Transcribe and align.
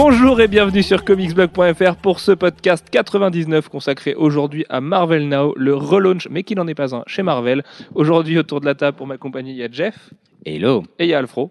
Bonjour 0.00 0.40
et 0.40 0.46
bienvenue 0.46 0.84
sur 0.84 1.04
comicsblog.fr 1.04 1.96
pour 1.96 2.20
ce 2.20 2.30
podcast 2.30 2.86
99 2.88 3.68
consacré 3.68 4.14
aujourd'hui 4.14 4.64
à 4.68 4.80
Marvel 4.80 5.26
Now, 5.26 5.54
le 5.56 5.74
relaunch, 5.74 6.28
mais 6.30 6.44
qui 6.44 6.54
n'en 6.54 6.68
est 6.68 6.76
pas 6.76 6.94
un, 6.94 7.02
chez 7.08 7.24
Marvel. 7.24 7.64
Aujourd'hui, 7.96 8.38
autour 8.38 8.60
de 8.60 8.66
la 8.66 8.76
table 8.76 8.96
pour 8.96 9.08
m'accompagner, 9.08 9.50
il 9.50 9.56
y 9.56 9.64
a 9.64 9.68
Jeff 9.68 10.10
Hello. 10.46 10.84
et 11.00 11.06
il 11.06 11.10
y 11.10 11.14
a 11.14 11.18
Alfro, 11.18 11.50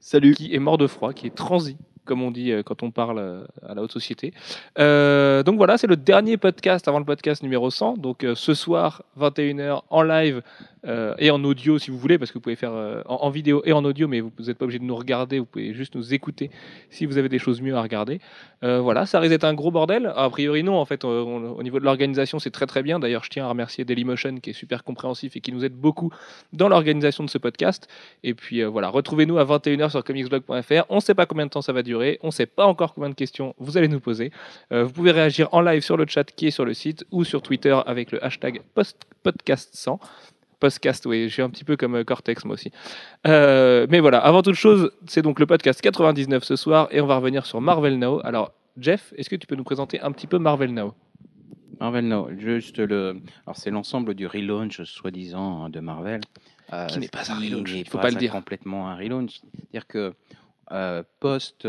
Salut. 0.00 0.34
qui 0.34 0.54
est 0.54 0.58
mort 0.58 0.76
de 0.76 0.86
froid, 0.86 1.14
qui 1.14 1.28
est 1.28 1.34
transi, 1.34 1.78
comme 2.04 2.20
on 2.20 2.30
dit 2.30 2.52
euh, 2.52 2.62
quand 2.62 2.82
on 2.82 2.90
parle 2.90 3.20
euh, 3.20 3.46
à 3.66 3.74
la 3.74 3.80
haute 3.80 3.92
société. 3.92 4.34
Euh, 4.78 5.42
donc 5.42 5.56
voilà, 5.56 5.78
c'est 5.78 5.86
le 5.86 5.96
dernier 5.96 6.36
podcast 6.36 6.88
avant 6.88 6.98
le 6.98 7.06
podcast 7.06 7.42
numéro 7.42 7.70
100. 7.70 7.94
Donc 7.94 8.22
euh, 8.22 8.34
ce 8.34 8.52
soir, 8.52 9.02
21h, 9.18 9.80
en 9.88 10.02
live 10.02 10.42
euh, 10.86 11.14
et 11.18 11.30
en 11.30 11.42
audio 11.44 11.78
si 11.78 11.90
vous 11.90 11.98
voulez, 11.98 12.18
parce 12.18 12.30
que 12.30 12.34
vous 12.34 12.42
pouvez 12.42 12.56
faire 12.56 12.72
euh, 12.72 13.02
en, 13.06 13.30
vidéo 13.30 13.62
et 13.64 13.72
en 13.72 13.84
audio, 13.84 14.08
mais 14.08 14.20
vous 14.20 14.30
n'êtes 14.46 14.58
pas 14.58 14.64
obligé 14.64 14.78
de 14.78 14.84
nous 14.84 14.96
regarder, 14.96 15.38
vous 15.38 15.46
pouvez 15.46 15.74
juste 15.74 15.94
nous 15.94 16.14
écouter 16.14 16.50
si 16.90 17.06
vous 17.06 17.18
avez 17.18 17.28
des 17.28 17.38
choses 17.38 17.60
mieux 17.60 17.74
à 17.74 17.82
regarder. 17.82 18.20
Euh, 18.64 18.80
voilà, 18.80 19.06
ça 19.06 19.20
risque 19.20 19.30
d'être 19.30 19.44
un 19.44 19.54
gros 19.54 19.70
bordel. 19.70 20.12
A 20.16 20.28
priori, 20.30 20.62
non, 20.62 20.76
en 20.76 20.84
fait, 20.84 21.04
au 21.04 21.62
niveau 21.62 21.78
de 21.78 21.84
l'organisation, 21.84 22.38
c'est 22.38 22.50
très 22.50 22.66
très 22.66 22.82
bien. 22.82 22.98
D'ailleurs, 22.98 23.24
je 23.24 23.30
tiens 23.30 23.44
à 23.44 23.48
remercier 23.48 23.84
Dailymotion 23.84 24.38
qui 24.40 24.50
est 24.50 24.54
super 24.54 24.84
compréhensif 24.84 25.36
et 25.36 25.40
qui 25.40 25.52
nous 25.52 25.64
aide 25.64 25.74
beaucoup 25.74 26.12
dans 26.52 26.68
l'organisation 26.68 27.24
de 27.24 27.30
ce 27.30 27.38
podcast. 27.38 27.88
Et 28.24 28.34
puis 28.34 28.62
voilà, 28.64 28.88
retrouvez-nous 28.88 29.38
à 29.38 29.44
21h 29.44 29.90
sur 29.90 30.04
comicsblog.fr. 30.04 30.84
On 30.88 30.96
ne 30.96 31.00
sait 31.00 31.14
pas 31.14 31.26
combien 31.26 31.46
de 31.46 31.50
temps 31.50 31.62
ça 31.62 31.72
va 31.72 31.82
durer, 31.82 32.18
on 32.22 32.28
ne 32.28 32.32
sait 32.32 32.46
pas 32.46 32.66
encore 32.66 32.94
combien 32.94 33.10
de 33.10 33.14
questions 33.14 33.54
vous 33.58 33.76
allez 33.76 33.88
nous 33.88 34.00
poser. 34.00 34.32
Vous 34.70 34.90
pouvez 34.90 35.12
réagir 35.12 35.48
en 35.52 35.60
live 35.60 35.82
sur 35.82 35.96
le 35.96 36.06
chat 36.06 36.24
qui 36.24 36.48
est 36.48 36.50
sur 36.50 36.64
le 36.64 36.74
site 36.74 37.04
ou 37.10 37.24
sur 37.24 37.42
Twitter 37.42 37.76
avec 37.86 38.12
le 38.12 38.24
hashtag 38.24 38.62
post- 38.74 39.06
podcast100. 39.24 39.98
Podcast, 40.60 41.06
oui, 41.06 41.28
je 41.28 41.32
suis 41.34 41.42
un 41.42 41.50
petit 41.50 41.64
peu 41.64 41.76
comme 41.76 41.94
euh, 41.96 42.04
Cortex 42.04 42.44
moi 42.44 42.54
aussi. 42.54 42.70
Euh, 43.26 43.86
mais 43.90 44.00
voilà, 44.00 44.18
avant 44.18 44.42
toute 44.42 44.54
chose, 44.54 44.90
c'est 45.06 45.22
donc 45.22 45.38
le 45.40 45.46
podcast 45.46 45.80
99 45.80 46.42
ce 46.44 46.56
soir 46.56 46.88
et 46.90 47.00
on 47.00 47.06
va 47.06 47.16
revenir 47.16 47.46
sur 47.46 47.60
Marvel 47.60 47.98
Now. 47.98 48.20
Alors, 48.24 48.52
Jeff, 48.76 49.12
est-ce 49.16 49.30
que 49.30 49.36
tu 49.36 49.46
peux 49.46 49.54
nous 49.56 49.64
présenter 49.64 50.00
un 50.00 50.10
petit 50.12 50.26
peu 50.26 50.38
Marvel 50.38 50.72
Now? 50.74 50.94
Marvel 51.80 52.06
Now, 52.08 52.28
juste 52.36 52.78
le. 52.78 53.20
Alors, 53.46 53.56
c'est 53.56 53.70
l'ensemble 53.70 54.14
du 54.14 54.26
relaunch, 54.26 54.82
soi-disant, 54.82 55.64
hein, 55.64 55.70
de 55.70 55.78
Marvel. 55.80 56.20
euh, 56.72 56.86
Qui 56.86 56.98
n'est 56.98 57.08
pas 57.08 57.30
un 57.30 57.36
relaunch, 57.38 57.70
il 57.72 57.88
faut 57.88 57.98
pas 57.98 58.10
le 58.10 58.16
dire. 58.16 58.32
complètement 58.32 58.88
un 58.88 58.96
relaunch. 58.96 59.40
C'est-à-dire 59.54 59.86
que 59.86 60.12
euh, 60.72 61.02
post. 61.20 61.66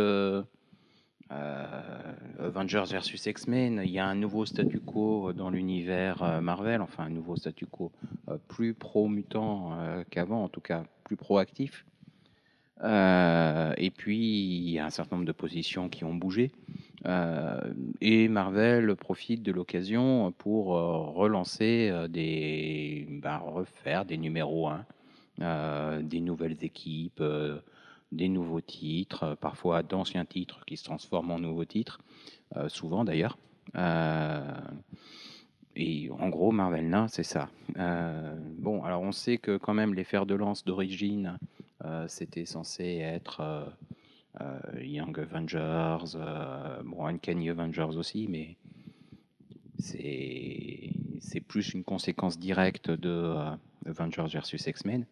Euh, 1.32 2.14
euh, 2.40 2.48
Avengers 2.48 2.86
versus 2.90 3.26
X-Men, 3.26 3.82
il 3.84 3.92
y 3.92 4.00
a 4.00 4.06
un 4.06 4.16
nouveau 4.16 4.46
statu 4.46 4.80
quo 4.80 5.34
dans 5.34 5.50
l'univers 5.50 6.24
euh, 6.24 6.42
Marvel, 6.42 6.82
enfin 6.82 7.04
un 7.04 7.10
nouveau 7.10 7.36
statu 7.36 7.66
quo 7.66 7.92
euh, 8.30 8.38
plus 8.48 8.74
pro-mutant 8.74 9.74
euh, 9.80 10.04
qu'avant, 10.10 10.44
en 10.44 10.50
tout 10.50 10.62
cas 10.62 10.84
plus 11.04 11.18
proactif. 11.18 11.86
Euh, 12.84 13.74
et 13.78 13.92
puis, 13.92 14.18
il 14.18 14.70
y 14.70 14.80
a 14.80 14.86
un 14.86 14.90
certain 14.90 15.18
nombre 15.18 15.28
de 15.28 15.34
positions 15.34 15.90
qui 15.90 16.04
ont 16.06 16.14
bougé. 16.14 16.52
Euh, 17.06 17.60
et 18.02 18.28
Marvel 18.28 18.96
profite 18.96 19.44
de 19.44 19.52
l'occasion 19.52 20.32
pour 20.38 20.76
euh, 20.76 20.98
relancer 20.98 21.90
euh, 21.92 22.08
des. 22.08 23.08
bah, 23.22 23.38
refaire 23.38 24.06
des 24.06 24.18
numéros 24.18 24.70
1, 24.70 24.86
euh, 25.42 26.02
des 26.02 26.20
nouvelles 26.20 26.58
équipes, 26.64 27.22
euh, 27.22 27.60
des 28.12 28.30
nouveaux 28.30 28.62
titres, 28.62 29.24
euh, 29.24 29.36
parfois 29.36 29.84
d'anciens 29.84 30.26
titres 30.26 30.64
qui 30.66 30.78
se 30.78 30.84
transforment 30.84 31.32
en 31.32 31.40
nouveaux 31.40 31.66
titres, 31.66 32.00
euh, 32.56 32.70
souvent 32.70 33.04
d'ailleurs. 33.04 33.38
Euh, 33.76 34.42
et 35.76 36.10
en 36.12 36.30
gros, 36.30 36.52
Marvel 36.52 36.90
Now, 36.90 37.08
c'est 37.08 37.24
ça. 37.24 37.50
Bon, 38.58 38.84
alors 38.84 39.02
on 39.02 39.12
sait 39.12 39.38
que 39.38 39.58
quand 39.58 39.74
même 39.74 39.94
les 39.94 40.04
fers 40.04 40.26
de 40.26 40.36
lance 40.36 40.66
d'origine, 40.66 41.38
c'était 42.08 42.46
censé 42.46 42.98
être 42.98 43.72
Young 44.82 45.18
Avengers, 45.18 46.18
bon, 46.84 47.06
Uncanny 47.06 47.50
Avengers 47.50 47.96
aussi, 47.96 48.28
mais 48.28 48.58
c'est 49.78 51.40
plus 51.48 51.74
une 51.74 51.86
conséquence 51.86 52.38
directe 52.38 52.92
de 52.92 53.34
Avengers 53.86 54.28
versus 54.30 54.68
X-Men. 54.68 55.06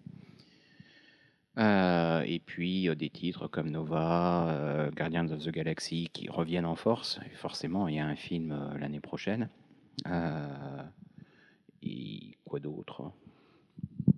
Euh, 1.58 2.22
et 2.26 2.40
puis 2.40 2.88
euh, 2.88 2.96
des 2.96 3.10
titres 3.10 3.48
comme 3.48 3.72
Nova, 3.72 4.50
euh, 4.50 4.92
Guardians 4.92 5.30
of 5.32 5.44
the 5.44 5.50
Galaxy 5.50 6.10
qui 6.14 6.30
reviennent 6.30 6.66
en 6.66 6.76
force. 6.76 7.20
Forcément, 7.36 7.88
il 7.88 7.96
y 7.96 8.00
a 8.00 8.06
un 8.06 8.16
film 8.16 8.76
l'année 8.80 9.00
prochaine. 9.00 9.50
Et 11.82 12.38
quoi 12.46 12.60
d'autre 12.60 13.12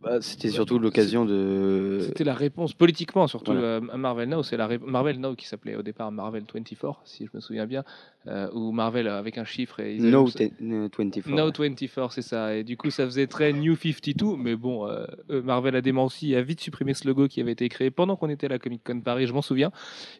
Bah, 0.01 0.21
C'était 0.21 0.49
surtout 0.49 0.79
l'occasion 0.79 1.25
de. 1.25 1.99
C'était 2.05 2.23
la 2.23 2.33
réponse 2.33 2.73
politiquement, 2.73 3.27
surtout 3.27 3.51
Voilà. 3.51 3.67
euh, 3.67 3.81
Marvel 3.97 4.29
Now. 4.29 4.43
C'est 4.43 4.55
la 4.57 4.67
ré- 4.67 4.77
Marvel 4.77 5.19
Now 5.19 5.35
qui 5.35 5.45
s'appelait 5.47 5.75
au 5.75 5.81
départ 5.81 6.11
Marvel 6.11 6.43
24, 6.53 7.01
si 7.05 7.25
je 7.25 7.31
me 7.33 7.41
souviens 7.41 7.65
bien, 7.65 7.83
euh, 8.27 8.49
ou 8.53 8.71
Marvel 8.71 9.07
avec 9.07 9.37
un 9.37 9.43
chiffre. 9.45 9.79
Et 9.79 9.95
ils 9.95 10.09
No 10.09 10.29
te- 10.29 10.43
no 10.61 10.87
24. 10.97 11.27
No 11.29 11.51
24, 11.51 12.13
c'est 12.13 12.21
ça. 12.21 12.55
Et 12.55 12.63
du 12.63 12.77
coup, 12.77 12.89
ça 12.91 13.05
faisait 13.05 13.27
très 13.27 13.51
New 13.51 13.75
52. 13.75 14.35
Mais 14.37 14.55
bon, 14.55 14.87
euh, 14.87 15.05
euh, 15.31 15.41
Marvel 15.41 15.75
a 15.75 15.81
démenti 15.81 16.35
a 16.35 16.41
vite 16.41 16.61
supprimé 16.61 16.93
ce 16.93 17.07
logo 17.07 17.27
qui 17.27 17.41
avait 17.41 17.51
été 17.53 17.67
créé 17.67 17.89
pendant 17.91 18.15
qu'on 18.15 18.29
était 18.29 18.45
à 18.45 18.49
la 18.49 18.59
Comic 18.59 18.81
Con 18.85 19.01
Paris, 19.01 19.25
je 19.27 19.33
m'en 19.33 19.41
souviens. 19.41 19.71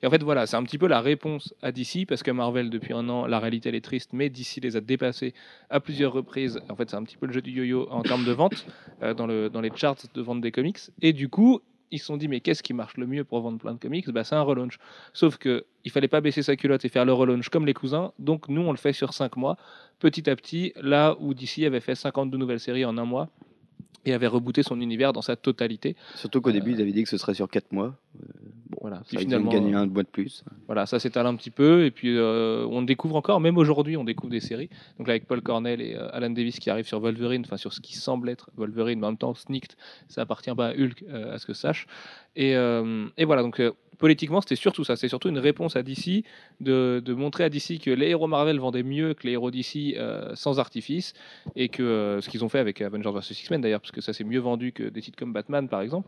Et 0.02 0.08
en 0.08 0.10
fait, 0.10 0.24
voilà, 0.24 0.46
c'est 0.48 0.58
un 0.58 0.64
petit 0.64 0.78
peu 0.78 0.88
la 0.88 1.00
réponse 1.00 1.54
à 1.62 1.72
DC, 1.72 2.06
parce 2.08 2.24
que 2.24 2.32
Marvel, 2.32 2.70
depuis 2.70 2.94
un 2.94 3.08
an, 3.10 3.28
la 3.28 3.40
réalité, 3.40 3.70
elle 3.70 3.76
est 3.76 3.82
triste, 3.86 4.12
mais 4.14 4.30
DC 4.30 4.60
les 4.62 4.76
a 4.76 4.82
dépassés 4.82 5.34
à 5.70 5.80
plusieurs 5.80 6.12
reprises. 6.12 6.60
En 6.70 6.76
fait, 6.76 6.90
c'est 6.90 6.96
un 6.98 7.04
petit 7.04 7.18
peu 7.18 7.28
le 7.28 7.34
jeu 7.34 7.42
du 7.42 7.52
yo-yo 7.52 7.88
en 7.92 8.02
termes 8.02 8.26
de 8.26 8.32
vente, 8.32 8.66
euh, 9.04 9.14
dans, 9.14 9.28
le, 9.28 9.50
dans 9.50 9.59
les 9.62 9.72
charts 9.76 9.98
de 10.14 10.22
vente 10.22 10.42
des 10.42 10.52
comics. 10.52 10.80
Et 11.02 11.14
du 11.14 11.30
coup, 11.30 11.62
ils 11.92 12.00
se 12.00 12.06
sont 12.06 12.18
dit, 12.18 12.28
mais 12.28 12.40
qu'est-ce 12.40 12.64
qui 12.64 12.74
marche 12.74 12.98
le 12.98 13.08
mieux 13.08 13.24
pour 13.24 13.42
vendre 13.42 13.58
plein 13.58 13.74
de 13.74 13.80
comics? 13.80 14.10
Bah, 14.10 14.24
C'est 14.24 14.36
un 14.36 14.42
relaunch. 14.42 14.78
Sauf 15.14 15.38
que 15.38 15.66
il 15.86 15.92
fallait 15.92 16.08
pas 16.08 16.22
baisser 16.22 16.44
sa 16.44 16.56
culotte 16.56 16.86
et 16.86 16.90
faire 16.90 17.06
le 17.06 17.14
relaunch 17.14 17.50
comme 17.50 17.66
les 17.66 17.74
cousins. 17.74 18.12
Donc, 18.20 18.48
nous, 18.48 18.62
on 18.62 18.72
le 18.72 18.78
fait 18.78 18.94
sur 18.94 19.14
5 19.14 19.38
mois 19.38 19.58
petit 20.00 20.30
à 20.30 20.36
petit, 20.36 20.74
là 20.76 21.16
où 21.20 21.34
DC 21.34 21.64
avait 21.66 21.80
fait 21.80 21.96
52 21.96 22.38
nouvelles 22.38 22.60
séries 22.60 22.86
en 22.86 22.98
un 22.98 23.06
mois 23.06 23.30
et 24.06 24.14
avait 24.14 24.28
rebooté 24.28 24.64
son 24.64 24.80
univers 24.82 25.14
dans 25.14 25.22
sa 25.22 25.36
totalité. 25.36 25.96
Surtout 26.16 26.42
qu'au 26.42 26.52
début, 26.52 26.72
ils 26.72 26.82
avaient 26.82 26.92
dit 26.92 27.04
que 27.04 27.10
ce 27.10 27.18
serait 27.18 27.34
sur 27.34 27.50
4 27.50 27.72
mois. 27.72 27.96
Voilà, 28.82 28.98
Puis 29.08 29.18
Puis 29.18 29.26
finalement, 29.26 29.50
finalement, 29.50 29.68
gagné 29.68 29.76
euh, 29.76 29.84
un 29.84 29.88
mois 29.88 30.04
de 30.04 30.08
plus. 30.08 30.44
voilà, 30.68 30.86
ça 30.86 31.00
s'étale 31.00 31.26
un 31.26 31.36
petit 31.36 31.50
peu 31.50 31.86
et 31.86 31.92
puis 31.92 32.16
euh, 32.16 32.66
on 32.70 32.82
découvre 32.82 33.16
encore, 33.16 33.40
même 33.40 33.58
aujourd'hui, 33.58 33.98
on 33.98 34.04
découvre 34.04 34.32
des 34.32 34.40
séries. 34.40 34.70
Donc 34.98 35.08
là, 35.08 35.14
avec 35.14 35.28
Paul 35.28 35.42
Cornell 35.42 35.82
et 35.82 35.96
euh, 35.96 36.08
Alan 36.14 36.30
Davis 36.30 36.60
qui 36.60 36.70
arrivent 36.70 36.88
sur 36.88 37.00
Wolverine, 37.00 37.44
enfin 37.46 37.58
sur 37.58 37.74
ce 37.74 37.82
qui 37.82 37.96
semble 37.98 38.30
être 38.30 38.50
Wolverine, 38.56 39.00
mais 39.00 39.08
en 39.08 39.12
même 39.12 39.18
temps, 39.18 39.34
Sneaked, 39.34 39.74
ça 40.08 40.22
appartient 40.22 40.54
pas 40.54 40.68
à 40.68 40.72
Hulk, 40.74 41.04
euh, 41.10 41.34
à 41.34 41.40
ce 41.40 41.46
que 41.46 41.54
je 41.54 41.58
sache. 41.60 41.88
Et, 42.36 42.56
euh, 42.56 43.08
et 43.18 43.26
voilà, 43.26 43.42
donc 43.42 43.60
euh, 43.60 43.72
politiquement, 44.00 44.42
c'était 44.42 44.56
surtout 44.56 44.84
ça. 44.84 44.96
C'est 44.96 45.10
surtout 45.10 45.30
une 45.30 45.38
réponse 45.38 45.76
à 45.76 45.84
DC 45.84 46.24
de, 46.60 47.04
montrer 47.14 47.44
à 47.44 47.50
DC 47.50 47.80
que 47.80 47.92
les 47.92 48.08
héros 48.08 48.28
Marvel 48.28 48.60
vendaient 48.60 48.82
mieux 48.82 49.14
que 49.14 49.28
les 49.28 49.34
héros 49.34 49.52
DC 49.52 49.96
euh, 49.98 50.34
sans 50.36 50.58
artifice 50.58 51.14
et 51.56 51.70
que 51.70 51.84
euh, 51.84 52.22
ce 52.22 52.30
qu'ils 52.30 52.44
ont 52.44 52.50
fait 52.50 52.60
avec 52.60 52.82
Avengers 52.82 53.12
vs 53.12 53.32
X-Men 53.32 53.62
d'ailleurs, 53.62 53.82
parce 53.82 53.92
que 53.92 54.02
ça 54.02 54.14
c'est 54.14 54.24
mieux 54.24 54.40
vendu 54.40 54.72
que 54.72 54.84
des 54.84 55.02
titres 55.02 55.20
comme 55.20 55.34
Batman 55.34 55.68
par 55.68 55.82
exemple, 55.82 56.08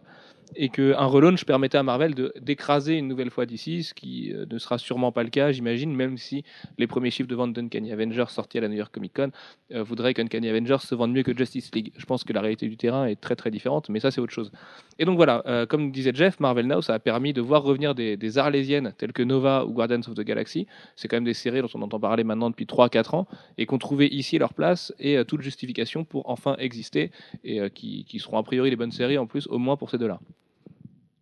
et 0.56 0.70
qu'un 0.70 1.06
relaunch 1.06 1.46
permettait 1.46 1.78
à 1.78 1.84
Marvel 1.84 2.14
d'écraser 2.40 2.96
une 2.98 3.08
nouvelle 3.08 3.30
fois 3.30 3.46
DC, 3.46 3.84
ce 3.84 3.94
qui 3.94 4.34
euh, 4.34 4.46
ne 4.50 4.58
sera 4.58 4.78
sûrement 4.78 5.12
pas 5.12 5.24
le 5.24 5.30
cas, 5.30 5.52
j'imagine, 5.52 5.96
même 5.96 6.18
si 6.18 6.44
les 6.78 6.88
premiers 6.88 7.12
chiffres 7.12 7.30
de 7.30 7.36
vente 7.36 7.54
d'Uncanny 7.54 7.92
Avengers 7.92 8.26
sortis 8.30 8.58
à 8.58 8.62
la 8.62 8.68
New 8.68 8.76
York 8.76 8.94
Comic 8.94 9.14
Con 9.14 9.32
euh, 9.74 9.84
voudraient 9.84 10.14
qu'Uncanny 10.14 10.50
Avengers 10.50 10.80
se 10.80 10.96
vende 10.96 11.14
mieux 11.14 11.24
que 11.24 11.36
Justice 11.36 11.74
League. 11.74 11.94
Je 11.98 12.06
pense 12.06 12.24
que 12.24 12.34
la 12.34 12.42
réalité 12.42 12.68
du 12.68 12.78
terrain 12.78 13.06
est 13.06 13.20
très 13.20 13.36
très 13.36 13.52
différente, 13.52 13.90
mais 13.90 14.00
ça 14.00 14.12
c'est 14.12 14.22
autre 14.22 14.34
chose. 14.34 14.52
Et 15.00 15.06
donc 15.06 15.16
voilà, 15.16 15.44
euh, 15.46 15.66
comme 15.66 15.92
disait 15.92 16.12
Jeff, 16.14 16.40
Marvel 16.40 16.68
Now, 16.68 16.82
ça 16.82 16.94
a 16.94 17.00
permis 17.00 17.34
de 17.34 17.42
voir 17.42 17.64
revenir 17.64 17.96
des, 17.96 18.38
arlésiennes 18.38 18.94
telles 18.98 19.14
que 19.14 19.24
Nova 19.24 19.66
ou 19.66 19.74
Guardians 19.74 20.02
of 20.08 20.16
the 20.16 20.22
Galaxy. 20.22 20.68
C'est 20.96 21.08
quand 21.08 21.18
même 21.18 21.26
des 21.26 21.34
séries 21.34 21.62
dont 21.62 21.70
on 21.74 21.82
entend 21.82 22.00
parler 22.00 22.24
maintenant 22.24 22.50
depuis 22.50 22.66
3-4 22.66 23.16
ans 23.16 23.28
et 23.58 23.66
qu'on 23.66 23.78
trouvait 23.78 24.08
ici 24.08 24.38
leur 24.38 24.54
place 24.54 24.94
et 25.00 25.24
toute 25.26 25.42
justification 25.42 26.06
pour 26.06 26.30
enfin 26.30 26.56
exister 26.60 27.12
et 27.44 27.70
qui 27.72 28.20
seront 28.20 28.38
a 28.38 28.44
priori 28.44 28.70
les 28.70 28.78
bonnes 28.78 28.92
séries 28.92 29.18
en 29.18 29.28
plus, 29.28 29.48
au 29.48 29.58
moins 29.58 29.76
pour 29.76 29.90
ces 29.90 29.98
deux-là. 29.98 30.20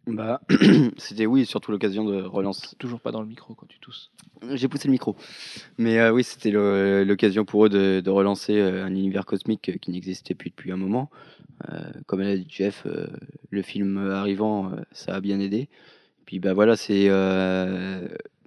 Bah, 0.09 0.41
c'était 0.97 1.25
oui, 1.25 1.45
surtout 1.45 1.71
l'occasion 1.71 2.03
de 2.03 2.21
relancer. 2.21 2.75
Toujours 2.77 2.99
pas 2.99 3.11
dans 3.11 3.21
le 3.21 3.27
micro 3.27 3.53
quand 3.53 3.67
tu 3.67 3.79
tousses. 3.79 4.11
J'ai 4.53 4.67
poussé 4.67 4.87
le 4.87 4.91
micro. 4.91 5.15
Mais 5.77 5.99
euh, 5.99 6.11
oui, 6.11 6.23
c'était 6.23 6.51
l'occasion 6.51 7.45
pour 7.45 7.65
eux 7.65 7.69
de, 7.69 8.01
de 8.03 8.09
relancer 8.09 8.57
euh, 8.57 8.85
un 8.85 8.89
univers 8.89 9.25
cosmique 9.25 9.69
euh, 9.69 9.77
qui 9.79 9.91
n'existait 9.91 10.33
plus 10.35 10.49
depuis 10.49 10.71
un 10.71 10.77
moment. 10.77 11.09
Euh, 11.71 11.91
comme 12.07 12.21
l'a 12.21 12.37
dit 12.37 12.47
Jeff, 12.49 12.83
euh, 12.85 13.07
le 13.49 13.61
film 13.61 13.97
arrivant, 14.11 14.71
ça 14.91 15.15
a 15.15 15.21
bien 15.21 15.39
aidé. 15.39 15.69
Puis 16.25 16.39
bah 16.39 16.53
voilà, 16.53 16.75
c'est 16.75 17.09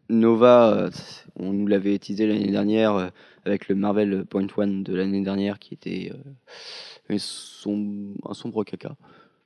Nova, 0.08 0.90
on 1.36 1.52
nous 1.52 1.66
l'avait 1.66 1.98
teasé 1.98 2.26
l'année 2.26 2.50
dernière 2.50 3.10
avec 3.44 3.68
le 3.68 3.74
Marvel 3.74 4.24
Point 4.26 4.46
One 4.56 4.82
de 4.82 4.94
l'année 4.94 5.22
dernière 5.22 5.58
qui 5.58 5.74
était 5.74 6.12
un, 7.08 7.18
som- 7.18 8.14
un 8.24 8.34
sombre 8.34 8.64
caca, 8.64 8.96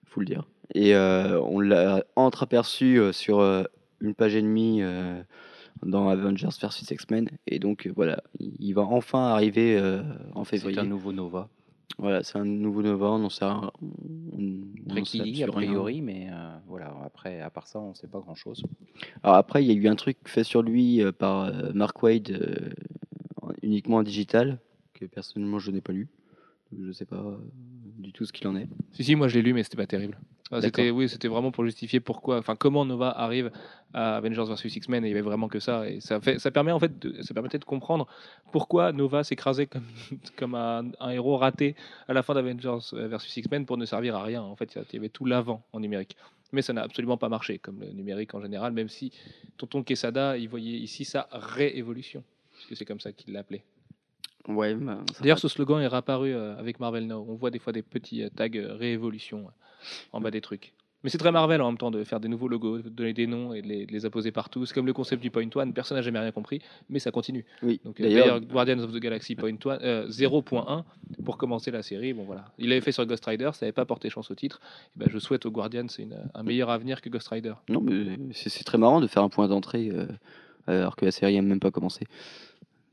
faut 0.05 0.21
le 0.21 0.27
dire. 0.27 0.47
Et 0.75 0.95
euh, 0.95 1.41
on 1.43 1.61
l'a 1.61 2.05
entreaperçu 2.17 2.99
euh, 2.99 3.13
sur 3.13 3.41
euh, 3.41 3.63
une 4.01 4.15
page 4.15 4.35
et 4.35 4.43
demie 4.43 4.83
euh, 4.83 5.23
dans 5.85 6.09
Avengers 6.09 6.49
vs 6.61 6.91
X-Men. 6.91 7.29
Et 7.47 7.59
donc 7.59 7.87
euh, 7.87 7.93
voilà, 7.95 8.23
il 8.39 8.73
va 8.73 8.83
enfin 8.83 9.29
arriver 9.29 9.79
euh, 9.79 10.03
en 10.35 10.45
C'est 10.45 10.59
février. 10.59 10.79
un 10.81 10.85
nouveau 10.85 11.13
Nova. 11.13 11.49
Voilà, 11.99 12.23
c'est 12.23 12.39
un 12.39 12.45
nouveau 12.45 12.83
Nova, 12.83 13.07
on 13.13 13.25
en 13.25 13.31
sait 13.31 13.45
rien. 13.47 13.71
On, 13.81 14.39
on 14.91 15.03
Très 15.03 15.43
a 15.43 15.47
priori, 15.49 16.03
mais 16.03 16.29
euh, 16.31 16.57
voilà, 16.67 16.95
après, 17.05 17.41
à 17.41 17.49
part 17.49 17.67
ça, 17.69 17.79
on 17.79 17.91
ne 17.91 17.95
sait 17.95 18.09
pas 18.09 18.19
grand-chose. 18.21 18.63
Alors 19.23 19.37
après, 19.37 19.65
il 19.65 19.69
y 19.69 19.71
a 19.71 19.75
eu 19.75 19.89
un 19.89 19.97
truc 19.97 20.19
fait 20.27 20.45
sur 20.45 20.63
lui 20.63 21.01
euh, 21.03 21.13
par 21.13 21.45
euh, 21.45 21.71
Mark 21.73 22.03
Wade 22.03 22.31
euh, 22.33 22.71
en- 23.41 23.53
uniquement 23.63 23.99
en 23.99 24.03
digital, 24.03 24.59
que 24.93 25.07
personnellement 25.07 25.59
je 25.59 25.71
n'ai 25.71 25.81
pas 25.81 25.93
lu. 25.95 26.09
Je 26.79 26.93
sais 26.93 27.07
pas 27.07 27.25
du 27.99 28.13
tout 28.13 28.27
ce 28.27 28.33
qu'il 28.33 28.47
en 28.49 28.57
est. 28.57 28.69
Si, 28.93 29.05
si, 29.05 29.15
moi 29.15 29.29
je 29.29 29.37
l'ai 29.37 29.43
lu, 29.43 29.55
mais 29.55 29.63
c'était 29.63 29.77
pas 29.77 29.87
terrible. 29.87 30.19
Ah, 30.53 30.61
C'était, 30.61 30.91
oui, 30.91 31.09
c'était 31.09 31.27
vraiment 31.27 31.51
pour 31.51 31.65
justifier 31.65 31.99
pourquoi, 31.99 32.39
enfin, 32.39 32.55
comment 32.55 32.85
Nova 32.85 33.11
arrive 33.11 33.51
à 33.93 34.17
Avengers 34.17 34.45
vs 34.45 34.77
X-Men 34.77 35.05
et 35.05 35.09
il 35.09 35.11
y 35.11 35.13
avait 35.13 35.21
vraiment 35.21 35.49
que 35.49 35.59
ça. 35.59 35.89
Et 35.89 35.99
ça, 36.01 36.21
fait, 36.21 36.39
ça 36.39 36.53
permet 36.53 36.71
en 36.71 36.79
fait, 36.79 36.99
de, 37.01 37.21
ça 37.23 37.35
permettait 37.35 37.59
de 37.59 37.65
comprendre 37.65 38.07
pourquoi 38.53 38.93
Nova 38.93 39.25
s'écrasait 39.25 39.67
comme, 39.67 39.87
comme 40.37 40.55
un, 40.55 40.93
un 41.01 41.11
héros 41.11 41.37
raté 41.37 41.75
à 42.07 42.13
la 42.13 42.23
fin 42.23 42.35
d'Avengers 42.35 42.79
vs 42.93 43.37
X-Men 43.37 43.67
pour 43.67 43.77
ne 43.77 43.85
servir 43.87 44.15
à 44.15 44.23
rien. 44.23 44.43
En 44.43 44.55
fait, 44.55 44.77
il 44.77 44.95
y 44.95 44.99
avait 44.99 45.09
tout 45.09 45.25
l'avant 45.25 45.65
en 45.73 45.81
numérique. 45.81 46.17
Mais 46.53 46.63
ça 46.63 46.73
n'a 46.73 46.83
absolument 46.83 47.17
pas 47.17 47.29
marché, 47.29 47.59
comme 47.59 47.81
le 47.81 47.91
numérique 47.91 48.33
en 48.35 48.41
général, 48.41 48.73
même 48.73 48.89
si 48.89 49.11
Tonton 49.57 49.83
Quesada, 49.83 50.39
il 50.39 50.49
voyait 50.49 50.79
ici 50.79 51.05
sa 51.05 51.29
réévolution, 51.33 52.23
puisque 52.55 52.77
c'est 52.77 52.85
comme 52.85 53.01
ça 53.01 53.11
qu'il 53.11 53.33
l'appelait. 53.35 53.65
Ouais, 54.49 54.75
bah, 54.75 54.99
D'ailleurs, 55.21 55.39
ce 55.39 55.49
slogan 55.49 55.81
est 55.81 55.87
réapparu 55.89 56.33
euh, 56.33 56.57
avec 56.59 56.79
Marvel 56.81 57.07
Now. 57.07 57.25
On 57.29 57.35
voit 57.35 57.51
des 57.51 57.59
fois 57.59 57.73
des 57.73 57.83
petits 57.83 58.23
euh, 58.23 58.29
tags 58.29 58.49
euh, 58.55 58.75
réévolution 58.75 59.47
en 60.13 60.21
bas 60.21 60.31
des 60.31 60.41
trucs. 60.41 60.73
Mais 61.05 61.11
c'est 61.11 61.19
très 61.19 61.31
Marvel 61.31 61.61
en 61.63 61.67
même 61.69 61.79
temps 61.79 61.93
de 61.93 62.03
faire 62.03 62.19
des 62.19 62.27
nouveaux 62.27 62.49
logos, 62.49 62.79
de 62.79 62.89
donner 62.89 63.13
des 63.13 63.29
noms 63.29 63.53
et 63.55 63.63
de 63.63 63.69
les, 63.69 63.87
de 63.87 63.93
les 63.93 64.07
apposer 64.07 64.33
partout. 64.33 64.67
C'est 64.67 64.75
comme 64.75 64.87
le 64.87 64.93
concept 64.93 65.23
du 65.23 65.31
Point 65.31 65.49
One. 65.55 65.73
Personne 65.73 65.97
n'a 65.97 66.03
jamais 66.03 66.19
rien 66.19 66.33
compris, 66.33 66.61
mais 66.89 66.99
ça 66.99 67.13
continue. 67.13 67.45
oui. 67.63 67.81
Donc, 67.85 68.01
D'ailleurs, 68.01 68.41
Guardians 68.41 68.81
of 68.81 68.93
the 68.93 68.97
Galaxy 68.99 69.37
Point 69.37 69.57
One, 69.65 69.79
euh, 69.83 70.09
0.1 70.09 70.83
pour 71.25 71.37
commencer 71.39 71.71
la 71.71 71.83
série. 71.83 72.13
Bon 72.13 72.25
voilà, 72.25 72.47
il 72.59 72.71
l'avait 72.71 72.81
fait 72.81 72.91
sur 72.93 73.07
Ghost 73.07 73.25
Rider, 73.25 73.51
ça 73.53 73.67
n'avait 73.67 73.73
pas 73.73 73.85
porté 73.85 74.11
chance 74.11 74.31
au 74.33 74.35
titre. 74.35 74.61
Et 74.97 75.01
ben, 75.01 75.09
je 75.13 75.19
souhaite 75.19 75.47
aux 75.47 75.53
Guardians 75.53 75.87
une- 75.99 76.17
un 76.35 76.43
meilleur 76.43 76.71
avenir 76.71 77.01
que 77.01 77.09
Ghost 77.09 77.29
Rider. 77.29 77.55
non, 77.69 77.81
mais 77.83 78.17
c'est 78.33 78.49
c'est 78.49 78.65
très 78.65 78.79
marrant 78.79 79.01
de 79.01 79.07
faire 79.07 79.23
un 79.23 79.29
point 79.29 79.47
d'entrée 79.47 79.91
euh, 79.93 80.07
alors 80.67 80.97
que 80.97 81.05
la 81.05 81.13
série 81.13 81.37
n'a 81.37 81.43
même 81.43 81.61
pas 81.61 81.71
commencé. 81.71 82.07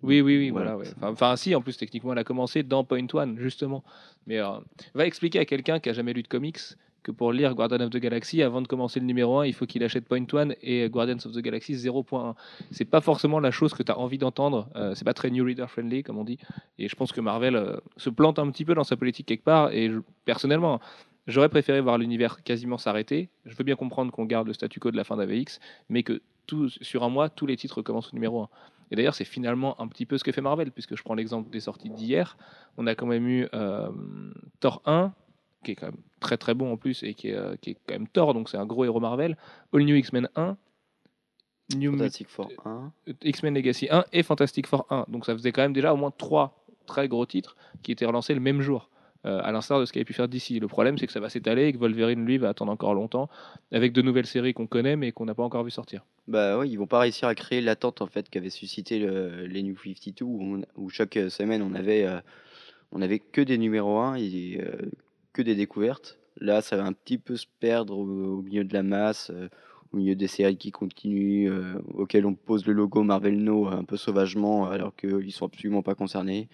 Oui, 0.03 0.21
oui, 0.21 0.37
oui, 0.37 0.49
Voilà. 0.49 0.75
voilà. 0.75 0.89
ouais. 0.89 0.95
Enfin, 0.97 1.11
enfin, 1.11 1.35
si, 1.35 1.55
en 1.55 1.61
plus, 1.61 1.77
techniquement, 1.77 2.11
elle 2.13 2.19
a 2.19 2.23
commencé 2.23 2.61
dans 2.63 2.83
Point 2.83 3.07
One, 3.13 3.37
justement. 3.39 3.83
Mais 4.27 4.39
euh, 4.39 4.47
va 4.93 5.05
expliquer 5.05 5.39
à 5.39 5.45
quelqu'un 5.45 5.79
qui 5.79 5.89
a 5.89 5.93
jamais 5.93 6.13
lu 6.13 6.21
de 6.23 6.27
comics 6.27 6.59
que 7.03 7.11
pour 7.11 7.33
lire 7.33 7.53
Guardians 7.53 7.81
of 7.81 7.89
the 7.89 7.97
Galaxy, 7.97 8.41
avant 8.41 8.61
de 8.61 8.67
commencer 8.67 9.01
le 9.01 9.05
numéro 9.05 9.39
1, 9.39 9.45
il 9.47 9.53
faut 9.53 9.65
qu'il 9.65 9.83
achète 9.83 10.05
Point 10.07 10.25
One 10.31 10.55
et 10.61 10.87
Guardians 10.89 11.17
of 11.25 11.33
the 11.33 11.39
Galaxy 11.39 11.73
0.1. 11.73 12.33
C'est 12.71 12.85
pas 12.85 13.01
forcément 13.01 13.41
la 13.41 13.51
chose 13.51 13.73
que 13.73 13.83
tu 13.83 13.91
as 13.91 13.97
envie 13.99 14.17
d'entendre. 14.17 14.69
Euh, 14.77 14.95
c'est 14.95 15.03
pas 15.03 15.13
très 15.13 15.29
new 15.29 15.43
reader 15.43 15.65
friendly, 15.69 16.01
comme 16.03 16.17
on 16.17 16.23
dit. 16.23 16.37
Et 16.79 16.87
je 16.87 16.95
pense 16.95 17.11
que 17.11 17.19
Marvel 17.19 17.57
euh, 17.57 17.75
se 17.97 18.09
plante 18.09 18.39
un 18.39 18.49
petit 18.51 18.63
peu 18.63 18.73
dans 18.73 18.85
sa 18.85 18.95
politique 18.95 19.25
quelque 19.25 19.43
part. 19.43 19.73
Et 19.73 19.89
je- 19.89 19.99
personnellement, 20.23 20.79
j'aurais 21.27 21.49
préféré 21.49 21.81
voir 21.81 21.97
l'univers 21.97 22.41
quasiment 22.43 22.77
s'arrêter. 22.77 23.27
Je 23.45 23.53
veux 23.55 23.65
bien 23.65 23.75
comprendre 23.75 24.09
qu'on 24.13 24.23
garde 24.23 24.47
le 24.47 24.53
statu 24.53 24.79
quo 24.79 24.89
de 24.89 24.95
la 24.95 25.03
fin 25.03 25.17
d'AVX, 25.17 25.59
mais 25.89 26.03
que 26.03 26.21
tout, 26.47 26.69
sur 26.69 27.03
un 27.03 27.09
mois, 27.09 27.27
tous 27.27 27.45
les 27.45 27.57
titres 27.57 27.81
commencent 27.81 28.13
au 28.13 28.15
numéro 28.15 28.43
1. 28.43 28.49
Et 28.93 28.95
d'ailleurs, 28.95 29.15
c'est 29.15 29.25
finalement 29.25 29.81
un 29.81 29.87
petit 29.87 30.05
peu 30.05 30.19
ce 30.19 30.23
que 30.23 30.31
fait 30.31 30.41
Marvel, 30.41 30.71
puisque 30.71 30.95
je 30.95 31.01
prends 31.01 31.15
l'exemple 31.15 31.49
des 31.49 31.59
sorties 31.59 31.89
d'hier. 31.89 32.37
On 32.77 32.85
a 32.85 32.93
quand 32.93 33.07
même 33.07 33.27
eu 33.27 33.47
euh, 33.55 33.89
Thor 34.59 34.83
1, 34.85 35.11
qui 35.63 35.71
est 35.71 35.75
quand 35.75 35.87
même 35.87 36.01
très 36.19 36.37
très 36.37 36.53
bon 36.53 36.71
en 36.71 36.77
plus, 36.77 37.01
et 37.01 37.15
qui 37.15 37.29
est, 37.29 37.35
euh, 37.35 37.55
qui 37.59 37.71
est 37.71 37.77
quand 37.87 37.95
même 37.95 38.07
Thor, 38.07 38.35
donc 38.35 38.49
c'est 38.49 38.57
un 38.57 38.67
gros 38.67 38.85
héros 38.85 38.99
Marvel. 38.99 39.35
All 39.73 39.81
New 39.81 39.95
X-Men 39.95 40.29
1, 40.35 40.57
New 41.75 41.91
Fantastic 41.91 42.29
Four 42.29 42.51
1. 42.65 42.91
X-Men 43.23 43.55
Legacy 43.55 43.87
1 43.89 44.05
et 44.13 44.21
Fantastic 44.21 44.67
Four 44.67 44.85
1. 44.91 45.05
Donc 45.07 45.25
ça 45.25 45.33
faisait 45.33 45.51
quand 45.51 45.63
même 45.63 45.73
déjà 45.73 45.91
au 45.91 45.97
moins 45.97 46.11
trois 46.11 46.63
très 46.85 47.07
gros 47.07 47.25
titres 47.25 47.55
qui 47.81 47.91
étaient 47.91 48.05
relancés 48.05 48.35
le 48.35 48.41
même 48.41 48.61
jour. 48.61 48.91
Euh, 49.25 49.39
à 49.41 49.51
l'instar 49.53 49.79
de 49.79 49.85
ce 49.85 49.93
qu'avait 49.93 50.03
pu 50.03 50.13
faire 50.13 50.27
d'ici. 50.27 50.59
Le 50.59 50.67
problème, 50.67 50.97
c'est 50.97 51.07
que 51.07 51.13
ça 51.13 51.21
va 51.21 51.29
s'étaler 51.29 51.67
et 51.67 51.73
que 51.73 51.77
Wolverine, 51.77 52.25
lui, 52.25 52.37
va 52.37 52.49
attendre 52.49 52.71
encore 52.71 52.93
longtemps, 52.93 53.29
avec 53.71 53.93
de 53.93 54.01
nouvelles 54.01 54.25
séries 54.25 54.53
qu'on 54.53 54.67
connaît 54.67 54.97
mais 54.97 55.13
qu'on 55.13 55.25
n'a 55.25 55.33
pas 55.33 55.43
encore 55.43 55.63
vu 55.63 55.71
sortir. 55.71 56.03
Bah 56.27 56.57
oui, 56.57 56.69
ils 56.69 56.77
vont 56.77 56.87
pas 56.87 56.99
réussir 56.99 57.27
à 57.29 57.35
créer 57.35 57.61
l'attente 57.61 58.01
en 58.01 58.07
fait 58.07 58.29
qu'avait 58.29 58.49
suscité 58.49 58.99
le- 58.99 59.45
les 59.45 59.63
New 59.63 59.77
52 59.77 60.25
où, 60.75 60.89
chaque 60.89 61.17
semaine 61.29 61.61
on 61.61 61.73
avait 61.73 62.05
euh, 62.05 62.19
on 62.91 63.01
avait 63.01 63.19
que 63.19 63.41
des 63.41 63.57
numéros 63.57 63.97
1 63.99 64.15
et 64.15 64.59
euh, 64.61 64.89
que 65.31 65.41
des 65.41 65.55
découvertes. 65.55 66.19
Là, 66.37 66.61
ça 66.61 66.75
va 66.75 66.83
un 66.83 66.93
petit 66.93 67.17
peu 67.17 67.37
se 67.37 67.45
perdre 67.59 67.97
au, 67.97 68.41
milieu 68.41 68.63
de 68.63 68.73
la 68.73 68.83
masse, 68.83 69.31
au 69.93 69.97
milieu 69.97 70.15
des 70.15 70.27
séries 70.27 70.57
qui 70.57 70.71
continuent, 70.71 71.51
auxquelles 71.93 72.25
on 72.25 72.33
pose 72.33 72.65
le 72.65 72.73
logo 72.73 73.03
Marvel 73.03 73.37
No 73.37 73.67
un 73.67 73.83
peu 73.83 73.97
sauvagement 73.97 74.67
alors 74.67 74.95
qu'ils 74.95 75.31
sont 75.31 75.45
absolument 75.45 75.83
pas 75.83 75.93
concernés. 75.93 76.49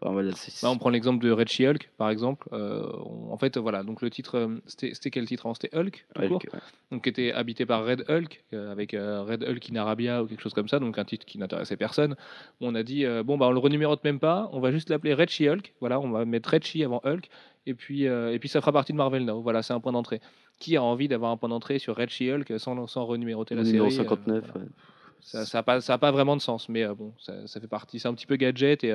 Enfin, 0.00 0.12
voilà, 0.12 0.32
c'est- 0.32 0.62
Bah, 0.62 0.70
on 0.70 0.76
prend 0.76 0.90
l'exemple 0.90 1.24
de 1.24 1.30
Red 1.30 1.48
She-Hulk, 1.48 1.88
par 1.96 2.10
exemple. 2.10 2.48
Euh, 2.52 2.84
on- 3.06 3.32
en 3.32 3.36
fait, 3.38 3.56
voilà, 3.56 3.82
donc 3.82 4.02
le 4.02 4.10
titre, 4.10 4.36
euh, 4.36 4.60
c'était 4.66 5.10
quel 5.10 5.24
titre 5.26 5.50
C'était 5.54 5.74
Hulk, 5.76 6.04
tout 6.14 6.20
Hulk, 6.22 6.28
court? 6.30 6.40
ouais. 6.52 6.60
donc 6.90 7.04
qui 7.04 7.08
était 7.08 7.32
habité 7.32 7.64
par 7.64 7.86
Red 7.86 8.04
Hulk, 8.08 8.44
euh, 8.52 8.70
avec 8.72 8.92
euh, 8.92 9.22
Red 9.22 9.44
Hulk 9.44 9.70
in 9.70 9.76
Arabia 9.76 10.22
ou 10.22 10.26
quelque 10.26 10.42
chose 10.42 10.52
comme 10.52 10.68
ça, 10.68 10.78
donc 10.78 10.98
un 10.98 11.04
titre 11.04 11.24
qui 11.24 11.38
n'intéressait 11.38 11.76
personne. 11.76 12.16
On 12.60 12.74
a 12.74 12.82
dit, 12.82 13.04
bon, 13.24 13.38
bah, 13.38 13.46
on 13.46 13.52
le 13.52 13.58
renumérote 13.60 14.02
même 14.04 14.18
pas, 14.18 14.48
on 14.52 14.60
va 14.60 14.72
juste 14.72 14.90
l'appeler 14.90 15.14
Red 15.14 15.30
She-Hulk, 15.30 15.72
voilà, 15.80 16.00
on 16.00 16.10
va 16.10 16.24
mettre 16.24 16.50
Red 16.50 16.64
She 16.64 16.80
avant 16.84 17.00
Hulk, 17.04 17.28
et 17.66 17.74
puis, 17.74 18.02
et 18.04 18.38
puis 18.38 18.48
ça 18.48 18.60
fera 18.60 18.72
partie 18.72 18.92
de 18.92 18.98
Marvel 18.98 19.24
Now, 19.24 19.40
voilà, 19.40 19.62
c'est 19.62 19.72
un 19.72 19.80
point 19.80 19.92
d'entrée. 19.92 20.20
Qui 20.60 20.76
a 20.76 20.82
envie 20.82 21.08
d'avoir 21.08 21.30
un 21.32 21.36
point 21.36 21.48
d'entrée 21.48 21.78
sur 21.78 21.96
Red 21.96 22.10
She-Hulk 22.10 22.58
sans, 22.60 22.86
sans 22.86 23.04
renuméroter 23.06 23.54
Le 23.54 23.62
la 23.62 23.66
numéro 23.66 23.90
série 23.90 24.06
euh, 24.06 24.08
59. 24.10 24.44
voilà. 24.52 24.66
ouais. 24.66 24.72
Ça 25.20 25.44
n'a 25.54 25.62
pas, 25.62 25.80
ça 25.80 25.94
a 25.94 25.98
pas 25.98 26.10
vraiment 26.12 26.36
de 26.36 26.42
sens, 26.42 26.68
mais 26.68 26.86
bon, 26.88 27.14
ça, 27.18 27.46
ça 27.46 27.58
fait 27.58 27.66
partie. 27.66 27.98
C'est 27.98 28.08
un 28.08 28.14
petit 28.14 28.26
peu 28.26 28.36
gadget 28.36 28.84
et 28.84 28.94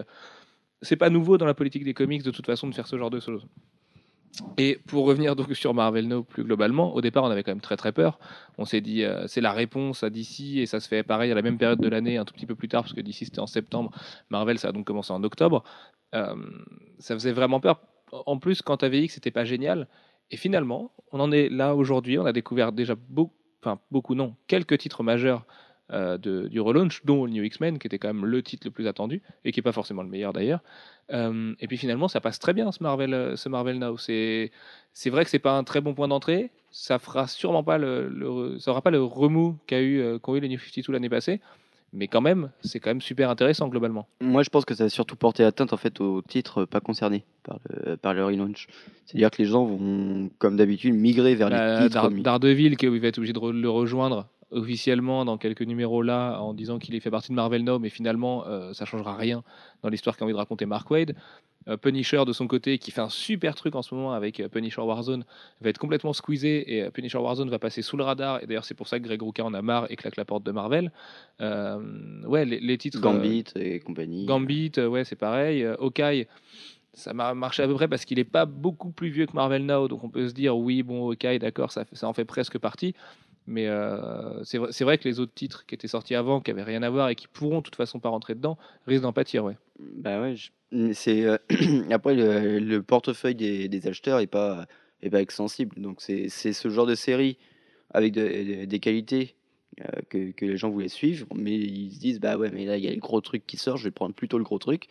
c'est 0.81 0.95
pas 0.95 1.09
nouveau 1.09 1.37
dans 1.37 1.45
la 1.45 1.53
politique 1.53 1.83
des 1.83 1.93
comics 1.93 2.23
de 2.23 2.31
toute 2.31 2.45
façon 2.45 2.67
de 2.67 2.73
faire 2.73 2.87
ce 2.87 2.97
genre 2.97 3.09
de 3.09 3.19
choses. 3.19 3.45
Et 4.57 4.79
pour 4.87 5.05
revenir 5.05 5.35
donc 5.35 5.53
sur 5.55 5.73
Marvel 5.73 6.07
Now 6.07 6.23
plus 6.23 6.43
globalement, 6.43 6.93
au 6.93 7.01
départ 7.01 7.23
on 7.23 7.29
avait 7.29 7.43
quand 7.43 7.51
même 7.51 7.61
très 7.61 7.77
très 7.77 7.91
peur. 7.91 8.19
On 8.57 8.65
s'est 8.65 8.81
dit 8.81 9.03
euh, 9.03 9.27
c'est 9.27 9.41
la 9.41 9.51
réponse 9.51 10.03
à 10.03 10.09
DC 10.09 10.57
et 10.57 10.65
ça 10.65 10.79
se 10.79 10.87
fait 10.87 11.03
pareil 11.03 11.31
à 11.31 11.35
la 11.35 11.41
même 11.41 11.57
période 11.57 11.79
de 11.79 11.89
l'année, 11.89 12.17
un 12.17 12.25
tout 12.25 12.33
petit 12.33 12.45
peu 12.45 12.55
plus 12.55 12.67
tard 12.67 12.83
parce 12.83 12.93
que 12.93 13.01
DC 13.01 13.15
c'était 13.15 13.39
en 13.39 13.47
septembre, 13.47 13.91
Marvel 14.29 14.57
ça 14.59 14.69
a 14.69 14.71
donc 14.71 14.85
commencé 14.85 15.11
en 15.11 15.23
octobre. 15.23 15.63
Euh, 16.15 16.35
ça 16.99 17.15
faisait 17.15 17.31
vraiment 17.31 17.59
peur. 17.59 17.81
En 18.11 18.37
plus 18.37 18.61
quand 18.61 18.83
AVX 18.83 19.13
c'était 19.13 19.31
pas 19.31 19.45
génial. 19.45 19.87
Et 20.31 20.37
finalement 20.37 20.93
on 21.11 21.19
en 21.19 21.31
est 21.31 21.49
là 21.49 21.75
aujourd'hui, 21.75 22.17
on 22.19 22.25
a 22.25 22.33
découvert 22.33 22.71
déjà 22.71 22.95
beaucoup, 22.95 23.33
enfin 23.61 23.79
beaucoup 23.91 24.15
non, 24.15 24.35
quelques 24.47 24.77
titres 24.77 25.03
majeurs 25.03 25.45
euh, 25.91 26.17
de- 26.17 26.47
du 26.47 26.59
relaunch, 26.59 27.03
dont 27.05 27.25
le 27.25 27.31
New 27.31 27.43
X-Men, 27.43 27.79
qui 27.79 27.87
était 27.87 27.97
quand 27.99 28.09
même 28.13 28.25
le 28.25 28.41
titre 28.43 28.67
le 28.67 28.71
plus 28.71 28.87
attendu, 28.87 29.21
et 29.45 29.51
qui 29.51 29.59
n'est 29.59 29.63
pas 29.63 29.71
forcément 29.71 30.03
le 30.03 30.09
meilleur 30.09 30.33
d'ailleurs. 30.33 30.61
Euh, 31.11 31.53
et 31.59 31.67
puis 31.67 31.77
finalement, 31.77 32.07
ça 32.07 32.21
passe 32.21 32.37
très 32.39 32.53
bien 32.53 32.71
ce 32.71 32.83
Marvel, 32.83 33.33
ce 33.35 33.49
Marvel 33.49 33.79
Now. 33.79 33.97
C'est, 33.97 34.51
vrai 35.07 35.23
que 35.23 35.29
c'est 35.29 35.39
pas 35.39 35.53
un 35.57 35.63
très 35.63 35.81
bon 35.81 35.93
point 35.93 36.07
d'entrée. 36.07 36.51
Ça 36.71 36.99
fera 36.99 37.25
sûrement 37.27 37.63
pas 37.63 37.77
le, 37.79 38.07
le- 38.09 38.59
ça 38.59 38.71
aura 38.71 38.81
pas 38.81 38.91
le 38.91 39.01
remous 39.03 39.57
qu'a 39.65 39.81
eu, 39.81 39.99
euh, 39.99 40.19
qu'ont 40.19 40.35
eu 40.35 40.39
les 40.39 40.49
New 40.49 40.59
52 40.59 40.91
l'année 40.93 41.09
passée. 41.09 41.41
Mais 41.91 42.07
quand 42.07 42.21
même, 42.21 42.51
c'est 42.61 42.79
quand 42.79 42.91
même 42.91 43.01
super 43.01 43.31
intéressant 43.31 43.67
globalement. 43.67 44.07
Moi, 44.21 44.43
je 44.43 44.49
pense 44.51 44.63
que 44.63 44.75
ça 44.75 44.83
va 44.83 44.89
surtout 44.91 45.15
porter 45.15 45.43
atteinte 45.43 45.73
en 45.73 45.77
fait 45.77 45.99
aux 46.01 46.21
titres 46.21 46.65
pas 46.65 46.81
concernés 46.81 47.23
par 47.41 47.57
le, 47.67 47.97
par 47.97 48.13
le 48.13 48.23
relaunch. 48.23 48.67
C'est-à-dire 49.07 49.31
que 49.31 49.41
les 49.41 49.45
gens 49.47 49.65
vont, 49.65 50.29
comme 50.37 50.55
d'habitude, 50.55 50.93
migrer 50.93 51.33
vers 51.33 51.49
Bah, 51.49 51.79
les 51.79 51.87
titres. 51.89 51.99
Dar- 51.99 52.11
Daredevil, 52.11 52.77
qui 52.77 52.85
va 52.85 53.07
être 53.07 53.17
obligé 53.17 53.33
de 53.33 53.39
le 53.39 53.69
rejoindre 53.71 54.27
officiellement 54.51 55.25
dans 55.25 55.37
quelques 55.37 55.61
numéros 55.61 56.01
là, 56.01 56.39
en 56.39 56.53
disant 56.53 56.79
qu'il 56.79 56.99
fait 57.01 57.11
partie 57.11 57.29
de 57.29 57.35
Marvel 57.35 57.63
Now, 57.63 57.79
mais 57.79 57.89
finalement, 57.89 58.45
euh, 58.47 58.73
ça 58.73 58.85
changera 58.85 59.15
rien 59.15 59.43
dans 59.83 59.89
l'histoire 59.89 60.17
qu'a 60.17 60.25
envie 60.25 60.33
de 60.33 60.37
raconter 60.37 60.65
Mark 60.65 60.89
Wade. 60.89 61.15
Euh, 61.67 61.77
Punisher, 61.77 62.23
de 62.25 62.33
son 62.33 62.47
côté, 62.47 62.77
qui 62.77 62.91
fait 62.91 63.01
un 63.01 63.09
super 63.09 63.53
truc 63.53 63.75
en 63.75 63.81
ce 63.81 63.93
moment 63.93 64.13
avec 64.13 64.39
euh, 64.39 64.47
Punisher 64.47 64.81
Warzone, 64.81 65.25
va 65.61 65.69
être 65.69 65.77
complètement 65.77 66.13
squeezé 66.13 66.75
et 66.75 66.83
euh, 66.83 66.89
Punisher 66.89 67.17
Warzone 67.17 67.49
va 67.49 67.59
passer 67.59 67.81
sous 67.81 67.97
le 67.97 68.03
radar. 68.03 68.41
Et 68.41 68.47
d'ailleurs, 68.47 68.65
c'est 68.65 68.73
pour 68.73 68.87
ça 68.87 68.99
que 68.99 69.03
Greg 69.03 69.21
Rucka 69.21 69.43
en 69.43 69.53
a 69.53 69.61
marre 69.61 69.85
et 69.91 69.95
claque 69.95 70.15
la 70.15 70.25
porte 70.25 70.43
de 70.43 70.51
Marvel. 70.51 70.91
Ouais, 71.39 72.45
les, 72.45 72.59
les 72.59 72.77
titres. 72.77 72.99
Gambit 72.99 73.45
et 73.55 73.79
compagnie. 73.79 74.25
Gambit, 74.25 74.71
ouais, 74.77 75.03
c'est 75.03 75.15
pareil. 75.15 75.63
Hawkeye, 75.63 76.27
ça 76.93 77.13
m'a 77.13 77.33
marché 77.33 77.63
à 77.63 77.67
peu 77.67 77.75
près 77.75 77.87
parce 77.87 78.05
qu'il 78.05 78.17
n'est 78.17 78.23
pas 78.23 78.45
beaucoup 78.45 78.91
plus 78.91 79.09
vieux 79.09 79.25
que 79.25 79.33
Marvel 79.33 79.65
Now, 79.65 79.87
donc 79.87 80.03
on 80.03 80.09
peut 80.09 80.27
se 80.27 80.33
dire 80.33 80.57
oui, 80.57 80.83
bon, 80.83 81.09
Hawkeye, 81.09 81.39
d'accord, 81.39 81.71
ça 81.71 81.85
en 82.03 82.13
fait 82.13 82.25
presque 82.25 82.57
partie. 82.57 82.95
Mais 83.49 83.67
euh, 83.67 84.43
c'est 84.43 84.83
vrai, 84.83 84.99
que 84.99 85.07
les 85.09 85.19
autres 85.19 85.33
titres 85.33 85.65
qui 85.65 85.73
étaient 85.73 85.87
sortis 85.87 86.13
avant, 86.13 86.39
qui 86.39 86.51
avaient 86.51 86.63
rien 86.63 86.83
à 86.83 86.89
voir 86.91 87.09
et 87.09 87.15
qui 87.15 87.27
pourront 87.27 87.57
de 87.57 87.63
toute 87.63 87.75
façon 87.75 87.99
pas 87.99 88.09
rentrer 88.09 88.35
dedans, 88.35 88.59
risquent 88.85 89.01
d'en 89.01 89.11
pâtir, 89.11 89.43
ouais. 89.43 89.57
Bah 89.79 90.21
ouais, 90.21 90.35
euh, 91.25 91.37
après 91.91 92.13
le, 92.13 92.59
le 92.59 92.83
portefeuille 92.83 93.33
des, 93.33 93.87
acheteurs 93.87 94.19
est 94.19 94.27
pas 94.27 94.67
est 95.01 95.09
pas 95.09 95.19
extensible. 95.21 95.81
Donc 95.81 95.99
c'est 95.99 96.29
ce 96.29 96.69
genre 96.69 96.85
de 96.85 96.93
série 96.93 97.37
avec 97.91 98.13
de- 98.13 98.21
de- 98.61 98.65
des 98.65 98.79
qualités 98.79 99.35
que, 100.09 100.31
que 100.31 100.45
les 100.45 100.57
gens 100.57 100.69
voulaient 100.69 100.89
suivre, 100.89 101.27
mais 101.35 101.53
ils 101.53 101.91
se 101.91 101.99
disent 101.99 102.19
bah 102.19 102.37
ouais 102.37 102.51
mais 102.51 102.65
là 102.65 102.77
il 102.77 102.83
y 102.83 102.87
a 102.87 102.93
le 102.93 102.99
gros 102.99 103.21
truc 103.21 103.45
qui 103.47 103.57
sort, 103.57 103.77
je 103.77 103.85
vais 103.85 103.91
prendre 103.91 104.13
plutôt 104.13 104.37
le 104.37 104.43
gros 104.43 104.59
truc. 104.59 104.87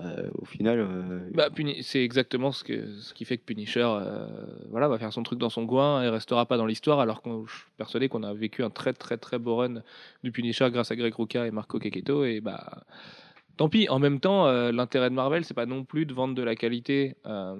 Euh, 0.00 0.28
au 0.34 0.44
final, 0.44 0.78
euh, 0.80 1.28
Bah, 1.34 1.48
c'est 1.82 2.02
exactement 2.02 2.52
ce, 2.52 2.64
que, 2.64 2.86
qui 3.14 3.24
fait 3.24 3.36
que 3.36 3.44
Punisher 3.44 3.84
euh, 3.84 4.26
voilà, 4.70 4.88
va 4.88 4.98
faire 4.98 5.12
son 5.12 5.22
truc 5.22 5.38
dans 5.38 5.50
son 5.50 5.66
coin 5.66 6.02
et 6.02 6.08
restera 6.08 6.46
pas 6.46 6.56
dans 6.56 6.66
l'histoire, 6.66 7.00
alors 7.00 7.20
qu'on 7.22 7.46
je 7.46 7.52
suis 7.52 7.64
persuadé 7.76 8.08
qu'on 8.08 8.22
a 8.22 8.32
vécu 8.32 8.62
un 8.62 8.70
très 8.70 8.92
très 8.92 9.16
très 9.16 9.38
beau 9.38 9.56
run 9.56 9.82
du 10.22 10.32
Punisher 10.32 10.68
grâce 10.70 10.90
à 10.90 10.96
Greg 10.96 11.14
Rucka 11.14 11.46
et 11.46 11.50
Marco 11.50 11.78
Kekito. 11.78 12.24
Et 12.24 12.40
bah, 12.40 12.84
tant 13.56 13.68
pis. 13.68 13.88
En 13.88 13.98
même 13.98 14.20
temps, 14.20 14.46
euh, 14.46 14.72
l'intérêt 14.72 15.10
de 15.10 15.14
Marvel, 15.14 15.44
c'est 15.44 15.54
pas 15.54 15.66
non 15.66 15.84
plus 15.84 16.06
de 16.06 16.14
vendre 16.14 16.34
de 16.34 16.42
la 16.42 16.56
qualité 16.56 17.16
euh, 17.26 17.56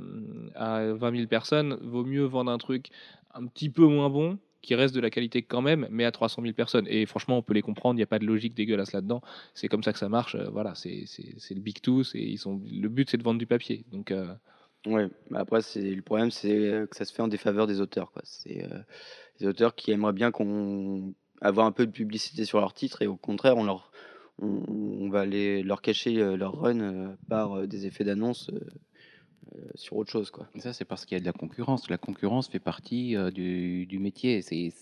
à 0.54 0.92
20 0.92 1.16
000 1.16 1.26
personnes. 1.28 1.78
Vaut 1.82 2.04
mieux 2.04 2.24
vendre 2.24 2.50
un 2.50 2.58
truc 2.58 2.90
un 3.34 3.46
petit 3.46 3.70
peu 3.70 3.86
moins 3.86 4.10
bon 4.10 4.38
qui 4.62 4.74
reste 4.74 4.94
de 4.94 5.00
la 5.00 5.10
qualité 5.10 5.42
quand 5.42 5.60
même, 5.62 5.86
mais 5.90 6.04
à 6.04 6.12
300 6.12 6.42
000 6.42 6.54
personnes. 6.54 6.86
Et 6.88 7.04
franchement, 7.06 7.38
on 7.38 7.42
peut 7.42 7.54
les 7.54 7.62
comprendre, 7.62 7.94
il 7.94 7.98
n'y 7.98 8.04
a 8.04 8.06
pas 8.06 8.18
de 8.18 8.26
logique 8.26 8.54
dégueulasse 8.54 8.92
là-dedans. 8.92 9.20
C'est 9.54 9.68
comme 9.68 9.82
ça 9.82 9.92
que 9.92 9.98
ça 9.98 10.08
marche. 10.08 10.34
euh, 10.36 10.48
voilà, 10.50 10.74
c'est 10.74 11.04
le 11.50 11.60
big 11.60 11.80
two. 11.80 12.02
Ils 12.14 12.38
sont, 12.38 12.60
le 12.70 12.88
but, 12.88 13.10
c'est 13.10 13.16
de 13.18 13.22
vendre 13.22 13.38
du 13.38 13.46
papier. 13.46 13.84
Donc, 13.90 14.10
euh, 14.10 14.34
après, 15.34 15.60
le 15.76 16.00
problème, 16.00 16.30
c'est 16.30 16.56
euh, 16.56 16.86
que 16.86 16.96
ça 16.96 17.04
se 17.04 17.12
fait 17.12 17.22
en 17.22 17.28
défaveur 17.28 17.66
des 17.66 17.80
auteurs. 17.80 18.12
C'est 18.24 18.64
euh, 18.64 18.78
les 19.40 19.46
auteurs 19.46 19.74
qui 19.74 19.92
aimeraient 19.92 20.12
bien 20.12 20.30
qu'on 20.30 21.14
avoir 21.40 21.66
un 21.66 21.72
peu 21.72 21.86
de 21.86 21.92
publicité 21.92 22.44
sur 22.44 22.60
leur 22.60 22.72
titre 22.72 23.02
et 23.02 23.06
au 23.06 23.16
contraire, 23.16 23.56
on 23.56 23.64
leur 23.64 23.90
va 25.10 25.26
les, 25.26 25.62
leur 25.62 25.82
cacher 25.82 26.20
euh, 26.20 26.36
leur 26.36 26.58
run 26.58 27.16
par 27.28 27.66
des 27.66 27.86
effets 27.86 28.04
d'annonce 28.04 28.50
sur 29.74 29.96
autre 29.96 30.10
chose. 30.10 30.30
Ça, 30.58 30.72
c'est 30.72 30.84
parce 30.84 31.04
qu'il 31.04 31.16
y 31.16 31.20
a 31.20 31.20
de 31.20 31.26
la 31.26 31.32
concurrence. 31.32 31.88
La 31.90 31.98
concurrence 31.98 32.48
fait 32.48 32.60
partie 32.60 33.16
euh, 33.16 33.30
du, 33.30 33.98
métier. 33.98 34.42
C'est 34.42 34.72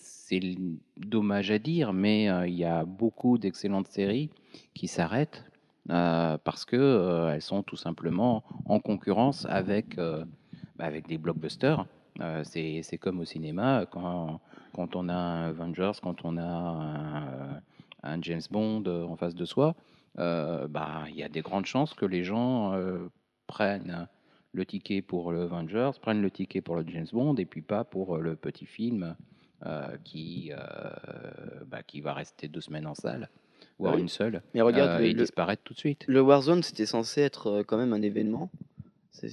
dommage 0.97 1.51
à 1.51 1.59
dire, 1.59 1.93
mais 1.93 2.29
euh, 2.29 2.47
il 2.47 2.55
y 2.55 2.65
a 2.65 2.85
beaucoup 2.85 3.39
d'excellentes 3.39 3.89
séries 3.89 4.31
qui 4.75 4.89
s'arrêtent 4.89 5.45
euh, 5.91 6.39
parce 6.45 6.65
que 6.65 6.77
euh, 6.77 7.35
elles 7.35 7.43
sont 7.43 7.63
tout 7.63 7.77
simplement 7.77 8.45
en 8.67 8.81
concurrence 8.81 9.47
avec, 9.47 9.99
euh, 9.99 10.25
bah, 10.77 10.85
avec 10.85 11.09
des 11.09 11.19
blockbusters. 11.19 11.87
Euh, 12.21 12.43
c'est 12.45 12.99
comme 12.99 13.21
au 13.21 13.25
cinéma, 13.25 13.87
quand, 13.91 14.41
quand 14.75 14.95
on 14.95 15.09
a 15.09 15.15
un 15.15 15.49
Avengers, 15.49 15.93
quand 16.03 16.25
on 16.25 16.37
a 16.37 17.63
un, 18.03 18.23
James 18.23 18.43
Bond 18.51 18.85
euh, 18.87 19.05
en 19.05 19.17
face 19.17 19.35
de 19.35 19.45
soi, 19.45 19.75
euh, 20.19 20.69
bah, 20.69 21.05
il 21.09 21.17
y 21.17 21.23
a 21.23 21.29
des 21.29 21.41
grandes 21.41 21.67
chances 21.67 21.95
que 21.95 22.05
les 22.05 22.25
gens 22.25 22.75
euh, 22.75 23.09
prennent 23.47 24.07
le 24.53 24.67
ticket 24.67 25.03
pour 25.03 25.33
le 25.33 25.43
Avengers, 25.43 25.93
prennent 26.01 26.23
le 26.23 26.31
ticket 26.31 26.61
pour 26.61 26.77
le 26.77 26.85
James 26.89 27.07
Bond 27.13 27.35
et 27.37 27.45
puis 27.47 27.63
pas 27.63 27.85
pour 27.85 28.17
euh, 28.17 28.21
le 28.21 28.37
petit 28.37 28.67
film 28.67 29.15
euh, 29.67 29.97
qui, 30.05 30.51
euh, 30.53 30.59
bah, 31.67 31.83
qui 31.83 32.01
va 32.01 32.15
rester 32.15 32.49
deux 32.49 32.61
semaines 32.61 32.87
en 32.87 32.95
salle, 32.95 33.29
voire 33.79 33.93
Ah 33.93 33.97
oui. 33.97 34.03
une 34.03 34.09
seule, 34.09 34.43
Mais 34.55 34.61
regarde, 34.63 35.01
euh, 35.01 35.05
et 35.05 35.13
le- 35.13 35.21
disparaître 35.23 35.63
tout 35.63 35.75
de 35.75 35.79
suite. 35.79 36.05
Le 36.09 36.21
Warzone, 36.21 36.63
c'était 36.63 36.87
censé 36.87 37.21
être 37.21 37.63
quand 37.67 37.77
même 37.77 37.93
un 37.93 38.03
événement. 38.03 38.51
Ça, 39.13 39.29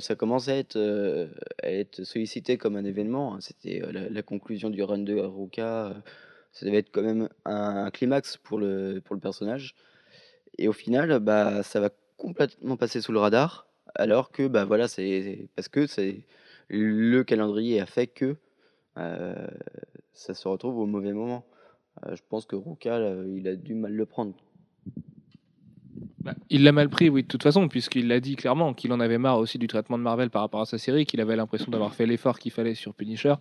ça 0.00 0.14
commençait 0.14 0.52
à 0.52 0.56
être, 0.58 1.28
à 1.62 1.68
être 1.70 2.04
sollicité 2.04 2.58
comme 2.58 2.76
un 2.76 2.84
événement. 2.84 3.34
hein. 3.34 3.38
C'était 3.40 3.80
la, 3.90 4.08
la 4.08 4.22
conclusion 4.22 4.70
du 4.70 4.82
run 4.84 4.98
de 4.98 5.14
Ruka. 5.14 5.94
Ça 6.52 6.64
devait 6.66 6.78
être 6.78 6.90
quand 6.92 7.02
même 7.02 7.28
un, 7.44 7.84
un 7.86 7.90
climax 7.90 8.36
pour 8.36 8.58
le, 8.58 9.00
pour 9.04 9.14
le 9.16 9.20
personnage. 9.20 9.74
Et 10.58 10.68
au 10.68 10.72
final, 10.72 11.18
bah, 11.18 11.62
ça 11.64 11.80
va 11.80 11.90
complètement 12.18 12.76
passer 12.76 13.00
sous 13.00 13.10
le 13.10 13.18
radar. 13.18 13.66
Alors 13.94 14.30
que, 14.30 14.48
bah, 14.48 14.64
voilà, 14.64 14.88
c'est 14.88 15.48
parce 15.54 15.68
que 15.68 15.86
c'est 15.86 16.24
le 16.68 17.22
calendrier 17.22 17.80
a 17.80 17.86
fait 17.86 18.06
que 18.06 18.36
ça 18.94 20.34
se 20.34 20.48
retrouve 20.48 20.78
au 20.78 20.86
mauvais 20.86 21.12
moment. 21.12 21.44
Je 22.10 22.20
pense 22.28 22.46
que 22.46 22.56
Ruka, 22.56 22.98
il 23.34 23.46
a 23.48 23.56
dû 23.56 23.74
mal 23.74 23.92
le 23.92 24.06
prendre. 24.06 24.34
Bah, 26.18 26.34
il 26.50 26.62
l'a 26.62 26.72
mal 26.72 26.88
pris, 26.88 27.08
oui, 27.08 27.22
de 27.22 27.28
toute 27.28 27.42
façon, 27.42 27.68
puisqu'il 27.68 28.06
l'a 28.06 28.20
dit 28.20 28.36
clairement 28.36 28.74
qu'il 28.74 28.92
en 28.92 29.00
avait 29.00 29.18
marre 29.18 29.38
aussi 29.38 29.58
du 29.58 29.66
traitement 29.66 29.98
de 29.98 30.04
Marvel 30.04 30.30
par 30.30 30.42
rapport 30.42 30.60
à 30.60 30.66
sa 30.66 30.78
série, 30.78 31.04
qu'il 31.04 31.20
avait 31.20 31.36
l'impression 31.36 31.70
d'avoir 31.70 31.94
fait 31.94 32.06
l'effort 32.06 32.38
qu'il 32.38 32.52
fallait 32.52 32.74
sur 32.74 32.94
Punisher, 32.94 33.34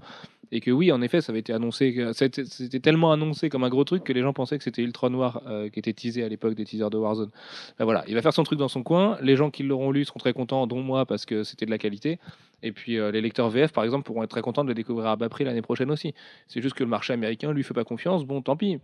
et 0.52 0.60
que 0.60 0.72
oui, 0.72 0.92
en 0.92 1.02
effet, 1.02 1.22
ça 1.22 1.32
avait 1.32 1.40
été 1.40 1.54
annoncé, 1.54 2.12
c'était 2.14 2.80
tellement 2.80 3.12
annoncé 3.12 3.50
comme 3.50 3.64
un 3.64 3.70
gros 3.70 3.84
truc 3.84 4.04
que 4.04 4.12
les 4.12 4.22
gens 4.22 4.34
pensaient 4.34 4.58
que 4.58 4.64
c'était 4.64 4.82
Ultron 4.82 5.10
Noir 5.10 5.42
euh, 5.48 5.70
qui 5.70 5.80
était 5.80 5.94
teasé 5.94 6.24
à 6.24 6.30
l'époque 6.30 6.56
des 6.56 6.66
teasers 6.66 6.90
de 6.90 6.98
Warzone. 6.98 7.32
Bah 7.80 7.86
voilà, 7.86 8.04
il 8.08 8.16
va 8.16 8.22
faire 8.22 8.34
son 8.34 8.44
truc 8.44 8.60
dans 8.60 8.68
son 8.68 8.84
coin, 8.84 9.18
les 9.22 9.36
gens 9.36 9.50
qui 9.50 9.64
l'auront 9.64 9.92
lu 9.92 10.04
seront 10.04 10.20
très 10.20 10.34
contents, 10.34 10.68
dont 10.68 10.82
moi, 10.82 11.06
parce 11.06 11.26
que 11.26 11.44
c'était 11.44 11.66
de 11.66 11.72
la 11.72 11.78
qualité, 11.78 12.20
et 12.64 12.72
puis 12.72 12.98
euh, 12.98 13.12
les 13.12 13.22
lecteurs 13.22 13.50
VF, 13.50 13.72
par 13.72 13.84
exemple, 13.84 14.04
pourront 14.04 14.24
être 14.24 14.30
très 14.30 14.42
contents 14.42 14.64
de 14.64 14.70
le 14.70 14.76
découvrir 14.76 15.08
à 15.08 15.16
bas 15.16 15.30
prix 15.30 15.46
l'année 15.46 15.62
prochaine 15.62 15.90
aussi. 15.90 16.14
C'est 16.48 16.62
juste 16.62 16.76
que 16.76 16.84
le 16.84 16.90
marché 16.90 17.14
américain 17.14 17.54
lui 17.54 17.64
fait 17.64 17.74
pas 17.74 17.86
confiance, 17.86 18.26
bon, 18.26 18.42
tant 18.42 18.58
pis 18.58 18.80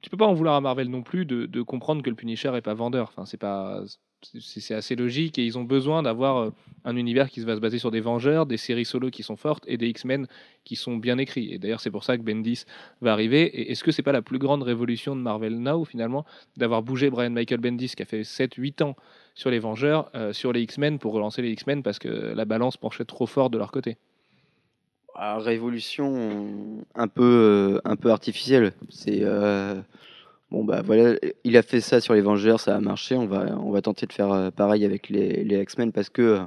tu 0.00 0.10
peux 0.10 0.16
pas 0.16 0.26
en 0.26 0.34
vouloir 0.34 0.54
à 0.54 0.60
Marvel 0.60 0.88
non 0.88 1.02
plus 1.02 1.24
de, 1.24 1.46
de 1.46 1.62
comprendre 1.62 2.02
que 2.02 2.10
le 2.10 2.16
Punisher 2.16 2.52
est 2.54 2.60
pas 2.60 2.74
vendeur. 2.74 3.08
Enfin, 3.08 3.24
c'est 3.24 3.38
pas, 3.38 3.82
c'est 4.40 4.74
assez 4.74 4.96
logique 4.96 5.38
et 5.38 5.44
ils 5.44 5.58
ont 5.58 5.64
besoin 5.64 6.02
d'avoir 6.02 6.36
euh, 6.36 6.50
un 6.84 6.96
univers 6.96 7.30
qui 7.30 7.40
va 7.40 7.54
se 7.54 7.60
baser 7.60 7.78
sur 7.78 7.90
des 7.90 8.00
Vengeurs, 8.00 8.46
des 8.46 8.56
séries 8.56 8.84
solo 8.84 9.10
qui 9.10 9.22
sont 9.22 9.36
fortes 9.36 9.64
et 9.66 9.76
des 9.76 9.88
X-Men 9.88 10.26
qui 10.64 10.76
sont 10.76 10.96
bien 10.96 11.18
écrits. 11.18 11.52
Et 11.52 11.58
d'ailleurs, 11.58 11.80
c'est 11.80 11.90
pour 11.90 12.04
ça 12.04 12.16
que 12.16 12.22
Bendis 12.22 12.64
va 13.00 13.12
arriver. 13.12 13.42
Et 13.42 13.72
est-ce 13.72 13.84
que 13.84 13.92
c'est 13.92 14.02
pas 14.02 14.12
la 14.12 14.22
plus 14.22 14.38
grande 14.38 14.62
révolution 14.62 15.16
de 15.16 15.20
Marvel 15.20 15.58
Now 15.58 15.84
finalement 15.84 16.24
d'avoir 16.56 16.82
bougé 16.82 17.10
Brian 17.10 17.30
Michael 17.30 17.60
Bendis 17.60 17.94
qui 17.96 18.02
a 18.02 18.06
fait 18.06 18.22
7-8 18.22 18.82
ans 18.82 18.96
sur 19.34 19.50
les 19.50 19.58
Vengeurs, 19.58 20.10
euh, 20.14 20.32
sur 20.32 20.52
les 20.52 20.62
X-Men 20.62 20.98
pour 20.98 21.12
relancer 21.12 21.42
les 21.42 21.50
X-Men 21.50 21.82
parce 21.82 21.98
que 21.98 22.08
la 22.08 22.44
balance 22.44 22.76
penchait 22.76 23.04
trop 23.04 23.26
fort 23.26 23.50
de 23.50 23.58
leur 23.58 23.72
côté? 23.72 23.96
Ah, 25.14 25.38
révolution 25.38 26.84
un 26.94 27.08
peu, 27.08 27.22
euh, 27.22 27.80
un 27.84 27.96
peu 27.96 28.10
artificielle. 28.10 28.72
C'est 28.88 29.22
bon 30.52 30.64
bah 30.64 30.82
voilà, 30.82 31.16
il 31.44 31.56
a 31.56 31.62
fait 31.62 31.80
ça 31.80 32.00
sur 32.00 32.14
les 32.14 32.20
Vengeurs, 32.20 32.60
ça 32.60 32.76
a 32.76 32.80
marché. 32.80 33.16
On 33.16 33.26
va, 33.26 33.58
on 33.58 33.70
va 33.70 33.82
tenter 33.82 34.06
de 34.06 34.12
faire 34.12 34.30
euh, 34.32 34.50
pareil 34.50 34.84
avec 34.84 35.08
les, 35.08 35.42
les 35.44 35.60
X-Men 35.62 35.90
parce 35.92 36.10
que 36.10 36.22
euh, 36.22 36.40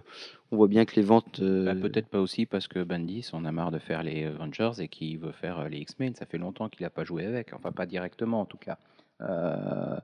on 0.51 0.57
voit 0.57 0.67
bien 0.67 0.85
que 0.85 0.95
les 0.95 1.01
ventes. 1.01 1.39
euh, 1.41 1.65
Bah, 1.65 1.75
Peut-être 1.75 2.07
pas 2.07 2.19
aussi 2.19 2.45
parce 2.45 2.67
que 2.67 2.83
Bendis 2.83 3.29
en 3.33 3.43
a 3.45 3.51
marre 3.51 3.71
de 3.71 3.79
faire 3.79 4.03
les 4.03 4.25
Avengers 4.25 4.71
et 4.79 4.87
qu'il 4.87 5.17
veut 5.19 5.31
faire 5.33 5.67
les 5.67 5.79
X-Men. 5.79 6.15
Ça 6.15 6.25
fait 6.25 6.37
longtemps 6.37 6.69
qu'il 6.69 6.83
n'a 6.83 6.89
pas 6.89 7.03
joué 7.03 7.25
avec, 7.25 7.53
enfin 7.53 7.71
pas 7.71 7.85
directement 7.85 8.39
en 8.41 8.45
tout 8.45 8.57
cas. 8.57 8.77
Euh, 9.21 9.97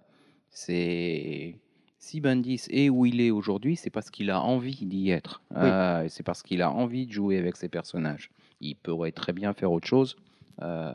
c'est 0.49 1.55
si 1.99 2.19
Bendis 2.19 2.63
est 2.71 2.89
où 2.89 3.05
il 3.05 3.21
est 3.21 3.29
aujourd'hui, 3.29 3.75
c'est 3.75 3.91
parce 3.91 4.09
qu'il 4.09 4.31
a 4.31 4.41
envie 4.41 4.85
d'y 4.85 5.11
être. 5.11 5.41
Euh, 5.55 6.05
c'est 6.09 6.23
parce 6.23 6.41
qu'il 6.41 6.61
a 6.63 6.71
envie 6.71 7.05
de 7.05 7.11
jouer 7.11 7.37
avec 7.37 7.55
ses 7.55 7.69
personnages. 7.69 8.31
Il 8.59 8.75
pourrait 8.75 9.11
très 9.11 9.33
bien 9.33 9.53
faire 9.53 9.71
autre 9.71 9.87
chose, 9.87 10.15
euh, 10.63 10.91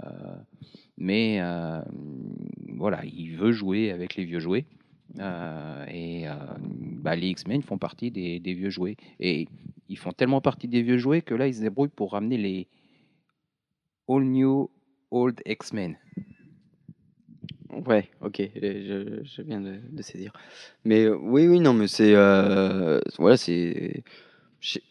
mais 0.99 1.39
euh, 1.41 1.81
voilà, 2.75 3.05
il 3.05 3.37
veut 3.37 3.53
jouer 3.53 3.91
avec 3.91 4.17
les 4.17 4.25
vieux 4.25 4.41
jouets. 4.41 4.67
Euh, 5.19 5.87
et 5.89 6.29
euh, 6.29 6.35
bah, 6.61 7.17
les 7.17 7.29
X-Men 7.29 7.63
font 7.63 7.79
partie 7.79 8.11
des, 8.11 8.39
vieux 8.55 8.71
jouets. 8.71 8.97
Et 9.21 9.49
ils 9.89 9.99
font 9.99 10.13
tellement 10.13 10.41
partie 10.41 10.69
des 10.69 10.83
vieux 10.83 10.99
jouets 10.99 11.23
que 11.23 11.35
là, 11.35 11.47
ils 11.47 11.55
se 11.55 11.61
débrouillent 11.61 11.89
pour 11.89 12.13
ramener 12.13 12.39
les 12.39 12.67
All 14.09 14.25
New 14.25 14.71
Old 15.11 15.41
X-Men. 15.45 15.97
Ouais, 17.87 18.09
ok, 18.23 18.43
je, 18.55 19.43
viens 19.43 19.61
de, 19.61 20.03
saisir. 20.03 20.33
Mais 20.85 21.09
oui, 21.09 21.47
oui, 21.47 21.61
non, 21.61 21.75
mais 21.75 21.89
c'est 21.89 22.15
voilà, 23.19 23.37
c'est. 23.37 24.03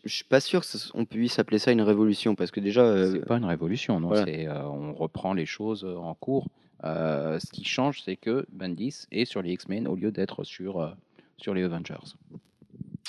Je 0.03 0.13
suis 0.13 0.23
pas 0.23 0.39
sûr 0.39 0.61
qu'on 0.93 1.05
puisse 1.05 1.37
appeler 1.39 1.59
ça 1.59 1.71
une 1.71 1.81
révolution 1.81 2.35
parce 2.35 2.51
que 2.51 2.59
déjà. 2.59 2.81
euh, 2.81 3.11
C'est 3.13 3.25
pas 3.25 3.37
une 3.37 3.45
révolution, 3.45 3.99
non. 3.99 4.07
voilà. 4.09 4.23
C'est, 4.25 4.47
euh, 4.47 4.63
on 4.67 4.93
reprend 4.93 5.33
les 5.33 5.45
choses 5.45 5.83
euh, 5.83 5.95
en 5.97 6.13
cours. 6.13 6.47
Euh, 6.83 7.39
ce 7.39 7.51
qui 7.51 7.63
change, 7.65 8.01
c'est 8.03 8.15
que 8.15 8.45
Bendis 8.51 9.05
est 9.11 9.25
sur 9.25 9.41
les 9.41 9.51
X-Men 9.53 9.87
au 9.87 9.95
lieu 9.95 10.11
d'être 10.11 10.43
sur, 10.43 10.79
euh, 10.79 10.89
sur 11.37 11.53
les 11.53 11.63
Avengers. 11.63 11.95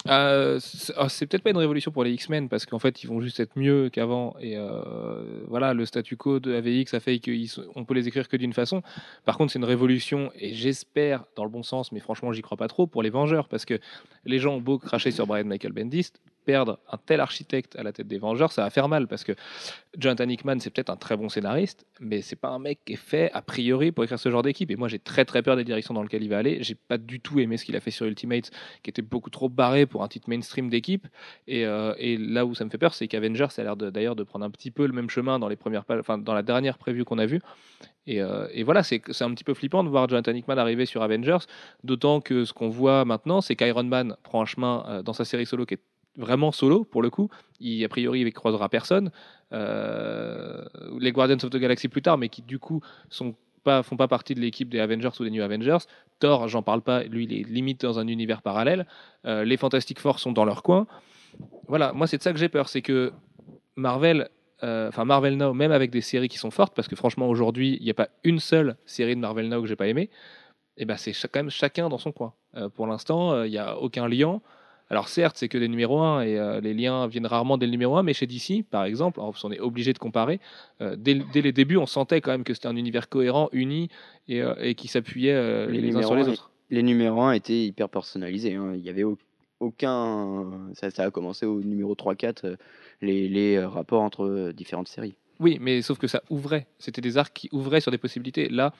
Euh, 0.08 0.58
c'est 0.60 0.92
ah, 0.96 1.08
c'est 1.08 1.26
peut-être 1.26 1.42
pas 1.42 1.50
une 1.50 1.56
révolution 1.56 1.90
pour 1.90 2.04
les 2.04 2.12
X-Men 2.12 2.48
parce 2.48 2.64
qu'en 2.64 2.78
fait 2.78 3.02
ils 3.02 3.08
vont 3.08 3.20
juste 3.20 3.40
être 3.40 3.56
mieux 3.56 3.88
qu'avant 3.90 4.36
et 4.40 4.56
euh, 4.56 5.42
voilà 5.48 5.74
le 5.74 5.84
statu 5.84 6.16
quo 6.16 6.38
de 6.38 6.54
AVX 6.54 6.94
a 6.94 7.00
fait 7.00 7.18
qu'on 7.18 7.84
peut 7.84 7.94
les 7.94 8.06
écrire 8.06 8.28
que 8.28 8.36
d'une 8.36 8.52
façon. 8.52 8.82
Par 9.24 9.36
contre 9.36 9.52
c'est 9.52 9.58
une 9.58 9.64
révolution 9.64 10.30
et 10.38 10.54
j'espère 10.54 11.24
dans 11.34 11.42
le 11.44 11.50
bon 11.50 11.64
sens 11.64 11.90
mais 11.90 11.98
franchement 11.98 12.30
j'y 12.32 12.42
crois 12.42 12.56
pas 12.58 12.68
trop 12.68 12.86
pour 12.86 13.02
les 13.02 13.10
Vengeurs 13.10 13.48
parce 13.48 13.64
que 13.64 13.80
les 14.24 14.38
gens 14.38 14.54
ont 14.56 14.60
beau 14.60 14.78
cracher 14.78 15.10
sur 15.10 15.26
Brian 15.26 15.44
Michael 15.46 15.72
Bendis 15.72 16.12
perdre 16.46 16.78
un 16.90 16.96
tel 16.96 17.20
architecte 17.20 17.76
à 17.76 17.82
la 17.82 17.92
tête 17.92 18.08
des 18.08 18.18
Vengeurs 18.18 18.52
ça 18.52 18.62
va 18.62 18.70
faire 18.70 18.88
mal 18.88 19.06
parce 19.08 19.24
que 19.24 19.32
Jonathan 19.98 20.28
Hickman 20.28 20.60
c'est 20.60 20.70
peut-être 20.70 20.90
un 20.90 20.96
très 20.96 21.16
bon 21.16 21.28
scénariste 21.28 21.86
mais 22.00 22.22
c'est 22.22 22.36
pas 22.36 22.48
un 22.48 22.58
mec 22.58 22.78
qui 22.84 22.94
est 22.94 22.96
fait 22.96 23.30
a 23.32 23.42
priori 23.42 23.92
pour 23.92 24.04
écrire 24.04 24.18
ce 24.18 24.30
genre 24.30 24.42
d'équipe 24.42 24.70
et 24.70 24.76
moi 24.76 24.88
j'ai 24.88 24.98
très 24.98 25.24
très 25.24 25.42
peur 25.42 25.56
des 25.56 25.64
directions 25.64 25.94
dans 25.94 26.02
lesquelles 26.02 26.22
il 26.22 26.30
va 26.30 26.38
aller. 26.38 26.62
J'ai 26.62 26.74
pas 26.74 26.98
du 26.98 27.20
tout 27.20 27.40
aimé 27.40 27.56
ce 27.56 27.64
qu'il 27.64 27.76
a 27.76 27.80
fait 27.80 27.90
sur 27.90 28.06
Ultimate 28.06 28.50
qui 28.82 28.90
était 28.90 29.02
beaucoup 29.02 29.30
trop 29.30 29.48
barré 29.48 29.86
pour 29.86 30.02
un 30.02 30.08
titre 30.08 30.28
mainstream 30.28 30.68
d'équipe. 30.70 31.06
Et, 31.46 31.66
euh, 31.66 31.94
et 31.98 32.16
là 32.16 32.46
où 32.46 32.54
ça 32.54 32.64
me 32.64 32.70
fait 32.70 32.78
peur, 32.78 32.94
c'est 32.94 33.08
qu'Avengers 33.08 33.48
ça 33.50 33.62
a 33.62 33.64
l'air 33.64 33.76
d'ailleurs 33.76 34.16
de 34.16 34.22
prendre 34.22 34.44
un 34.44 34.50
petit 34.50 34.70
peu 34.70 34.86
le 34.86 34.92
même 34.92 35.10
chemin 35.10 35.38
dans 35.38 35.48
les 35.48 35.56
premières 35.56 35.84
enfin 35.90 36.18
dans 36.18 36.34
la 36.34 36.42
dernière 36.42 36.78
preview 36.78 37.04
qu'on 37.04 37.18
a 37.18 37.26
vue. 37.26 37.40
Et, 38.06 38.22
euh, 38.22 38.46
et 38.52 38.62
voilà, 38.62 38.82
c'est 38.84 39.02
c'est 39.10 39.24
un 39.24 39.34
petit 39.34 39.42
peu 39.42 39.54
flippant 39.54 39.82
de 39.82 39.88
voir 39.88 40.08
Jonathan 40.08 40.32
Hickman 40.32 40.58
arriver 40.58 40.86
sur 40.86 41.02
Avengers, 41.02 41.38
d'autant 41.82 42.20
que 42.20 42.44
ce 42.44 42.52
qu'on 42.52 42.68
voit 42.68 43.04
maintenant, 43.04 43.40
c'est 43.40 43.56
qu'Iron 43.56 43.82
Man 43.82 44.16
prend 44.22 44.42
un 44.42 44.46
chemin 44.46 44.84
euh, 44.88 45.02
dans 45.02 45.12
sa 45.12 45.24
série 45.24 45.46
solo 45.46 45.66
qui 45.66 45.74
est 45.74 45.80
vraiment 46.16 46.52
solo 46.52 46.84
pour 46.84 47.02
le 47.02 47.10
coup. 47.10 47.28
Il, 47.60 47.84
a 47.84 47.88
priori, 47.88 48.20
il 48.20 48.32
croisera 48.32 48.68
personne. 48.68 49.10
Euh, 49.52 50.64
les 50.98 51.12
Guardians 51.12 51.36
of 51.42 51.50
the 51.50 51.56
Galaxy 51.56 51.88
plus 51.88 52.02
tard, 52.02 52.18
mais 52.18 52.28
qui 52.28 52.42
du 52.42 52.58
coup 52.58 52.80
sont 53.08 53.34
pas, 53.64 53.82
font 53.82 53.96
pas 53.96 54.08
partie 54.08 54.34
de 54.34 54.40
l'équipe 54.40 54.68
des 54.68 54.80
Avengers 54.80 55.10
ou 55.18 55.24
des 55.24 55.30
New 55.30 55.42
Avengers. 55.42 55.78
Thor, 56.18 56.48
j'en 56.48 56.62
parle 56.62 56.82
pas, 56.82 57.02
lui, 57.04 57.24
il 57.24 57.32
est 57.32 57.48
limite 57.48 57.82
dans 57.82 57.98
un 57.98 58.06
univers 58.06 58.42
parallèle. 58.42 58.86
Euh, 59.26 59.44
les 59.44 59.56
Fantastic 59.56 60.00
Four 60.00 60.18
sont 60.18 60.32
dans 60.32 60.44
leur 60.44 60.62
coin. 60.62 60.86
Voilà, 61.68 61.92
moi, 61.92 62.06
c'est 62.06 62.18
de 62.18 62.22
ça 62.22 62.32
que 62.32 62.38
j'ai 62.38 62.48
peur, 62.48 62.68
c'est 62.68 62.82
que 62.82 63.12
Marvel, 63.74 64.28
euh, 64.62 64.88
enfin 64.88 65.04
Marvel 65.04 65.36
Now, 65.36 65.52
même 65.52 65.72
avec 65.72 65.90
des 65.90 66.00
séries 66.00 66.28
qui 66.28 66.38
sont 66.38 66.50
fortes, 66.50 66.74
parce 66.74 66.88
que 66.88 66.96
franchement, 66.96 67.28
aujourd'hui, 67.28 67.76
il 67.80 67.84
n'y 67.84 67.90
a 67.90 67.94
pas 67.94 68.08
une 68.24 68.38
seule 68.38 68.76
série 68.86 69.14
de 69.14 69.20
Marvel 69.20 69.48
Now 69.48 69.60
que 69.60 69.68
j'ai 69.68 69.76
pas 69.76 69.88
aimé, 69.88 70.10
et 70.78 70.84
ben 70.84 70.96
c'est 70.96 71.12
quand 71.12 71.40
même 71.40 71.50
chacun 71.50 71.88
dans 71.88 71.98
son 71.98 72.12
coin. 72.12 72.34
Pour 72.74 72.86
l'instant, 72.86 73.42
il 73.44 73.50
n'y 73.50 73.58
a 73.58 73.78
aucun 73.78 74.08
lien. 74.08 74.40
Alors 74.88 75.08
certes, 75.08 75.36
c'est 75.36 75.48
que 75.48 75.58
des 75.58 75.66
numéros 75.68 76.00
1 76.00 76.22
et 76.22 76.38
euh, 76.38 76.60
les 76.60 76.72
liens 76.74 77.06
viennent 77.08 77.26
rarement 77.26 77.58
dès 77.58 77.66
le 77.66 77.72
numéro 77.72 77.96
1, 77.96 78.02
mais 78.04 78.14
chez 78.14 78.26
DC, 78.26 78.62
par 78.70 78.84
exemple, 78.84 79.18
alors, 79.20 79.34
on 79.42 79.50
est 79.50 79.58
obligé 79.58 79.92
de 79.92 79.98
comparer, 79.98 80.38
euh, 80.80 80.94
dès, 80.96 81.14
dès 81.32 81.42
les 81.42 81.52
débuts, 81.52 81.76
on 81.76 81.86
sentait 81.86 82.20
quand 82.20 82.30
même 82.30 82.44
que 82.44 82.54
c'était 82.54 82.68
un 82.68 82.76
univers 82.76 83.08
cohérent, 83.08 83.48
uni 83.52 83.88
et, 84.28 84.42
euh, 84.42 84.54
et 84.60 84.74
qui 84.76 84.86
s'appuyait 84.88 85.66
Les 85.66 85.80
les, 85.80 85.96
uns 85.96 86.02
sur 86.02 86.14
les 86.14 86.28
autres. 86.28 86.50
Les 86.70 86.82
numéros 86.82 87.22
1 87.22 87.32
étaient 87.32 87.64
hyper 87.64 87.88
personnalisés. 87.88 88.54
hein. 88.54 88.72
Il 88.74 88.80
y 88.80 88.88
avait 88.88 89.02
au- 89.04 89.18
aucun. 89.60 90.44
Ça, 90.74 90.90
ça 90.90 91.04
a 91.04 91.10
commencé 91.10 91.46
au 91.46 91.60
numéro 91.60 91.94
3-4, 91.94 92.44
euh, 92.44 92.56
les, 93.02 93.28
les 93.28 93.58
rapports 93.64 94.02
entre 94.02 94.52
différentes 94.52 94.88
séries. 94.88 95.16
Oui, 95.38 95.58
mais 95.60 95.82
sauf 95.82 95.98
que 95.98 96.06
ça 96.06 96.22
ouvrait. 96.30 96.66
C'était 96.78 97.00
des 97.02 97.18
arcs 97.18 97.32
qui 97.34 97.48
ouvraient 97.52 97.80
sur 97.80 97.90
des 97.90 97.98
possibilités. 97.98 98.48
Là, 98.48 98.72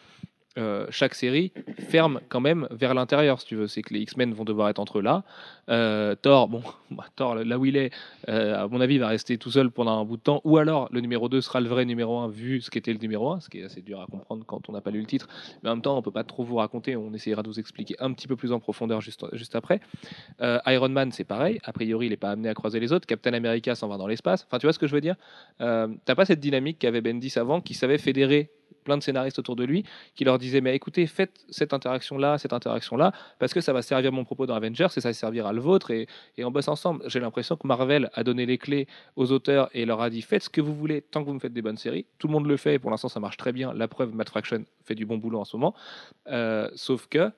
euh, 0.58 0.86
chaque 0.90 1.14
série 1.14 1.52
ferme 1.78 2.20
quand 2.28 2.40
même 2.40 2.66
vers 2.70 2.94
l'intérieur, 2.94 3.40
si 3.40 3.46
tu 3.46 3.56
veux. 3.56 3.66
C'est 3.66 3.82
que 3.82 3.92
les 3.92 4.00
X-Men 4.00 4.32
vont 4.32 4.44
devoir 4.44 4.68
être 4.68 4.78
entre 4.78 4.98
eux 4.98 5.02
là. 5.02 5.24
Euh, 5.68 6.14
Thor, 6.14 6.48
bon, 6.48 6.62
bah, 6.90 7.04
Thor, 7.14 7.34
là 7.34 7.58
où 7.58 7.66
il 7.66 7.76
est, 7.76 7.92
euh, 8.28 8.64
à 8.64 8.68
mon 8.68 8.80
avis, 8.80 8.98
va 8.98 9.08
rester 9.08 9.36
tout 9.36 9.50
seul 9.50 9.70
pendant 9.70 10.00
un 10.00 10.04
bout 10.04 10.16
de 10.16 10.22
temps. 10.22 10.40
Ou 10.44 10.56
alors, 10.56 10.88
le 10.92 11.00
numéro 11.00 11.28
2 11.28 11.40
sera 11.40 11.60
le 11.60 11.68
vrai 11.68 11.84
numéro 11.84 12.18
1, 12.18 12.28
vu 12.28 12.60
ce 12.60 12.70
qu'était 12.70 12.92
le 12.92 12.98
numéro 12.98 13.30
1, 13.32 13.40
ce 13.40 13.50
qui 13.50 13.60
est 13.60 13.64
assez 13.64 13.82
dur 13.82 14.00
à 14.00 14.06
comprendre 14.06 14.44
quand 14.46 14.68
on 14.68 14.72
n'a 14.72 14.80
pas 14.80 14.90
lu 14.90 15.00
le 15.00 15.06
titre. 15.06 15.28
Mais 15.62 15.68
en 15.68 15.74
même 15.74 15.82
temps, 15.82 15.98
on 15.98 16.02
peut 16.02 16.10
pas 16.10 16.24
trop 16.24 16.42
vous 16.42 16.56
raconter. 16.56 16.96
On 16.96 17.12
essayera 17.12 17.42
de 17.42 17.48
vous 17.48 17.60
expliquer 17.60 17.96
un 17.98 18.12
petit 18.12 18.28
peu 18.28 18.36
plus 18.36 18.52
en 18.52 18.60
profondeur 18.60 19.00
juste, 19.00 19.24
après. 19.54 19.80
Iron 20.40 20.88
Man, 20.88 21.12
c'est 21.12 21.24
pareil. 21.24 21.58
A 21.64 21.72
priori, 21.72 22.06
il 22.06 22.10
n'est 22.10 22.16
pas 22.16 22.30
amené 22.30 22.48
à 22.48 22.54
croiser 22.54 22.80
les 22.80 22.92
autres. 22.92 23.06
Captain 23.06 23.34
America 23.34 23.74
s'en 23.74 23.88
va 23.88 23.98
dans 23.98 24.06
l'espace. 24.06 24.46
Enfin, 24.48 24.58
tu 24.58 24.66
vois 24.66 24.72
ce 24.72 24.78
que 24.78 24.86
je 24.86 24.94
veux 24.94 25.00
dire? 25.00 25.16
T'as 25.58 26.14
pas 26.14 26.24
cette 26.24 26.40
dynamique 26.40 26.78
qu'avait 26.78 27.00
Bendis 27.00 27.34
avant, 27.36 27.60
qui 27.60 27.74
savait 27.74 27.98
fédérer 27.98 28.50
plein 28.86 28.96
de 28.96 29.02
scénaristes 29.02 29.38
autour 29.38 29.56
de 29.56 29.64
lui, 29.64 29.84
qui 30.14 30.24
leur 30.24 30.38
disait 30.38 30.60
mais 30.60 30.74
écoutez, 30.74 31.06
faites 31.06 31.44
cette 31.50 31.74
interaction 31.74 32.16
là, 32.16 32.38
cette 32.38 32.52
interaction 32.52 32.96
là, 32.96 33.12
parce 33.38 33.52
que 33.52 33.60
ça 33.60 33.72
va 33.72 33.82
servir 33.82 34.12
mon 34.12 34.24
propos 34.24 34.46
dans 34.46 34.54
Avengers 34.54 34.86
et 34.96 35.00
ça 35.00 35.12
servira 35.12 35.52
le 35.52 35.60
vôtre 35.60 35.90
et, 35.90 36.06
et 36.38 36.44
on 36.44 36.50
bosse 36.50 36.68
ensemble. 36.68 37.02
J'ai 37.08 37.20
l'impression 37.20 37.56
que 37.56 37.66
Marvel 37.66 38.08
a 38.14 38.22
donné 38.22 38.46
les 38.46 38.58
clés 38.58 38.86
aux 39.16 39.32
auteurs 39.32 39.68
et 39.74 39.84
leur 39.84 40.00
a 40.00 40.08
dit 40.08 40.22
faites 40.22 40.44
ce 40.44 40.48
que 40.48 40.60
vous 40.60 40.74
voulez 40.74 41.02
tant 41.02 41.22
que 41.22 41.28
vous 41.28 41.34
me 41.34 41.40
faites 41.40 41.52
des 41.52 41.62
bonnes 41.62 41.76
séries. 41.76 42.06
Tout 42.18 42.28
le 42.28 42.32
monde 42.32 42.46
le 42.46 42.56
fait 42.56 42.74
et 42.74 42.78
pour 42.78 42.90
l'instant 42.90 43.08
ça 43.08 43.20
marche 43.20 43.36
très 43.36 43.52
bien. 43.52 43.74
La 43.74 43.88
preuve, 43.88 44.14
Matt 44.14 44.28
Fraction 44.28 44.64
fait 44.84 44.94
du 44.94 45.04
bon 45.04 45.18
boulot 45.18 45.40
en 45.40 45.44
ce 45.44 45.56
moment. 45.56 45.74
Euh, 46.28 46.68
sauf 46.74 47.08
que 47.08 47.30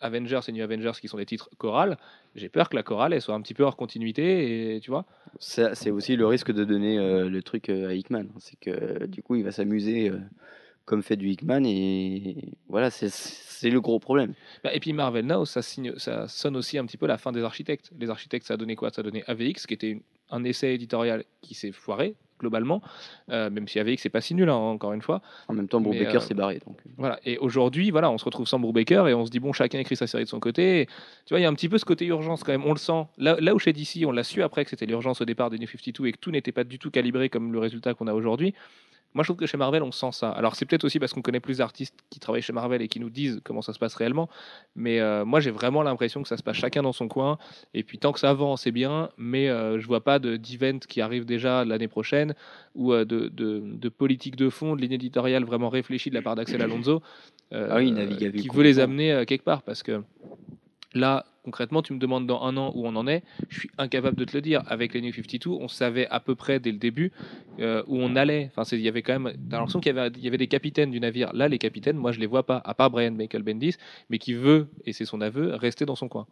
Avengers 0.00 0.40
et 0.48 0.52
New 0.52 0.62
Avengers 0.62 0.92
qui 1.00 1.08
sont 1.08 1.16
des 1.16 1.26
titres 1.26 1.48
chorales, 1.56 1.96
j'ai 2.34 2.48
peur 2.48 2.68
que 2.68 2.76
la 2.76 2.82
chorale 2.82 3.18
soit 3.20 3.34
un 3.34 3.40
petit 3.40 3.54
peu 3.54 3.62
hors 3.62 3.76
continuité 3.76 4.74
et 4.76 4.80
tu 4.80 4.90
vois. 4.90 5.06
C'est 5.38 5.90
aussi 5.90 6.16
le 6.16 6.26
risque 6.26 6.52
de 6.52 6.64
donner 6.64 6.98
euh, 6.98 7.28
le 7.28 7.42
truc 7.42 7.68
euh, 7.68 7.88
à 7.88 7.94
Hickman. 7.94 8.26
C'est 8.38 8.58
que 8.58 9.06
du 9.06 9.22
coup, 9.22 9.36
il 9.36 9.44
va 9.44 9.52
s'amuser 9.52 10.10
comme 10.84 11.02
fait 11.02 11.16
du 11.16 11.28
Hickman. 11.30 11.64
Et 11.64 12.36
voilà, 12.68 12.90
c'est- 12.90 13.08
le 13.70 13.80
gros 13.80 13.98
problème. 13.98 14.34
Bah, 14.62 14.74
et 14.74 14.80
puis 14.80 14.92
Marvel 14.92 15.24
Now, 15.24 15.46
ça, 15.46 15.62
signe, 15.62 15.94
ça 15.96 16.28
sonne 16.28 16.54
aussi 16.54 16.76
un 16.76 16.84
petit 16.84 16.98
peu 16.98 17.06
la 17.06 17.16
fin 17.16 17.32
des 17.32 17.42
architectes. 17.42 17.90
Les 17.98 18.10
architectes, 18.10 18.46
ça 18.46 18.54
a 18.54 18.56
donné 18.58 18.76
quoi? 18.76 18.90
Ça 18.90 19.00
a 19.00 19.02
donné 19.02 19.24
AVX, 19.26 19.66
qui 19.66 19.72
était 19.72 19.88
une- 19.90 20.02
un 20.30 20.44
essai 20.44 20.74
éditorial 20.74 21.24
qui 21.40 21.54
s'est 21.54 21.72
foiré 21.72 22.14
globalement, 22.40 22.82
euh, 23.30 23.48
même 23.48 23.66
si 23.68 23.78
AVX 23.78 24.02
c'est 24.02 24.10
pas 24.10 24.20
si 24.20 24.34
nul, 24.34 24.50
hein, 24.50 24.54
encore 24.54 24.92
une 24.92 25.00
fois. 25.00 25.22
En 25.48 25.54
même 25.54 25.66
temps, 25.68 25.80
Brubaker 25.80 26.16
euh, 26.16 26.20
s'est 26.20 26.34
barré. 26.34 26.60
Donc. 26.66 26.76
Voilà. 26.98 27.18
Et 27.24 27.38
aujourd'hui, 27.38 27.90
voilà, 27.90 28.10
on 28.10 28.18
se 28.18 28.24
retrouve 28.26 28.46
sans 28.46 28.58
Brubaker 28.58 29.08
et 29.08 29.14
on 29.14 29.24
se 29.24 29.30
dit 29.30 29.38
bon, 29.40 29.54
chacun 29.54 29.78
écrit 29.78 29.96
sa 29.96 30.06
série 30.06 30.24
de 30.24 30.28
son 30.28 30.40
côté. 30.40 30.82
Et, 30.82 30.86
tu 31.24 31.30
vois, 31.30 31.38
il 31.40 31.42
y 31.44 31.46
a 31.46 31.48
un 31.48 31.54
petit 31.54 31.70
peu 31.70 31.78
ce 31.78 31.86
côté 31.86 32.04
urgence 32.04 32.44
quand 32.44 32.52
même. 32.52 32.66
On 32.66 32.72
le 32.72 32.78
sent. 32.78 33.04
Là, 33.16 33.36
là 33.40 33.54
où 33.54 33.58
chez 33.58 33.72
DC, 33.72 34.04
on 34.04 34.12
l'a 34.12 34.24
su 34.24 34.42
après 34.42 34.64
que 34.64 34.68
c'était 34.70 34.84
l'urgence 34.84 35.22
au 35.22 35.24
départ 35.24 35.48
des 35.48 35.58
New 35.58 35.66
52 35.68 36.06
et 36.06 36.12
que 36.12 36.18
tout 36.18 36.32
n'était 36.32 36.52
pas 36.52 36.64
du 36.64 36.78
tout 36.78 36.90
calibré 36.90 37.30
comme 37.30 37.50
le 37.52 37.58
résultat 37.60 37.94
qu'on 37.94 38.08
a 38.08 38.12
aujourd'hui. 38.12 38.52
Moi, 39.14 39.22
je 39.22 39.28
trouve 39.28 39.36
que 39.36 39.46
chez 39.46 39.56
Marvel, 39.56 39.82
on 39.84 39.92
sent 39.92 40.10
ça. 40.12 40.30
Alors, 40.30 40.56
c'est 40.56 40.64
peut-être 40.66 40.82
aussi 40.82 40.98
parce 40.98 41.12
qu'on 41.12 41.22
connaît 41.22 41.38
plus 41.40 41.58
d'artistes 41.58 41.94
qui 42.10 42.18
travaillent 42.18 42.42
chez 42.42 42.52
Marvel 42.52 42.82
et 42.82 42.88
qui 42.88 42.98
nous 42.98 43.10
disent 43.10 43.40
comment 43.44 43.62
ça 43.62 43.72
se 43.72 43.78
passe 43.78 43.94
réellement. 43.94 44.28
Mais 44.74 44.98
euh, 45.00 45.24
moi, 45.24 45.38
j'ai 45.38 45.52
vraiment 45.52 45.82
l'impression 45.84 46.20
que 46.22 46.28
ça 46.28 46.36
se 46.36 46.42
passe 46.42 46.56
chacun 46.56 46.82
dans 46.82 46.92
son 46.92 47.06
coin. 47.06 47.38
Et 47.74 47.84
puis, 47.84 47.98
tant 47.98 48.10
que 48.12 48.18
ça 48.18 48.30
avance, 48.30 48.62
c'est 48.62 48.72
bien. 48.72 49.10
Mais 49.16 49.48
euh, 49.48 49.78
je 49.78 49.86
vois 49.86 50.02
pas 50.02 50.18
de- 50.18 50.36
d'event 50.36 50.78
qui 50.80 51.00
arrive 51.00 51.24
déjà 51.24 51.64
l'année 51.64 51.86
prochaine 51.88 52.34
ou 52.74 52.92
euh, 52.92 53.04
de, 53.04 53.28
de, 53.28 53.62
de 53.64 53.88
politique 53.88 54.34
de 54.34 54.50
fond, 54.50 54.74
de 54.74 54.80
ligne 54.80 54.92
éditoriale 54.94 55.44
vraiment 55.44 55.68
réfléchie 55.68 56.10
de 56.10 56.14
la 56.16 56.22
part 56.22 56.34
d'Axel 56.34 56.60
Alonso. 56.60 57.00
euh, 57.52 57.68
Ah 57.70 57.76
oui, 57.76 57.92
qui 58.42 58.48
veut 58.48 58.64
les 58.64 58.78
amener 58.80 59.24
quelque 59.26 59.44
part. 59.44 59.62
Parce 59.62 59.82
que 59.84 60.02
là, 60.92 61.24
concrètement, 61.44 61.82
tu 61.82 61.92
me 61.92 61.98
demandes 61.98 62.26
dans 62.26 62.42
un 62.42 62.56
an 62.56 62.72
où 62.74 62.86
on 62.86 62.96
en 62.96 63.06
est. 63.06 63.22
Je 63.48 63.60
suis 63.60 63.70
incapable 63.78 64.16
de 64.16 64.24
te 64.24 64.36
le 64.36 64.40
dire. 64.40 64.62
Avec 64.66 64.94
les 64.94 65.00
New 65.00 65.12
52, 65.12 65.50
on 65.50 65.68
savait 65.68 66.08
à 66.08 66.18
peu 66.20 66.34
près 66.34 66.58
dès 66.58 66.72
le 66.72 66.78
début 66.78 67.12
euh, 67.60 67.82
où 67.86 67.98
on 67.98 68.16
allait. 68.16 68.50
Enfin, 68.54 68.62
il 68.76 68.80
y 68.80 68.88
avait 68.88 69.02
quand 69.02 69.18
même. 69.18 69.36
T'as 69.48 69.58
l'impression 69.58 69.80
qu'il 69.80 69.94
y 69.94 69.98
avait, 69.98 70.12
il 70.16 70.24
y 70.24 70.28
avait 70.28 70.38
des 70.38 70.48
capitaines 70.48 70.90
du 70.90 71.00
navire. 71.00 71.32
Là, 71.32 71.48
les 71.48 71.58
capitaines, 71.58 71.96
moi, 71.96 72.12
je 72.12 72.20
les 72.20 72.26
vois 72.26 72.44
pas, 72.44 72.60
à 72.64 72.74
part 72.74 72.90
Brian 72.90 73.12
Michael 73.12 73.42
Bendis, 73.42 73.76
mais 74.10 74.18
qui 74.18 74.32
veut, 74.32 74.68
et 74.84 74.92
c'est 74.92 75.04
son 75.04 75.20
aveu, 75.20 75.54
rester 75.54 75.84
dans 75.84 75.96
son 75.96 76.08
coin. 76.08 76.26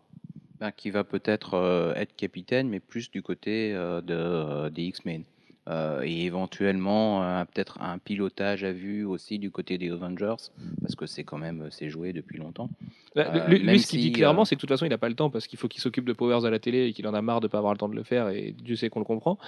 Ben, 0.61 0.70
qui 0.70 0.90
va 0.90 1.03
peut-être 1.03 1.55
euh, 1.55 1.92
être 1.94 2.14
capitaine, 2.14 2.68
mais 2.68 2.79
plus 2.79 3.11
du 3.11 3.20
côté 3.20 3.72
euh, 3.75 4.01
de, 4.01 4.68
des 4.70 4.85
X-Men. 4.85 5.25
Euh, 5.68 6.03
et 6.05 6.25
éventuellement, 6.25 7.22
euh, 7.22 7.44
peut-être 7.44 7.81
un 7.81 7.98
pilotage 7.98 8.64
à 8.64 8.72
vue 8.72 9.05
aussi 9.05 9.38
du 9.38 9.53
côté 9.53 9.79
des 9.79 9.90
Avengers, 9.90 10.51
parce 10.81 10.96
que 10.96 11.07
c'est 11.07 11.22
quand 11.22 11.38
même 11.38 11.68
c'est 11.70 11.88
joué 11.88 12.12
depuis 12.12 12.38
longtemps. 12.38 12.68
Euh, 13.16 13.46
lui, 13.46 13.79
ce 13.79 13.87
qu'il 13.87 14.01
si, 14.01 14.09
dit 14.09 14.12
clairement, 14.12 14.42
euh, 14.42 14.44
c'est 14.44 14.57
que 14.57 14.59
de 14.59 14.61
toute 14.62 14.70
façon, 14.70 14.87
il 14.87 14.90
n'a 14.90 14.98
pas 14.98 15.09
le 15.09 15.14
temps 15.14 15.31
parce 15.31 15.46
qu'il 15.46 15.59
faut 15.59 15.68
qu'il 15.68 15.81
s'occupe 15.81 16.05
de 16.05 16.12
Powers 16.12 16.44
à 16.44 16.51
la 16.51 16.59
télé 16.59 16.87
et 16.87 16.92
qu'il 16.92 17.07
en 17.07 17.14
a 17.14 17.22
marre 17.22 17.40
de 17.40 17.46
pas 17.46 17.59
avoir 17.59 17.72
le 17.72 17.79
temps 17.79 17.88
de 17.88 17.94
le 17.94 18.03
faire. 18.03 18.29
Et 18.31 18.55
Dieu 18.64 18.75
sait 18.75 18.90
qu'on 18.90 19.01
le 19.01 19.05
comprend. 19.05 19.38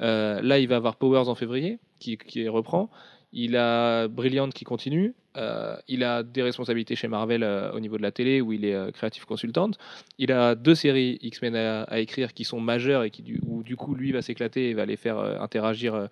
Euh, 0.00 0.42
là, 0.42 0.58
il 0.58 0.68
va 0.68 0.76
avoir 0.76 0.96
Powers 0.96 1.28
en 1.28 1.34
février, 1.34 1.78
qui, 1.98 2.18
qui 2.18 2.46
reprend. 2.48 2.90
Il 3.32 3.56
a 3.56 4.08
Brilliant 4.08 4.50
qui 4.50 4.64
continue. 4.64 5.14
Euh, 5.36 5.76
il 5.88 6.04
a 6.04 6.22
des 6.22 6.42
responsabilités 6.42 6.94
chez 6.94 7.08
Marvel 7.08 7.42
euh, 7.42 7.72
au 7.72 7.80
niveau 7.80 7.96
de 7.96 8.02
la 8.02 8.12
télé 8.12 8.40
où 8.40 8.52
il 8.52 8.64
est 8.64 8.74
euh, 8.74 8.90
créatif 8.90 9.24
consultant. 9.24 9.70
Il 10.18 10.30
a 10.32 10.54
deux 10.54 10.74
séries 10.74 11.18
X-Men 11.22 11.56
à, 11.56 11.82
à 11.84 11.98
écrire 12.00 12.34
qui 12.34 12.44
sont 12.44 12.60
majeures 12.60 13.02
et 13.02 13.10
qui, 13.10 13.22
du, 13.22 13.40
où 13.46 13.62
du 13.62 13.76
coup, 13.76 13.94
lui 13.94 14.12
va 14.12 14.20
s'éclater 14.22 14.70
et 14.70 14.74
va 14.74 14.84
les 14.84 14.96
faire 14.96 15.18
euh, 15.18 15.38
interagir 15.38 16.08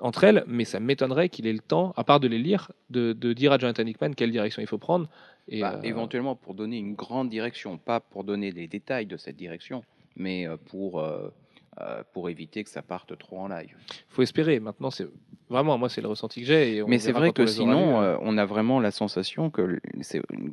entre 0.00 0.24
elles. 0.24 0.44
Mais 0.46 0.64
ça 0.64 0.80
m'étonnerait 0.80 1.28
qu'il 1.28 1.46
ait 1.46 1.52
le 1.52 1.58
temps, 1.58 1.92
à 1.96 2.04
part 2.04 2.20
de 2.20 2.28
les 2.28 2.38
lire, 2.38 2.72
de, 2.90 3.12
de 3.12 3.32
dire 3.32 3.52
à 3.52 3.58
Jonathan 3.58 3.84
Hickman 3.84 4.14
quelle 4.14 4.30
direction 4.30 4.62
il 4.62 4.68
faut 4.68 4.78
prendre. 4.78 5.08
Et, 5.48 5.60
Bah, 5.60 5.78
Éventuellement 5.84 6.34
pour 6.34 6.54
donner 6.54 6.78
une 6.78 6.94
grande 6.94 7.28
direction, 7.28 7.78
pas 7.78 8.00
pour 8.00 8.24
donner 8.24 8.52
des 8.52 8.66
détails 8.68 9.06
de 9.06 9.16
cette 9.16 9.36
direction, 9.36 9.82
mais 10.16 10.46
pour, 10.70 11.04
pour 12.12 12.30
éviter 12.30 12.64
que 12.64 12.70
ça 12.70 12.82
parte 12.82 13.16
trop 13.18 13.40
en 13.40 13.48
live. 13.48 13.76
faut 14.08 14.22
espérer. 14.22 14.60
Maintenant, 14.60 14.90
c'est 14.90 15.06
vraiment 15.48 15.76
moi, 15.78 15.88
c'est 15.88 16.00
le 16.00 16.08
ressenti 16.08 16.40
que 16.40 16.46
j'ai. 16.46 16.82
Mais 16.86 16.98
c'est 16.98 17.12
vrai 17.12 17.32
que 17.32 17.46
sinon, 17.46 18.00
lus. 18.00 18.06
euh, 18.06 18.16
on 18.22 18.38
a 18.38 18.44
vraiment 18.44 18.80
la 18.80 18.90
sensation 18.90 19.50
que, 19.50 19.78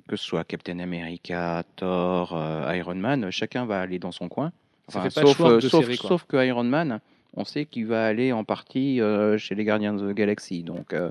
que 0.07 0.15
ce 0.15 0.25
soit 0.25 0.43
Captain 0.43 0.79
America, 0.79 1.63
Thor, 1.75 2.35
euh, 2.35 2.75
Iron 2.75 2.95
Man, 2.95 3.31
chacun 3.31 3.65
va 3.65 3.79
aller 3.81 3.99
dans 3.99 4.11
son 4.11 4.27
coin. 4.29 4.51
Enfin, 4.87 5.09
sauf, 5.09 5.39
euh, 5.39 5.61
sauf, 5.61 5.85
série, 5.85 5.97
quoi. 5.97 6.09
sauf 6.09 6.25
que 6.25 6.45
Iron 6.45 6.65
Man, 6.65 6.99
on 7.35 7.45
sait 7.45 7.65
qu'il 7.65 7.87
va 7.87 8.05
aller 8.05 8.33
en 8.33 8.43
partie 8.43 8.99
euh, 8.99 9.37
chez 9.37 9.55
les 9.55 9.63
Gardiens 9.63 9.93
de 9.93 10.05
la 10.05 10.13
Galaxie. 10.13 10.61
Donc, 10.63 10.93
euh, 10.93 11.09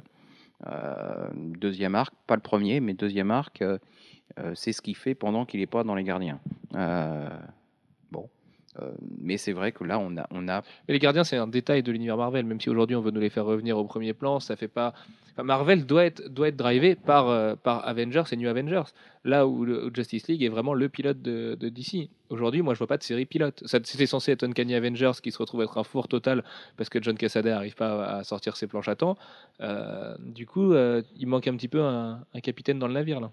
euh, 0.66 1.28
deuxième 1.34 1.94
arc, 1.94 2.14
pas 2.26 2.36
le 2.36 2.42
premier, 2.42 2.80
mais 2.80 2.92
deuxième 2.92 3.30
arc, 3.30 3.62
euh, 3.62 3.78
euh, 4.38 4.52
c'est 4.54 4.72
ce 4.72 4.80
qu'il 4.82 4.96
fait 4.96 5.14
pendant 5.14 5.44
qu'il 5.44 5.60
n'est 5.60 5.66
pas 5.66 5.84
dans 5.84 5.94
les 5.94 6.04
Gardiens. 6.04 6.38
Euh, 8.80 8.90
mais 9.20 9.36
c'est 9.36 9.52
vrai 9.52 9.70
que 9.72 9.84
là, 9.84 9.98
on 9.98 10.16
a, 10.16 10.26
on 10.30 10.48
a 10.48 10.62
Mais 10.88 10.94
les 10.94 10.98
gardiens, 10.98 11.24
c'est 11.24 11.36
un 11.36 11.46
détail 11.46 11.82
de 11.82 11.92
l'univers 11.92 12.16
Marvel. 12.16 12.46
Même 12.46 12.60
si 12.60 12.70
aujourd'hui 12.70 12.96
on 12.96 13.02
veut 13.02 13.10
nous 13.10 13.20
les 13.20 13.28
faire 13.28 13.44
revenir 13.44 13.76
au 13.76 13.84
premier 13.84 14.14
plan, 14.14 14.40
ça 14.40 14.56
fait 14.56 14.66
pas. 14.68 14.94
Enfin, 15.32 15.42
Marvel 15.42 15.84
doit 15.86 16.04
être 16.06 16.26
doit 16.28 16.48
être 16.48 16.56
drivé 16.56 16.94
par 16.94 17.28
euh, 17.28 17.54
par 17.54 17.86
Avengers 17.86 18.22
et 18.32 18.36
New 18.36 18.48
Avengers. 18.48 18.84
Là 19.24 19.46
où, 19.46 19.64
le- 19.66 19.86
où 19.86 19.90
Justice 19.94 20.26
League 20.28 20.42
est 20.42 20.48
vraiment 20.48 20.72
le 20.74 20.88
pilote 20.88 21.20
de, 21.20 21.54
de 21.60 21.68
DC. 21.68 22.08
Aujourd'hui, 22.30 22.62
moi, 22.62 22.72
je 22.74 22.78
vois 22.78 22.86
pas 22.86 22.96
de 22.96 23.02
série 23.02 23.26
pilote. 23.26 23.62
C'était 23.66 24.06
censé 24.06 24.32
être 24.32 24.42
Uncanny 24.42 24.74
Avengers 24.74 25.12
qui 25.22 25.32
se 25.32 25.38
retrouve 25.38 25.62
être 25.62 25.76
un 25.76 25.84
four 25.84 26.08
total 26.08 26.42
parce 26.78 26.88
que 26.88 27.00
John 27.02 27.16
Cassaday 27.16 27.50
n'arrive 27.50 27.74
pas 27.74 28.04
à 28.06 28.24
sortir 28.24 28.56
ses 28.56 28.66
planches 28.66 28.88
à 28.88 28.96
temps. 28.96 29.16
Euh, 29.60 30.16
du 30.18 30.46
coup, 30.46 30.72
il 30.74 31.26
manque 31.26 31.46
un 31.46 31.56
petit 31.56 31.68
peu 31.68 31.82
un, 31.82 32.24
un 32.32 32.40
capitaine 32.40 32.78
dans 32.78 32.88
le 32.88 32.94
navire 32.94 33.20
là. 33.20 33.30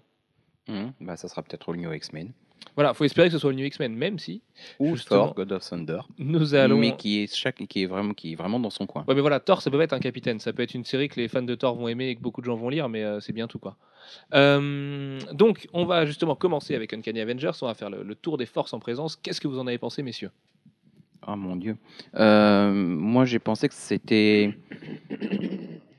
hum, 0.68 0.92
bah, 1.00 1.16
ça 1.16 1.28
sera 1.28 1.42
peut-être 1.42 1.68
au 1.70 1.76
New 1.76 1.90
X-Men. 1.92 2.30
Voilà, 2.74 2.94
faut 2.94 3.04
espérer 3.04 3.28
que 3.28 3.32
ce 3.32 3.38
soit 3.38 3.50
le 3.50 3.56
New 3.56 3.64
X-Men, 3.64 3.94
même 3.94 4.18
si 4.18 4.42
Ou. 4.78 4.96
Thor, 4.96 5.34
God 5.34 5.52
of 5.52 5.68
Thunder. 5.68 6.00
nous 6.18 6.54
allons. 6.54 6.78
mais 6.78 6.96
qui 6.96 7.22
est, 7.22 7.34
chaque, 7.34 7.66
qui, 7.66 7.82
est 7.82 7.86
vraiment, 7.86 8.14
qui 8.14 8.32
est 8.32 8.36
vraiment 8.36 8.60
dans 8.60 8.70
son 8.70 8.86
coin. 8.86 9.04
Ouais, 9.08 9.14
mais 9.14 9.20
voilà, 9.20 9.40
Thor, 9.40 9.60
ça 9.62 9.70
peut 9.70 9.80
être 9.80 9.92
un 9.92 9.98
capitaine. 9.98 10.38
Ça 10.40 10.52
peut 10.52 10.62
être 10.62 10.74
une 10.74 10.84
série 10.84 11.08
que 11.08 11.20
les 11.20 11.28
fans 11.28 11.42
de 11.42 11.54
Thor 11.54 11.74
vont 11.74 11.88
aimer 11.88 12.08
et 12.08 12.16
que 12.16 12.20
beaucoup 12.20 12.40
de 12.40 12.46
gens 12.46 12.56
vont 12.56 12.68
lire, 12.68 12.88
mais 12.88 13.02
euh, 13.04 13.20
c'est 13.20 13.32
bien 13.32 13.46
tout, 13.48 13.58
quoi. 13.58 13.76
Euh, 14.34 15.18
donc, 15.32 15.68
on 15.72 15.84
va 15.84 16.06
justement 16.06 16.34
commencer 16.34 16.74
avec 16.74 16.92
Uncanny 16.92 17.20
Avengers. 17.20 17.52
On 17.62 17.66
va 17.66 17.74
faire 17.74 17.90
le, 17.90 18.02
le 18.02 18.14
tour 18.14 18.38
des 18.38 18.46
forces 18.46 18.72
en 18.72 18.78
présence. 18.78 19.16
Qu'est-ce 19.16 19.40
que 19.40 19.48
vous 19.48 19.58
en 19.58 19.66
avez 19.66 19.78
pensé, 19.78 20.02
messieurs? 20.02 20.30
Oh 21.26 21.36
mon 21.36 21.56
dieu. 21.56 21.76
Euh, 22.16 22.72
moi, 22.72 23.24
j'ai 23.24 23.38
pensé 23.38 23.68
que 23.68 23.74
c'était 23.74 24.56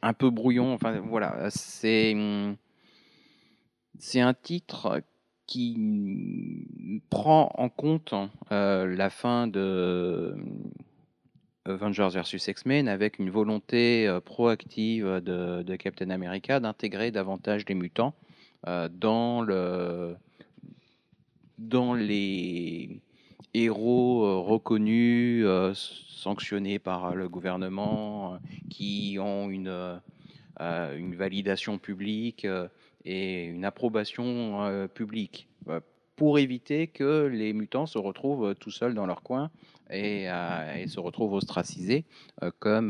un 0.01 0.13
peu 0.13 0.29
brouillon. 0.29 0.73
Enfin, 0.73 0.99
voilà, 1.01 1.49
c'est 1.49 2.13
hum, 2.13 2.55
c'est 3.99 4.19
un 4.19 4.33
titre 4.33 5.01
qui 5.51 7.01
prend 7.09 7.51
en 7.55 7.67
compte 7.67 8.13
euh, 8.53 8.87
la 8.95 9.09
fin 9.09 9.47
de 9.47 10.33
Avengers 11.65 12.07
vs 12.13 12.47
X-Men 12.47 12.87
avec 12.87 13.19
une 13.19 13.29
volonté 13.29 14.07
euh, 14.07 14.21
proactive 14.21 15.05
de, 15.05 15.61
de 15.61 15.75
Captain 15.75 16.09
America 16.09 16.61
d'intégrer 16.61 17.11
davantage 17.11 17.65
les 17.67 17.75
mutants 17.75 18.13
euh, 18.65 18.87
dans 18.87 19.41
le 19.41 20.15
dans 21.57 21.95
les 21.95 23.01
héros 23.53 24.23
euh, 24.23 24.37
reconnus, 24.37 25.43
euh, 25.45 25.73
sanctionnés 25.75 26.79
par 26.79 27.13
le 27.13 27.27
gouvernement, 27.27 28.35
euh, 28.35 28.37
qui 28.69 29.17
ont 29.19 29.49
une, 29.49 29.67
euh, 29.67 29.97
euh, 30.61 30.97
une 30.97 31.15
validation 31.15 31.77
publique 31.77 32.45
euh, 32.45 32.69
et 33.05 33.45
une 33.45 33.65
approbation 33.65 34.63
euh, 34.63 34.87
publique, 34.87 35.47
euh, 35.67 35.79
pour 36.15 36.39
éviter 36.39 36.87
que 36.87 37.25
les 37.25 37.53
mutants 37.53 37.85
se 37.85 37.97
retrouvent 37.97 38.49
euh, 38.49 38.53
tout 38.53 38.71
seuls 38.71 38.93
dans 38.93 39.05
leur 39.05 39.23
coin 39.23 39.49
et, 39.89 40.27
se 40.87 40.99
retrouvent 40.99 41.33
ostracisés, 41.33 42.05
comme 42.59 42.89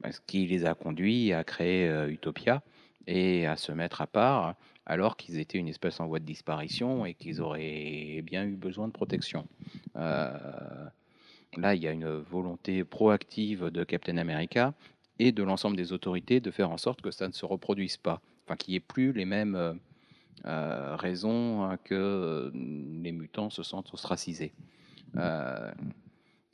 bah, 0.00 0.12
ce 0.12 0.20
qui 0.26 0.46
les 0.46 0.64
a 0.64 0.74
conduits 0.74 1.34
à 1.34 1.44
créer 1.44 2.06
Utopia 2.08 2.62
et 3.06 3.46
à 3.46 3.56
se 3.56 3.70
mettre 3.70 4.00
à 4.00 4.06
part 4.06 4.54
alors 4.86 5.18
qu'ils 5.18 5.38
étaient 5.38 5.58
une 5.58 5.68
espèce 5.68 6.00
en 6.00 6.06
voie 6.06 6.18
de 6.18 6.24
disparition 6.24 7.04
et 7.04 7.12
qu'ils 7.12 7.42
auraient 7.42 8.22
bien 8.24 8.46
eu 8.46 8.56
besoin 8.56 8.88
de 8.88 8.92
protection. 8.92 9.46
Là, 9.94 11.74
il 11.74 11.82
y 11.82 11.86
a 11.86 11.92
une 11.92 12.08
volonté 12.08 12.82
proactive 12.82 13.66
de 13.66 13.84
Captain 13.84 14.16
America 14.16 14.72
et 15.18 15.32
de 15.32 15.42
l'ensemble 15.42 15.76
des 15.76 15.92
autorités 15.92 16.40
de 16.40 16.50
faire 16.50 16.70
en 16.70 16.78
sorte 16.78 17.02
que 17.02 17.10
ça 17.10 17.28
ne 17.28 17.32
se 17.32 17.44
reproduise 17.44 17.98
pas, 17.98 18.22
enfin 18.50 18.56
qu'il 18.56 18.72
n'y 18.72 18.76
ait 18.76 18.80
plus 18.80 19.12
les 19.12 19.24
mêmes 19.24 19.54
euh, 19.54 19.74
euh, 20.46 20.96
raisons 20.96 21.62
hein, 21.62 21.76
que 21.84 21.94
euh, 21.94 22.50
les 22.52 23.12
mutants 23.12 23.48
se 23.48 23.62
sentent 23.62 23.94
ostracisés. 23.94 24.52
Euh, 25.16 25.70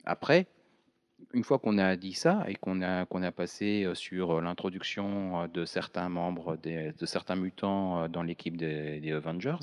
après, 0.05 0.45
une 1.33 1.43
fois 1.43 1.57
qu'on 1.57 1.79
a 1.79 1.95
dit 1.95 2.13
ça 2.13 2.43
et 2.47 2.53
qu'on 2.53 2.81
a, 2.83 3.05
qu'on 3.07 3.23
a 3.23 3.31
passé 3.31 3.89
sur 3.95 4.41
l'introduction 4.41 5.47
de 5.47 5.65
certains 5.65 6.07
membres, 6.09 6.55
des- 6.57 6.93
de 6.93 7.05
certains 7.07 7.35
mutants 7.35 8.07
dans 8.09 8.21
l'équipe 8.21 8.57
des, 8.57 8.99
des 8.99 9.11
Avengers, 9.13 9.57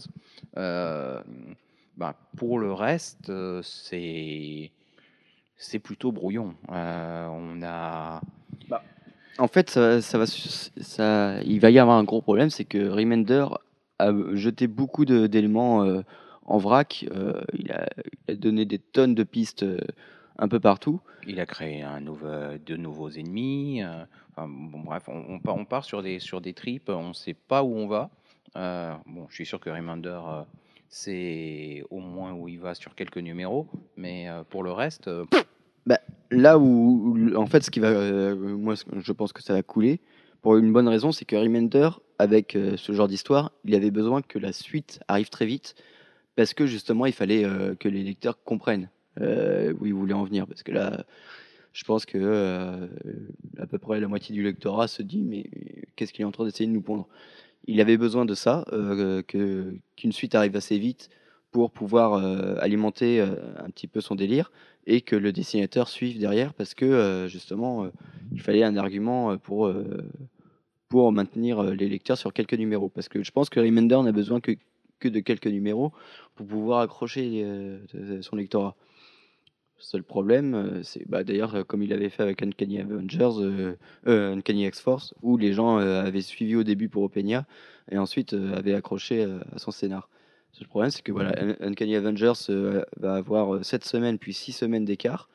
euh, 0.56 1.22
bah, 1.96 2.16
pour 2.36 2.58
le 2.58 2.72
reste, 2.72 3.30
c'est 3.62 4.72
c'est 5.56 5.78
plutôt 5.78 6.10
brouillon. 6.10 6.56
Euh, 6.72 7.26
on 7.28 7.62
a 7.62 8.20
En 9.38 9.48
fait, 9.48 9.70
ça, 9.70 10.18
va, 10.18 10.26
ça, 10.26 11.42
il 11.42 11.58
va 11.58 11.70
y 11.70 11.78
avoir 11.78 11.96
un 11.96 12.04
gros 12.04 12.22
problème, 12.22 12.50
c'est 12.50 12.64
que 12.64 12.88
Remender 12.88 13.46
a 13.98 14.12
jeté 14.32 14.66
beaucoup 14.66 15.04
d'éléments 15.04 15.84
euh, 15.84 16.02
en 16.44 16.58
vrac. 16.58 17.04
euh, 17.10 17.42
il, 17.52 17.72
a, 17.72 17.86
donné 18.34 18.64
des 18.64 18.78
tonnes 18.78 19.14
de 19.14 19.24
pistes 19.24 19.64
euh, 19.64 19.78
un 20.38 20.48
peu 20.48 20.60
partout. 20.60 21.00
Il 21.26 21.40
a 21.40 21.46
créé 21.46 21.84
de 21.84 22.76
nouveaux 22.76 23.10
ennemis. 23.10 23.82
bref, 24.36 25.08
on, 25.08 25.64
part, 25.64 25.84
sur 25.84 26.02
des, 26.02 26.18
sur 26.18 26.40
des 26.40 26.52
tripes, 26.52 26.88
on 26.88 27.08
ne 27.08 27.14
sait 27.14 27.34
pas 27.34 27.62
où 27.62 27.76
on 27.76 27.86
va. 27.86 28.10
Bon, 29.06 29.26
je 29.28 29.34
suis 29.34 29.46
sûr 29.46 29.58
que 29.58 29.70
Remender 29.70 30.20
sait 30.88 31.82
au 31.90 31.98
moins 31.98 32.32
où 32.32 32.48
il 32.48 32.60
va 32.60 32.74
sur 32.74 32.94
quelques 32.94 33.18
numéros, 33.18 33.66
mais 33.96 34.28
pour 34.50 34.62
le 34.62 34.72
reste, 34.72 35.08
Là 36.30 36.58
où, 36.58 37.34
en 37.36 37.46
fait, 37.46 37.62
ce 37.62 37.70
qui 37.70 37.80
va, 37.80 37.88
euh, 37.88 38.34
moi, 38.56 38.74
je 38.92 39.12
pense 39.12 39.32
que 39.32 39.42
ça 39.42 39.52
va 39.52 39.62
couler, 39.62 40.00
pour 40.42 40.56
une 40.56 40.72
bonne 40.72 40.88
raison, 40.88 41.12
c'est 41.12 41.24
que 41.24 41.36
Remender, 41.36 41.90
avec 42.18 42.56
euh, 42.56 42.76
ce 42.76 42.92
genre 42.92 43.08
d'histoire, 43.08 43.52
il 43.64 43.74
avait 43.74 43.90
besoin 43.90 44.22
que 44.22 44.38
la 44.38 44.52
suite 44.52 45.00
arrive 45.08 45.28
très 45.28 45.46
vite, 45.46 45.74
parce 46.36 46.54
que 46.54 46.66
justement, 46.66 47.06
il 47.06 47.12
fallait 47.12 47.44
euh, 47.44 47.74
que 47.74 47.88
les 47.88 48.02
lecteurs 48.02 48.42
comprennent 48.42 48.88
où 49.20 49.86
il 49.86 49.94
voulait 49.94 50.12
en 50.12 50.24
venir. 50.24 50.44
Parce 50.44 50.64
que 50.64 50.72
là, 50.72 51.04
je 51.72 51.84
pense 51.84 52.04
que 52.04 52.88
à 53.58 53.66
peu 53.68 53.78
près 53.78 54.00
la 54.00 54.08
moitié 54.08 54.34
du 54.34 54.42
lectorat 54.42 54.88
se 54.88 55.02
dit, 55.02 55.22
mais 55.22 55.44
qu'est-ce 55.94 56.12
qu'il 56.12 56.22
est 56.22 56.26
en 56.26 56.32
train 56.32 56.44
d'essayer 56.44 56.66
de 56.66 56.72
nous 56.72 56.82
pondre? 56.82 57.06
Il 57.68 57.80
avait 57.80 57.96
besoin 57.96 58.24
de 58.24 58.34
ça, 58.34 58.64
qu'une 59.28 60.10
suite 60.10 60.34
arrive 60.34 60.56
assez 60.56 60.80
vite 60.80 61.10
pour 61.52 61.70
pouvoir 61.70 62.14
alimenter 62.60 63.20
un 63.20 63.70
petit 63.70 63.86
peu 63.86 64.00
son 64.00 64.16
délire 64.16 64.50
et 64.86 65.00
que 65.00 65.16
le 65.16 65.32
dessinateur 65.32 65.88
suive 65.88 66.18
derrière 66.18 66.54
parce 66.54 66.74
que 66.74 66.84
euh, 66.84 67.28
justement 67.28 67.84
euh, 67.84 67.88
il 68.32 68.40
fallait 68.40 68.62
un 68.62 68.76
argument 68.76 69.32
euh, 69.32 69.36
pour 69.36 69.72
pour 70.88 71.12
maintenir 71.12 71.62
les 71.62 71.88
lecteurs 71.88 72.18
sur 72.18 72.32
quelques 72.32 72.54
numéros 72.54 72.88
parce 72.88 73.08
que 73.08 73.22
je 73.22 73.30
pense 73.30 73.50
que 73.50 73.60
Remender 73.60 74.00
n'a 74.02 74.12
besoin 74.12 74.40
que 74.40 74.52
que 75.00 75.08
de 75.08 75.20
quelques 75.20 75.48
numéros 75.48 75.92
pour 76.34 76.46
pouvoir 76.46 76.80
accrocher 76.80 77.44
son 78.22 78.36
lectorat. 78.36 78.76
Le 79.76 79.82
seul 79.82 80.02
problème, 80.04 80.80
c'est 80.84 81.06
bah, 81.08 81.24
d'ailleurs 81.24 81.66
comme 81.66 81.82
il 81.82 81.92
avait 81.92 82.08
fait 82.08 82.22
avec 82.22 82.42
Uncanny 82.42 82.78
Avengers, 82.78 83.74
Uncanny 84.06 84.66
X-Force, 84.66 85.14
où 85.20 85.36
les 85.36 85.52
gens 85.52 85.78
avaient 85.78 86.22
suivi 86.22 86.54
au 86.54 86.62
début 86.62 86.88
pour 86.88 87.02
Openia 87.02 87.44
et 87.90 87.98
ensuite 87.98 88.34
avaient 88.34 88.74
accroché 88.74 89.24
à 89.24 89.58
son 89.58 89.72
scénar. 89.72 90.08
Le 90.60 90.66
problème, 90.66 90.90
c'est 90.90 91.02
que 91.02 91.12
voilà, 91.12 91.32
Un- 91.36 91.56
Uncanny 91.68 91.96
Avengers 91.96 92.32
euh, 92.50 92.84
va 92.98 93.14
avoir 93.16 93.64
7 93.64 93.84
semaines 93.84 94.18
puis 94.18 94.32
6 94.32 94.52
semaines 94.52 94.84
d'écart. 94.84 95.28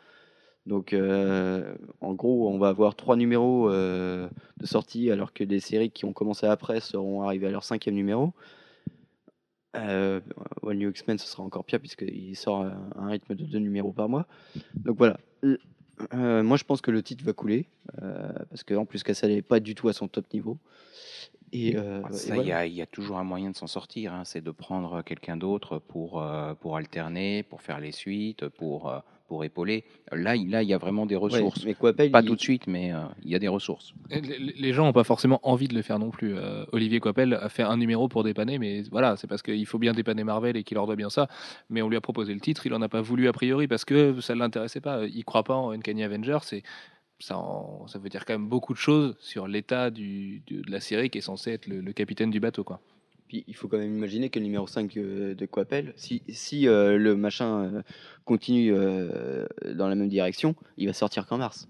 Donc, 0.65 0.93
euh, 0.93 1.73
en 2.01 2.13
gros, 2.13 2.49
on 2.49 2.57
va 2.57 2.69
avoir 2.69 2.95
3 2.95 3.15
numéros 3.15 3.69
euh, 3.69 4.29
de 4.57 4.65
sortie, 4.65 5.09
alors 5.11 5.33
que 5.33 5.43
les 5.43 5.59
séries 5.59 5.89
qui 5.91 6.05
ont 6.05 6.13
commencé 6.13 6.45
après 6.45 6.79
seront 6.79 7.23
arrivées 7.23 7.47
à 7.47 7.51
leur 7.51 7.63
cinquième 7.63 7.95
numéro. 7.95 8.33
Euh, 9.75 10.19
One 10.63 10.77
New 10.79 10.89
X-Men, 10.89 11.17
ce 11.17 11.27
sera 11.27 11.43
encore 11.43 11.63
pire, 11.63 11.79
puisqu'il 11.79 12.35
sort 12.35 12.63
à 12.65 12.73
un 12.95 13.07
rythme 13.09 13.35
de 13.35 13.45
2 13.45 13.59
numéros 13.59 13.91
par 13.91 14.09
mois. 14.09 14.25
Donc 14.75 14.97
voilà. 14.97 15.19
Euh, 15.43 15.57
euh, 16.13 16.43
moi, 16.43 16.57
je 16.57 16.63
pense 16.63 16.81
que 16.81 16.91
le 16.91 17.03
titre 17.03 17.23
va 17.25 17.33
couler, 17.33 17.67
euh, 18.01 18.31
parce 18.49 18.63
qu'en 18.63 18.85
plus, 18.85 19.03
Cassel 19.03 19.31
n'est 19.31 19.41
pas 19.41 19.59
du 19.59 19.75
tout 19.75 19.89
à 19.89 19.93
son 19.93 20.07
top 20.07 20.31
niveau. 20.33 20.57
Et, 21.51 21.75
euh, 21.75 22.01
et 22.09 22.13
ça, 22.13 22.27
il 22.29 22.33
voilà. 22.35 22.49
y, 22.49 22.51
a, 22.53 22.65
il 22.65 22.73
y 22.73 22.81
a 22.81 22.85
toujours 22.85 23.17
un 23.17 23.23
moyen 23.23 23.49
de 23.51 23.55
s'en 23.55 23.67
sortir. 23.67 24.13
hein, 24.13 24.23
c'est 24.25 24.41
de 24.43 24.51
prendre 24.51 25.01
quelqu'un 25.03 25.37
d'autre 25.37 25.79
pour, 25.79 26.21
euh, 26.21 26.53
pour 26.55 26.77
alterner, 26.77 27.43
pour 27.43 27.61
faire 27.61 27.79
les 27.79 27.91
suites, 27.91 28.47
pour, 28.49 28.89
euh, 28.89 28.99
pour 29.27 29.43
épauler. 29.43 29.83
Là, 30.11 30.35
il 30.35 30.49
là, 30.49 30.63
il 30.63 30.69
y 30.69 30.73
a 30.73 30.79
vraiment 30.79 31.05
des 31.05 31.15
Ouais, 31.15 31.21
ressources. 31.21 31.63
mais 31.63 31.75
Coppel, 31.75 32.09
Pas 32.11 32.21
il- 32.21 32.25
tout 32.25 32.35
de 32.35 32.39
suite, 32.41 32.65
mais 32.65 32.91
euh, 32.93 33.01
il 33.23 33.29
y 33.29 33.35
a 33.35 33.39
des 33.39 33.47
ressources. 33.47 33.93
Les, 34.09 34.21
les 34.37 34.73
gens 34.73 34.85
n'ont 34.85 34.93
pas 34.93 35.03
forcément 35.03 35.39
envie 35.43 35.67
de 35.67 35.75
le 35.75 35.83
faire 35.83 35.99
non 35.99 36.09
plus. 36.09 36.35
Euh, 36.35 36.65
Olivier 36.71 36.99
Coppel 36.99 37.35
a 37.35 37.47
fait 37.49 37.61
un 37.63 37.77
numéro 37.77 38.07
pour 38.07 38.23
dépanner, 38.23 38.57
mais 38.57 38.81
voilà, 38.91 39.17
c'est 39.17 39.27
parce 39.27 39.43
qu'il 39.43 39.65
faut 39.67 39.77
bien 39.77 39.93
dépanner 39.93 40.23
Marvel 40.23 40.57
et 40.57 40.63
qu'il 40.63 40.75
leur 40.75 40.87
doit 40.87 40.95
bien 40.95 41.11
ça. 41.11 41.27
Mais 41.69 41.81
on 41.83 41.89
lui 41.89 41.97
a 41.97 42.01
proposé 42.01 42.33
le 42.33 42.39
titre, 42.39 42.65
il 42.65 42.73
en 42.73 42.81
a 42.81 42.89
pas 42.89 43.01
voulu 43.01 43.27
a 43.27 43.33
priori 43.33 43.67
parce 43.67 43.85
que 43.85 44.19
ça 44.19 44.33
ne 44.33 44.39
l'intéressait 44.39 44.81
pas. 44.81 45.05
Il 45.05 45.23
croit 45.25 45.43
pas 45.43 45.55
en 45.55 45.71
Uncanny 45.71 46.03
Avengers. 46.03 46.39
C'est 46.43 46.63
ça, 47.19 47.37
en- 47.37 47.87
ça 47.87 47.99
veut 47.99 48.09
dire 48.09 48.25
quand 48.25 48.33
même 48.33 48.47
beaucoup 48.47 48.73
de 48.73 48.77
choses 48.79 49.15
sur 49.19 49.47
l'état 49.47 49.89
du, 49.91 50.41
du- 50.47 50.61
de 50.61 50.71
la 50.71 50.79
série 50.79 51.09
qui 51.09 51.17
est 51.17 51.21
censé 51.21 51.51
être 51.51 51.67
le, 51.67 51.81
le 51.81 51.93
capitaine 51.93 52.29
du 52.31 52.39
bateau. 52.39 52.63
Quoi. 52.63 52.79
Puis 53.27 53.43
il 53.47 53.55
faut 53.55 53.67
quand 53.67 53.77
même 53.77 53.95
imaginer 53.95 54.29
que 54.29 54.39
le 54.39 54.45
numéro 54.45 54.65
5 54.67 54.95
euh, 54.97 55.35
de 55.35 55.45
Coppel, 55.45 55.93
si, 55.95 56.23
si 56.29 56.67
euh, 56.67 56.97
le 56.97 57.15
machin 57.15 57.63
euh, 57.63 57.81
continue 58.25 58.73
euh, 58.73 59.45
dans 59.75 59.87
la 59.87 59.95
même 59.95 60.09
direction, 60.09 60.55
il 60.77 60.87
va 60.87 60.93
sortir 60.93 61.25
qu'en 61.27 61.37
mars. 61.37 61.67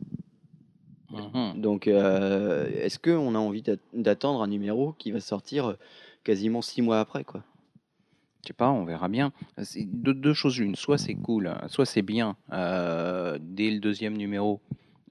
Mhm. 1.12 1.60
Donc 1.60 1.88
euh, 1.88 2.68
est-ce 2.82 3.00
qu'on 3.00 3.34
a 3.34 3.40
envie 3.40 3.64
d'att- 3.64 3.80
d'attendre 3.94 4.42
un 4.44 4.48
numéro 4.48 4.94
qui 4.94 5.12
va 5.12 5.20
sortir 5.20 5.76
quasiment 6.24 6.62
6 6.62 6.82
mois 6.84 7.00
après 7.00 7.24
quoi? 7.24 7.44
Je 8.44 8.48
sais 8.48 8.54
pas, 8.54 8.70
on 8.70 8.86
verra 8.86 9.10
bien. 9.10 9.34
Deux, 9.76 10.14
deux 10.14 10.34
choses 10.34 10.60
l'une. 10.60 10.76
Soit 10.76 10.98
c'est 10.98 11.16
cool, 11.16 11.54
soit 11.68 11.86
c'est 11.86 12.04
bien 12.04 12.38
euh, 12.54 13.38
dès 13.42 13.70
le 13.72 13.80
deuxième 13.80 14.16
numéro. 14.16 14.62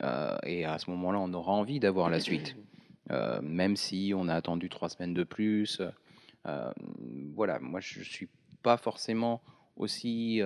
Euh, 0.02 0.36
et 0.44 0.64
à 0.64 0.78
ce 0.78 0.90
moment-là, 0.90 1.18
on 1.20 1.32
aura 1.32 1.52
envie 1.52 1.80
d'avoir 1.80 2.10
la 2.10 2.20
suite. 2.20 2.56
Euh, 3.10 3.40
même 3.42 3.76
si 3.76 4.12
on 4.14 4.28
a 4.28 4.34
attendu 4.34 4.68
trois 4.68 4.88
semaines 4.88 5.14
de 5.14 5.24
plus. 5.24 5.80
Euh, 6.46 6.72
voilà, 7.34 7.58
moi 7.58 7.80
je 7.80 8.02
suis 8.02 8.28
pas 8.62 8.76
forcément 8.76 9.42
aussi 9.76 10.42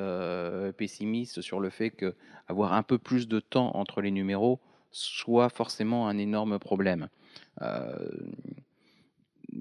pessimiste 0.77 1.41
sur 1.41 1.59
le 1.59 1.71
fait 1.71 1.91
que 1.91 2.15
avoir 2.49 2.75
un 2.75 2.83
peu 2.83 2.99
plus 2.99 3.29
de 3.29 3.41
temps 3.41 3.75
entre 3.77 4.03
les 4.03 4.11
numéros 4.11 4.61
soit 4.91 5.49
forcément 5.49 6.07
un 6.07 6.19
énorme 6.19 6.59
problème. 6.59 7.09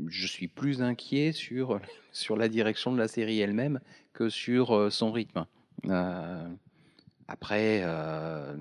Je 0.08 0.27
suis 0.27 0.47
plus 0.47 0.82
inquiet 0.82 1.32
sur, 1.32 1.80
sur 2.12 2.36
la 2.36 2.49
direction 2.49 2.91
de 2.91 2.97
la 2.97 3.08
série 3.08 3.39
elle-même 3.39 3.80
que 4.13 4.30
sur 4.30 4.91
son 4.91 5.12
rythme. 5.12 5.45
Après, 7.31 7.79
euh, 7.83 8.53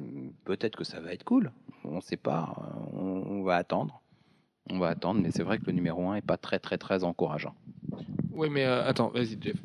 peut-être 0.45 0.77
que 0.77 0.85
ça 0.85 1.01
va 1.01 1.13
être 1.13 1.25
cool. 1.25 1.51
On 1.85 1.97
ne 1.97 2.01
sait 2.01 2.17
pas. 2.17 2.55
euh, 2.95 2.99
On, 3.27 3.43
va 3.43 3.57
attendre. 3.57 4.01
On 4.71 4.79
va 4.79 4.89
attendre, 4.89 5.21
mais 5.21 5.33
c'est 5.33 5.43
vrai 5.43 5.59
que 5.59 5.67
le 5.67 5.73
numéro 5.73 6.09
1 6.09 6.17
est 6.17 6.21
pas 6.21 6.37
très 6.37 6.61
très 6.61 6.79
très 6.79 7.03
encourageant. 7.03 7.55
Oui, 8.33 8.49
mais 8.49 8.65
euh, 8.65 8.87
attends, 8.87 9.09
vas-y, 9.09 9.37
Jeff. 9.41 9.57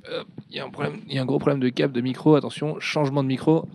Il 0.50 0.56
y, 0.56 0.60
a 0.60 0.66
un 0.66 0.72
y 1.08 1.20
a 1.20 1.22
un 1.22 1.26
gros 1.26 1.38
problème 1.38 1.60
de 1.60 1.70
câble, 1.70 1.94
de 1.94 2.02
micro. 2.02 2.34
Attention, 2.34 2.80
changement 2.80 3.22
de 3.22 3.28
micro. 3.28 3.68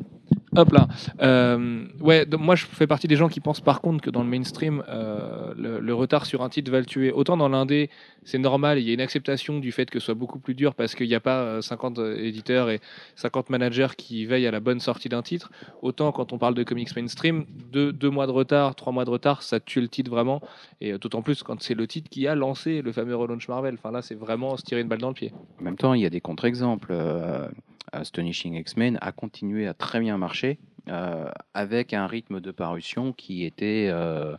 Hop 0.57 0.73
là. 0.73 0.89
Euh, 1.21 1.85
ouais, 2.01 2.27
moi 2.39 2.57
je 2.57 2.67
fais 2.67 2.87
partie 2.87 3.07
des 3.07 3.17
gens 3.17 3.29
qui 3.29 3.41
pensent 3.41 3.61
par 3.61 3.81
contre 3.81 4.03
que 4.03 4.11
dans 4.11 4.23
le 4.23 4.29
mainstream, 4.29 4.83
euh, 4.89 5.55
le, 5.57 5.95
retard 5.95 6.27
sur 6.27 6.43
un 6.43 6.49
titre 6.49 6.73
va 6.73 6.81
le 6.81 6.87
tuer. 6.87 7.13
Autant 7.13 7.37
dans 7.37 7.49
l'indé, 7.49 7.89
c'est 8.25 8.39
normal, 8.39 8.79
il 8.79 8.87
y 8.87 8.91
a 8.91 8.95
une 8.95 9.01
acceptation 9.01 9.59
du 9.61 9.71
fait 9.71 9.89
que 9.89 10.01
ce 10.01 10.07
soit 10.07 10.15
beaucoup 10.15 10.39
plus 10.39 10.55
dur 10.55 10.75
parce 10.75 10.95
qu'il 10.95 11.07
n'y 11.07 11.15
a 11.15 11.21
pas 11.21 11.41
euh, 11.41 11.61
50 11.61 12.01
éditeurs 12.19 12.69
et 12.69 12.81
50 13.17 13.51
managers 13.51 13.89
qui 13.97 14.27
veillent 14.27 14.47
à 14.47 14.51
la 14.51 14.61
bonne 14.61 14.81
sortie 14.81 15.09
d'un 15.09 15.23
titre. 15.23 15.51
Autant 15.83 16.11
quand 16.11 16.33
on 16.33 16.39
parle 16.39 16.55
de 16.55 16.65
comics 16.65 16.95
mainstream, 16.97 17.45
deux, 17.73 18.11
mois 18.11 18.27
de 18.27 18.33
retard, 18.33 18.75
trois 18.75 18.93
mois 18.93 19.05
de 19.05 19.11
retard, 19.11 19.43
ça 19.43 19.61
tue 19.61 19.81
le 19.81 19.89
titre 19.89 20.11
vraiment. 20.11 20.41
Et 20.81 20.93
euh, 20.93 20.99
d'autant 20.99 21.23
plus 21.23 21.43
quand 21.43 21.63
c'est 21.63 21.75
le 21.75 21.87
titre 21.87 22.11
qui 22.11 22.27
a 22.27 22.35
lancé 22.35 22.83
le 22.83 22.93
fameux 22.93 23.15
relaunch 23.15 23.49
Marvel. 23.49 23.75
Enfin 23.75 23.93
là, 23.93 24.03
c'est 24.03 24.15
vraiment 24.17 24.57
se 24.57 24.63
tirer 24.65 24.81
une 24.81 24.89
balle 24.89 25.01
dans 25.01 25.09
le 25.09 25.15
pied. 25.15 25.33
En 25.61 25.65
même 25.65 25.77
temps, 25.77 25.95
il 25.95 26.03
y 26.03 26.07
a 26.07 26.11
des 26.11 26.21
contre-exemples. 26.21 26.89
Euh, 26.91 27.49
Astonishing 27.93 28.55
X-Men 28.55 28.99
a 29.01 29.13
continué 29.13 29.67
à 29.67 29.75
très 29.75 30.01
bien 30.01 30.19
marcher 30.19 30.59
euh, 30.89 31.31
avec 31.55 31.95
un 31.95 32.07
rythme 32.07 32.41
de 32.41 32.51
parution 32.51 33.13
qui 33.13 33.45
était 33.45 33.89
euh, 33.91 34.37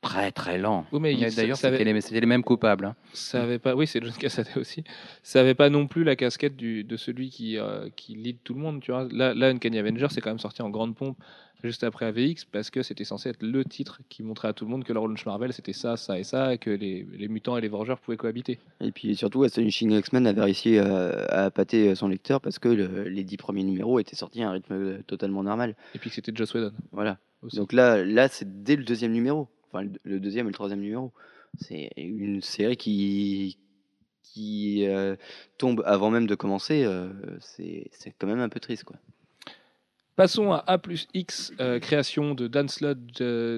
très 0.00 0.30
très 0.32 0.58
lent. 0.58 0.86
Oui, 0.92 1.00
mais 1.00 1.14
D'ailleurs, 1.30 1.56
c'était 1.56 1.84
les, 1.84 2.26
mêmes 2.26 2.44
coupables. 2.44 2.84
hein. 2.84 2.96
Ça 3.12 3.42
avait 3.42 3.58
pas, 3.58 3.74
oui, 3.74 3.86
c'est 3.86 4.02
John 4.02 4.12
Cassaday 4.12 4.56
aussi. 4.56 4.84
Ça 5.22 5.40
avait 5.40 5.54
pas 5.54 5.70
non 5.70 5.86
plus 5.86 6.04
la 6.04 6.16
casquette 6.16 6.56
du, 6.56 6.84
de 6.84 6.96
celui 6.96 7.30
qui, 7.30 7.58
euh, 7.58 7.88
qui 7.96 8.14
lead 8.14 8.38
tout 8.44 8.54
le 8.54 8.60
monde, 8.60 8.80
tu 8.80 8.92
vois. 8.92 9.08
Là, 9.10 9.34
là 9.34 9.48
Uncanny 9.48 9.78
Avenger, 9.78 10.08
c'est 10.10 10.20
quand 10.20 10.30
même 10.30 10.38
sorti 10.38 10.62
en 10.62 10.70
grande 10.70 10.94
pompe 10.94 11.18
juste 11.64 11.82
après 11.84 12.06
AVX 12.06 12.44
parce 12.44 12.70
que 12.70 12.82
c'était 12.82 13.04
censé 13.04 13.30
être 13.30 13.42
le 13.42 13.64
titre 13.64 14.00
qui 14.08 14.22
montrait 14.22 14.48
à 14.48 14.52
tout 14.52 14.64
le 14.64 14.70
monde 14.70 14.84
que 14.84 14.92
le 14.92 15.00
launch 15.00 15.26
Marvel 15.26 15.52
c'était 15.52 15.72
ça, 15.72 15.96
ça 15.96 16.18
et 16.18 16.24
ça, 16.24 16.54
et 16.54 16.58
que 16.58 16.70
les, 16.70 17.06
les 17.12 17.28
mutants 17.28 17.56
et 17.56 17.60
les 17.60 17.68
Vengeurs 17.68 17.98
pouvaient 18.00 18.16
cohabiter. 18.16 18.58
Et 18.80 18.92
puis 18.92 19.16
surtout, 19.16 19.42
Astonishing 19.42 19.90
X-Men 19.92 20.26
avait 20.26 20.42
réussi 20.42 20.78
à, 20.78 21.08
à 21.24 21.44
appâter 21.46 21.94
son 21.94 22.08
lecteur 22.08 22.40
parce 22.40 22.58
que 22.58 22.68
le- 22.68 23.04
les 23.08 23.24
dix 23.24 23.36
premiers 23.36 23.64
numéros 23.64 23.98
étaient 23.98 24.16
sortis 24.16 24.42
à 24.42 24.48
un 24.50 24.52
rythme 24.52 24.74
euh, 24.74 25.02
totalement 25.06 25.42
normal. 25.42 25.74
Et 25.94 25.98
puis 25.98 26.10
que 26.10 26.14
c'était 26.16 26.32
Joss 26.34 26.54
Whedon 26.54 26.72
Voilà. 26.92 27.18
aussi. 27.42 27.56
Donc 27.56 27.72
là, 27.72 28.04
là 28.04 28.28
c'est 28.28 28.62
dès 28.62 28.76
le 28.76 28.84
deuxième 28.84 29.12
numéro. 29.12 29.48
Enfin, 29.72 29.86
le, 30.04 30.20
deuxième 30.20 30.46
et 30.46 30.50
le 30.50 30.54
troisième 30.54 30.80
numéro. 30.80 31.12
C'est 31.60 31.90
une 31.96 32.40
série 32.42 32.76
qui, 32.76 33.58
qui 34.22 34.86
euh, 34.86 35.16
tombe 35.56 35.82
avant 35.86 36.10
même 36.10 36.26
de 36.26 36.34
commencer. 36.34 36.84
euh, 36.84 37.10
c'est 37.40 37.88
c'est 37.90 38.12
quand 38.18 38.26
même 38.26 38.40
un 38.40 38.48
peu 38.48 38.60
triste, 38.60 38.84
quoi. 38.84 38.96
Passons 40.18 40.50
à 40.50 40.64
A 40.66 40.78
plus 40.78 41.06
euh, 41.60 41.78
création 41.78 42.34
de 42.34 42.48
Dan 42.48 42.68
Slott, 42.68 42.98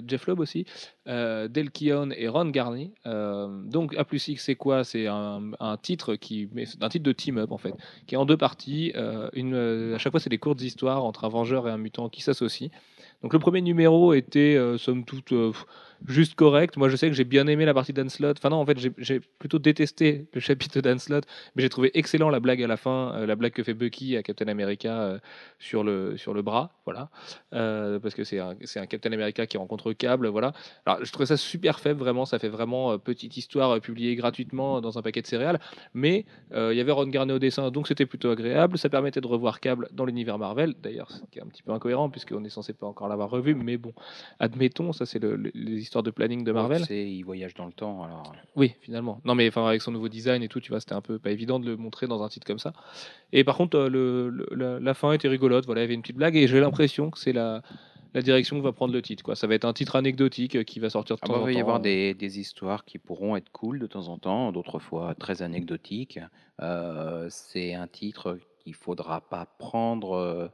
Jeff 0.07 0.27
Loeb 0.27 0.41
aussi, 0.41 0.67
euh, 1.09 1.49
Del 1.49 1.71
Keown 1.71 2.13
et 2.15 2.29
Ron 2.29 2.51
Garney. 2.51 2.93
Euh, 3.07 3.63
donc 3.63 3.97
A 3.97 4.05
plus 4.05 4.29
X, 4.29 4.45
c'est 4.45 4.57
quoi? 4.57 4.85
C'est 4.85 5.07
un, 5.07 5.53
titre 5.81 6.17
qui, 6.17 6.51
un 6.83 6.89
titre 6.91 7.03
de 7.03 7.13
team-up 7.13 7.51
en 7.51 7.57
fait, 7.57 7.73
qui 8.07 8.15
est 8.15 8.19
en 8.19 8.27
deux 8.27 8.37
parties. 8.37 8.93
À 8.95 9.31
chaque 9.97 10.11
fois, 10.11 10.21
c'est 10.21 10.29
des 10.29 10.37
courtes 10.37 10.61
histoires 10.61 11.03
entre 11.03 11.25
un 11.25 11.31
vengeur 11.31 11.67
et 11.67 11.71
un 11.71 11.79
mutant 11.79 12.11
qui 12.11 12.21
s'associent. 12.21 12.69
Donc 13.23 13.33
le 13.33 13.39
premier 13.39 13.63
numéro 13.63 14.13
était, 14.13 14.61
somme 14.77 15.07
toute, 15.07 15.33
juste 16.07 16.35
correct. 16.35 16.77
Moi, 16.77 16.89
je 16.89 16.97
sais 16.97 17.09
que 17.09 17.15
j'ai 17.15 17.25
bien 17.25 17.47
aimé 17.47 17.65
la 17.65 17.75
partie 17.75 17.93
Dan 17.93 18.09
Slott. 18.09 18.39
Enfin 18.39 18.49
non, 18.51 18.57
en 18.57 18.67
fait, 18.67 18.79
j'ai- 18.99 19.21
plutôt 19.39 19.59
détesté 19.59 20.27
le 20.35 20.41
chapitre 20.41 20.75
de 20.77 20.81
Dan 20.81 20.99
Slott, 20.99 21.25
mais 21.55 21.63
j'ai 21.63 21.69
trouvé 21.69 21.91
excellent 21.95 22.31
la 22.31 22.41
blague 22.41 22.63
à 22.63 22.67
la 22.67 22.77
fin, 22.77 23.15
euh, 23.17 23.27
la 23.27 23.37
blague 23.37 23.53
que 23.53 23.63
fait 23.63 23.75
Bucky 23.75 24.17
à 24.17 24.23
Captain 24.23 24.49
America 24.49 25.01
euh, 25.03 25.19
sur 25.59 25.85
le 25.85 26.17
sur 26.17 26.35
le 26.35 26.43
bras, 26.43 26.81
voilà, 26.85 27.11
Euh, 27.55 27.99
parce 27.99 28.15
que 28.15 28.25
c'est 28.25 28.39
un 28.39 28.55
un 28.77 28.87
Captain 28.87 29.13
America 29.13 29.47
qui 29.47 29.57
rencontre 29.59 29.93
Cable, 29.93 30.29
voilà. 30.29 30.53
Alors 30.87 31.05
je 31.05 31.11
trouvais 31.13 31.27
ça 31.27 31.37
super 31.37 31.81
faible, 31.81 32.01
vraiment, 32.01 32.25
ça 32.25 32.39
fait 32.39 32.49
vraiment 32.49 32.99
petite 32.99 33.37
histoire 33.37 33.81
publiée 33.81 34.15
gratuitement 34.17 34.81
dans 34.81 34.99
un 34.99 35.03
paquet 35.03 35.23
de 35.23 35.27
céréales, 35.27 35.61
mais 35.95 36.25
il 36.55 36.75
y 36.77 36.81
avait 36.81 36.93
Ron 36.93 37.07
Garney 37.09 37.33
au 37.33 37.39
dessin, 37.39 37.71
donc 37.71 37.89
c'était 37.89 38.07
plutôt 38.07 38.31
agréable. 38.31 38.79
Ça 38.79 38.89
permettait 38.89 39.21
de 39.21 39.27
revoir 39.27 39.61
Cable 39.61 39.89
dans 39.93 40.05
l'univers 40.05 40.39
Marvel, 40.39 40.75
d'ailleurs, 40.83 41.11
ce 41.11 41.21
qui 41.31 41.39
est 41.39 41.43
un 41.43 41.47
petit 41.47 41.63
peu 41.63 41.73
incohérent 41.73 42.11
puisqu'on 42.11 42.45
est 42.45 42.49
censé 42.51 42.73
pas 42.73 42.87
encore 42.87 43.09
l'avoir 43.09 43.31
revu, 43.31 43.55
mais 43.55 43.77
bon, 43.77 43.93
admettons, 44.39 44.93
ça 44.93 45.07
c'est 45.07 45.19
le- 45.19 45.37
le- 45.37 45.51
les 45.55 45.81
histoires 45.91 46.05
de 46.05 46.11
planning 46.13 46.45
de 46.45 46.53
Marvel. 46.53 46.85
C'est, 46.87 47.11
il 47.11 47.23
voyage 47.25 47.53
dans 47.55 47.67
le 47.67 47.73
temps. 47.73 48.05
Alors, 48.05 48.33
Oui, 48.55 48.75
finalement. 48.81 49.21
Non, 49.25 49.35
mais 49.35 49.49
enfin, 49.49 49.67
avec 49.67 49.83
son 49.83 49.91
nouveau 49.91 50.09
design 50.09 50.41
et 50.43 50.49
tout, 50.49 50.61
tu 50.61 50.71
vois, 50.71 50.79
c'était 50.79 50.95
un 50.95 51.01
peu 51.01 51.19
pas 51.19 51.33
évident 51.33 51.59
de 51.59 51.67
le 51.67 51.77
montrer 51.77 52.07
dans 52.07 52.23
un 52.23 52.29
titre 52.29 52.47
comme 52.47 52.61
ça. 52.61 52.73
Et 53.33 53.43
par 53.43 53.57
contre, 53.57 53.77
euh, 53.77 53.89
le, 53.89 54.29
le- 54.31 54.49
la, 54.55 54.79
la 54.79 54.95
fin 54.95 55.13
était 55.13 55.27
rigolote. 55.27 55.67
Voilà, 55.67 55.81
il 55.81 55.85
y 55.85 55.87
avait 55.87 55.95
une 55.95 56.03
petite 56.03 56.17
blague 56.17 56.37
et 56.37 56.47
j'ai 56.47 56.61
l'impression 56.61 57.11
que 57.11 57.19
c'est 57.19 57.33
la, 57.33 57.63
la 58.15 58.23
direction 58.23 58.57
que 58.57 58.63
va 58.63 58.71
prendre 58.73 58.93
le 58.95 59.03
titre. 59.03 59.25
Quoi. 59.25 59.35
Ça 59.35 59.49
va 59.49 59.55
être 59.57 59.65
un 59.65 59.73
titre 59.73 59.97
anecdotique 59.97 60.55
euh, 60.55 60.63
qui 60.63 60.79
va 60.79 60.91
sortir 60.91 61.17
de 61.17 61.21
Ah 61.25 61.27
temps 61.27 61.33
bah, 61.33 61.39
en 61.41 61.43
il 61.43 61.47
va 61.47 61.51
y 61.51 61.55
temps. 61.57 61.61
avoir 61.63 61.81
des, 61.81 62.15
des 62.15 62.39
histoires 62.39 62.85
qui 62.85 62.99
pourront 62.99 63.35
être 63.35 63.51
cool 63.51 63.81
de 63.81 63.89
temps 63.89 64.07
en 64.07 64.17
temps, 64.19 64.53
d'autres 64.53 64.79
fois 64.79 65.17
très 65.17 65.43
anecdotiques. 65.43 66.21
Euh, 66.63 67.27
c'est 67.31 67.75
un 67.75 67.89
titre 67.89 68.39
qu'il 68.63 68.75
faudra 68.75 69.23
pas 69.23 69.47
prendre 69.59 70.13
euh, 70.13 70.47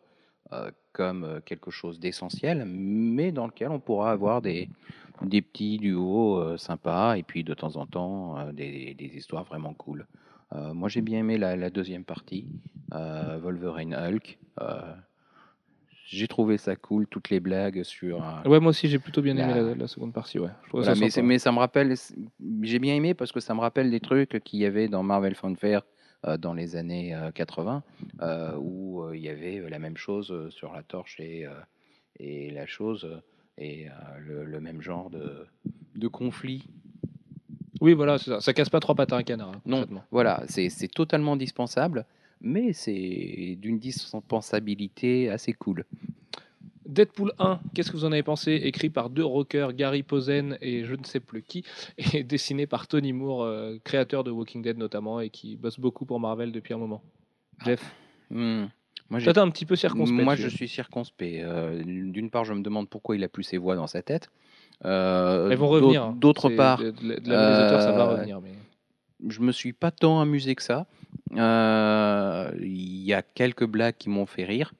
euh, 0.52 0.70
comme 0.96 1.24
euh, 1.24 1.40
quelque 1.44 1.70
chose 1.70 2.00
d'essentiel, 2.00 2.64
mais 2.66 3.30
dans 3.30 3.46
lequel 3.46 3.70
on 3.70 3.80
pourra 3.80 4.10
avoir 4.12 4.40
des, 4.40 4.70
des 5.20 5.42
petits 5.42 5.76
duos 5.76 6.38
euh, 6.38 6.56
sympas 6.56 7.16
et 7.18 7.22
puis 7.22 7.44
de 7.44 7.52
temps 7.52 7.76
en 7.76 7.86
temps 7.86 8.38
euh, 8.38 8.52
des, 8.52 8.94
des 8.94 9.10
histoires 9.14 9.44
vraiment 9.44 9.74
cool. 9.74 10.06
Euh, 10.54 10.72
moi 10.72 10.88
j'ai 10.88 11.02
bien 11.02 11.18
aimé 11.18 11.36
la, 11.36 11.54
la 11.54 11.70
deuxième 11.70 12.04
partie, 12.04 12.46
Wolverine 12.90 13.94
Hulk. 13.94 14.38
J'ai 16.08 16.28
trouvé 16.28 16.56
ça 16.56 16.76
cool, 16.76 17.06
toutes 17.08 17.30
les 17.30 17.40
blagues 17.40 17.82
sur... 17.82 18.22
Ouais, 18.44 18.60
moi 18.60 18.70
aussi, 18.70 18.86
j'ai 18.88 19.00
plutôt 19.00 19.22
bien 19.22 19.36
aimé 19.36 19.54
La- 19.54 19.62
la, 19.62 19.74
la 19.74 19.88
seconde 19.88 20.12
partie. 20.12 20.38
Ouais. 20.38 20.50
Je 20.62 20.68
trouve 20.68 20.80
voilà, 20.82 20.94
ça 20.94 21.20
mais, 21.20 21.28
mais 21.28 21.38
ça 21.40 21.50
me 21.50 21.58
rappelle, 21.58 21.92
j'ai 22.62 22.78
bien 22.78 22.94
aimé 22.94 23.12
parce 23.12 23.32
que 23.32 23.40
ça 23.40 23.54
me 23.54 23.60
rappelle 23.60 23.90
des 23.90 23.98
trucs 23.98 24.40
qu'il 24.44 24.60
y 24.60 24.64
avait 24.64 24.86
dans 24.86 25.02
Marvel 25.02 25.34
Fanfare 25.34 25.82
dans 26.36 26.52
les 26.54 26.74
années 26.76 27.14
euh, 27.14 27.30
80, 27.30 27.82
euh, 28.22 28.56
où 28.58 29.02
euh, 29.02 29.16
il 29.16 29.22
y 29.22 29.28
avait 29.28 29.58
euh, 29.58 29.68
la 29.68 29.78
même 29.78 29.96
chose 29.96 30.30
euh, 30.32 30.50
sur 30.50 30.72
la 30.72 30.82
torche 30.82 31.20
et, 31.20 31.46
euh, 31.46 31.50
et 32.18 32.50
la 32.50 32.66
chose, 32.66 33.04
euh, 33.04 33.20
et 33.58 33.88
euh, 33.88 33.92
le, 34.18 34.44
le 34.44 34.60
même 34.60 34.82
genre 34.82 35.08
de, 35.10 35.46
de 35.94 36.08
conflit. 36.08 36.64
Oui, 37.80 37.92
voilà, 37.92 38.18
ça. 38.18 38.40
Ça 38.40 38.52
casse 38.54 38.70
pas 38.70 38.80
trois 38.80 38.94
pattes 38.94 39.12
à 39.12 39.16
un 39.16 39.22
canard. 39.22 39.50
hein, 39.50 39.60
Non, 39.66 39.86
voilà, 40.10 40.42
c'est 40.48 40.70
c'est 40.70 40.88
totalement 40.88 41.36
dispensable, 41.36 42.04
mais 42.40 42.72
c'est 42.72 43.56
d'une 43.60 43.78
dispensabilité 43.78 45.28
assez 45.30 45.52
cool. 45.52 45.84
Deadpool 46.86 47.32
1, 47.38 47.60
qu'est-ce 47.74 47.90
que 47.90 47.96
vous 47.96 48.04
en 48.04 48.12
avez 48.12 48.22
pensé? 48.22 48.52
Écrit 48.52 48.90
par 48.90 49.10
deux 49.10 49.24
rockers, 49.24 49.72
Gary 49.72 50.02
Posen 50.02 50.56
et 50.60 50.84
je 50.84 50.94
ne 50.94 51.04
sais 51.04 51.20
plus 51.20 51.42
qui, 51.42 51.64
et 52.14 52.22
dessiné 52.22 52.66
par 52.66 52.86
Tony 52.86 53.12
Moore, 53.12 53.42
euh, 53.44 53.76
créateur 53.84 54.24
de 54.24 54.30
Walking 54.30 54.62
Dead 54.62 54.78
notamment, 54.78 55.20
et 55.20 55.30
qui 55.30 55.56
bosse 55.56 55.78
beaucoup 55.80 56.04
pour 56.04 56.20
Marvel 56.20 56.52
depuis 56.52 56.74
un 56.74 56.78
moment. 56.78 57.02
Jeff? 57.64 57.82
Moi, 58.30 59.20
j'ai 59.20 59.24
toi 59.24 59.34
t'es 59.34 59.40
un 59.40 59.50
petit 59.50 59.66
peu 59.66 59.76
circonspect. 59.76 60.24
Moi, 60.24 60.34
je 60.34 60.48
suis 60.48 60.68
circonspect. 60.68 61.44
Euh, 61.44 61.82
D'une 61.84 62.30
part, 62.30 62.44
je 62.44 62.52
me 62.52 62.62
demande 62.62 62.88
pourquoi 62.88 63.14
il 63.14 63.22
a 63.22 63.28
plus 63.28 63.44
ses 63.44 63.56
voix 63.56 63.76
dans 63.76 63.86
sa 63.86 64.02
tête. 64.02 64.30
Euh, 64.84 65.48
Elles 65.48 65.58
vont 65.58 65.68
revenir. 65.68 66.12
D'autre 66.12 66.50
part, 66.50 66.78
de, 66.78 66.90
de, 66.90 67.20
de 67.20 67.30
la 67.30 67.36
main 67.36 67.50
des 67.50 67.64
auteurs, 67.66 67.82
ça 67.82 67.92
va 67.92 68.04
revenir. 68.06 68.40
Mais... 68.40 68.52
je 69.28 69.40
me 69.40 69.52
suis 69.52 69.72
pas 69.72 69.90
tant 69.92 70.20
amusé 70.20 70.54
que 70.56 70.62
ça. 70.62 70.86
Il 71.30 73.02
y 73.04 73.14
a 73.14 73.22
quelques 73.22 73.66
blagues 73.66 73.96
qui 73.96 74.08
m'ont 74.08 74.26
fait 74.26 74.44
rire. 74.44 74.72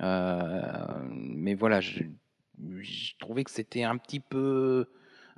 Euh, 0.00 0.98
mais 1.10 1.54
voilà, 1.54 1.80
je, 1.80 2.02
je 2.80 3.12
trouvais 3.18 3.44
que 3.44 3.50
c'était 3.50 3.84
un 3.84 3.96
petit 3.96 4.20
peu, 4.20 4.86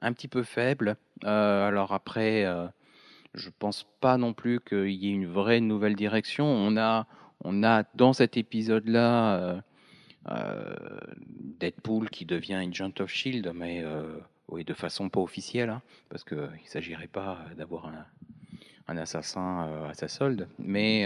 un 0.00 0.12
petit 0.12 0.28
peu 0.28 0.42
faible. 0.42 0.96
Euh, 1.24 1.68
alors 1.68 1.92
après, 1.92 2.44
euh, 2.44 2.66
je 3.34 3.50
pense 3.58 3.86
pas 4.00 4.16
non 4.16 4.32
plus 4.32 4.60
qu'il 4.60 4.90
y 4.90 5.08
ait 5.08 5.12
une 5.12 5.26
vraie 5.26 5.60
nouvelle 5.60 5.94
direction. 5.94 6.46
On 6.46 6.76
a, 6.76 7.06
on 7.44 7.62
a 7.62 7.84
dans 7.94 8.12
cet 8.12 8.36
épisode-là 8.36 9.62
euh, 10.30 10.70
Deadpool 11.60 12.10
qui 12.10 12.24
devient 12.24 12.54
Agent 12.54 12.92
of 13.00 13.10
Shield, 13.10 13.52
mais 13.54 13.84
oui, 14.48 14.64
de 14.64 14.74
façon 14.74 15.08
pas 15.08 15.20
officielle, 15.20 15.70
hein, 15.70 15.82
parce 16.08 16.24
qu'il 16.24 16.38
ne 16.38 16.48
s'agirait 16.64 17.08
pas 17.08 17.38
d'avoir 17.56 17.86
un, 17.86 18.06
un 18.88 18.96
assassin 18.96 19.86
à 19.88 19.94
sa 19.94 20.08
solde. 20.08 20.48
Mais 20.58 21.04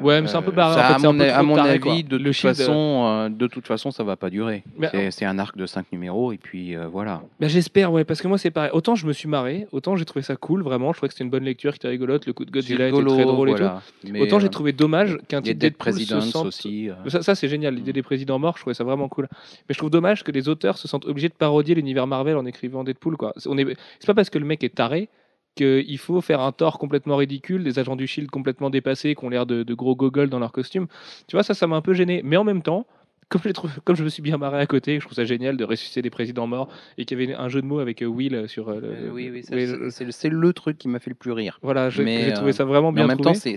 Ouais, 0.00 0.20
mais 0.20 0.28
c'est 0.28 0.36
un 0.36 0.42
peu 0.42 0.52
barré. 0.52 0.74
ça, 0.74 0.84
en 0.94 0.98
fait, 1.00 1.06
à 1.06 1.12
mon, 1.12 1.18
peu 1.18 1.24
à 1.24 1.32
trop 1.34 1.42
mon 1.46 1.54
taré, 1.56 1.70
avis, 1.70 1.80
quoi. 1.80 1.94
de 2.02 2.16
le 2.16 2.24
toute, 2.24 2.32
Shield, 2.34 2.54
euh, 2.56 2.58
façon, 2.58 3.04
euh, 3.06 3.28
de 3.28 3.46
toute 3.46 3.66
façon, 3.66 3.90
ça 3.90 4.04
va 4.04 4.16
pas 4.16 4.30
durer. 4.30 4.62
C'est- 5.10 5.24
un 5.24 5.38
arc 5.38 5.56
de 5.56 5.66
5 5.66 5.86
numéros, 5.92 6.32
et 6.32 6.38
puis 6.38 6.76
euh, 6.76 6.86
voilà. 6.86 7.22
Bah, 7.40 7.48
J'espère, 7.48 7.92
ouais, 7.92 8.04
parce 8.04 8.22
que 8.22 8.28
moi 8.28 8.38
c'est 8.38 8.50
pareil. 8.50 8.70
Autant 8.72 8.94
je 8.94 9.06
me 9.06 9.12
suis 9.12 9.28
marré, 9.28 9.66
autant 9.72 9.96
j'ai 9.96 10.04
trouvé 10.04 10.22
ça 10.22 10.36
cool, 10.36 10.62
vraiment. 10.62 10.92
Je 10.92 10.98
trouvais 10.98 11.08
que 11.08 11.14
c'était 11.14 11.24
une 11.24 11.30
bonne 11.30 11.44
lecture, 11.44 11.72
qui 11.72 11.78
était 11.78 11.88
rigolote. 11.88 12.26
Le 12.26 12.32
coup 12.32 12.44
de 12.44 12.50
Godzilla 12.50 12.88
était 12.88 13.04
très 13.04 13.24
drôle 13.24 13.50
et 13.50 13.54
tout. 13.54 13.64
Mais, 14.10 14.20
Autant 14.20 14.38
j'ai 14.38 14.46
euh, 14.46 14.50
trouvé 14.50 14.72
dommage 14.72 15.18
qu'un 15.28 15.42
type 15.42 15.58
Dead 15.58 15.72
Deadpool 15.76 15.92
se 15.94 16.20
sente. 16.20 16.46
aussi. 16.46 16.88
euh. 16.90 16.94
Ça, 17.08 17.22
ça, 17.22 17.34
c'est 17.34 17.48
génial, 17.48 17.74
l'idée 17.74 17.92
des 17.92 18.02
présidents 18.02 18.38
morts, 18.38 18.54
je 18.56 18.62
trouvais 18.62 18.74
ça 18.74 18.84
vraiment 18.84 19.08
cool. 19.08 19.28
Mais 19.68 19.72
je 19.74 19.78
trouve 19.78 19.90
dommage 19.90 20.22
que 20.24 20.30
les 20.32 20.48
auteurs 20.48 20.78
se 20.78 20.86
sentent 20.88 21.06
obligés 21.06 21.28
de 21.28 21.34
parodier 21.34 21.74
l'univers 21.74 22.06
Marvel 22.06 22.36
en 22.36 22.46
écrivant 22.46 22.84
Deadpool. 22.84 23.16
Quoi. 23.16 23.32
C'est- 23.36 23.50
est... 23.50 23.76
c'est 23.98 24.06
pas 24.06 24.14
parce 24.14 24.30
que 24.30 24.38
le 24.38 24.44
mec 24.44 24.62
est 24.62 24.74
taré 24.74 25.08
qu'il 25.58 25.98
faut 25.98 26.20
faire 26.20 26.40
un 26.40 26.52
Thor 26.52 26.78
complètement 26.78 27.16
ridicule, 27.16 27.64
des 27.64 27.78
agents 27.78 27.96
du 27.96 28.06
Shield 28.06 28.30
complètement 28.30 28.70
dépassés, 28.70 29.14
qui 29.14 29.24
ont 29.24 29.28
l'air 29.28 29.44
de, 29.46 29.62
de 29.62 29.74
gros 29.74 29.94
gogoles 29.96 30.30
dans 30.30 30.38
leur 30.38 30.52
costume. 30.52 30.86
Tu 31.26 31.36
vois, 31.36 31.42
ça, 31.42 31.54
ça 31.54 31.66
m'a 31.66 31.76
un 31.76 31.82
peu 31.82 31.92
gêné. 31.94 32.22
Mais 32.24 32.36
en 32.36 32.44
même 32.44 32.62
temps, 32.62 32.86
comme 33.28 33.42
je, 33.44 33.50
trouvé, 33.50 33.72
comme 33.84 33.94
je 33.96 34.04
me 34.04 34.08
suis 34.08 34.22
bien 34.22 34.38
marré 34.38 34.58
à 34.58 34.66
côté, 34.66 34.94
je 35.00 35.04
trouve 35.04 35.14
ça 35.14 35.24
génial 35.24 35.56
de 35.58 35.64
ressusciter 35.64 36.00
des 36.00 36.10
présidents 36.10 36.46
morts 36.46 36.68
et 36.96 37.04
qu'il 37.04 37.20
y 37.20 37.22
avait 37.22 37.34
un 37.34 37.48
jeu 37.48 37.60
de 37.60 37.66
mots 37.66 37.80
avec 37.80 38.02
euh, 38.02 38.06
Will 38.06 38.44
sur. 38.48 38.70
euh, 38.70 38.80
le- 38.80 38.88
Euh, 38.88 39.10
oui, 39.12 39.28
oui, 39.30 39.42
c'est- 39.44 39.54
le- 39.54 40.30
le 40.40 40.52
truc 40.54 40.78
qui 40.78 40.88
m'a 40.88 40.98
fait 40.98 41.10
le 41.10 41.16
plus 41.16 41.32
rire. 41.32 41.58
Voilà, 41.62 41.90
j'ai 41.90 42.32
trouvé 42.32 42.52
ça 42.52 42.64
vraiment 42.64 42.90
Mais 42.90 42.96
bien 42.96 43.04
en 43.04 43.08
même 43.08 43.18
trouvé. 43.18 43.34
temps, 43.34 43.40
c'est 43.40 43.56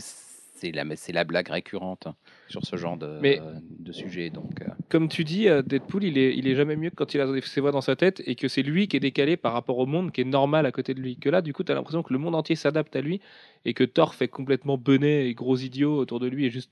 c'est 0.95 1.11
la, 1.11 1.23
blague 1.23 1.49
récurrente 1.49 2.07
sur 2.47 2.65
ce 2.65 2.75
genre 2.75 2.97
de, 2.97 3.19
Mais- 3.21 3.41
de 3.79 3.91
sujet. 3.91 4.29
Donc, 4.29 4.61
euh, 4.61 4.65
comme 4.89 5.07
tu 5.07 5.23
dis, 5.23 5.49
euh, 5.49 5.61
Deadpool, 5.61 6.03
il 6.03 6.17
est, 6.17 6.35
il 6.37 6.47
est 6.47 6.55
jamais 6.55 6.75
mieux 6.75 6.89
que 6.89 6.95
quand 6.95 7.13
il 7.13 7.21
a 7.21 7.41
ses 7.41 7.61
voix 7.61 7.71
dans 7.71 7.81
sa 7.81 7.95
tête 7.95 8.21
et 8.25 8.35
que 8.35 8.47
c'est 8.47 8.63
lui 8.63 8.87
qui 8.87 8.97
est 8.97 9.01
décalé 9.01 9.37
par 9.37 9.53
rapport 9.53 9.77
au 9.77 9.85
monde 9.85 10.11
qui 10.11 10.21
est 10.21 10.25
normal 10.25 10.65
à 10.65 10.71
côté 10.71 10.93
de 10.93 11.01
lui. 11.01 11.17
Que 11.17 11.29
là, 11.29 11.41
du 11.41 11.53
coup, 11.53 11.63
tu 11.63 11.71
as 11.71 11.75
l'impression 11.75 12.03
que 12.03 12.13
le 12.13 12.19
monde 12.19 12.35
entier 12.35 12.55
s'adapte 12.55 12.95
à 12.95 13.01
lui 13.01 13.21
et 13.65 13.73
que 13.73 13.83
Thor 13.83 14.15
fait 14.15 14.27
complètement 14.27 14.77
benet 14.77 15.27
et 15.27 15.33
gros 15.33 15.57
idiot 15.57 15.97
autour 15.97 16.19
de 16.19 16.27
lui 16.27 16.45
et 16.45 16.49
juste 16.49 16.71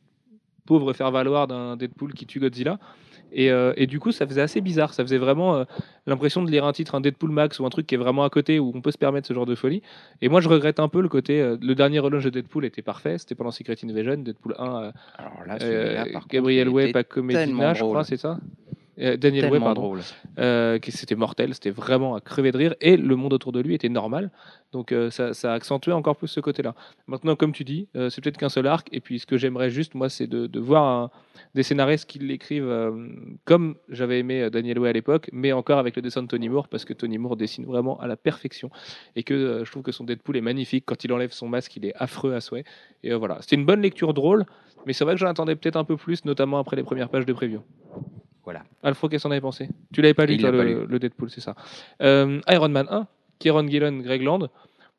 pauvre 0.65 0.93
faire 0.93 1.11
valoir 1.11 1.47
d'un 1.47 1.77
Deadpool 1.77 2.13
qui 2.13 2.25
tue 2.25 2.39
Godzilla. 2.39 2.79
Et, 3.31 3.51
euh, 3.51 3.73
et 3.77 3.87
du 3.87 3.99
coup, 3.99 4.11
ça 4.11 4.25
faisait 4.27 4.41
assez 4.41 4.61
bizarre. 4.61 4.93
Ça 4.93 5.03
faisait 5.03 5.17
vraiment 5.17 5.55
euh, 5.55 5.63
l'impression 6.07 6.43
de 6.43 6.49
lire 6.49 6.65
un 6.65 6.71
titre, 6.73 6.95
un 6.95 7.01
Deadpool 7.01 7.31
Max 7.31 7.59
ou 7.59 7.65
un 7.65 7.69
truc 7.69 7.87
qui 7.87 7.95
est 7.95 7.97
vraiment 7.97 8.23
à 8.23 8.29
côté 8.29 8.59
où 8.59 8.71
on 8.73 8.81
peut 8.81 8.91
se 8.91 8.97
permettre 8.97 9.27
ce 9.27 9.33
genre 9.33 9.45
de 9.45 9.55
folie. 9.55 9.81
Et 10.21 10.29
moi, 10.29 10.41
je 10.41 10.49
regrette 10.49 10.79
un 10.79 10.87
peu 10.87 11.01
le 11.01 11.09
côté. 11.09 11.41
euh, 11.41 11.57
le 11.61 11.75
dernier 11.75 11.99
relaunch 11.99 12.23
de 12.23 12.29
Deadpool 12.29 12.65
était 12.65 12.81
parfait. 12.81 13.17
C'était 13.17 13.35
pendant 13.35 13.51
Secret 13.51 13.75
Invasion. 13.83 14.17
Deadpool 14.17 14.55
1, 14.57 14.63
euh, 14.63 14.91
Alors 15.17 15.43
là, 15.45 15.57
contre, 16.13 16.27
Gabriel 16.27 16.91
Paco 16.91 17.21
Medina, 17.21 17.45
tellement 17.45 17.73
je 17.73 17.83
crois, 17.83 18.03
c'est 18.03 18.17
ça? 18.17 18.39
Euh, 18.99 19.17
Daniel 19.17 19.49
Way, 19.51 19.59
pardon. 19.59 19.81
drôle. 19.81 19.99
Euh, 20.39 20.77
c'était 20.89 21.15
mortel, 21.15 21.53
c'était 21.53 21.69
vraiment 21.69 22.15
à 22.15 22.21
crever 22.21 22.51
de 22.51 22.57
rire, 22.57 22.75
et 22.81 22.97
le 22.97 23.15
monde 23.15 23.33
autour 23.33 23.51
de 23.51 23.59
lui 23.61 23.73
était 23.73 23.89
normal, 23.89 24.31
donc 24.71 24.91
euh, 24.91 25.09
ça, 25.09 25.33
ça 25.33 25.51
a 25.53 25.55
accentué 25.55 25.91
encore 25.91 26.15
plus 26.15 26.27
ce 26.27 26.39
côté-là. 26.39 26.75
Maintenant, 27.07 27.35
comme 27.35 27.53
tu 27.53 27.63
dis, 27.63 27.87
c'est 28.09 28.21
peut-être 28.21 28.37
qu'un 28.37 28.49
seul 28.49 28.67
arc, 28.67 28.89
et 28.91 28.99
puis 28.99 29.19
ce 29.19 29.25
que 29.25 29.37
j'aimerais 29.37 29.69
juste, 29.69 29.95
moi, 29.95 30.09
c'est 30.09 30.27
de, 30.27 30.47
de 30.47 30.59
voir 30.59 30.83
un- 30.83 31.11
des 31.55 31.63
scénaristes 31.63 32.09
qui 32.09 32.19
l'écrivent 32.19 32.71
comme 33.45 33.75
j'avais 33.87 34.19
aimé 34.19 34.49
Daniel 34.51 34.79
Way 34.79 34.89
à 34.89 34.93
l'époque, 34.93 35.29
mais 35.31 35.51
encore 35.53 35.79
avec 35.79 35.95
le 35.95 36.01
dessin 36.01 36.21
de 36.21 36.27
Tony 36.27 36.49
Moore, 36.49 36.67
parce 36.67 36.85
que 36.85 36.93
Tony 36.93 37.17
Moore 37.17 37.37
dessine 37.37 37.65
vraiment 37.65 37.99
à 37.99 38.07
la 38.07 38.17
perfection, 38.17 38.69
et 39.15 39.23
que 39.23 39.63
je 39.63 39.71
trouve 39.71 39.83
que 39.83 39.91
son 39.91 40.03
Deadpool 40.03 40.37
est 40.37 40.41
magnifique, 40.41 40.83
quand 40.85 41.03
il 41.03 41.13
enlève 41.13 41.31
son 41.31 41.47
masque, 41.47 41.75
il 41.77 41.85
est 41.85 41.93
affreux 41.95 42.33
à 42.33 42.41
souhait, 42.41 42.65
et 43.03 43.13
voilà, 43.13 43.37
c'était 43.41 43.55
une 43.55 43.65
bonne 43.65 43.81
lecture 43.81 44.13
drôle, 44.13 44.45
mais 44.85 44.93
c'est 44.93 45.03
vrai 45.05 45.13
que 45.13 45.19
j'en 45.19 45.27
attendais 45.27 45.55
peut-être 45.55 45.77
un 45.77 45.83
peu 45.85 45.97
plus, 45.97 46.25
notamment 46.25 46.59
après 46.59 46.75
les 46.75 46.83
premières 46.83 47.09
pages 47.09 47.25
de 47.25 47.33
preview. 47.33 47.61
Voilà. 48.49 48.63
Alfro, 48.81 49.07
qu'est-ce 49.09 49.21
que 49.23 49.27
t'en 49.27 49.31
avais 49.31 49.41
pensé? 49.41 49.69
Tu 49.93 50.01
l'avais 50.01 50.15
pas 50.15 50.25
lu, 50.25 50.37
toi, 50.37 50.51
pas 50.51 50.63
le, 50.63 50.85
le 50.85 50.99
Deadpool, 50.99 51.29
c'est 51.29 51.39
ça. 51.41 51.53
Euh, 52.01 52.41
Iron 52.49 52.69
Man 52.69 52.87
1, 52.89 53.05
Kieron 53.37 53.67
Gillen, 53.67 54.01
Greg 54.01 54.23
Land, 54.23 54.47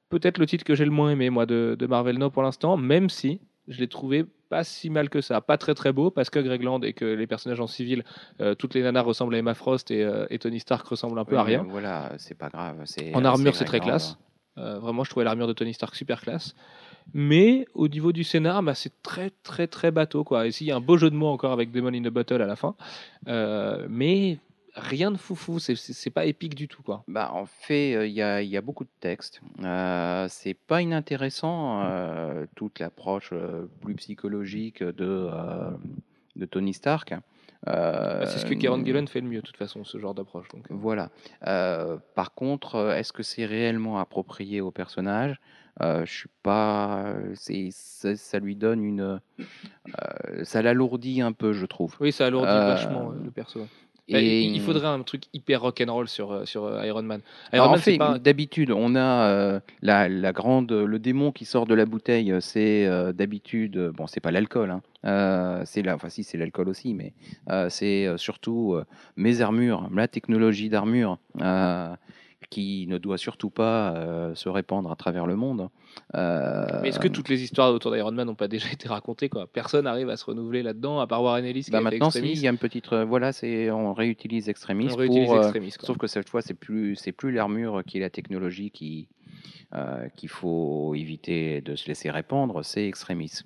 peut-être 0.09 0.39
le 0.39 0.47
titre 0.47 0.63
que 0.65 0.77
j'ai 0.77 0.85
le 0.85 0.93
moins 0.93 1.11
aimé, 1.11 1.31
moi, 1.31 1.47
de, 1.47 1.75
de 1.77 1.87
Marvel 1.87 2.17
Now 2.19 2.31
pour 2.31 2.45
l'instant, 2.45 2.77
même 2.77 3.11
si 3.11 3.41
je 3.67 3.81
l'ai 3.81 3.89
trouvé 3.89 4.25
pas 4.51 4.63
si 4.63 4.89
mal 4.89 5.09
que 5.09 5.21
ça. 5.21 5.41
Pas 5.41 5.59
très 5.59 5.75
très 5.75 5.93
beau, 5.93 6.13
parce 6.13 6.31
que 6.31 6.39
Greg 6.39 6.63
Land 6.63 6.83
et 6.83 6.93
que 6.93 7.05
les 7.05 7.27
personnages 7.27 7.61
en 7.61 7.67
civil, 7.67 8.05
euh, 8.41 8.55
toutes 8.55 8.75
les 8.75 8.83
nanas 8.83 9.03
ressemblent 9.03 9.35
à 9.35 9.39
Emma 9.39 9.55
Frost 9.55 9.91
et, 9.91 10.05
euh, 10.05 10.27
et 10.31 10.39
Tony 10.39 10.61
Stark 10.61 10.87
ressemblent 10.87 11.19
un 11.19 11.25
peu 11.25 11.37
à 11.37 11.43
Oui, 11.43 11.49
rien. 11.49 11.65
Voilà, 11.69 12.13
c'est 12.19 12.37
pas 12.39 12.51
grave. 12.51 12.77
c'est- 12.85 13.13
En 13.17 13.25
armure, 13.25 13.55
c'est 13.57 13.65
très 13.65 13.81
classe. 13.81 14.17
Euh, 14.59 14.79
vraiment, 14.79 15.03
je 15.05 15.11
trouvais 15.11 15.25
l'armure 15.25 15.47
de 15.49 15.53
Tony 15.55 15.73
Stark 15.75 15.95
super 15.97 16.21
classe. 16.21 16.55
Mais 17.15 17.67
au 17.75 17.89
niveau 17.89 18.13
du 18.13 18.25
scénar, 18.25 18.63
bah, 18.63 18.75
c'est 18.75 19.03
très 19.03 19.31
très 19.43 19.67
très 19.67 19.91
bateau. 19.91 20.25
Quoi. 20.25 20.47
Et 20.47 20.51
s'il 20.53 20.67
y 20.67 20.73
a 20.73 20.77
un 20.77 20.81
beau 20.81 20.97
jeu 20.97 21.11
de 21.11 21.17
mots 21.17 21.29
encore 21.29 21.53
avec 21.53 21.71
Demon 21.71 21.93
in 21.95 22.05
a 22.05 22.11
Bottle 22.11 22.43
à 22.43 22.47
la 22.47 22.57
fin, 22.57 22.75
euh, 23.29 23.87
mais 23.91 24.39
rien 24.77 25.11
de 25.11 25.17
foufou, 25.17 25.59
c'est- 25.59 26.11
pas 26.11 26.25
épique 26.27 26.55
du 26.55 26.69
tout. 26.69 26.83
Quoi. 26.83 27.03
Bah, 27.09 27.31
en 27.35 27.45
fait, 27.47 27.95
euh, 27.97 28.07
il 28.07 28.13
y, 28.13 28.23
a, 28.23 28.41
il 28.43 28.49
y 28.49 28.57
a 28.57 28.61
beaucoup 28.61 28.85
de 28.85 28.91
textes. 29.01 29.41
Euh, 29.63 30.27
c'est 30.29 30.55
pas 30.55 30.81
inintéressant, 30.83 31.83
euh, 31.85 32.47
toute 32.55 32.79
l'approche 32.79 33.33
plus 33.81 33.95
psychologique 33.97 34.83
de, 34.83 35.29
de 36.37 36.47
Tony 36.47 36.73
Stark. 36.73 37.13
Euh, 37.69 38.21
Bah, 38.21 38.27
c'est 38.27 38.39
ce 38.39 38.47
que 38.47 38.55
Kieron 38.55 38.83
Gillen 38.85 39.07
fait 39.09 39.21
le 39.21 39.29
mieux, 39.29 39.41
de 39.41 39.47
toute 39.47 39.57
façon, 39.59 39.85
ce 39.85 39.99
genre 39.99 40.15
d'approche. 40.15 40.47
Voilà. 40.71 41.11
Euh, 41.47 41.99
par 42.15 42.33
contre, 42.33 42.95
est-ce 42.97 43.13
que 43.13 43.23
c'est 43.23 43.45
réellement 43.45 43.99
approprié 43.99 44.61
au 44.63 44.71
personnage? 44.71 45.39
Je 45.81 46.11
suis 46.11 46.29
pas. 46.43 47.15
C'est 47.35 47.69
ça, 47.73 48.17
ça 48.17 48.39
lui 48.39 48.57
donne 48.57 48.85
une. 48.85 49.21
euh, 49.41 50.45
ça 50.45 50.63
l'alourdit 50.63 51.21
un 51.21 51.33
peu, 51.33 51.53
je 51.53 51.67
trouve. 51.67 51.97
Oui, 52.01 52.13
ça 52.13 52.27
alourdit 52.27 52.49
Euh, 52.51 52.67
vachement 52.67 53.11
euh, 53.11 53.15
le 53.25 53.31
perso. 53.31 53.61
Bah, 54.11 54.21
Et 54.21 54.41
il 54.43 54.61
faudrait 54.61 54.89
un 54.89 55.01
truc 55.03 55.23
hyper 55.33 55.61
rock'n'roll 55.63 56.09
sur, 56.09 56.33
euh, 56.33 56.45
sur 56.45 56.65
euh, 56.65 56.85
Iron 56.85 57.03
Man. 57.03 57.21
Iron 57.53 57.67
en 57.67 57.71
Man, 57.71 57.79
c'est 57.81 57.93
fait, 57.93 57.99
pas... 57.99 58.19
d'habitude, 58.19 58.73
on 58.73 58.97
a 58.97 59.29
euh, 59.29 59.61
la, 59.83 60.09
la 60.09 60.33
grande, 60.33 60.73
le 60.73 60.99
démon 60.99 61.31
qui 61.31 61.45
sort 61.45 61.65
de 61.65 61.75
la 61.75 61.87
bouteille. 61.87 62.33
euh, 62.33 62.41
C'est 62.41 62.87
euh, 62.87 63.13
d'habitude, 63.13 63.77
euh, 63.77 63.93
bon, 63.93 64.09
c'est 64.09 64.19
pas 64.19 64.33
l'alcool, 64.33 64.71
hein, 64.73 64.83
euh, 65.05 65.63
c'est 65.65 65.83
la, 65.83 65.95
enfin 65.95 66.09
si, 66.09 66.25
c'est 66.25 66.39
l'alcool 66.39 66.69
aussi, 66.69 66.93
mais 66.93 67.13
euh, 67.51 67.69
c'est 67.69 68.07
euh, 68.07 68.17
surtout 68.17 68.75
euh, 68.75 68.85
mes 69.15 69.43
armures, 69.43 69.89
la 69.95 70.09
technologie 70.09 70.71
d'armure, 70.71 71.19
euh, 71.41 71.95
qui 72.51 72.87
ne 72.89 72.99
doit 72.99 73.17
surtout 73.17 73.49
pas 73.49 73.95
euh, 73.95 74.35
se 74.35 74.49
répandre 74.49 74.91
à 74.91 74.97
travers 74.97 75.25
le 75.25 75.37
monde. 75.37 75.69
Euh, 76.17 76.67
Mais 76.83 76.89
est-ce 76.89 76.99
que 76.99 77.07
toutes 77.07 77.29
les 77.29 77.43
histoires 77.43 77.73
autour 77.73 77.93
d'Iron 77.93 78.11
Man 78.11 78.27
n'ont 78.27 78.35
pas 78.35 78.49
déjà 78.49 78.69
été 78.73 78.89
racontées 78.89 79.29
quoi? 79.29 79.47
Personne 79.47 79.85
n'arrive 79.85 80.11
à 80.11 80.17
se 80.17 80.25
renouveler 80.25 80.63
là-dedans, 80.65 80.99
à 80.99 81.07
part 81.07 81.23
Warren 81.23 81.45
Ellis 81.45 81.65
qui 81.65 81.71
bah, 81.71 81.79
a 81.79 81.81
maintenant, 81.81 82.11
si, 82.11 82.19
il 82.19 82.41
y 82.41 82.49
a 82.49 82.51
une 82.51 82.59
petite, 82.59 82.93
euh, 82.93 83.05
voilà, 83.05 83.33
c'est, 83.33 83.71
on 83.71 83.95
réutilise 83.95 84.49
Extremis 84.49 84.89
On 84.93 84.97
réutilise 84.97 85.27
pour, 85.27 85.37
euh, 85.37 85.43
Extremis. 85.43 85.75
Sauf 85.81 85.97
que 85.97 86.09
cette 86.09 86.29
fois, 86.29 86.43
c'est 86.43 86.55
plus, 86.55 86.97
c'est 86.97 87.13
plus 87.13 87.31
l'armure 87.31 87.83
qui 87.87 87.99
est 87.99 88.01
la 88.01 88.11
technologie 88.11 88.73
qui, 88.73 89.09
euh, 89.75 90.09
qu'il 90.17 90.29
faut 90.29 90.95
éviter 90.97 91.61
de 91.61 91.77
se 91.77 91.87
laisser 91.87 92.11
répandre, 92.11 92.65
c'est 92.65 92.87
Extremis. 92.87 93.43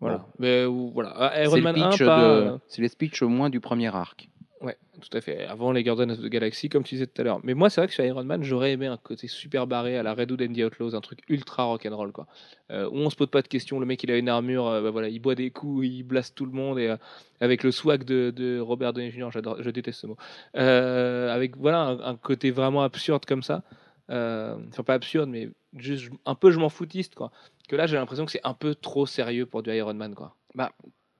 Voilà. 0.00 0.26
Mais 0.38 0.66
voilà. 0.66 1.14
Ah, 1.16 1.42
Iron 1.42 1.56
le 1.56 1.62
Man 1.62 1.76
1, 1.76 1.88
pitch 1.90 2.04
pas... 2.04 2.40
de- 2.40 2.58
c'est 2.68 2.82
les 2.82 2.88
speeches 2.88 3.22
au 3.22 3.28
moins 3.28 3.48
du 3.48 3.58
premier 3.60 3.88
arc. 3.88 4.28
Ouais, 4.60 4.76
tout 5.00 5.16
à 5.16 5.20
fait. 5.20 5.44
Avant 5.44 5.70
les 5.70 5.84
Guardians 5.84 6.10
of 6.10 6.20
the 6.20 6.26
Galaxy, 6.26 6.68
comme 6.68 6.82
tu 6.82 6.96
disais 6.96 7.06
tout 7.06 7.20
à 7.20 7.24
l'heure. 7.24 7.40
Mais 7.44 7.54
moi, 7.54 7.70
c'est 7.70 7.80
vrai 7.80 7.86
que 7.86 7.94
sur 7.94 8.04
Iron 8.04 8.24
Man, 8.24 8.42
j'aurais 8.42 8.72
aimé 8.72 8.86
un 8.86 8.96
côté 8.96 9.28
super 9.28 9.68
barré 9.68 9.96
à 9.96 10.02
la 10.02 10.14
Red 10.14 10.32
Hood 10.32 10.42
and 10.42 10.52
the 10.52 10.64
Outlaws, 10.64 10.96
un 10.96 11.00
truc 11.00 11.20
ultra 11.28 11.64
rock'n'roll, 11.64 12.10
quoi. 12.10 12.26
Euh, 12.72 12.88
où 12.88 12.96
on 12.96 13.08
se 13.08 13.14
pose 13.14 13.28
pas 13.28 13.42
de 13.42 13.46
questions. 13.46 13.78
Le 13.78 13.86
mec, 13.86 14.02
il 14.02 14.10
a 14.10 14.16
une 14.16 14.28
armure, 14.28 14.66
euh, 14.66 14.82
bah 14.82 14.90
voilà, 14.90 15.08
il 15.08 15.20
boit 15.20 15.36
des 15.36 15.52
coups, 15.52 15.86
il 15.86 16.02
blaste 16.02 16.34
tout 16.34 16.44
le 16.44 16.50
monde, 16.50 16.80
et 16.80 16.88
euh, 16.88 16.96
avec 17.40 17.62
le 17.62 17.70
swag 17.70 18.02
de, 18.02 18.58
Robert 18.58 18.92
Downey 18.92 19.12
Jr., 19.12 19.28
j'adore, 19.30 19.62
je 19.62 19.70
déteste 19.70 20.00
ce 20.00 20.06
mot. 20.08 20.16
Euh, 20.56 21.32
avec 21.32 21.56
voilà 21.56 21.96
un, 22.02 22.16
côté 22.16 22.50
vraiment 22.50 22.82
absurde 22.82 23.24
comme 23.26 23.44
ça. 23.44 23.62
Enfin, 24.08 24.82
pas 24.84 24.94
absurde, 24.94 25.28
mais 25.28 25.50
juste 25.76 26.10
un 26.26 26.34
peu 26.34 26.50
je 26.50 26.58
m'en 26.58 26.68
foutiste, 26.68 27.14
quoi. 27.14 27.30
Que 27.68 27.76
là, 27.76 27.86
j'ai 27.86 27.96
l'impression 27.96 28.24
que 28.24 28.32
c'est 28.32 28.44
un 28.44 28.54
peu 28.54 28.74
trop 28.74 29.06
sérieux 29.06 29.46
pour 29.46 29.62
du 29.62 29.70
Iron 29.70 29.94
Man, 29.94 30.14
quoi. 30.14 30.34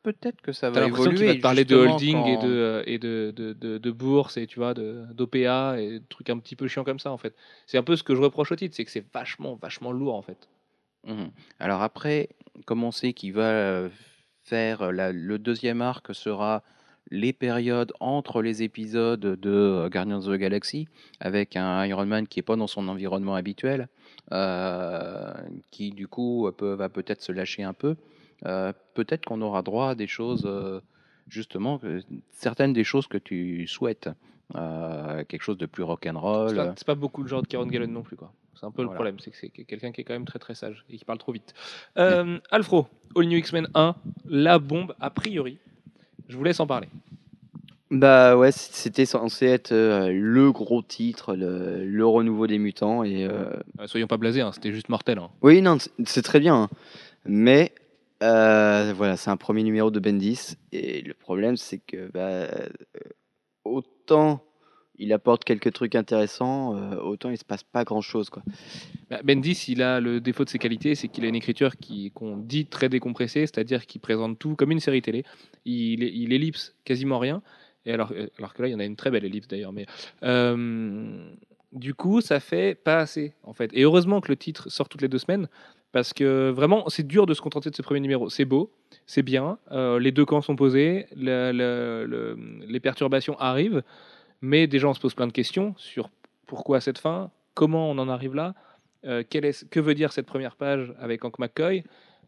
Peut-être 0.03 0.41
que 0.41 0.53
ça 0.53 0.71
va 0.71 0.81
l'impression 0.81 1.11
qu'il 1.11 1.17
évoluer. 1.23 1.27
va 1.33 1.35
te 1.35 1.41
parler 1.43 1.65
de 1.65 1.77
holding 1.77 2.27
et 2.27 2.37
de, 2.39 2.47
euh, 2.49 2.83
et 2.87 2.99
de, 2.99 3.33
de, 3.37 3.53
de, 3.53 3.79
de 3.79 3.91
bourse 3.91 4.37
et 4.37 4.47
tu 4.47 4.59
vois 4.61 4.73
de 4.73 5.05
d'OPA 5.13 5.81
et 5.81 5.99
de 5.99 6.05
trucs 6.09 6.31
un 6.31 6.39
petit 6.39 6.57
peu 6.57 6.69
chiants 6.69 6.85
comme 6.85 7.01
ça 7.01 7.11
en 7.11 7.19
fait. 7.19 7.35
C'est 7.67 7.79
un 7.79 7.83
peu 7.83 7.97
ce 7.97 8.03
que 8.03 8.15
je 8.15 8.21
reproche 8.21 8.53
au 8.53 8.57
titre, 8.57 8.75
c'est 8.77 8.85
que 8.85 8.91
c'est 8.91 9.05
vachement 9.13 9.57
vachement 9.61 9.93
lourd 9.93 10.15
en 10.15 10.23
fait. 10.23 10.49
Mhm. 11.07 11.31
Alors 11.59 11.83
après, 11.83 12.29
comme 12.65 12.85
on 12.85 12.91
sait 12.93 13.13
qu'il 13.13 13.33
va 13.33 13.43
euh, 13.51 13.89
faire 14.43 14.93
la- 14.93 15.13
le 15.13 15.39
deuxième 15.39 15.83
arc 15.83 16.15
sera 16.15 16.63
les 17.11 17.33
périodes 17.33 17.93
entre 18.01 18.43
les 18.43 18.63
épisodes 18.63 19.21
de 19.21 19.51
euh, 19.51 19.89
Guardians 19.89 20.19
of 20.27 20.27
the 20.37 20.39
Galaxy, 20.39 20.87
avec 21.21 21.57
un 21.57 21.85
Iron 21.87 22.07
Man 22.07 22.27
qui 22.29 22.39
n'est 22.39 22.43
pas 22.45 22.57
dans 22.57 22.67
son 22.67 22.87
environnement 22.89 23.35
habituel, 23.35 23.89
euh, 24.33 25.33
qui 25.71 25.91
du 25.91 26.07
coup 26.07 26.51
peut- 26.57 26.75
va 26.75 26.89
peut-être 26.89 27.23
se 27.23 27.33
lâcher 27.33 27.63
un 27.63 27.73
peu. 27.73 27.97
Euh, 28.47 28.73
peut-être 28.95 29.25
qu'on 29.27 29.41
aura 29.43 29.63
droit 29.63 29.91
à 29.91 29.95
des 29.95 30.07
choses, 30.07 30.45
euh, 30.47 30.81
justement, 31.29 31.81
certaines 32.31 32.73
des 32.73 32.85
choses 32.85 33.07
que 33.07 33.19
tu 33.19 33.67
souhaites. 33.67 34.09
Euh, 34.55 35.25
quelque 35.29 35.43
chose 35.43 35.59
de 35.59 35.67
plus 35.67 35.83
rock'n'roll. 35.83 36.57
pas, 36.57 36.73
c'est 36.75 36.87
pas 36.87 36.95
beaucoup 36.95 37.23
le 37.23 37.29
genre 37.29 37.43
de 37.43 37.47
Kieron 37.47 37.69
Gillen 37.69 37.93
non 37.93 38.01
plus 38.03 38.17
quoi. 38.17 38.33
C'est 38.59 38.65
un 38.65 38.71
peu 38.71 38.83
le 38.83 38.89
problème, 38.89 39.19
c'est 39.19 39.31
que 39.31 39.37
c'est 39.37 39.51
quelqu'un 39.51 39.93
qui 39.93 40.01
est 40.01 40.05
quand 40.05 40.15
même 40.15 40.25
très 40.25 40.39
très 40.39 40.55
sage 40.55 40.85
et 40.89 40.97
qui 40.97 41.05
parle 41.05 41.19
trop 41.19 41.33
vite. 41.33 41.53
Euh, 41.99 42.39
Alfro, 42.51 42.87
All 43.15 43.27
New 43.27 43.37
X-Men 43.37 43.69
1, 43.75 43.95
la 44.27 44.59
bombe 44.59 44.95
a 45.01 45.11
priori. 45.11 45.59
Je 46.29 46.37
vous 46.37 46.45
laisse 46.45 46.61
en 46.61 46.67
parler. 46.67 46.89
Bah 47.91 48.37
ouais, 48.37 48.51
c'était 48.53 49.07
censé 49.07 49.47
être 49.47 49.73
euh, 49.73 50.11
le 50.13 50.51
gros 50.53 50.83
titre, 50.83 51.35
le, 51.35 51.85
le 51.87 52.07
renouveau 52.07 52.47
des 52.47 52.59
mutants. 52.59 53.03
Et 53.05 53.25
euh, 53.27 53.51
Euh, 53.81 53.87
soyons 53.87 54.07
pas 54.07 54.17
blasés, 54.17 54.41
hein, 54.43 54.53
c'était 54.53 54.73
juste 54.73 54.89
mortel. 54.89 55.19
hein. 55.19 55.31
oui, 55.43 55.63
non, 55.63 55.77
c'est 56.05 56.23
très 56.23 56.41
bien. 56.41 56.55
hein. 56.55 56.69
Mais 57.27 57.73
euh, 58.23 58.93
voilà, 58.97 59.17
c'est 59.17 59.31
un 59.31 59.37
premier 59.37 59.63
numéro 59.63 59.91
de 59.91 60.01
Bendis. 60.01 60.57
Et 60.73 61.03
le 61.03 61.15
problème, 61.15 61.57
c'est 61.57 61.79
que 61.79 62.11
bah, 62.13 62.21
euh, 62.21 62.69
autant 63.65 64.45
il 65.01 65.13
apporte 65.13 65.45
quelques 65.45 65.73
trucs 65.73 65.95
intéressants, 65.95 66.77
euh, 66.77 66.97
autant 66.97 67.31
il 67.31 67.39
se 67.39 67.45
passe 67.45 67.63
pas 67.63 67.85
grand 67.85 68.01
chose. 68.01 68.31
Bah, 69.09 69.21
Bendis, 69.23 69.67
il 69.69 69.83
a 69.83 70.01
le 70.01 70.21
défaut 70.21 70.45
de 70.45 70.51
ses 70.51 70.59
qualités, 70.59 70.97
c'est 70.97 71.07
qu'il 71.07 71.25
a 71.25 71.29
une 71.29 71.37
écriture 71.37 71.77
qui 71.77 72.11
qu'on 72.11 72.37
dit 72.37 72.67
très 72.67 72.89
décompressée, 72.89 73.47
c'est-à-dire 73.47 73.87
qu'il 73.87 74.01
présente 74.01 74.39
tout 74.39 74.57
comme 74.57 74.73
une 74.73 74.81
série 74.81 75.03
télé. 75.03 75.25
Il, 75.65 76.33
ellipse 76.33 76.75
quasiment 76.85 77.21
rien. 77.21 77.43
Et 77.87 77.93
alors, 77.93 78.13
alors 78.39 78.55
que 78.55 78.63
là, 78.63 78.69
il 78.69 78.73
y 78.73 78.75
en 78.75 78.81
a 78.81 78.85
une 78.85 78.97
très 78.97 79.11
belle 79.11 79.25
ellipse 79.25 79.47
d'ailleurs. 79.47 79.73
Mais 79.73 79.87
du 81.73 81.95
coup, 81.95 82.21
ça 82.21 82.41
fait 82.41 82.75
pas 82.75 82.99
assez 82.99 83.35
en 83.45 83.53
fait. 83.53 83.71
Et 83.75 83.83
heureusement 83.83 84.21
que 84.21 84.29
le 84.29 84.37
titre 84.37 84.71
sort 84.71 84.89
toutes 84.89 85.03
les 85.03 85.09
deux 85.09 85.19
semaines, 85.19 85.49
parce 85.93 86.13
que 86.13 86.51
vraiment, 86.51 86.89
c'est 86.89 87.07
dur 87.07 87.27
de 87.27 87.35
se 87.35 87.41
contenter 87.41 87.71
de 87.71 87.75
ce 87.77 87.83
premier 87.83 88.01
numéro. 88.01 88.29
C'est 88.29 88.45
beau, 88.45 88.71
c'est 89.07 89.23
bien. 89.23 89.59
euh, 89.73 89.99
les 89.99 90.13
deux 90.13 90.25
camps 90.25 90.43
sont 90.43 90.57
posés, 90.57 91.07
le- 91.17 91.53
le- 91.53 92.05
le- 92.07 92.39
les 92.67 92.81
perturbations 92.81 93.39
arrivent, 93.39 93.83
mais 94.41 94.67
déjà 94.67 94.89
on 94.89 94.95
se 94.95 95.01
pose 95.01 95.15
plein 95.15 95.27
de 95.27 95.33
questions 95.33 95.75
sur 95.77 96.11
pourquoi 96.47 96.81
cette 96.81 96.99
fin, 96.99 97.31
comment 97.55 97.91
on 97.91 97.99
en 97.99 98.09
arrive 98.09 98.35
là. 98.35 98.55
Euh, 99.05 99.23
quel 99.29 99.51
que 99.71 99.81
veut 99.81 99.95
dire 99.95 100.13
cette 100.13 100.27
première 100.27 100.57
page 100.57 100.93
avec 100.99 101.25
Hank 101.25 101.39
McCoy 101.39 101.85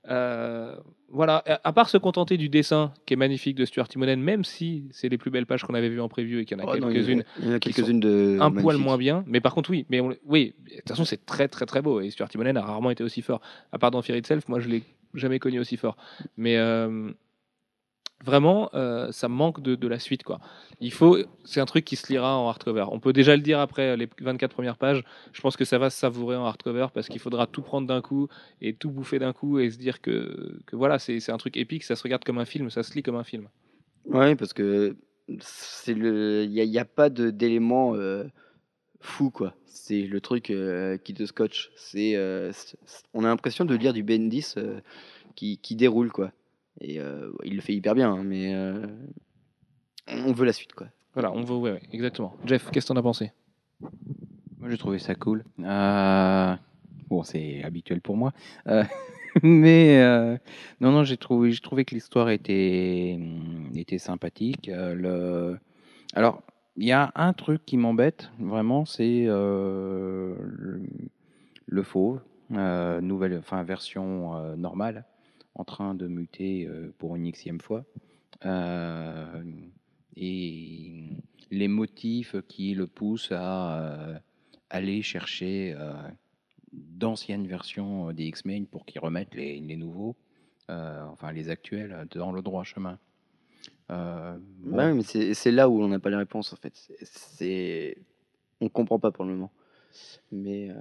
Euh, 0.08 0.74
Voilà, 1.12 1.42
à 1.64 1.72
part 1.72 1.88
se 1.88 1.98
contenter 1.98 2.36
du 2.36 2.48
dessin 2.48 2.92
qui 3.04 3.14
est 3.14 3.16
magnifique 3.16 3.56
de 3.56 3.64
Stuart 3.64 3.88
Timonen, 3.88 4.20
même 4.22 4.44
si 4.44 4.84
c'est 4.92 5.08
les 5.08 5.18
plus 5.18 5.32
belles 5.32 5.44
pages 5.44 5.64
qu'on 5.64 5.74
avait 5.74 5.88
vues 5.88 6.00
en 6.00 6.08
preview 6.08 6.38
et 6.38 6.44
qu'il 6.44 6.56
y 6.56 6.60
en 6.60 6.64
a 6.64 6.68
Oh 6.68 6.72
quelques-unes 6.78 7.24
quelques-unes 7.58 7.98
de 8.00 8.38
un 8.40 8.50
poil 8.62 8.76
moins 8.76 8.96
bien, 8.96 9.24
mais 9.26 9.40
par 9.40 9.52
contre 9.54 9.70
oui, 9.70 9.86
mais 9.90 10.00
on- 10.00 10.14
oui, 10.24 10.54
de 10.70 10.76
toute 10.76 10.88
façon 10.88 11.04
c'est 11.04 11.26
très 11.26 11.48
très 11.48 11.66
très 11.66 11.82
beau. 11.82 12.00
Et 12.00 12.10
Stuart 12.10 12.28
Timonen 12.28 12.56
a 12.56 12.62
rarement 12.62 12.90
été 12.90 13.02
aussi 13.02 13.22
fort. 13.22 13.40
À 13.72 13.78
part 13.80 13.90
dans 13.90 14.02
Fear 14.02 14.16
Itself, 14.18 14.48
moi 14.48 14.60
je 14.60 14.68
l'ai 14.68 14.84
jamais 15.14 15.40
connu 15.40 15.58
aussi 15.58 15.76
fort. 15.76 15.96
Mais 16.36 16.56
euh, 16.58 17.10
vraiment, 18.24 18.70
euh, 18.74 19.10
ça 19.12 19.28
manque 19.28 19.60
de, 19.60 19.88
la 19.88 19.98
suite. 19.98 20.22
quoi. 20.22 20.40
Il 20.80 20.92
faut, 20.92 21.18
c'est 21.44 21.60
un 21.60 21.66
truc 21.66 21.84
qui 21.84 21.96
se 21.96 22.12
lira 22.12 22.36
en 22.36 22.48
hardcover. 22.48 22.86
On 22.90 23.00
peut 23.00 23.12
déjà 23.12 23.36
le 23.36 23.42
dire 23.42 23.60
après 23.60 23.96
les 23.96 24.08
24 24.20 24.52
premières 24.52 24.76
pages. 24.76 25.04
Je 25.32 25.40
pense 25.40 25.56
que 25.56 25.64
ça 25.64 25.78
va 25.78 25.90
se 25.90 25.98
savourer 25.98 26.36
en 26.36 26.44
hardcover 26.44 26.88
parce 26.92 27.08
qu'il 27.08 27.20
faudra 27.20 27.46
tout 27.46 27.62
prendre 27.62 27.86
d'un 27.86 28.00
coup 28.00 28.28
et 28.60 28.74
tout 28.74 28.90
bouffer 28.90 29.18
d'un 29.18 29.32
coup 29.32 29.58
et 29.58 29.70
se 29.70 29.78
dire 29.78 30.00
que, 30.00 30.58
voilà, 30.72 30.98
c'est 30.98 31.30
un 31.30 31.38
truc 31.38 31.56
épique, 31.56 31.84
ça 31.84 31.96
se 31.96 32.02
regarde 32.02 32.24
comme 32.24 32.38
un 32.38 32.44
film, 32.44 32.70
ça 32.70 32.82
se 32.82 32.94
lit 32.94 33.02
comme 33.02 33.16
un 33.16 33.24
film. 33.24 33.48
Ouais, 34.06 34.34
parce 34.34 34.52
que 34.52 34.96
c'est 35.40 35.94
le, 35.94 36.44
il 36.44 36.52
y, 36.52 36.78
a- 36.78 36.84
pas 36.84 37.10
de 37.10 37.30
d'éléments 37.30 37.94
euh, 37.94 38.24
fous 39.00 39.30
quoi. 39.30 39.54
C'est 39.66 40.02
le 40.02 40.20
truc 40.20 40.50
euh, 40.50 40.96
qui 40.98 41.14
te 41.14 41.24
scotche. 41.24 41.70
Euh, 41.94 42.50
c'est- 42.52 42.76
on 43.14 43.24
a 43.24 43.28
l'impression 43.28 43.64
de 43.64 43.74
lire 43.74 43.92
du 43.92 44.02
Bendis 44.02 44.54
euh, 44.56 44.80
qui, 45.36 45.58
qui 45.58 45.76
déroule 45.76 46.10
quoi. 46.10 46.32
Et 46.80 46.98
euh, 46.98 47.30
il 47.44 47.56
le 47.56 47.60
fait 47.60 47.74
hyper 47.74 47.94
bien, 47.94 48.12
hein, 48.12 48.22
mais 48.24 48.54
euh, 48.54 48.86
on 50.08 50.32
veut 50.32 50.46
la 50.46 50.52
suite 50.52 50.72
quoi. 50.72 50.88
Voilà, 51.14 51.32
on 51.32 51.42
veut, 51.42 51.56
ouais, 51.56 51.72
ouais, 51.72 51.82
exactement. 51.92 52.36
Jeff, 52.46 52.70
qu'est-ce 52.70 52.86
que 52.86 52.92
t'en 52.92 52.98
as 52.98 53.02
pensé? 53.02 53.32
Moi, 54.58 54.70
j'ai 54.70 54.78
trouvé 54.78 54.98
ça 54.98 55.14
cool. 55.14 55.44
Euh, 55.58 56.54
Bon, 57.10 57.24
c'est 57.24 57.62
habituel 57.64 58.00
pour 58.00 58.16
moi. 58.16 58.32
Euh, 58.68 58.84
Mais 59.42 59.98
euh, 60.00 60.38
non, 60.80 60.92
non, 60.92 61.02
j'ai 61.04 61.16
trouvé, 61.16 61.50
j'ai 61.50 61.60
trouvé 61.60 61.84
que 61.84 61.94
l'histoire 61.94 62.30
était, 62.30 63.18
était 63.74 63.98
sympathique. 63.98 64.68
Euh, 64.68 64.94
le... 64.94 65.58
Alors, 66.14 66.42
il 66.76 66.86
y 66.86 66.92
a 66.92 67.10
un 67.16 67.32
truc 67.32 67.66
qui 67.66 67.76
m'embête, 67.76 68.30
vraiment, 68.38 68.84
c'est 68.84 69.24
euh, 69.26 70.34
le, 70.38 70.82
le 71.66 71.82
fauve, 71.82 72.20
euh, 72.52 73.00
nouvelle, 73.00 73.36
enfin, 73.38 73.62
version 73.64 74.36
euh, 74.36 74.56
normale, 74.56 75.04
en 75.54 75.64
train 75.64 75.94
de 75.94 76.06
muter 76.06 76.66
euh, 76.66 76.92
pour 76.98 77.16
une 77.16 77.30
xème 77.30 77.60
fois. 77.60 77.84
Euh, 78.44 79.42
et 80.16 81.08
les 81.50 81.68
motifs 81.68 82.36
qui 82.48 82.74
le 82.74 82.86
poussent 82.86 83.32
à 83.32 83.80
euh, 83.80 84.18
aller 84.70 85.02
chercher 85.02 85.76
d'anciennes 86.72 87.46
versions 87.46 88.12
des 88.12 88.24
X-Men 88.26 88.66
pour 88.66 88.86
qu'ils 88.86 89.00
remettent 89.00 89.34
les, 89.34 89.60
nouveaux, 89.76 90.16
enfin 90.68 91.32
les 91.32 91.50
actuels, 91.50 92.06
dans 92.12 92.32
le 92.32 92.42
droit 92.42 92.64
chemin. 92.64 92.98
Euh, 93.90 94.38
mais 94.62 95.02
c'est 95.02 95.50
là 95.50 95.68
où 95.68 95.82
on 95.82 95.88
n'a 95.88 95.98
pas 95.98 96.10
les 96.10 96.16
réponses 96.16 96.52
en 96.52 96.56
fait. 96.56 96.72
C'est, 97.02 97.98
on 98.60 98.68
comprend 98.68 98.98
pas 98.98 99.10
pour 99.10 99.24
le 99.24 99.32
moment. 99.32 99.50
Mais 100.32 100.70
euh, 100.70 100.74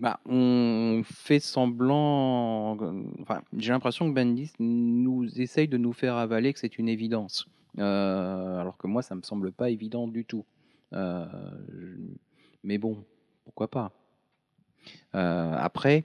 Bah, 0.00 0.20
on 0.26 1.02
fait 1.04 1.40
semblant. 1.40 2.76
Enfin, 3.20 3.42
j'ai 3.56 3.72
l'impression 3.72 4.08
que 4.08 4.14
Bendis 4.14 4.52
nous 4.58 5.40
essaye 5.40 5.68
de 5.68 5.76
nous 5.76 5.92
faire 5.92 6.16
avaler 6.16 6.52
que 6.52 6.58
c'est 6.58 6.78
une 6.78 6.88
évidence. 6.88 7.46
Euh, 7.78 8.58
alors 8.58 8.76
que 8.76 8.86
moi, 8.86 9.02
ça 9.02 9.14
me 9.14 9.22
semble 9.22 9.52
pas 9.52 9.70
évident 9.70 10.08
du 10.08 10.24
tout. 10.24 10.44
Euh, 10.92 11.26
mais 12.62 12.78
bon, 12.78 13.04
pourquoi 13.44 13.68
pas. 13.68 13.92
Après, 15.12 16.04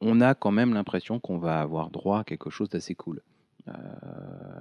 on 0.00 0.20
a 0.20 0.34
quand 0.34 0.50
même 0.50 0.74
l'impression 0.74 1.20
qu'on 1.20 1.38
va 1.38 1.60
avoir 1.60 1.90
droit 1.90 2.20
à 2.20 2.24
quelque 2.24 2.50
chose 2.50 2.68
d'assez 2.68 2.94
cool. 2.94 3.22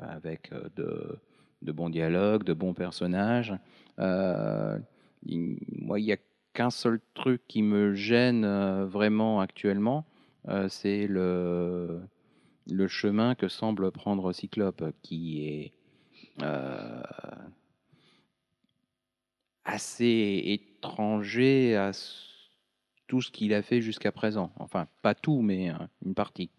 Avec 0.04 0.52
de, 0.76 1.20
de 1.62 1.72
bons 1.72 1.90
dialogues, 1.90 2.44
de 2.44 2.54
bons 2.54 2.74
personnages. 2.74 3.54
Moi, 5.26 6.00
il 6.00 6.06
n'y 6.06 6.14
a 6.14 6.18
qu'un 6.54 6.70
seul 6.70 7.00
truc 7.14 7.42
qui 7.48 7.62
me 7.62 7.94
gêne 7.94 8.46
euh, 8.46 8.86
vraiment 8.86 9.40
actuellement, 9.40 10.06
euh, 10.48 10.70
c'est 10.70 11.08
le, 11.08 12.02
chemin 12.88 13.36
que 13.36 13.48
semble 13.48 13.92
prendre 13.92 14.32
Cyclope, 14.32 14.84
qui 15.02 15.48
est 15.48 15.74
euh, 16.42 17.02
assez 19.66 20.42
étranger 20.46 21.76
à 21.76 21.92
tout 23.08 23.22
ce 23.22 23.32
qu'il 23.32 23.54
a 23.54 23.62
fait 23.62 23.82
jusqu'à 23.82 24.12
présent. 24.12 24.52
Enfin, 24.58 24.88
pas 25.02 25.16
tout, 25.16 25.42
mais 25.42 25.72
une 26.06 26.14
partie. 26.14 26.50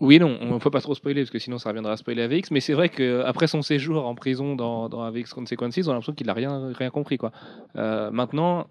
Oui, 0.00 0.18
non, 0.18 0.38
on 0.40 0.54
ne 0.54 0.58
faut 0.58 0.70
pas 0.70 0.80
trop 0.80 0.94
spoiler 0.94 1.22
parce 1.22 1.30
que 1.30 1.38
sinon 1.38 1.58
ça 1.58 1.70
reviendra 1.70 1.92
à 1.92 1.96
spoiler 1.96 2.22
AVX. 2.22 2.50
Mais 2.50 2.60
c'est 2.60 2.74
vrai 2.74 2.88
qu'après 2.88 3.46
son 3.46 3.62
séjour 3.62 4.06
en 4.06 4.14
prison 4.14 4.56
dans, 4.56 4.88
dans 4.88 5.02
AVX 5.02 5.32
Consequences, 5.32 5.78
on 5.78 5.90
a 5.90 5.92
l'impression 5.94 6.14
qu'il 6.14 6.26
n'a 6.26 6.34
rien, 6.34 6.72
rien 6.72 6.90
compris. 6.90 7.18
Quoi. 7.18 7.32
Euh, 7.76 8.10
maintenant, 8.10 8.66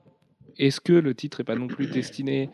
est-ce 0.57 0.79
que 0.79 0.93
le 0.93 1.15
titre 1.15 1.39
n'est 1.39 1.45
pas 1.45 1.55
non 1.55 1.67
plus 1.67 1.87
destiné 1.87 2.49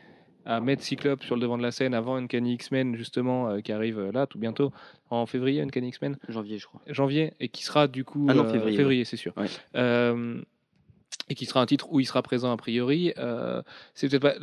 à 0.45 0.61
mettre 0.61 0.81
Cyclope 0.83 1.23
sur 1.23 1.35
le 1.35 1.41
devant 1.41 1.57
de 1.57 1.63
la 1.63 1.71
scène 1.71 1.93
avant 1.93 2.15
Uncanny 2.15 2.53
X-Men, 2.53 2.95
justement, 2.95 3.49
euh, 3.49 3.59
qui 3.59 3.71
arrive 3.71 3.99
euh, 3.99 4.11
là 4.11 4.25
tout 4.25 4.39
bientôt, 4.39 4.71
en 5.09 5.25
février, 5.25 5.61
Uncanny 5.61 5.89
X-Men? 5.89 6.17
Janvier, 6.27 6.57
je 6.57 6.65
crois. 6.65 6.81
janvier 6.87 7.33
et 7.39 7.49
qui 7.49 7.63
sera 7.63 7.87
du 7.87 8.03
coup 8.03 8.25
Ah 8.29 8.33
non, 8.33 8.45
euh, 8.45 8.75
février, 8.75 9.05
c'est 9.05 9.17
sûr 9.17 9.33
Ouais. 9.37 9.47
Et 11.29 11.35
qui 11.35 11.45
sera 11.45 11.61
un 11.61 11.65
titre 11.65 11.87
où 11.91 11.99
il 11.99 12.05
sera 12.05 12.21
présent 12.23 12.51
a 12.51 12.57
priori 12.57 13.13
euh, 13.17 13.61
c'est 13.93 14.09
peut-être 14.09 14.21
pas 14.21 14.35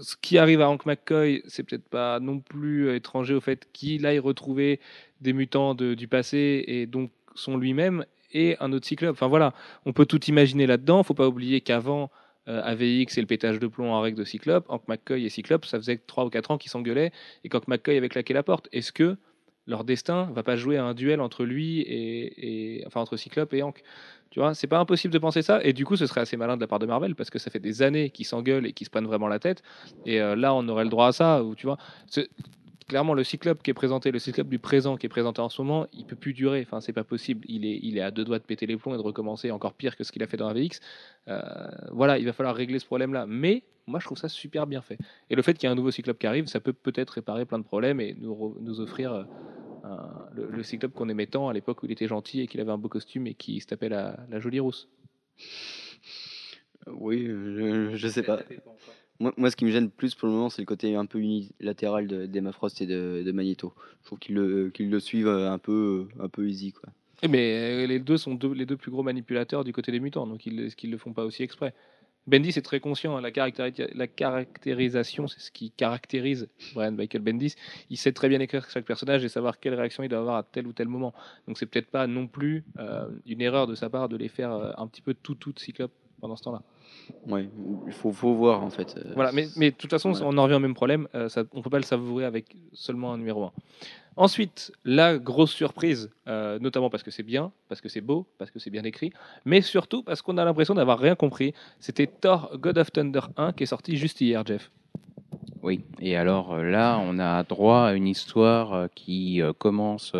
ce 0.00 0.16
qui 0.20 0.38
arrive 0.38 0.60
à 0.60 0.68
Hank 0.70 0.86
McCoy 0.86 1.42
c'est 1.46 1.62
peut-être 1.62 1.88
pas 1.88 2.18
non 2.20 2.40
plus 2.40 2.88
euh, 2.88 2.96
étranger 2.96 3.34
au 3.34 3.40
fait 3.40 3.68
qu'il 3.72 4.06
aille 4.06 4.18
retrouver 4.18 4.80
des 5.20 5.32
mutants 5.32 5.74
du 5.74 6.08
passé 6.08 6.64
et 6.66 6.86
donc 6.86 7.10
son 7.34 7.56
lui-même 7.56 8.04
et 8.32 8.56
un 8.60 8.72
autre 8.72 8.86
cyclope 8.86 9.12
enfin 9.12 9.26
voilà 9.28 9.52
on 9.84 9.92
peut 9.92 10.06
tout 10.06 10.24
imaginer 10.26 10.66
là-dedans 10.66 11.02
faut 11.02 11.14
pas 11.14 11.28
oublier 11.28 11.60
qu'avant 11.60 12.10
euh, 12.48 12.62
AVX 12.64 13.18
et 13.18 13.20
le 13.20 13.26
pétage 13.26 13.58
de 13.58 13.66
plomb 13.66 13.92
en 13.92 14.00
règle 14.00 14.16
de 14.18 14.24
Cyclope, 14.24 14.64
Hank 14.70 14.88
McCoy 14.88 15.26
et 15.26 15.28
Cyclope, 15.28 15.66
ça 15.66 15.76
faisait 15.78 15.98
3 15.98 16.24
ou 16.24 16.30
4 16.30 16.50
ans 16.50 16.56
qu'ils 16.58 16.70
s'engueulaient 16.70 17.12
et 17.44 17.50
qu'Hank 17.50 17.68
McCoy 17.68 17.96
avait 17.98 18.08
claqué 18.08 18.32
la 18.32 18.42
porte. 18.42 18.66
Est-ce 18.72 18.92
que 18.92 19.18
leur 19.66 19.84
destin 19.84 20.30
va 20.34 20.42
pas 20.42 20.56
jouer 20.56 20.78
à 20.78 20.84
un 20.84 20.94
duel 20.94 21.20
entre 21.20 21.44
lui 21.44 21.80
et- 21.82 22.82
enfin 22.86 23.00
entre 23.02 23.18
Cyclope 23.18 23.52
et 23.52 23.62
Hank? 23.62 23.82
Tu 24.30 24.38
vois, 24.38 24.54
c'est 24.54 24.68
pas 24.68 24.78
impossible 24.78 25.12
de 25.12 25.18
penser 25.18 25.42
ça. 25.42 25.62
Et 25.64 25.72
du 25.72 25.84
coup, 25.84 25.96
ce 25.96 26.06
serait 26.06 26.20
assez 26.20 26.36
malin 26.36 26.56
de 26.56 26.60
la 26.60 26.68
part 26.68 26.78
de 26.78 26.86
Marvel 26.86 27.16
parce 27.16 27.30
que 27.30 27.38
ça 27.38 27.50
fait 27.50 27.58
des 27.58 27.82
années 27.82 28.10
qu'ils 28.10 28.26
s'engueulent 28.26 28.66
et 28.66 28.72
qu'ils 28.72 28.84
se 28.84 28.90
prennent 28.90 29.06
vraiment 29.06 29.26
la 29.26 29.40
tête. 29.40 29.62
Et 30.06 30.20
euh, 30.20 30.36
là, 30.36 30.54
on 30.54 30.68
aurait 30.68 30.84
le 30.84 30.90
droit 30.90 31.08
à 31.08 31.12
ça. 31.12 31.42
Tu 31.56 31.66
vois, 31.66 31.78
clairement, 32.90 33.14
le 33.14 33.24
Cyclope 33.24 33.62
qui 33.62 33.70
est 33.70 33.74
présenté, 33.74 34.10
le 34.10 34.18
Cyclope 34.18 34.48
du 34.48 34.58
présent 34.58 34.96
qui 34.96 35.06
est 35.06 35.08
présenté 35.08 35.40
en 35.40 35.48
ce 35.48 35.62
moment, 35.62 35.86
il 35.92 36.04
peut 36.04 36.16
plus 36.16 36.32
durer. 36.32 36.60
Enfin, 36.66 36.80
c'est 36.80 36.92
pas 36.92 37.04
possible. 37.04 37.44
Il 37.48 37.64
est, 37.64 37.78
il 37.82 37.98
est 37.98 38.02
à 38.02 38.10
deux 38.10 38.24
doigts 38.24 38.38
de 38.38 38.44
péter 38.44 38.66
les 38.66 38.76
plombs 38.76 38.94
et 38.94 38.98
de 38.98 39.02
recommencer 39.02 39.50
encore 39.50 39.74
pire 39.74 39.96
que 39.96 40.04
ce 40.04 40.12
qu'il 40.12 40.22
a 40.22 40.26
fait 40.26 40.36
dans 40.36 40.48
AVX. 40.48 40.80
Euh, 41.28 41.40
voilà, 41.92 42.18
il 42.18 42.24
va 42.24 42.32
falloir 42.32 42.54
régler 42.54 42.78
ce 42.78 42.86
problème-là. 42.86 43.26
Mais 43.26 43.64
moi, 43.86 43.98
je 43.98 44.06
trouve 44.06 44.18
ça 44.18 44.28
super 44.28 44.66
bien 44.66 44.80
fait. 44.80 44.98
Et 45.30 45.36
le 45.36 45.42
fait 45.42 45.54
qu'il 45.54 45.68
y 45.68 45.70
ait 45.70 45.72
un 45.72 45.76
nouveau 45.76 45.90
Cyclope 45.90 46.18
qui 46.18 46.26
arrive, 46.26 46.46
ça 46.46 46.60
peut 46.60 46.72
peut-être 46.72 47.10
réparer 47.10 47.46
plein 47.46 47.58
de 47.58 47.64
problèmes 47.64 48.00
et 48.00 48.16
nous 48.20 48.80
offrir 48.80 49.12
euh, 49.12 49.24
un- 49.84 50.26
le, 50.34 50.48
le 50.50 50.62
Cyclope 50.62 50.92
qu'on 50.92 51.08
aimait 51.08 51.26
tant 51.26 51.48
à 51.48 51.52
l'époque 51.52 51.82
où 51.82 51.86
il 51.86 51.92
était 51.92 52.08
gentil 52.08 52.40
et 52.40 52.46
qu'il 52.46 52.60
avait 52.60 52.72
un 52.72 52.78
beau 52.78 52.88
costume 52.88 53.26
et 53.26 53.34
qui 53.34 53.60
se 53.60 53.66
tapait 53.66 53.88
la, 53.88 54.18
la 54.30 54.40
jolie 54.40 54.60
rousse. 54.60 54.88
Oui, 56.86 57.26
je, 57.26 57.90
je 57.94 58.08
sais 58.08 58.22
pas. 58.22 58.40
Moi, 59.18 59.34
moi, 59.36 59.50
ce 59.50 59.56
qui 59.56 59.66
me 59.66 59.70
gêne 59.70 59.90
plus 59.90 60.14
pour 60.14 60.28
le 60.28 60.34
moment, 60.34 60.48
c'est 60.48 60.62
le 60.62 60.66
côté 60.66 60.94
un 60.96 61.04
peu 61.04 61.18
unilatéral 61.18 62.06
de- 62.06 62.24
d'Emma 62.24 62.52
Frost 62.52 62.80
et 62.80 62.86
de, 62.86 63.22
de 63.24 63.32
Magneto. 63.32 63.74
Je 64.00 64.06
trouve 64.06 64.18
qu'ils 64.18 64.34
le, 64.34 64.70
qu'ils 64.70 64.90
le 64.90 64.98
suivent 64.98 65.28
un 65.28 65.58
peu, 65.58 66.08
un 66.18 66.28
peu 66.28 66.48
easy, 66.48 66.72
quoi. 66.72 66.88
Eh, 67.22 67.28
Mais 67.28 67.84
euh, 67.84 67.86
les 67.86 67.98
deux 67.98 68.16
sont 68.16 68.34
deux- 68.34 68.54
les 68.54 68.64
deux 68.64 68.78
plus 68.78 68.90
gros 68.90 69.02
manipulateurs 69.02 69.62
du 69.62 69.74
côté 69.74 69.92
des 69.92 70.00
mutants, 70.00 70.26
donc 70.26 70.46
ils 70.46 70.56
ne 70.56 70.90
le 70.90 70.98
font 70.98 71.12
pas 71.12 71.24
aussi 71.24 71.42
exprès? 71.42 71.74
Bendis 72.26 72.50
est 72.50 72.62
très 72.62 72.80
conscient, 72.80 73.16
hein, 73.16 73.20
la, 73.20 73.30
caractéri- 73.30 73.90
la 73.94 74.06
caractérisation, 74.06 75.26
c'est 75.26 75.40
ce 75.40 75.50
qui 75.50 75.70
caractérise 75.70 76.48
Brian 76.74 76.92
Michael 76.92 77.22
Bendis. 77.22 77.54
Il 77.88 77.96
sait 77.96 78.12
très 78.12 78.28
bien 78.28 78.40
écrire 78.40 78.68
chaque 78.70 78.84
personnage 78.84 79.24
et 79.24 79.28
savoir 79.28 79.58
quelle 79.58 79.74
réaction 79.74 80.02
il 80.02 80.08
doit 80.08 80.18
avoir 80.20 80.36
à 80.36 80.42
tel 80.42 80.66
ou 80.66 80.72
tel 80.72 80.88
moment. 80.88 81.12
Donc 81.48 81.58
c'est 81.58 81.66
peut-être 81.66 81.90
pas 81.90 82.06
non 82.06 82.26
plus 82.26 82.64
euh, 82.78 83.08
une 83.26 83.40
erreur 83.40 83.66
de 83.66 83.74
sa 83.74 83.88
part 83.90 84.08
de 84.08 84.16
les 84.16 84.28
faire 84.28 84.52
euh, 84.52 84.70
un 84.76 84.86
petit 84.86 85.02
peu 85.02 85.14
tout 85.14 85.34
tout 85.34 85.52
cyclope 85.56 85.92
pendant 86.20 86.36
ce 86.36 86.42
temps-là. 86.44 86.62
Ouais, 87.26 87.48
il 87.86 87.92
faut, 87.92 88.12
faut 88.12 88.34
voir, 88.34 88.62
en 88.62 88.68
fait. 88.70 88.94
euh, 88.98 89.12
Voilà, 89.14 89.32
mais, 89.32 89.46
mais 89.56 89.70
de 89.70 89.76
toute 89.76 89.88
façon, 89.90 90.12
on 90.22 90.36
en 90.36 90.42
revient 90.42 90.54
au 90.56 90.60
même 90.60 90.74
problème. 90.74 91.08
euh, 91.14 91.30
ça, 91.30 91.44
on 91.52 91.62
peut 91.62 91.70
pas 91.70 91.78
le 91.78 91.84
savourer 91.84 92.26
avec 92.26 92.54
seulement 92.74 93.14
un 93.14 93.18
numéro 93.18 93.44
1. 93.44 93.52
Ensuite, 94.16 94.72
la 94.84 95.18
grosse 95.18 95.52
surprise, 95.52 96.10
euh, 96.26 96.58
notamment 96.58 96.90
parce 96.90 97.02
que 97.02 97.10
c'est 97.10 97.22
bien, 97.22 97.52
parce 97.68 97.80
que 97.80 97.88
c'est 97.88 98.00
beau, 98.00 98.26
parce 98.38 98.50
que 98.50 98.58
c'est 98.58 98.70
bien 98.70 98.84
écrit, 98.84 99.12
mais 99.44 99.62
surtout 99.62 100.02
parce 100.02 100.20
qu'on 100.20 100.36
a 100.36 100.44
l'impression 100.44 100.74
d'avoir 100.74 100.98
rien 100.98 101.14
compris. 101.14 101.54
C'était 101.78 102.06
Thor 102.06 102.50
God 102.58 102.78
of 102.78 102.92
Thunder 102.92 103.20
1 103.36 103.52
qui 103.52 103.62
est 103.62 103.66
sorti 103.66 103.96
juste 103.96 104.20
hier, 104.20 104.44
Jeff. 104.44 104.70
Oui, 105.62 105.84
et 106.00 106.16
alors 106.16 106.54
euh, 106.54 106.62
là, 106.62 106.98
on 107.04 107.18
a 107.18 107.42
droit 107.42 107.88
à 107.88 107.92
une 107.92 108.06
histoire 108.06 108.72
euh, 108.72 108.86
qui 108.94 109.42
commence 109.58 110.14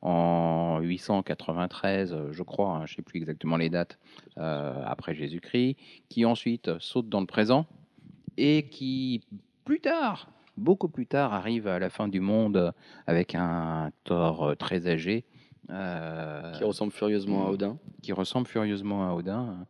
en 0.00 0.78
893, 0.80 2.12
euh, 2.12 2.32
je 2.32 2.42
crois, 2.44 2.76
hein, 2.76 2.86
je 2.86 2.92
ne 2.92 2.96
sais 2.96 3.02
plus 3.02 3.18
exactement 3.18 3.56
les 3.56 3.68
dates, 3.68 3.98
après 4.36 5.14
Jésus-Christ, 5.14 5.76
qui 6.08 6.24
ensuite 6.24 6.78
saute 6.78 7.08
dans 7.08 7.20
le 7.20 7.26
présent 7.26 7.66
et 8.36 8.68
qui, 8.68 9.22
plus 9.64 9.80
tard, 9.80 10.28
beaucoup 10.56 10.88
plus 10.88 11.06
tard, 11.06 11.32
arrive 11.32 11.66
à 11.66 11.78
la 11.78 11.90
fin 11.90 12.08
du 12.08 12.20
monde 12.20 12.56
euh, 12.56 12.72
avec 13.06 13.34
un 13.34 13.90
Thor 14.04 14.44
euh, 14.44 14.54
très 14.54 14.86
âgé. 14.86 15.24
euh, 15.70 16.52
Qui 16.52 16.64
ressemble 16.64 16.92
furieusement 16.92 17.46
à 17.46 17.50
Odin. 17.50 17.78
qui 18.02 18.12
ressemble 18.12 18.46
furieusement 18.46 19.08
à 19.08 19.14
Odin 19.14 19.66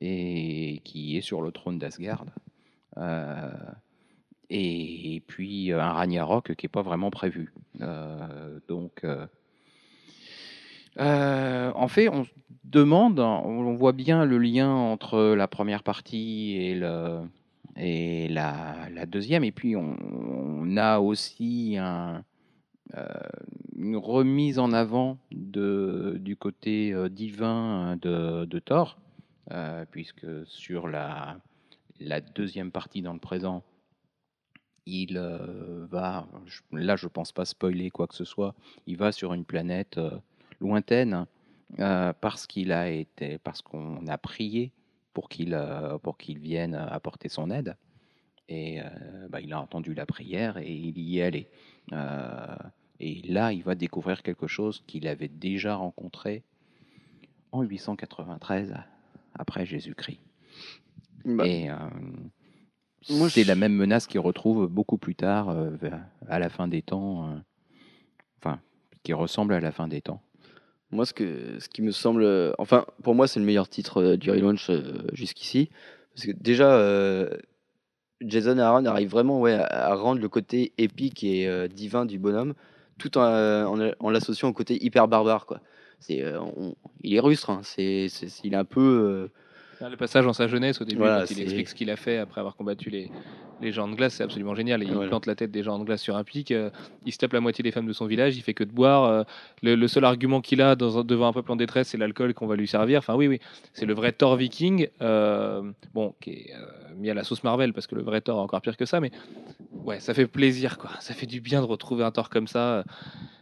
et 0.00 0.80
qui 0.84 1.16
est 1.16 1.22
sur 1.22 1.42
le 1.42 1.52
trône 1.52 1.78
d'Asgard. 1.78 2.24
Euh, 2.98 3.50
et, 4.50 5.22
puis 5.26 5.72
un 5.72 5.92
Ragnarok 5.92 6.54
qui 6.54 6.66
n'est 6.66 6.70
pas 6.70 6.82
vraiment 6.82 7.10
prévu. 7.10 7.52
Euh, 7.80 8.60
donc, 8.68 9.04
euh, 10.98 11.72
en 11.74 11.88
fait, 11.88 12.08
on 12.08 12.24
se 12.24 12.30
demande, 12.64 13.18
on 13.20 13.74
voit 13.74 13.92
bien 13.92 14.24
le 14.24 14.38
lien 14.38 14.70
entre 14.70 15.34
la 15.34 15.48
première 15.48 15.82
partie 15.82 16.56
et, 16.56 16.74
le, 16.74 17.20
et 17.76 18.28
la, 18.28 19.06
deuxième, 19.06 19.44
et 19.44 19.52
puis 19.52 19.76
on, 19.76 20.76
a 20.76 20.98
aussi 20.98 21.78
euh, 21.78 22.18
une 23.76 23.96
remise 23.96 24.58
en 24.58 24.72
avant 24.72 25.18
du 25.30 26.36
côté 26.36 26.92
euh, 26.92 27.08
divin 27.08 27.96
de, 27.96 28.58
Thor, 28.58 28.98
euh, 29.52 29.84
puisque 29.90 30.26
sur 30.46 30.88
la, 30.88 31.38
deuxième 32.34 32.70
partie 32.70 33.02
dans 33.02 33.12
le 33.12 33.18
présent, 33.18 33.62
il 34.86 35.18
va, 35.90 36.28
là 36.70 36.94
je 36.94 37.08
pense 37.08 37.32
pas 37.32 37.44
spoiler 37.44 37.90
quoi 37.90 38.06
que 38.06 38.14
ce 38.14 38.24
soit, 38.24 38.54
il 38.86 38.96
va 38.96 39.10
sur 39.10 39.34
une 39.34 39.44
planète 39.44 39.98
lointaine 40.60 41.26
parce 41.76 42.46
qu'il 42.46 42.70
a 42.70 42.88
été, 42.88 43.38
parce 43.38 43.62
qu'on 43.62 44.06
a 44.06 44.16
prié 44.16 44.70
pour 45.16 45.30
qu'il 45.30 45.54
euh, 45.54 45.96
pour 45.96 46.18
qu'il 46.18 46.38
vienne 46.38 46.74
apporter 46.74 47.30
son 47.30 47.50
aide. 47.50 47.74
Et 48.50 48.82
euh, 48.82 48.84
bah, 49.30 49.40
il 49.40 49.50
a 49.54 49.58
entendu 49.58 49.94
la 49.94 50.04
prière 50.04 50.58
et 50.58 50.70
il 50.70 50.98
y 50.98 51.20
est 51.20 51.22
allé. 51.22 51.48
Euh, 51.92 52.54
et 53.00 53.22
là, 53.22 53.50
il 53.54 53.62
va 53.62 53.74
découvrir 53.74 54.22
quelque 54.22 54.46
chose 54.46 54.84
qu'il 54.86 55.08
avait 55.08 55.28
déjà 55.28 55.74
rencontré 55.74 56.42
en 57.50 57.62
893 57.62 58.74
après 59.38 59.64
Jésus-Christ. 59.64 60.20
Bah, 61.24 61.46
Et 61.46 61.68
c'est 63.30 63.42
je- 63.42 63.48
la 63.48 63.54
même 63.54 63.74
menace 63.74 64.06
qu'il 64.06 64.20
retrouve 64.20 64.66
beaucoup 64.66 64.98
plus 64.98 65.14
tard, 65.14 65.48
euh, 65.48 65.70
à 66.28 66.38
la 66.38 66.50
fin 66.50 66.68
des 66.68 66.82
temps, 66.82 67.30
euh, 67.30 67.38
enfin, 68.38 68.60
qui 69.02 69.14
ressemble 69.14 69.54
à 69.54 69.60
la 69.60 69.72
fin 69.72 69.88
des 69.88 70.02
temps. 70.02 70.20
Moi, 70.92 71.04
ce, 71.04 71.12
que, 71.12 71.58
ce 71.58 71.68
qui 71.68 71.82
me 71.82 71.90
semble. 71.90 72.22
euh, 72.22 72.52
Enfin, 72.58 72.86
pour 73.02 73.14
moi, 73.14 73.26
c'est 73.26 73.40
le 73.40 73.46
meilleur 73.46 73.68
titre 73.68 74.02
euh, 74.02 74.16
du 74.16 74.30
relaunch 74.30 74.70
euh, 74.70 74.82
jusqu'ici. 75.12 75.68
Parce 76.14 76.26
que 76.26 76.32
déjà, 76.32 76.76
euh, 76.76 77.28
Jason 78.20 78.58
Aaron 78.58 78.84
arrive 78.86 79.10
vraiment 79.10 79.40
ouais, 79.40 79.54
à, 79.54 79.94
rendre 79.94 80.20
le 80.20 80.28
côté 80.28 80.72
épique 80.78 81.24
et 81.24 81.48
euh, 81.48 81.68
divin 81.68 82.06
du 82.06 82.18
bonhomme, 82.18 82.54
tout 82.98 83.18
en, 83.18 83.22
en, 83.22 83.90
en 83.98 84.10
l'associant 84.10 84.48
au 84.48 84.52
côté 84.52 84.82
hyper 84.82 85.08
barbare. 85.08 85.44
Quoi. 85.46 85.60
Euh, 86.10 86.38
on- 86.56 86.74
il 87.02 87.14
est 87.14 87.20
rustre, 87.20 87.50
hein, 87.50 87.60
c'est, 87.62 88.06
il 88.44 88.54
est 88.54 88.56
un 88.56 88.64
peu. 88.64 89.28
Le 89.80 89.96
passage 89.96 90.24
dans 90.24 90.32
sa 90.32 90.46
jeunesse 90.46 90.80
au 90.80 90.84
début, 90.84 90.98
Voilà, 91.00 91.20
quand 91.26 91.30
il 91.32 91.42
explique 91.42 91.68
ce 91.68 91.74
qu'il 91.74 91.90
a 91.90 91.96
fait 91.96 92.16
après 92.16 92.40
avoir 92.40 92.56
combattu 92.56 92.88
les, 92.88 93.10
les 93.60 93.72
géants 93.72 93.88
de 93.88 93.94
glace, 93.94 94.14
c'est 94.14 94.22
absolument 94.22 94.54
génial. 94.54 94.82
Et 94.82 94.86
il 94.86 94.92
Voilà. 94.92 95.08
plante 95.08 95.26
la 95.26 95.34
tête 95.34 95.50
des 95.50 95.62
géants 95.62 95.78
de 95.78 95.84
glace 95.84 96.02
sur 96.02 96.16
un 96.16 96.24
pic, 96.24 96.50
euh, 96.50 96.70
il 97.04 97.12
se 97.12 97.18
tape 97.18 97.32
la 97.32 97.40
moitié 97.40 97.62
des 97.62 97.70
femmes 97.72 97.86
de 97.86 97.92
son 97.92 98.06
village, 98.06 98.36
il 98.36 98.42
fait 98.42 98.54
que 98.54 98.64
de 98.64 98.72
boire. 98.72 99.04
euh, 99.04 99.22
le, 99.62 99.74
le 99.74 99.88
seul 99.88 100.04
argument 100.04 100.40
qu'il 100.40 100.60
a 100.60 100.76
dans 100.76 101.02
devant 101.04 101.28
un 101.28 101.32
peuple 101.32 101.52
en 101.52 101.56
détresse, 101.56 101.88
c'est 101.88 101.98
l'alcool 101.98 102.34
qu'on 102.34 102.46
va 102.46 102.56
lui 102.56 102.68
servir. 102.68 102.98
Enfin, 102.98 103.14
oui, 103.14 103.28
oui, 103.28 103.40
c'est 103.72 103.86
le 103.86 103.94
vrai 103.94 104.12
Thor 104.12 104.36
viking, 104.36 104.88
euh, 105.00 105.62
bon, 105.94 106.14
qui 106.20 106.30
est 106.30 106.52
mis 106.96 107.10
à 107.10 107.14
la 107.14 107.24
sauce 107.24 107.44
Marvel, 107.44 107.72
parce 107.72 107.86
que 107.86 107.94
le 107.94 108.02
vrai 108.02 108.20
Thor 108.20 108.38
est 108.38 108.42
encore 108.42 108.60
pire 108.60 108.76
que 108.76 108.86
ça, 108.86 109.00
mais 109.00 109.10
ouais, 109.84 110.00
ça 110.00 110.14
fait 110.14 110.26
plaisir, 110.26 110.78
quoi. 110.78 110.90
Ça 111.00 111.14
fait 111.14 111.26
du 111.26 111.40
bien 111.40 111.60
de 111.60 111.66
retrouver 111.66 112.04
un 112.04 112.10
Thor 112.10 112.28
comme 112.30 112.46
ça. 112.48 112.84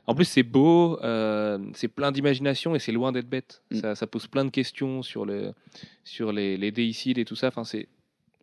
En 0.07 0.15
plus, 0.15 0.27
c'est 0.27 0.43
beau, 0.43 0.99
euh, 1.03 1.59
c'est 1.73 1.89
plein 1.89 2.13
d'imagination 2.13 2.75
et 2.75 2.79
c'est 2.79 2.93
loin 2.93 3.11
d'être 3.11 3.29
bête. 3.29 3.63
Mm. 3.71 3.77
Ça, 3.77 3.95
ça 3.95 4.07
pose 4.07 4.27
plein 4.27 4.45
de 4.45 4.51
questions 4.51 5.03
sur, 5.03 5.25
le, 5.25 5.53
sur 6.05 6.31
les, 6.31 6.59
les 6.59 6.71
déicides 6.73 7.17
et 7.17 7.25
tout 7.25 7.37
ça. 7.37 7.49
Enfin, 7.49 7.65
c'est 7.65 7.89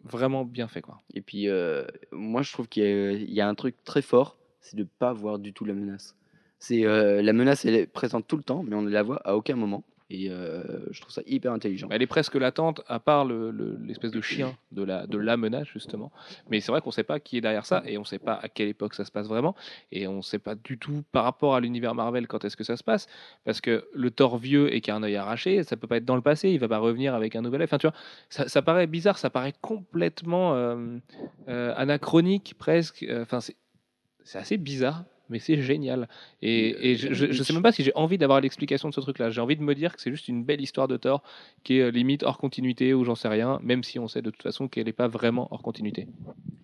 vraiment 0.03 0.45
bien 0.45 0.67
fait, 0.67 0.81
quoi. 0.81 1.01
Et 1.13 1.21
puis, 1.21 1.47
euh, 1.49 1.85
moi, 2.11 2.41
je 2.41 2.51
trouve 2.51 2.67
qu'il 2.67 3.31
y 3.31 3.41
a, 3.41 3.47
un 3.47 3.55
truc 3.55 3.75
très 3.83 4.01
fort, 4.01 4.37
c'est 4.59 4.75
de 4.75 4.83
ne 4.83 4.87
pas 4.99 5.13
voir 5.13 5.39
du 5.39 5.53
tout 5.53 5.65
la 5.65 5.73
menace. 5.73 6.15
C'est 6.59 6.85
euh, 6.85 7.21
la 7.21 7.33
menace, 7.33 7.65
elle 7.65 7.75
est 7.75 7.87
présente 7.87 8.27
tout 8.27 8.37
le 8.37 8.43
temps, 8.43 8.63
mais 8.63 8.75
on 8.75 8.81
ne 8.81 8.89
la 8.89 9.03
voit 9.03 9.21
à 9.25 9.35
aucun 9.35 9.55
moment. 9.55 9.83
Et 10.13 10.29
euh, 10.29 10.61
je 10.91 10.99
trouve 10.99 11.13
ça 11.13 11.21
hyper 11.25 11.53
intelligent. 11.53 11.87
Elle 11.89 12.01
est 12.01 12.07
presque 12.07 12.35
latente, 12.35 12.81
à 12.87 12.99
part 12.99 13.23
le- 13.23 13.49
le- 13.49 13.79
l'espèce 13.85 14.11
de 14.11 14.19
chien 14.19 14.57
de 14.73 14.83
la, 14.83 15.37
menace, 15.37 15.69
justement. 15.69 16.11
Mais 16.49 16.59
c'est 16.59 16.69
vrai 16.73 16.81
qu'on 16.81 16.89
ne 16.89 16.93
sait 16.93 17.03
pas 17.03 17.21
qui 17.21 17.37
est 17.37 17.41
derrière 17.41 17.65
ça, 17.65 17.81
et 17.85 17.97
on 17.97 18.01
ne 18.01 18.05
sait 18.05 18.19
pas 18.19 18.33
à 18.33 18.49
quelle 18.49 18.67
époque 18.67 18.93
ça 18.93 19.05
se 19.05 19.11
passe 19.11 19.27
vraiment, 19.29 19.55
et 19.93 20.07
on 20.07 20.17
ne 20.17 20.21
sait 20.21 20.37
pas 20.37 20.55
du 20.55 20.77
tout 20.77 21.03
par 21.13 21.23
rapport 21.23 21.55
à 21.55 21.61
l'univers 21.61 21.95
Marvel 21.95 22.27
quand 22.27 22.43
est-ce 22.43 22.57
que 22.57 22.65
ça 22.65 22.75
se 22.75 22.83
passe, 22.83 23.07
parce 23.45 23.61
que 23.61 23.87
le 23.93 24.11
Thor 24.11 24.37
vieux 24.37 24.73
et 24.73 24.81
qui 24.81 24.91
a 24.91 24.95
un 24.95 25.03
œil 25.03 25.15
arraché, 25.15 25.63
ça 25.63 25.77
peut 25.77 25.87
pas 25.87 25.97
être 25.97 26.05
dans 26.05 26.17
le 26.17 26.21
passé, 26.21 26.49
il 26.49 26.59
va 26.59 26.67
pas 26.67 26.79
revenir 26.79 27.15
avec 27.15 27.37
un 27.37 27.41
nouvel 27.41 27.61
œil. 27.61 27.65
Enfin, 27.65 27.77
tu 27.77 27.87
vois, 27.87 27.95
ça, 28.29 28.61
paraît 28.61 28.87
bizarre, 28.87 29.17
ça 29.17 29.29
paraît 29.29 29.53
complètement 29.61 30.55
euh, 30.55 30.97
euh, 31.47 31.73
anachronique, 31.77 32.55
presque. 32.57 33.05
Enfin, 33.21 33.39
c'est 33.39 34.37
assez 34.37 34.57
bizarre. 34.57 35.05
Mais 35.31 35.39
c'est 35.39 35.61
génial. 35.61 36.07
Et, 36.41 36.91
et 36.91 36.95
je, 36.95 37.13
je 37.13 37.43
sais 37.43 37.53
même 37.53 37.63
pas 37.63 37.71
si 37.71 37.83
j'ai 37.83 37.93
envie 37.95 38.17
d'avoir 38.17 38.41
l'explication 38.41 38.89
de 38.89 38.93
ce 38.93 39.01
truc-là. 39.01 39.31
J'ai 39.31 39.41
envie 39.41 39.55
de 39.55 39.63
me 39.63 39.73
dire 39.73 39.95
que 39.95 40.01
c'est 40.01 40.11
juste 40.11 40.27
une 40.27 40.43
belle 40.43 40.61
histoire 40.61 40.87
de 40.87 40.97
Thor 40.97 41.23
qui 41.63 41.77
est 41.77 41.81
euh, 41.81 41.89
limite 41.89 42.23
hors 42.23 42.37
continuité 42.37 42.93
ou 42.93 43.03
j'en 43.05 43.15
sais 43.15 43.29
rien, 43.29 43.59
même 43.63 43.83
si 43.83 43.97
on 43.97 44.07
sait 44.07 44.21
de 44.21 44.29
toute 44.29 44.43
façon 44.43 44.67
qu'elle 44.67 44.85
n'est 44.85 44.93
pas 44.93 45.07
vraiment 45.07 45.47
hors 45.51 45.63
continuité. 45.63 46.07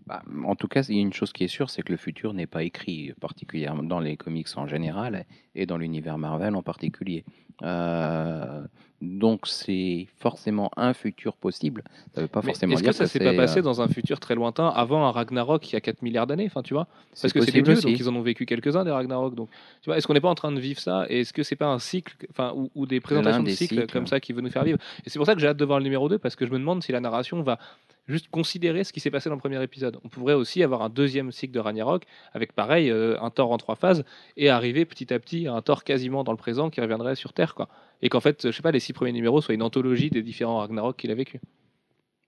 Bah, 0.07 0.21
en 0.45 0.55
tout 0.55 0.67
cas, 0.69 0.83
il 0.83 0.95
y 0.95 0.99
a 0.99 1.01
une 1.01 1.13
chose 1.13 1.33
qui 1.33 1.43
est 1.43 1.49
sûre, 1.49 1.69
c'est 1.69 1.81
que 1.81 1.91
le 1.91 1.97
futur 1.97 2.33
n'est 2.33 2.47
pas 2.47 2.63
écrit, 2.63 3.11
particulièrement 3.19 3.83
dans 3.83 3.99
les 3.99 4.15
comics 4.15 4.47
en 4.55 4.65
général 4.65 5.25
et 5.53 5.65
dans 5.65 5.77
l'univers 5.77 6.17
Marvel 6.17 6.55
en 6.55 6.63
particulier. 6.63 7.25
Euh, 7.63 8.63
donc 9.01 9.47
c'est 9.47 10.07
forcément 10.17 10.71
un 10.77 10.93
futur 10.93 11.35
possible. 11.35 11.83
Ça 12.15 12.21
veut 12.21 12.27
pas 12.27 12.39
Mais 12.41 12.47
forcément 12.47 12.73
Est-ce 12.73 12.83
dire 12.83 12.91
que 12.91 12.97
ça 12.97 13.07
s'est 13.07 13.19
pas 13.19 13.33
passé 13.33 13.59
euh, 13.59 13.63
dans 13.63 13.81
un 13.81 13.87
futur 13.87 14.19
très 14.19 14.33
lointain, 14.33 14.69
avant 14.69 15.05
un 15.05 15.11
Ragnarok 15.11 15.69
il 15.69 15.73
y 15.73 15.75
a 15.75 15.81
4 15.81 16.01
milliards 16.01 16.25
d'années 16.25 16.45
Enfin, 16.45 16.63
tu 16.63 16.73
vois? 16.73 16.87
Parce 17.21 17.33
que 17.33 17.41
c'est 17.41 17.51
des 17.51 17.61
dieux, 17.61 17.73
aussi. 17.73 17.85
donc 17.85 17.99
ils 17.99 18.09
en 18.09 18.15
ont 18.15 18.21
vécu 18.21 18.45
quelques-uns 18.45 18.85
des 18.85 18.91
Ragnarok. 18.91 19.35
Donc, 19.35 19.49
tu 19.81 19.89
vois, 19.89 19.97
est-ce 19.97 20.07
qu'on 20.07 20.13
n'est 20.13 20.21
pas 20.21 20.29
en 20.29 20.35
train 20.35 20.51
de 20.51 20.59
vivre 20.59 20.79
ça? 20.79 21.05
Et 21.09 21.21
est-ce 21.21 21.33
que 21.33 21.43
c'est 21.43 21.55
pas 21.55 21.67
un 21.67 21.79
cycle, 21.79 22.15
enfin, 22.31 22.53
ou, 22.55 22.71
ou 22.75 22.85
des 22.85 22.99
présentations 22.99 23.43
de 23.43 23.49
cycles 23.49 23.75
cycles. 23.75 23.91
comme 23.91 24.07
ça 24.07 24.19
qui 24.19 24.33
veut 24.33 24.41
nous 24.41 24.49
faire 24.49 24.63
vivre? 24.63 24.79
Et 25.05 25.09
c'est 25.09 25.19
pour 25.19 25.25
ça 25.25 25.35
que 25.35 25.41
j'ai 25.41 25.47
hâte 25.47 25.57
de 25.57 25.65
voir 25.65 25.79
le 25.79 25.83
numéro 25.83 26.09
2 26.09 26.17
parce 26.17 26.35
que 26.35 26.45
je 26.45 26.51
me 26.51 26.57
demande 26.57 26.81
si 26.81 26.91
la 26.91 26.99
narration 26.99 27.41
va 27.43 27.59
juste 28.07 28.29
considérer 28.29 28.83
ce 28.83 28.93
qui 28.93 28.99
s'est 28.99 29.11
passé 29.11 29.29
dans 29.29 29.35
le 29.35 29.41
premier 29.41 29.61
épisode. 29.61 29.97
On 30.03 30.07
pourrait 30.09 30.33
aussi 30.33 30.63
avoir 30.63 30.81
un 30.81 30.89
deuxième 30.89 31.31
cycle 31.31 31.53
de 31.53 31.59
Ragnarok 31.59 32.03
avec 32.33 32.53
pareil 32.53 32.89
euh, 32.89 33.19
un 33.21 33.29
Thor 33.29 33.51
en 33.51 33.57
trois 33.57 33.75
phases 33.75 34.03
et 34.37 34.49
arriver 34.49 34.85
petit 34.85 35.13
à 35.13 35.19
petit 35.19 35.47
à 35.47 35.53
un 35.53 35.61
Thor 35.61 35.83
quasiment 35.83 36.23
dans 36.23 36.31
le 36.31 36.37
présent 36.37 36.69
qui 36.69 36.79
reviendrait 36.81 37.15
sur 37.15 37.33
Terre, 37.33 37.53
quoi. 37.55 37.67
Et 38.01 38.09
qu'en 38.09 38.19
fait, 38.21 38.47
je 38.47 38.51
sais 38.51 38.61
pas, 38.61 38.71
les 38.71 38.79
six 38.79 38.93
premiers 38.93 39.11
numéros 39.11 39.41
soient 39.41 39.55
une 39.55 39.63
anthologie 39.63 40.09
des 40.09 40.21
différents 40.21 40.59
Ragnarok 40.59 40.97
qu'il 40.97 41.11
a 41.11 41.15
vécu. 41.15 41.39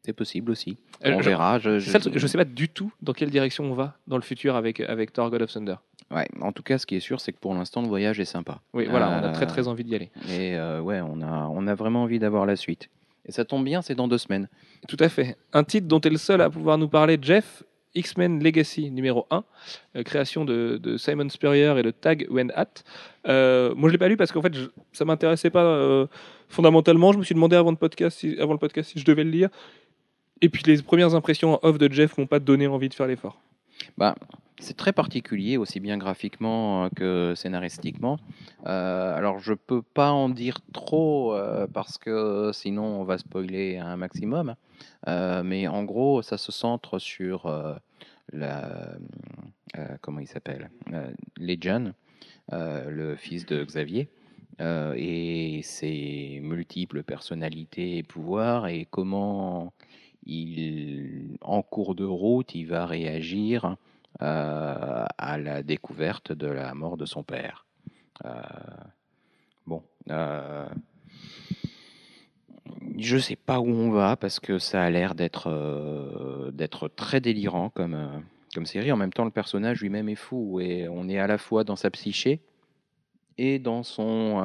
C'est 0.03 0.13
possible 0.13 0.51
aussi. 0.51 0.77
Euh, 1.05 1.13
On 1.13 1.21
je- 1.21 1.30
verra. 1.30 1.59
Je, 1.59 1.77
je- 1.80 1.91
ça 1.91 1.99
sais 1.99 2.38
pas 2.38 2.45
du 2.45 2.69
tout 2.69 2.91
dans 3.01 3.11
quelle 3.13 3.30
direction 3.30 3.65
on 3.65 3.73
va 3.73 3.97
dans 4.07 4.15
le 4.15 4.21
futur 4.23 4.55
avec, 4.55 4.80
avec 4.80 5.11
Thor 5.13 5.30
God 5.30 5.41
of 5.41 5.51
Thunder. 5.51 5.75
Ouais, 6.09 6.25
en 6.41 6.51
tout 6.53 6.63
cas, 6.63 6.77
ce 6.77 6.86
qui 6.86 6.95
est 6.95 6.99
sûr, 7.01 7.19
c'est 7.19 7.34
que 7.34 7.38
pour 7.38 7.53
l'instant, 7.53 7.82
le 7.82 7.88
voyage 7.89 8.19
est 8.19 8.25
sympa. 8.25 8.61
Oui, 8.73 8.88
voilà, 8.89 9.09
on 9.09 9.23
a 9.25 9.27
Euh, 9.30 9.34
très 9.34 9.45
très 9.45 9.67
envie 9.67 9.84
d'y 9.84 9.95
aller. 9.95 10.09
Et 10.30 10.55
euh, 10.57 10.82
ouais, 10.82 11.01
on 11.01 11.21
a, 11.21 11.47
on 11.53 11.67
a 11.67 11.75
vraiment 11.75 12.03
envie 12.03 12.17
d'avoir 12.17 12.45
la 12.45 12.55
suite. 12.55 12.89
Et 13.30 13.32
ça 13.32 13.45
tombe 13.45 13.63
bien, 13.63 13.84
c'est 13.84 13.93
dans 13.93 14.07
deux 14.07 14.17
semaines. 14.17 14.49
Tout 14.88 14.97
à 14.99 15.07
fait. 15.07 15.38
Un 15.53 15.63
titre 15.63 15.88
dont 15.88 16.01
est 16.01 16.09
le 16.09 16.17
seul 16.17 16.41
à 16.41 16.49
pouvoir 16.49 16.80
nous 16.80 16.88
parler, 16.89 17.19
Jeff, 17.21 17.61
X-Men 17.93 18.43
Legacy 18.43 18.89
numéro 18.89 19.27
1, 19.30 19.43
euh, 19.97 20.01
création 20.03 20.45
de, 20.45 20.80
de 20.82 20.97
Simon 20.97 21.30
Spurrier 21.30 21.71
et 21.77 21.84
de 21.84 21.91
Tag 21.91 22.25
Wenhat. 22.32 22.84
Euh, 23.27 23.75
moi, 23.75 23.88
je 23.89 23.91
l'ai 23.93 23.99
pas 23.99 24.07
lu 24.07 24.17
parce 24.17 24.32
qu'en 24.32 24.41
fait, 24.41 24.55
je, 24.55 24.65
ça 24.93 25.05
m'intéressait 25.05 25.51
pas 25.51 25.63
euh, 25.63 26.07
fondamentalement. 26.47 27.11
Je 27.11 27.19
me 27.19 27.23
suis 27.23 27.36
demandé 27.36 27.55
avant, 27.55 27.71
de 27.71 27.77
podcast, 27.77 28.17
si- 28.17 28.36
avant 28.39 28.53
le 28.53 28.59
podcast 28.59 28.89
si 28.91 28.97
je 28.99 29.05
devais 29.05 29.23
le 29.23 29.30
lire. 29.30 29.49
Et 30.41 30.49
puis, 30.49 30.63
les 30.65 30.82
premières 30.82 31.13
impressions 31.13 31.53
en 31.53 31.59
off 31.67 31.77
de 31.77 31.91
Jeff 31.93 32.17
m'ont 32.17 32.25
pas 32.27 32.39
donné 32.39 32.65
envie 32.65 32.89
de 32.89 32.95
faire 32.95 33.05
l'effort. 33.07 33.39
Bah, 33.95 34.15
c'est 34.60 34.76
très 34.76 34.93
particulier, 34.93 35.57
aussi 35.57 35.80
bien 35.80 35.97
graphiquement 35.97 36.86
euh, 36.86 36.89
que 36.95 37.34
scénaristiquement. 37.36 38.18
Euh, 38.66 39.16
alors, 39.16 39.39
je 39.39 39.53
peux 39.53 39.82
pas 39.82 40.12
en 40.12 40.30
dire 40.30 40.60
trop 40.74 41.34
euh, 41.34 41.68
parce 41.68 41.97
que 41.97 42.51
sinon 42.53 42.84
on 42.84 43.03
va 43.03 43.18
spoiler 43.18 43.78
un 43.78 43.97
maximum. 43.97 44.55
Mais 45.07 45.68
en 45.68 45.84
gros, 45.84 46.22
ça 46.22 46.38
se 46.38 46.51
centre 46.51 46.99
sur 46.99 47.51
la, 48.32 48.95
comment 50.01 50.20
il 50.20 50.28
s'appelle, 50.28 50.70
Legion, 51.38 51.93
le 52.51 53.16
fils 53.16 53.45
de 53.45 53.64
Xavier. 53.64 54.10
et 54.60 55.62
ses 55.64 56.39
multiples 56.43 57.03
personnalités 57.03 57.97
et 57.97 58.03
pouvoirs 58.03 58.68
et 58.68 58.88
comment 58.91 59.74
il, 60.26 61.38
en 61.41 61.62
cours 61.62 61.95
de 61.95 62.05
route, 62.05 62.53
il 62.53 62.68
va 62.68 62.86
réagir 62.86 63.78
euh, 64.22 65.05
à 65.17 65.38
la 65.38 65.63
découverte 65.63 66.34
de 66.34 66.47
la 66.47 66.74
mort 66.74 66.97
de 66.97 67.05
son 67.05 67.24
père. 67.24 67.65
Euh, 68.26 68.32
bon, 69.65 69.82
euh, 70.09 70.67
je 72.97 73.17
sais 73.17 73.38
pas 73.38 73.61
où 73.61 73.70
on 73.70 73.91
va 73.91 74.17
parce 74.17 74.41
que 74.41 74.59
ça 74.59 74.84
a 74.84 74.89
l'air 74.89 75.15
d'être 75.15 75.47
très 76.97 77.22
délirant 77.22 77.70
comme 77.70 78.65
série. 78.65 78.91
En 78.91 78.97
même 78.97 79.13
temps, 79.13 79.24
le 79.24 79.32
personnage 79.32 79.80
lui-même 79.80 80.09
est 80.09 80.15
fou 80.15 80.59
et 80.59 80.89
on 80.89 81.07
est 81.07 81.17
à 81.17 81.28
la 81.28 81.38
fois 81.38 81.63
dans 81.63 81.78
sa 81.78 81.89
psyché 81.89 82.41
et 83.38 83.57
dans 83.57 83.84
son 83.84 84.43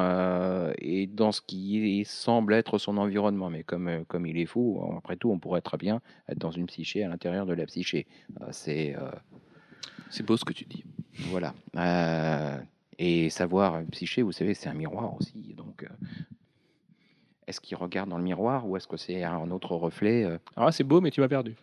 et 0.79 1.09
dans 1.09 1.33
ce 1.33 1.41
qui 1.41 2.05
semble 2.05 2.55
être 2.55 2.79
son 2.79 2.97
environnement. 2.97 3.51
Mais 3.51 3.65
comme 3.65 4.25
il 4.25 4.39
est 4.39 4.47
fou, 4.47 4.81
après 4.97 5.17
tout, 5.17 5.33
on 5.33 5.41
pourrait 5.41 5.63
très 5.63 5.79
bien 5.79 6.01
être 6.29 6.39
dans 6.39 6.53
une 6.53 6.67
psyché 6.67 7.03
à 7.03 7.09
l'intérieur 7.09 7.45
de 7.45 7.55
la 7.55 7.67
psyché. 7.67 8.07
C'est 8.53 8.95
C'est 10.11 10.25
beau 10.25 10.37
ce 10.37 10.45
que 10.45 10.53
tu 10.53 10.65
dis. 10.65 10.85
voilà. 11.31 11.55
Euh, 11.77 12.57
et 12.99 13.31
savoir, 13.31 13.83
Psyché, 13.91 14.23
vous 14.23 14.33
savez, 14.33 14.55
c'est 14.55 14.69
un 14.69 14.75
miroir 14.75 15.15
aussi. 15.19 15.55
Donc, 15.57 15.83
euh, 15.83 15.89
est-ce 17.47 17.61
qu'il 17.61 17.77
regarde 17.77 18.09
dans 18.09 18.17
le 18.17 18.23
miroir 18.25 18.67
ou 18.67 18.77
est-ce 18.77 18.87
que 18.87 18.97
c'est 18.97 19.23
un 19.23 19.51
autre 19.51 19.75
reflet 19.75 20.25
euh, 20.25 20.39
Alors 20.57 20.67
là, 20.67 20.73
c'est 20.73 20.85
beau, 20.85 21.01
mais 21.03 21.11
tu 21.11 21.21
m'as 21.21 21.29
perdu. 21.29 21.55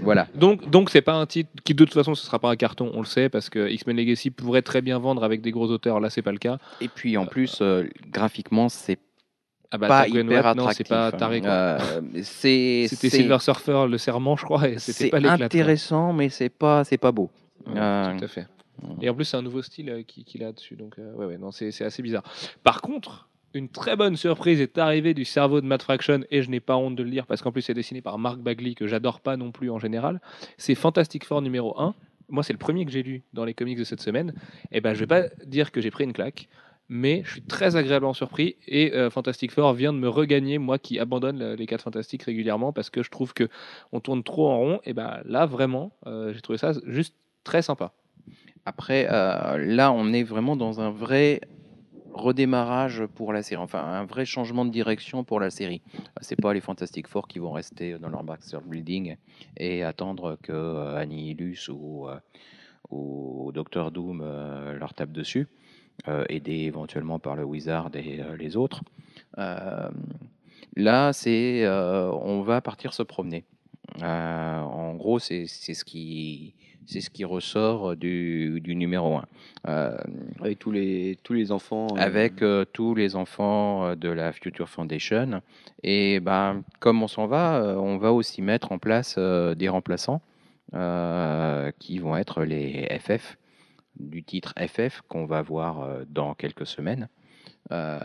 Voilà. 0.00 0.26
Donc, 0.34 0.68
donc 0.68 0.90
c'est 0.90 1.02
pas 1.02 1.14
un 1.14 1.26
titre 1.26 1.50
qui, 1.62 1.74
de 1.74 1.84
toute 1.84 1.94
façon, 1.94 2.14
ce 2.14 2.24
sera 2.26 2.38
pas 2.40 2.50
un 2.50 2.56
carton, 2.56 2.90
on 2.94 3.00
le 3.00 3.06
sait, 3.06 3.28
parce 3.28 3.48
que 3.48 3.68
X-Men 3.70 3.96
Legacy 3.96 4.30
pourrait 4.30 4.62
très 4.62 4.80
bien 4.82 4.98
vendre 4.98 5.22
avec 5.22 5.40
des 5.40 5.52
gros 5.52 5.70
auteurs. 5.70 6.00
Là, 6.00 6.10
c'est 6.10 6.22
pas 6.22 6.32
le 6.32 6.38
cas. 6.38 6.58
Et 6.80 6.88
puis 6.88 7.16
en 7.16 7.26
plus, 7.26 7.58
euh, 7.60 7.84
graphiquement, 8.10 8.68
c'est 8.68 8.98
Ah 9.70 9.78
bah, 9.78 9.86
pas 9.88 10.08
hyper 10.08 10.24
Web, 10.24 10.28
non, 10.56 10.62
attractif. 10.66 10.76
c'est 10.78 10.88
pas 10.88 11.12
taré. 11.12 11.38
hein. 11.44 11.46
Euh, 11.46 12.00
c'est 12.22 12.86
C'était 12.88 13.08
c'est- 13.10 13.16
Silver 13.18 13.38
Surfer, 13.38 13.86
le 13.88 13.98
serment, 13.98 14.36
je 14.36 14.44
crois, 14.44 14.68
et 14.68 14.78
c'était 14.80 15.04
C'est 15.04 15.10
pas 15.10 15.18
l'éclat. 15.20 15.36
quoi. 15.36 15.46
intéressant, 15.46 16.12
mais 16.12 16.30
c'est 16.30 16.48
pas, 16.48 16.82
c'est 16.84 16.98
pas 16.98 17.12
beau. 17.12 17.30
Euh, 17.68 18.16
Tout 18.18 18.24
à 18.24 18.28
fait. 18.28 18.46
Et 19.00 19.08
en 19.10 19.14
plus, 19.14 19.24
c'est 19.24 19.36
un 19.36 19.42
nouveau 19.42 19.62
style 19.62 19.90
euh, 19.90 20.02
qui- 20.02 20.24
qu'il 20.24 20.42
a 20.44 20.52
dessus. 20.52 20.76
Donc, 20.76 20.98
euh, 20.98 21.12
ouais, 21.14 21.26
ouais, 21.26 21.38
non, 21.38 21.50
c'est 21.52 21.68
assez 21.84 22.02
bizarre. 22.02 22.22
Par 22.64 22.80
contre, 22.80 23.28
une 23.54 23.68
très 23.68 23.96
bonne 23.96 24.16
surprise 24.16 24.60
est 24.60 24.78
arrivée 24.78 25.12
du 25.14 25.24
cerveau 25.24 25.60
de 25.60 25.66
Matt 25.66 25.82
Fraction, 25.82 26.20
et 26.30 26.42
je 26.42 26.50
n'ai 26.50 26.60
pas 26.60 26.76
honte 26.76 26.96
de 26.96 27.02
le 27.02 27.10
dire, 27.10 27.26
parce 27.26 27.42
qu'en 27.42 27.52
plus, 27.52 27.62
c'est 27.62 27.74
dessiné 27.74 28.00
par 28.00 28.18
Mark 28.18 28.38
Bagley, 28.40 28.74
que 28.74 28.86
j'adore 28.86 29.20
pas 29.20 29.36
non 29.36 29.52
plus 29.52 29.70
en 29.70 29.78
général. 29.78 30.20
C'est 30.56 30.74
Fantastic 30.74 31.24
Four 31.24 31.42
numéro 31.42 31.78
1. 31.78 31.94
Moi, 32.30 32.42
c'est 32.42 32.54
le 32.54 32.58
premier 32.58 32.86
que 32.86 32.90
j'ai 32.90 33.02
lu 33.02 33.22
dans 33.34 33.44
les 33.44 33.52
comics 33.52 33.76
de 33.78 33.84
cette 33.84 34.00
semaine. 34.00 34.32
Et 34.72 34.80
ben, 34.80 34.94
je 34.94 35.00
vais 35.00 35.06
pas 35.06 35.24
dire 35.44 35.70
que 35.70 35.82
j'ai 35.82 35.90
pris 35.90 36.04
une 36.04 36.14
claque, 36.14 36.48
mais 36.88 37.22
je 37.26 37.32
suis 37.32 37.42
très 37.42 37.76
agréablement 37.76 38.14
surpris. 38.14 38.56
Et 38.66 38.94
euh, 38.94 39.10
Fantastic 39.10 39.50
Four 39.52 39.74
vient 39.74 39.92
de 39.92 39.98
me 39.98 40.08
regagner, 40.08 40.56
moi 40.56 40.78
qui 40.78 40.98
abandonne 40.98 41.38
le- 41.38 41.54
les 41.54 41.66
4 41.66 41.82
Fantastiques 41.82 42.22
régulièrement, 42.22 42.72
parce 42.72 42.88
que 42.88 43.02
je 43.02 43.10
trouve 43.10 43.34
que 43.34 43.48
on 43.92 44.00
tourne 44.00 44.22
trop 44.24 44.48
en 44.48 44.58
rond. 44.58 44.80
Et 44.84 44.94
ben 44.94 45.20
là, 45.26 45.44
vraiment, 45.44 45.92
euh, 46.06 46.32
j'ai 46.32 46.40
trouvé 46.40 46.56
ça 46.56 46.72
juste 46.86 47.14
très 47.44 47.62
sympa. 47.62 47.92
Après, 48.64 49.08
euh, 49.10 49.58
là, 49.58 49.92
on 49.92 50.12
est 50.12 50.22
vraiment 50.22 50.56
dans 50.56 50.80
un 50.80 50.90
vrai 50.90 51.40
redémarrage 52.14 53.06
pour 53.06 53.32
la 53.32 53.42
série, 53.42 53.60
enfin 53.62 53.82
un 53.82 54.04
vrai 54.04 54.24
changement 54.24 54.64
de 54.64 54.70
direction 54.70 55.24
pour 55.24 55.40
la 55.40 55.50
série. 55.50 55.82
C'est 56.20 56.40
pas 56.40 56.52
les 56.52 56.60
Fantastic 56.60 57.06
Four 57.08 57.26
qui 57.26 57.38
vont 57.38 57.52
rester 57.52 57.98
dans 57.98 58.10
leur 58.10 58.22
Baxter 58.22 58.58
Building 58.64 59.16
et 59.56 59.82
attendre 59.82 60.38
que 60.42 60.52
euh, 60.52 60.96
Annihilus 60.96 61.68
ou, 61.70 62.08
euh, 62.08 62.18
ou 62.90 63.50
Docteur 63.52 63.90
Doom 63.90 64.20
euh, 64.22 64.74
leur 64.78 64.94
tape 64.94 65.12
dessus, 65.12 65.48
euh, 66.08 66.24
aidés 66.28 66.60
éventuellement 66.60 67.18
par 67.18 67.34
le 67.34 67.44
Wizard 67.44 67.90
et 67.94 68.20
euh, 68.20 68.36
les 68.36 68.56
autres. 68.56 68.82
Euh, 69.38 69.88
là, 70.76 71.12
c'est 71.12 71.64
euh, 71.64 72.10
on 72.12 72.42
va 72.42 72.60
partir 72.60 72.92
se 72.92 73.02
promener. 73.02 73.44
Euh, 74.02 74.60
en 74.60 74.94
gros, 74.94 75.18
c'est 75.18 75.46
ce 75.46 75.84
qui 75.84 76.54
c'est 76.86 77.00
ce 77.00 77.10
qui 77.10 77.24
ressort 77.24 77.96
du, 77.96 78.60
du 78.60 78.74
numéro 78.74 79.16
1. 79.16 79.24
Avec 80.40 80.58
tous 80.58 80.70
les, 80.72 81.18
tous 81.22 81.32
les 81.32 81.52
enfants. 81.52 81.86
euh, 81.96 82.00
avec 82.00 82.42
euh, 82.42 82.64
tous 82.72 82.94
les 82.94 83.14
enfants 83.16 83.84
euh, 83.86 83.94
de 83.94 84.08
la 84.08 84.32
Future 84.32 84.68
Foundation. 84.68 85.40
Et 85.82 86.20
ben, 86.20 86.62
comme 86.80 87.02
on 87.02 87.08
s'en 87.08 87.26
va, 87.26 87.56
euh, 87.62 87.76
on 87.76 87.98
va 87.98 88.12
aussi 88.12 88.42
mettre 88.42 88.72
en 88.72 88.78
place 88.78 89.14
euh, 89.18 89.54
des 89.54 89.68
remplaçants 89.68 90.20
euh, 90.74 91.70
qui 91.78 91.98
vont 91.98 92.16
être 92.16 92.42
les 92.44 92.88
FF, 92.98 93.36
du 94.00 94.22
titre 94.24 94.54
FF 94.58 95.02
qu'on 95.08 95.26
va 95.26 95.42
voir 95.42 95.80
euh, 95.82 96.04
dans 96.08 96.34
quelques 96.34 96.66
semaines. 96.66 97.08
euh, 97.70 97.98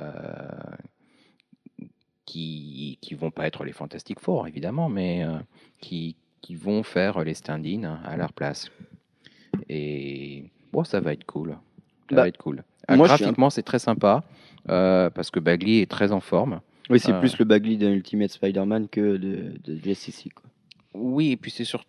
qui 2.25 2.97
qui 3.01 3.15
vont 3.15 3.31
pas 3.31 3.47
être 3.47 3.63
les 3.63 3.71
Fantastic 3.71 4.19
Four 4.19 4.47
évidemment, 4.47 4.89
mais 4.89 5.23
euh, 5.23 5.37
qui, 5.79 6.15
qui 6.47 6.55
vont 6.55 6.81
faire 6.81 7.25
les 7.25 7.33
stand-in 7.33 7.99
à 8.05 8.15
leur 8.15 8.31
place. 8.31 8.71
Et 9.67 10.45
bon, 10.71 10.85
ça 10.85 11.01
va 11.01 11.11
être 11.11 11.25
cool. 11.25 11.49
Ça 12.09 12.15
Bah, 12.15 12.21
va 12.21 12.27
être 12.29 12.37
cool. 12.37 12.63
Moi, 12.89 13.05
graphiquement, 13.07 13.49
c'est 13.49 13.63
très 13.63 13.79
sympa 13.79 14.23
euh, 14.69 15.09
parce 15.09 15.29
que 15.29 15.41
Bagley 15.41 15.81
est 15.81 15.91
très 15.91 16.13
en 16.13 16.21
forme. 16.21 16.61
Oui, 16.89 17.01
c'est 17.01 17.11
Euh, 17.11 17.19
plus 17.19 17.37
le 17.37 17.43
Bagley 17.43 17.75
d'un 17.75 17.91
Ultimate 17.91 18.31
Spider-Man 18.31 18.87
que 18.87 19.17
de, 19.17 19.55
de 19.61 20.29
quoi. 20.33 20.49
Oui, 20.93 21.31
et 21.31 21.37
puis 21.37 21.51
c'est 21.51 21.65
sur. 21.65 21.83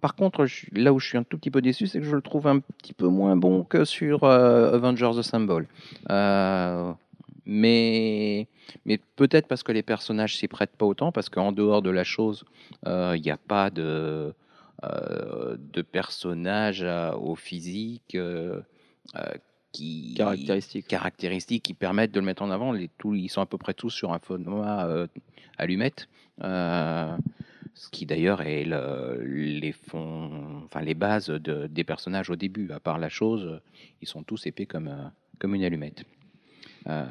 Par 0.00 0.14
contre, 0.14 0.46
je- 0.46 0.64
là 0.72 0.94
où 0.94 0.98
je 0.98 1.06
suis 1.06 1.18
un 1.18 1.22
tout 1.22 1.36
petit 1.36 1.50
peu 1.50 1.60
déçu, 1.60 1.86
c'est 1.86 1.98
que 1.98 2.06
je 2.06 2.16
le 2.16 2.22
trouve 2.22 2.46
un 2.46 2.60
petit 2.60 2.94
peu 2.94 3.08
moins 3.08 3.36
bon 3.36 3.62
que 3.62 3.84
sur 3.84 4.24
euh, 4.24 4.72
Avengers 4.74 5.18
Assemble. 5.18 5.66
Euh, 6.10 6.92
mais 7.46 8.46
mais 8.84 8.98
peut-être 9.16 9.46
parce 9.48 9.62
que 9.62 9.72
les 9.72 9.82
personnages 9.82 10.36
s'y 10.36 10.48
prêtent 10.48 10.76
pas 10.76 10.86
autant, 10.86 11.12
parce 11.12 11.28
qu'en 11.28 11.52
dehors 11.52 11.82
de 11.82 11.90
la 11.90 12.04
chose, 12.04 12.44
euh, 12.86 13.14
il 13.16 13.22
n'y 13.22 13.30
a 13.30 13.36
pas 13.36 13.70
de, 13.70 14.34
euh, 14.84 15.56
de 15.58 15.82
personnages 15.82 16.82
euh, 16.82 17.12
au 17.12 17.34
physique 17.34 18.14
euh, 18.14 18.60
euh, 19.16 19.20
qui 19.72 20.14
Caractéristique. 20.16 20.86
caractéristiques 20.86 21.62
qui 21.64 21.74
permettent 21.74 22.12
de 22.12 22.20
le 22.20 22.26
mettre 22.26 22.42
en 22.42 22.50
avant. 22.50 22.72
Les, 22.72 22.88
tous, 22.98 23.14
ils 23.14 23.28
sont 23.28 23.40
à 23.40 23.46
peu 23.46 23.58
près 23.58 23.74
tous 23.74 23.90
sur 23.90 24.12
un 24.12 24.18
format 24.20 24.86
euh, 24.86 25.06
allumette, 25.58 26.08
euh, 26.42 27.16
ce 27.74 27.88
qui 27.90 28.06
d'ailleurs 28.06 28.40
est 28.42 28.64
le- 28.64 29.20
les, 29.24 29.72
fonds, 29.72 30.62
enfin, 30.66 30.80
les 30.80 30.94
bases 30.94 31.26
de- 31.28 31.66
des 31.66 31.82
personnages 31.84 32.30
au 32.30 32.36
début. 32.36 32.70
À 32.70 32.78
part 32.80 32.98
la 32.98 33.08
chose, 33.08 33.60
ils 34.00 34.06
sont 34.08 34.22
tous 34.22 34.46
épais 34.46 34.66
comme, 34.66 34.88
euh, 34.88 35.04
comme 35.40 35.54
une 35.56 35.64
allumette. 35.64 36.04
Euh, 36.88 37.04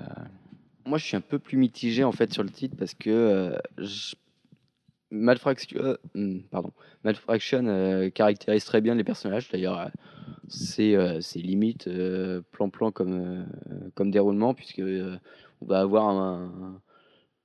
Moi, 0.86 0.98
je 0.98 1.06
suis 1.06 1.16
un 1.18 1.22
peu 1.22 1.40
plus 1.40 1.58
mitigé 1.58 2.04
en 2.04 2.12
fait 2.12 2.34
sur 2.34 2.44
le 2.44 2.50
titre 2.50 2.76
parce 2.78 2.94
que 2.94 3.10
euh, 3.10 3.58
je- 3.78 4.16
euh, 5.76 5.98
hmm, 6.16 6.40
pardon, 6.52 6.72
Mad 7.04 7.16
Fraction 7.16 7.66
euh, 7.68 8.10
caractérise 8.10 8.66
très 8.66 8.82
bien 8.82 8.96
les 8.96 9.04
personnages. 9.04 9.50
D'ailleurs, 9.50 9.80
euh, 9.80 11.22
c'est 11.22 11.40
limite 11.40 11.90
plan-plan 12.52 12.92
comme, 12.92 13.46
comme 13.96 14.12
déroulement 14.12 14.54
puisque 14.54 14.82
on 14.82 15.66
va 15.66 15.80
avoir 15.80 16.10
un- 16.10 16.82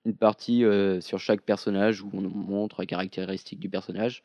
une 0.05 0.14
partie 0.14 0.64
sur 1.01 1.18
chaque 1.18 1.43
personnage 1.43 2.03
où 2.03 2.11
on 2.14 2.22
montre 2.22 2.81
les 2.81 2.87
caractéristiques 2.87 3.61
du 3.61 3.68
personnage. 3.68 4.22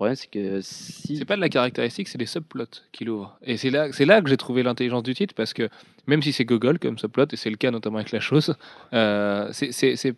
Problème, 0.00 0.16
c'est 0.16 0.30
que 0.30 0.62
si 0.62 1.18
C'est 1.18 1.26
pas 1.26 1.36
de 1.36 1.42
la 1.42 1.50
caractéristique, 1.50 2.08
c'est 2.08 2.16
des 2.16 2.24
subplots 2.24 2.64
qui 2.90 3.04
l'ouvrent. 3.04 3.36
Et 3.42 3.58
c'est 3.58 3.68
là, 3.68 3.92
c'est 3.92 4.06
là 4.06 4.22
que 4.22 4.30
j'ai 4.30 4.38
trouvé 4.38 4.62
l'intelligence 4.62 5.02
du 5.02 5.12
titre, 5.12 5.34
parce 5.34 5.52
que 5.52 5.68
même 6.06 6.22
si 6.22 6.32
c'est 6.32 6.46
Gogol 6.46 6.78
comme 6.78 6.96
subplot, 6.96 7.26
et 7.30 7.36
c'est 7.36 7.50
le 7.50 7.56
cas 7.56 7.70
notamment 7.70 7.98
avec 7.98 8.10
la 8.10 8.18
chose, 8.20 8.54
euh, 8.94 9.50
c'est- 9.52 9.72
c'est 9.72 9.96
c'est- 9.96 10.16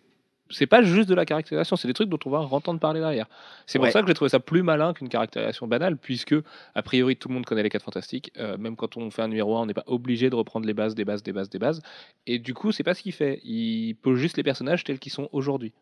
c'est 0.49 0.67
pas 0.67 0.83
juste 0.83 1.09
de 1.09 1.15
la 1.15 1.25
caractérisation, 1.25 1.75
c'est 1.75 1.89
des 1.89 1.93
trucs 1.93 2.07
dont 2.07 2.19
on 2.25 2.29
va 2.29 2.39
entendre 2.39 2.79
parler 2.79 3.01
derrière. 3.01 3.27
C'est 3.65 3.77
pour 3.77 3.83
Ouais. 3.87 3.91
ça 3.91 4.01
que 4.01 4.07
j'ai 4.07 4.13
trouvé 4.13 4.29
ça 4.29 4.39
plus 4.39 4.63
malin 4.63 4.93
qu'une 4.93 5.09
caractérisation 5.09 5.67
banale, 5.67 5.97
puisque 5.97 6.35
a 6.75 6.81
priori 6.81 7.17
tout 7.17 7.27
le 7.27 7.33
monde 7.33 7.45
connaît 7.45 7.63
les 7.63 7.69
4 7.69 7.83
fantastiques. 7.83 8.31
Euh, 8.37 8.57
même 8.57 8.77
quand 8.77 8.95
on 8.95 9.11
fait 9.11 9.23
un 9.23 9.27
numéro 9.27 9.57
1, 9.57 9.63
on 9.63 9.65
n'est 9.65 9.73
pas 9.73 9.83
obligé 9.87 10.29
de 10.29 10.35
reprendre 10.35 10.65
les 10.65 10.73
bases, 10.73 10.95
des 10.95 11.03
bases, 11.03 11.23
des 11.23 11.33
bases, 11.33 11.49
des 11.49 11.59
bases. 11.59 11.81
Et 12.25 12.39
du 12.39 12.53
coup, 12.53 12.71
c'est 12.71 12.83
pas 12.83 12.93
ce 12.93 13.01
qu'il 13.03 13.11
fait. 13.11 13.41
Il 13.43 13.95
pose 13.95 14.17
juste 14.17 14.37
les 14.37 14.43
personnages 14.43 14.85
tels 14.85 14.99
qu'ils 14.99 15.11
sont 15.11 15.27
aujourd'hui. 15.33 15.73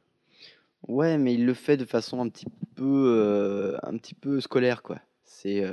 Ouais, 0.87 1.17
mais 1.17 1.33
il 1.35 1.45
le 1.45 1.53
fait 1.53 1.77
de 1.77 1.85
façon 1.85 2.19
un 2.21 2.29
petit 2.29 2.47
peu, 2.75 2.85
euh, 3.17 3.77
un 3.83 3.97
petit 3.97 4.13
peu 4.15 4.41
scolaire, 4.41 4.81
quoi. 4.81 4.99
C'est, 5.23 5.63
euh, 5.63 5.71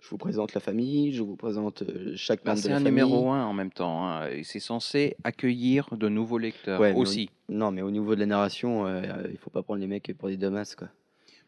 je 0.00 0.08
vous 0.08 0.18
présente 0.18 0.52
la 0.54 0.60
famille, 0.60 1.12
je 1.12 1.22
vous 1.22 1.36
présente 1.36 1.82
euh, 1.82 2.12
chaque 2.16 2.44
bah, 2.44 2.50
membre 2.52 2.58
de 2.58 2.62
c'est 2.62 2.68
la 2.70 2.74
un 2.76 2.78
famille. 2.80 2.90
numéro 2.90 3.30
1 3.30 3.44
en 3.44 3.52
même 3.52 3.70
temps. 3.70 4.06
hein, 4.08 4.28
et 4.28 4.42
c'est 4.44 4.60
censé 4.60 5.16
accueillir 5.24 5.88
de 5.96 6.08
nouveaux 6.08 6.38
lecteurs 6.38 6.80
Ouais, 6.80 6.92
mais 6.92 6.98
au- 6.98 7.02
aussi. 7.02 7.30
Non, 7.48 7.70
mais 7.70 7.82
au 7.82 7.90
niveau 7.90 8.14
de 8.14 8.20
la 8.20 8.26
narration, 8.26 8.86
euh, 8.86 9.02
il 9.30 9.38
faut 9.38 9.50
pas 9.50 9.62
prendre 9.62 9.80
les 9.80 9.86
mecs 9.86 10.12
pour 10.18 10.28
des 10.28 10.36
damas, 10.36 10.74
quoi. 10.74 10.88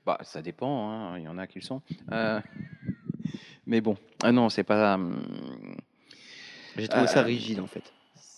Bah, 0.07 0.19
ça 0.23 0.41
dépend, 0.43 0.91
hein, 0.91 1.19
il 1.19 1.25
y 1.25 1.29
en 1.29 1.39
a 1.39 1.47
qui 1.47 1.59
le 1.59 1.65
sont. 1.65 1.81
Mais 3.67 3.81
bon, 3.81 3.97
ah 4.23 4.33
non, 4.33 4.49
c'est 4.49 4.65
pas. 4.65 4.95
hum, 4.95 5.21
J'ai 6.77 6.89
trouvé 6.89 7.07
ça 7.07 7.23
rigide, 7.23 7.61
en 7.61 7.67
fait. 7.67 7.93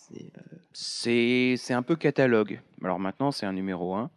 C'est, 0.09 0.31
euh, 0.37 1.55
C'est 1.57 1.73
un 1.73 1.83
peu 1.83 1.95
catalogue. 1.95 2.61
Alors 2.83 2.99
maintenant, 2.99 3.31
c'est 3.31 3.45
un 3.45 3.53
numéro 3.53 3.95
1. 3.95 4.09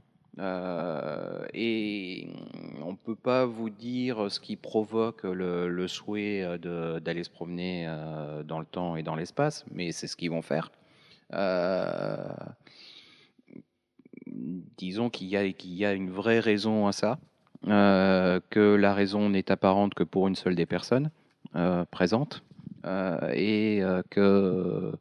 et 1.54 2.28
on 2.82 2.92
ne 2.92 2.96
peut 2.96 3.16
pas 3.16 3.46
vous 3.46 3.70
dire 3.70 4.30
ce 4.30 4.40
qui 4.40 4.56
provoque 4.56 5.24
le, 5.24 5.86
souhait 5.88 6.42
euh, 6.42 7.00
d'aller 7.00 7.24
se 7.24 7.30
promener 7.30 7.86
euh, 7.88 8.42
dans 8.42 8.60
le 8.60 8.66
temps 8.66 8.96
et 8.96 9.02
dans 9.02 9.16
l'espace, 9.16 9.64
mais 9.72 9.92
c'est 9.92 10.06
ce 10.06 10.16
qu'ils 10.16 10.30
vont 10.30 10.42
faire. 10.42 10.70
Euh, 11.34 12.16
disons 14.76 15.10
qu'il 15.10 15.26
y, 15.28 15.66
y 15.66 15.84
a 15.84 15.92
une 15.92 16.10
vraie 16.10 16.40
raison 16.40 16.86
à 16.86 16.92
ça, 16.92 17.18
euh, 17.66 18.40
que 18.50 18.74
la 18.74 18.94
raison 18.94 19.28
n'est 19.30 19.50
apparente 19.50 19.94
que 19.94 20.04
pour 20.04 20.28
une 20.28 20.36
seule 20.36 20.54
des 20.54 20.66
personnes 20.66 21.10
euh, 21.56 21.84
présentes, 21.90 22.42
euh, 22.84 23.32
et 23.34 23.82
euh, 23.82 24.02
que 24.08 24.20
euh, 24.20 24.92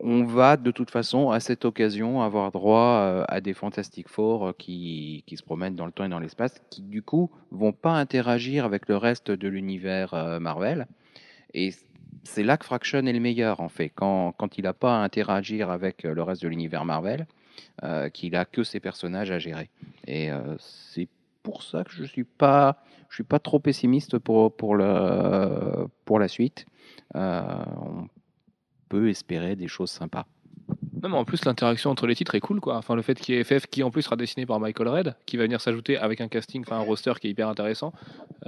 on 0.00 0.22
va 0.24 0.56
de 0.56 0.70
toute 0.70 0.90
façon 0.90 1.30
à 1.30 1.40
cette 1.40 1.64
occasion 1.64 2.22
avoir 2.22 2.52
droit 2.52 3.00
euh, 3.00 3.24
à 3.28 3.40
des 3.40 3.54
Fantastic 3.54 4.08
Four 4.08 4.46
euh, 4.46 4.52
qui, 4.56 5.24
qui 5.26 5.36
se 5.36 5.42
promènent 5.42 5.74
dans 5.74 5.86
le 5.86 5.90
temps 5.90 6.04
et 6.04 6.08
dans 6.08 6.20
l'espace, 6.20 6.62
qui 6.70 6.82
du 6.82 7.02
coup 7.02 7.30
vont 7.50 7.72
pas 7.72 7.92
interagir 7.92 8.64
avec 8.64 8.88
le 8.88 8.96
reste 8.96 9.32
de 9.32 9.48
l'univers 9.48 10.14
euh, 10.14 10.38
Marvel. 10.38 10.86
Et 11.54 11.72
c'est 12.22 12.42
là 12.42 12.56
que 12.56 12.64
Fraction 12.64 13.04
est 13.04 13.12
le 13.12 13.20
meilleur 13.20 13.60
en 13.60 13.68
fait, 13.68 13.88
quand, 13.88 14.32
quand 14.32 14.58
il 14.58 14.62
n'a 14.62 14.74
pas 14.74 15.00
à 15.00 15.02
interagir 15.02 15.70
avec 15.70 16.04
euh, 16.04 16.14
le 16.14 16.22
reste 16.22 16.42
de 16.42 16.48
l'univers 16.48 16.84
Marvel, 16.84 17.26
euh, 17.82 18.08
qu'il 18.08 18.36
a 18.36 18.44
que 18.44 18.62
ses 18.62 18.80
personnages 18.80 19.30
à 19.30 19.38
gérer. 19.38 19.70
Et 20.06 20.30
euh, 20.30 20.56
c'est 20.58 21.08
pour 21.46 21.62
ça 21.62 21.84
que 21.84 21.92
je 21.92 22.02
je 23.08 23.14
suis 23.14 23.22
pas 23.22 23.38
trop 23.38 23.60
pessimiste 23.60 24.18
pour 24.18 24.76
la 24.76 26.26
suite. 26.26 26.66
Euh, 27.14 27.64
on 27.80 28.08
peut 28.88 29.08
espérer 29.08 29.54
des 29.54 29.68
choses 29.68 29.92
sympas. 29.92 30.26
Non, 31.06 31.12
mais 31.12 31.18
en 31.18 31.24
plus, 31.24 31.44
l'interaction 31.44 31.92
entre 31.92 32.08
les 32.08 32.16
titres 32.16 32.34
est 32.34 32.40
cool, 32.40 32.58
quoi. 32.58 32.76
Enfin, 32.76 32.96
le 32.96 33.02
fait 33.02 33.14
qu'il 33.14 33.36
y 33.36 33.38
ait 33.38 33.44
FF 33.44 33.68
qui, 33.68 33.84
en 33.84 33.92
plus, 33.92 34.02
sera 34.02 34.16
dessiné 34.16 34.44
par 34.44 34.58
Michael 34.58 34.88
Red, 34.88 35.14
qui 35.24 35.36
va 35.36 35.44
venir 35.44 35.60
s'ajouter 35.60 35.96
avec 35.96 36.20
un 36.20 36.26
casting, 36.26 36.64
enfin, 36.66 36.78
un 36.78 36.84
roster 36.84 37.12
qui 37.20 37.28
est 37.28 37.30
hyper 37.30 37.48
intéressant. 37.48 37.92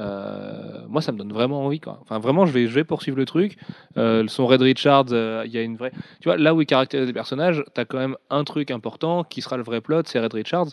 Euh, 0.00 0.80
moi, 0.88 1.00
ça 1.00 1.12
me 1.12 1.18
donne 1.18 1.32
vraiment 1.32 1.64
envie, 1.64 1.78
quoi. 1.78 2.00
Enfin, 2.02 2.18
vraiment, 2.18 2.46
je 2.46 2.52
vais, 2.52 2.66
je 2.66 2.74
vais 2.74 2.82
poursuivre 2.82 3.16
le 3.16 3.26
truc. 3.26 3.58
Euh, 3.96 4.26
son 4.26 4.48
Red 4.48 4.60
Richards, 4.62 5.12
euh, 5.12 5.44
il 5.46 5.52
y 5.52 5.58
a 5.58 5.62
une 5.62 5.76
vraie. 5.76 5.92
Tu 6.20 6.28
vois, 6.28 6.36
là 6.36 6.52
où 6.52 6.60
il 6.60 6.66
caractérise 6.66 7.06
les 7.06 7.12
personnages, 7.12 7.62
t'as 7.74 7.84
quand 7.84 7.98
même 7.98 8.16
un 8.28 8.42
truc 8.42 8.72
important 8.72 9.22
qui 9.22 9.40
sera 9.40 9.56
le 9.56 9.62
vrai 9.62 9.80
plot, 9.80 10.02
c'est 10.06 10.18
Red 10.18 10.34
Richards. 10.34 10.70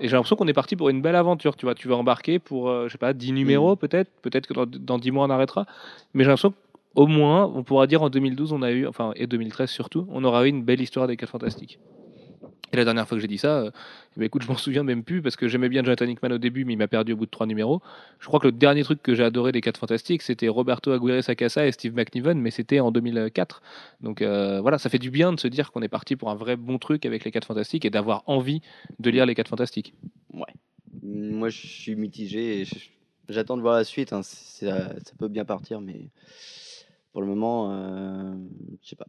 Et 0.00 0.08
j'ai 0.08 0.16
l'impression 0.16 0.36
qu'on 0.36 0.48
est 0.48 0.54
parti 0.54 0.76
pour 0.76 0.88
une 0.88 1.02
belle 1.02 1.16
aventure, 1.16 1.56
tu 1.56 1.66
vois. 1.66 1.74
Tu 1.74 1.88
vas 1.88 1.96
embarquer 1.96 2.38
pour, 2.38 2.70
euh, 2.70 2.86
je 2.86 2.92
sais 2.92 2.98
pas, 2.98 3.12
10 3.12 3.32
numéros, 3.32 3.76
peut-être. 3.76 4.10
Peut-être 4.22 4.46
que 4.46 4.54
dans, 4.54 4.64
dans 4.64 4.98
10 4.98 5.10
mois, 5.10 5.26
on 5.26 5.30
arrêtera. 5.30 5.66
Mais 6.14 6.24
j'ai 6.24 6.28
l'impression 6.28 6.54
au 6.94 7.06
moins, 7.06 7.50
on 7.54 7.62
pourra 7.62 7.86
dire 7.86 8.02
en 8.02 8.10
2012, 8.10 8.52
on 8.52 8.62
a 8.62 8.70
eu, 8.70 8.86
enfin, 8.86 9.12
et 9.16 9.26
2013 9.26 9.70
surtout, 9.70 10.06
on 10.10 10.24
aura 10.24 10.46
eu 10.46 10.48
une 10.48 10.64
belle 10.64 10.80
histoire 10.80 11.06
des 11.06 11.16
4 11.16 11.30
Fantastiques. 11.30 11.78
Et 12.72 12.76
la 12.76 12.84
dernière 12.84 13.08
fois 13.08 13.16
que 13.16 13.22
j'ai 13.22 13.28
dit 13.28 13.38
ça, 13.38 13.60
euh, 13.60 13.70
eh 14.16 14.20
ben, 14.20 14.26
écoute, 14.26 14.42
je 14.42 14.48
m'en 14.48 14.56
souviens 14.56 14.82
même 14.82 15.02
plus 15.02 15.22
parce 15.22 15.36
que 15.36 15.48
j'aimais 15.48 15.70
bien 15.70 15.82
Jonathan 15.82 16.04
Hickman 16.04 16.32
au 16.32 16.38
début, 16.38 16.66
mais 16.66 16.74
il 16.74 16.76
m'a 16.76 16.86
perdu 16.88 17.14
au 17.14 17.16
bout 17.16 17.24
de 17.24 17.30
trois 17.30 17.46
numéros. 17.46 17.80
Je 18.20 18.26
crois 18.26 18.40
que 18.40 18.46
le 18.46 18.52
dernier 18.52 18.84
truc 18.84 19.02
que 19.02 19.14
j'ai 19.14 19.24
adoré 19.24 19.52
des 19.52 19.62
4 19.62 19.78
Fantastiques, 19.78 20.20
c'était 20.22 20.48
Roberto 20.48 20.92
Aguirre 20.92 21.24
Sacasa 21.24 21.66
et 21.66 21.72
Steve 21.72 21.94
McNiven, 21.94 22.38
mais 22.38 22.50
c'était 22.50 22.80
en 22.80 22.90
2004. 22.90 23.62
Donc 24.02 24.20
euh, 24.20 24.60
voilà, 24.60 24.76
ça 24.76 24.90
fait 24.90 24.98
du 24.98 25.10
bien 25.10 25.32
de 25.32 25.40
se 25.40 25.48
dire 25.48 25.72
qu'on 25.72 25.80
est 25.80 25.88
parti 25.88 26.14
pour 26.14 26.28
un 26.30 26.34
vrai 26.34 26.56
bon 26.56 26.78
truc 26.78 27.06
avec 27.06 27.24
les 27.24 27.30
4 27.30 27.46
Fantastiques 27.46 27.86
et 27.86 27.90
d'avoir 27.90 28.22
envie 28.26 28.60
de 28.98 29.08
lire 29.10 29.24
les 29.24 29.34
4 29.34 29.48
Fantastiques. 29.48 29.94
Moi, 31.02 31.48
je 31.48 31.66
suis 31.66 31.96
mitigé 31.96 32.60
et 32.60 32.66
j'attends 33.30 33.56
de 33.56 33.62
voir 33.62 33.76
la 33.76 33.84
suite. 33.84 34.12
hein. 34.12 34.22
Ça, 34.22 34.90
ça 34.90 35.12
peut 35.18 35.28
bien 35.28 35.46
partir, 35.46 35.80
mais 35.80 36.10
pour 37.18 37.26
le 37.26 37.34
moment, 37.34 37.72
euh, 37.72 38.32
je 38.80 38.90
sais 38.90 38.94
pas. 38.94 39.08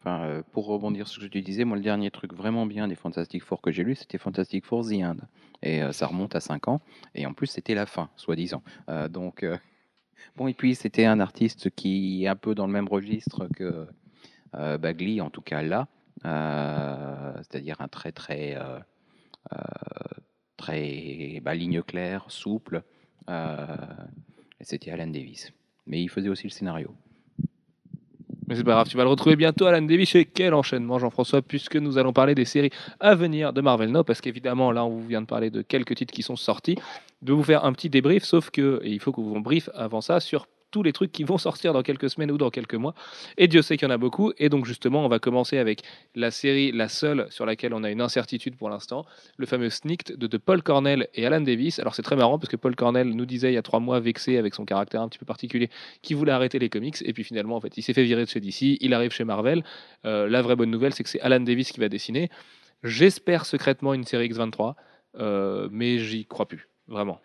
Enfin, 0.00 0.24
euh, 0.24 0.42
pour 0.50 0.66
rebondir 0.66 1.06
sur 1.06 1.22
ce 1.22 1.28
que 1.28 1.30
tu 1.30 1.40
disais, 1.40 1.64
moi, 1.64 1.76
le 1.76 1.84
dernier 1.84 2.10
truc 2.10 2.34
vraiment 2.34 2.66
bien 2.66 2.88
des 2.88 2.96
Fantastic 2.96 3.44
Four 3.44 3.62
que 3.62 3.70
j'ai 3.70 3.84
lu, 3.84 3.94
c'était 3.94 4.18
Fantastic 4.18 4.64
Four 4.64 4.84
The 4.84 4.94
End. 4.94 5.16
Et 5.62 5.84
euh, 5.84 5.92
ça 5.92 6.08
remonte 6.08 6.34
à 6.34 6.40
5 6.40 6.66
ans. 6.66 6.80
Et 7.14 7.26
en 7.26 7.32
plus, 7.32 7.46
c'était 7.46 7.76
la 7.76 7.86
fin, 7.86 8.10
soi-disant. 8.16 8.64
Donc, 9.08 9.46
bon, 10.36 10.48
et 10.48 10.54
puis, 10.54 10.74
c'était 10.74 11.04
un 11.04 11.20
artiste 11.20 11.70
qui 11.70 12.24
est 12.24 12.26
un 12.26 12.34
peu 12.34 12.56
dans 12.56 12.66
le 12.66 12.72
même 12.72 12.88
registre 12.88 13.46
que 13.54 13.86
Bagley, 14.52 15.20
en 15.20 15.30
tout 15.30 15.42
cas 15.42 15.62
là. 15.62 15.86
C'est-à-dire 16.24 17.80
un 17.82 17.86
très, 17.86 18.10
très, 18.10 18.58
très 20.56 21.40
bah, 21.40 21.54
ligne 21.54 21.82
claire, 21.82 22.24
souple. 22.26 22.82
Et 23.28 24.64
c'était 24.64 24.90
Alan 24.90 25.06
Davis. 25.06 25.52
Mais 25.86 26.02
il 26.02 26.08
faisait 26.08 26.28
aussi 26.28 26.44
le 26.44 26.52
scénario. 26.52 26.94
Mais 28.46 28.56
c'est 28.56 28.64
pas 28.64 28.72
grave, 28.72 28.88
tu 28.88 28.96
vas 28.96 29.04
le 29.04 29.08
retrouver 29.08 29.36
bientôt, 29.36 29.66
Alan 29.66 29.82
Davis. 29.82 30.14
Et 30.14 30.26
quel 30.26 30.52
enchaînement, 30.52 30.98
Jean-François, 30.98 31.40
puisque 31.40 31.76
nous 31.76 31.96
allons 31.96 32.12
parler 32.12 32.34
des 32.34 32.44
séries 32.44 32.70
à 33.00 33.14
venir 33.14 33.52
de 33.52 33.60
Marvel 33.60 33.90
Now, 33.90 34.04
parce 34.04 34.20
qu'évidemment, 34.20 34.70
là, 34.70 34.84
on 34.84 34.90
vous 34.90 35.06
vient 35.06 35.22
de 35.22 35.26
parler 35.26 35.50
de 35.50 35.62
quelques 35.62 35.94
titres 35.96 36.12
qui 36.12 36.22
sont 36.22 36.36
sortis, 36.36 36.76
de 37.22 37.32
vous 37.32 37.42
faire 37.42 37.64
un 37.64 37.72
petit 37.72 37.88
débrief, 37.88 38.24
sauf 38.24 38.50
que, 38.50 38.80
et 38.84 38.90
il 38.90 39.00
faut 39.00 39.12
que 39.12 39.20
vous 39.20 39.32
vous 39.32 39.40
brief 39.40 39.70
avant 39.74 40.02
ça 40.02 40.20
sur 40.20 40.46
tous 40.74 40.82
les 40.82 40.92
trucs 40.92 41.12
qui 41.12 41.22
vont 41.22 41.38
sortir 41.38 41.72
dans 41.72 41.84
quelques 41.84 42.10
semaines 42.10 42.32
ou 42.32 42.36
dans 42.36 42.50
quelques 42.50 42.74
mois. 42.74 42.96
Et 43.38 43.46
Dieu 43.46 43.62
sait 43.62 43.76
qu'il 43.76 43.86
y 43.86 43.90
en 43.92 43.94
a 43.94 43.96
beaucoup. 43.96 44.32
Et 44.38 44.48
donc, 44.48 44.66
justement, 44.66 45.04
on 45.04 45.08
va 45.08 45.20
commencer 45.20 45.56
avec 45.56 45.82
la 46.16 46.32
série, 46.32 46.72
la 46.72 46.88
seule 46.88 47.28
sur 47.30 47.46
laquelle 47.46 47.72
on 47.74 47.84
a 47.84 47.92
une 47.92 48.00
incertitude 48.00 48.56
pour 48.56 48.70
l'instant, 48.70 49.06
le 49.36 49.46
fameux 49.46 49.70
Sneaked 49.70 50.16
de, 50.16 50.26
de 50.26 50.36
Paul 50.36 50.64
Cornell 50.64 51.06
et 51.14 51.24
Alan 51.26 51.40
Davis. 51.40 51.78
Alors, 51.78 51.94
c'est 51.94 52.02
très 52.02 52.16
marrant 52.16 52.40
parce 52.40 52.48
que 52.48 52.56
Paul 52.56 52.74
Cornell 52.74 53.06
nous 53.06 53.24
disait 53.24 53.52
il 53.52 53.54
y 53.54 53.56
a 53.56 53.62
trois 53.62 53.78
mois, 53.78 54.00
vexé 54.00 54.36
avec 54.36 54.52
son 54.52 54.64
caractère 54.64 55.00
un 55.00 55.08
petit 55.08 55.20
peu 55.20 55.26
particulier, 55.26 55.70
qu'il 56.02 56.16
voulait 56.16 56.32
arrêter 56.32 56.58
les 56.58 56.68
comics. 56.68 56.96
Et 57.04 57.12
puis 57.12 57.22
finalement, 57.22 57.54
en 57.54 57.60
fait, 57.60 57.76
il 57.76 57.82
s'est 57.82 57.94
fait 57.94 58.02
virer 58.02 58.24
de 58.24 58.28
chez 58.28 58.40
DC. 58.40 58.76
Il 58.80 58.94
arrive 58.94 59.12
chez 59.12 59.22
Marvel. 59.22 59.62
Euh, 60.06 60.28
la 60.28 60.42
vraie 60.42 60.56
bonne 60.56 60.72
nouvelle, 60.72 60.92
c'est 60.92 61.04
que 61.04 61.08
c'est 61.08 61.20
Alan 61.20 61.38
Davis 61.38 61.70
qui 61.70 61.78
va 61.78 61.88
dessiner. 61.88 62.30
J'espère 62.82 63.46
secrètement 63.46 63.94
une 63.94 64.04
série 64.04 64.28
X23, 64.28 64.74
euh, 65.20 65.68
mais 65.70 65.98
j'y 65.98 66.26
crois 66.26 66.48
plus, 66.48 66.68
vraiment. 66.88 67.20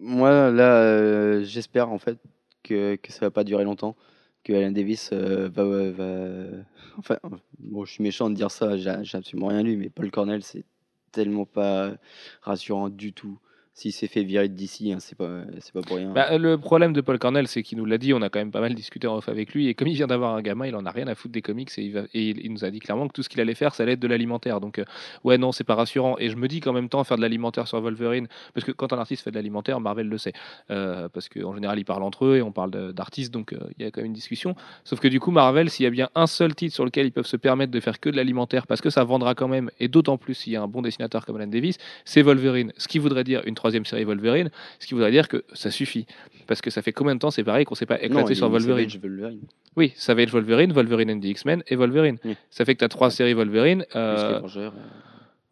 Moi, 0.00 0.50
là, 0.50 0.82
euh, 0.82 1.44
j'espère 1.44 1.90
en 1.90 1.98
fait 1.98 2.18
que, 2.62 2.96
que 2.96 3.12
ça 3.12 3.20
va 3.20 3.30
pas 3.30 3.44
durer 3.44 3.64
longtemps, 3.64 3.96
que 4.44 4.54
Alan 4.54 4.72
Davis 4.72 5.10
euh, 5.12 5.50
va, 5.50 5.64
va, 5.90 6.64
Enfin, 6.98 7.18
bon, 7.58 7.84
je 7.84 7.92
suis 7.92 8.02
méchant 8.02 8.30
de 8.30 8.34
dire 8.34 8.50
ça, 8.50 8.78
j'ai 8.78 8.88
absolument 8.88 9.48
rien 9.48 9.62
lu, 9.62 9.76
mais 9.76 9.90
Paul 9.90 10.10
Cornell, 10.10 10.42
c'est 10.42 10.64
tellement 11.12 11.44
pas 11.44 11.92
rassurant 12.40 12.88
du 12.88 13.12
tout. 13.12 13.38
S'il 13.72 13.92
s'est 13.92 14.08
fait 14.08 14.24
virer 14.24 14.48
d'ici, 14.48 14.92
hein, 14.92 14.98
c'est 15.00 15.16
pas, 15.16 15.42
pas 15.72 15.80
pour 15.82 15.96
rien. 15.96 16.10
Bah, 16.10 16.36
le 16.36 16.58
problème 16.58 16.92
de 16.92 17.00
Paul 17.00 17.18
Cornell, 17.18 17.46
c'est 17.46 17.62
qu'il 17.62 17.78
nous 17.78 17.84
l'a 17.84 17.98
dit, 17.98 18.12
on 18.12 18.20
a 18.20 18.28
quand 18.28 18.40
même 18.40 18.50
pas 18.50 18.60
mal 18.60 18.74
discuté 18.74 19.06
en 19.06 19.16
off 19.16 19.28
avec 19.28 19.54
lui, 19.54 19.68
et 19.68 19.74
comme 19.74 19.88
il 19.88 19.94
vient 19.94 20.08
d'avoir 20.08 20.34
un 20.34 20.42
gamin, 20.42 20.66
il 20.66 20.74
en 20.74 20.84
a 20.84 20.90
rien 20.90 21.06
à 21.06 21.14
foutre 21.14 21.32
des 21.32 21.40
comics, 21.40 21.70
et 21.78 21.92
il, 22.14 22.52
nous 22.52 22.64
a 22.64 22.70
dit 22.70 22.80
clairement 22.80 23.06
que 23.06 23.12
tout 23.12 23.22
ce 23.22 23.28
qu'il 23.28 23.40
allait 23.40 23.54
faire, 23.54 23.74
ça 23.74 23.84
allait 23.84 23.92
être 23.92 24.00
de 24.00 24.08
l'alimentaire. 24.08 24.60
Donc, 24.60 24.78
euh, 24.80 24.84
ouais, 25.24 25.38
non, 25.38 25.52
c'est 25.52 25.64
pas 25.64 25.76
rassurant. 25.76 26.16
Et 26.18 26.30
je 26.30 26.36
me 26.36 26.48
dis 26.48 26.60
qu'en 26.60 26.72
même 26.72 26.88
temps, 26.88 27.02
faire 27.04 27.16
de 27.16 27.22
l'alimentaire 27.22 27.68
sur 27.68 27.80
Wolverine, 27.80 28.26
parce 28.54 28.66
que 28.66 28.72
quand 28.72 28.92
un 28.92 28.98
artiste 28.98 29.22
fait 29.22 29.30
de 29.30 29.36
l'alimentaire, 29.36 29.80
Marvel 29.80 30.08
le 30.08 30.18
sait, 30.18 30.32
Euh, 30.70 31.08
parce 31.08 31.28
qu'en 31.28 31.54
général, 31.54 31.78
ils 31.78 31.84
parlent 31.84 32.02
entre 32.02 32.26
eux, 32.26 32.36
et 32.36 32.42
on 32.42 32.52
parle 32.52 32.92
d'artistes, 32.92 33.32
donc 33.32 33.52
euh, 33.52 33.58
il 33.78 33.84
y 33.84 33.86
a 33.86 33.90
quand 33.90 34.00
même 34.00 34.06
une 34.06 34.12
discussion. 34.12 34.54
Sauf 34.84 35.00
que 35.00 35.08
du 35.08 35.20
coup, 35.20 35.30
Marvel, 35.30 35.70
s'il 35.70 35.84
y 35.84 35.86
a 35.86 35.90
bien 35.90 36.10
un 36.14 36.26
seul 36.26 36.54
titre 36.54 36.74
sur 36.74 36.84
lequel 36.84 37.06
ils 37.06 37.12
peuvent 37.12 37.26
se 37.26 37.36
permettre 37.36 37.72
de 37.72 37.80
faire 37.80 38.00
que 38.00 38.10
de 38.10 38.16
l'alimentaire, 38.16 38.66
parce 38.66 38.80
que 38.80 38.90
ça 38.90 39.04
vendra 39.04 39.34
quand 39.34 39.48
même, 39.48 39.70
et 39.78 39.88
d'autant 39.88 40.18
plus 40.18 40.34
s'il 40.34 40.52
y 40.52 40.56
a 40.56 40.62
un 40.62 40.68
bon 40.68 40.82
dessinateur 40.82 41.24
comme 41.24 41.36
Alan 41.36 41.46
Davis, 41.46 41.78
c'est 42.04 42.22
Wolverine. 42.22 42.72
Ce 42.76 42.88
qui 42.88 42.98
voudrait 42.98 43.24
dire 43.24 43.42
une 43.46 43.54
troisième 43.60 43.84
série 43.84 44.04
Wolverine, 44.04 44.50
ce 44.78 44.86
qui 44.86 44.94
voudrait 44.94 45.10
dire 45.12 45.28
que 45.28 45.44
ça 45.52 45.70
suffit. 45.70 46.06
Parce 46.46 46.60
que 46.60 46.70
ça 46.70 46.82
fait 46.82 46.92
combien 46.92 47.14
de 47.14 47.20
temps, 47.20 47.30
c'est 47.30 47.44
pareil, 47.44 47.64
qu'on 47.64 47.74
s'est 47.76 47.86
pas 47.86 47.98
non, 47.98 48.02
éclaté 48.04 48.32
il- 48.32 48.36
sur 48.36 48.48
Wolverine 48.48 48.88
Wolverine. 49.02 49.40
Oui, 49.76 49.92
Savage 49.94 50.32
Wolverine, 50.32 50.72
Wolverine 50.72 51.10
and 51.12 51.20
the 51.20 51.26
X-Men 51.26 51.62
et 51.68 51.76
Wolverine. 51.76 52.16
Oui. 52.24 52.36
Ça 52.50 52.64
fait 52.64 52.74
que 52.74 52.80
tu 52.80 52.84
as 52.84 52.88
trois 52.88 53.10
séries 53.10 53.34
Wolverine, 53.34 53.84
Plus 53.88 53.98
euh, 54.00 54.32
les 54.34 54.40
Vengeurs, 54.40 54.72
euh. 54.76 54.80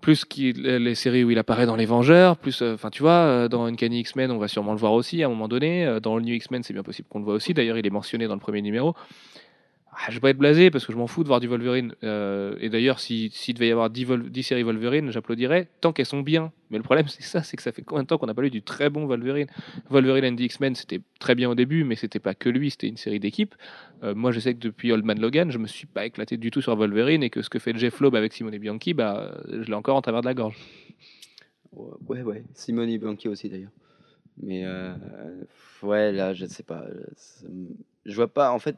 plus 0.01 0.25
qui, 0.25 0.53
les 0.55 0.79
les 0.79 0.95
séries 0.95 1.23
où 1.25 1.31
il 1.31 1.39
apparaît 1.39 1.67
dans 1.67 1.77
Les 1.77 1.87
Vengeurs, 1.87 2.37
plus, 2.37 2.63
euh, 2.63 2.75
enfin 2.75 2.91
tu 2.91 3.03
vois, 3.03 3.13
euh, 3.13 3.49
dans 3.49 3.65
Uncanny 3.67 4.01
X-Men, 4.01 4.31
on 4.31 4.39
va 4.39 4.49
sûrement 4.49 4.73
le 4.73 4.79
voir 4.79 4.93
aussi 4.95 5.23
à 5.23 5.27
un 5.27 5.29
moment 5.29 5.49
donné. 5.49 5.99
Dans 6.03 6.17
le 6.17 6.23
New 6.23 6.35
X-Men, 6.35 6.63
c'est 6.63 6.73
bien 6.73 6.83
possible 6.83 7.07
qu'on 7.11 7.19
le 7.21 7.25
voit 7.27 7.35
aussi. 7.35 7.53
D'ailleurs, 7.55 7.79
il 7.79 7.87
est 7.87 7.91
mentionné 7.91 8.27
dans 8.27 8.35
le 8.35 8.41
premier 8.41 8.63
numéro. 8.63 8.95
Ah, 10.01 10.11
je 10.11 10.15
vais 10.15 10.21
pas 10.21 10.31
être 10.31 10.39
blasé 10.39 10.71
parce 10.71 10.87
que 10.87 10.93
je 10.93 10.97
m'en 10.97 11.09
fous 11.09 11.25
de 11.25 11.29
voir 11.29 11.41
du 11.41 11.49
Wolverine. 11.49 11.93
Euh, 12.05 12.57
et 12.61 12.69
d'ailleurs, 12.69 13.01
si- 13.01 13.31
s'il 13.33 13.55
devait 13.55 13.67
y 13.67 13.73
avoir 13.73 13.91
10, 13.91 14.05
Vol- 14.05 14.31
10 14.31 14.45
séries 14.45 14.63
Wolverine, 14.63 15.11
j'applaudirais 15.11 15.67
tant 15.81 15.93
qu'elles 15.93 16.07
sont 16.07 16.21
bien. 16.21 16.53
Mais 16.71 16.77
le 16.77 16.85
problème, 16.85 17.07
c'est 17.09 17.23
ça, 17.25 17.43
c'est 17.43 17.57
que 17.57 17.63
ça 17.65 17.73
fait 17.73 17.83
combien 17.83 18.05
de 18.05 18.07
temps 18.07 18.17
qu'on 18.17 18.27
n'a 18.27 18.35
pas 18.35 18.43
lu 18.43 18.51
du 18.51 18.63
très 18.63 18.91
bon 18.91 19.07
Wolverine? 19.07 19.49
Wolverine 19.91 20.25
and 20.25 20.37
the 20.37 20.41
X-Men, 20.43 20.77
c'était 20.77 21.01
très 21.19 21.35
bien 21.35 21.51
au 21.51 21.57
début, 21.57 21.83
mais 21.83 21.97
c'était 21.97 22.21
pas 22.21 22.35
que 22.35 22.49
lui, 22.49 22.71
c'était 22.71 22.87
une 22.87 22.97
série 22.97 23.19
d'équipes. 23.19 23.57
Euh, 24.05 24.15
moi, 24.15 24.31
je 24.31 24.39
sais 24.39 24.55
que 24.55 24.61
depuis 24.61 24.93
Old 24.93 25.05
Man 25.05 25.21
Logan, 25.21 25.51
je 25.51 25.59
me 25.59 25.67
suis 25.67 25.87
pas 25.89 26.07
éclaté 26.07 26.37
du 26.37 26.53
tout 26.53 26.61
sur 26.63 26.77
Wolverine 26.77 27.25
et 27.25 27.31
que 27.31 27.43
ce 27.43 27.51
que 27.51 27.59
fait 27.59 27.77
Jeff 27.77 27.99
Loeb 28.01 28.15
avec 28.15 28.33
Simone 28.33 28.57
Bianchi, 28.59 28.95
bah, 28.95 29.37
je 29.51 29.63
l'ai 29.65 29.75
encore 29.75 29.97
en 29.97 30.03
travers 30.03 30.21
de 30.21 30.27
la 30.27 30.35
gorge. 30.35 30.57
Ouais, 31.73 32.23
ouais. 32.23 32.45
Simone 32.55 32.97
Bianchi 32.99 33.27
aussi 33.29 33.49
d'ailleurs. 33.49 33.73
Mais 34.41 34.65
euh, 34.65 34.95
ouais, 35.83 36.13
là, 36.13 36.33
je 36.35 36.47
sais 36.47 36.63
pas. 36.63 36.85
Je 38.07 38.15
vois 38.15 38.29
pas, 38.29 38.53
en 38.53 38.59
fait, 38.61 38.77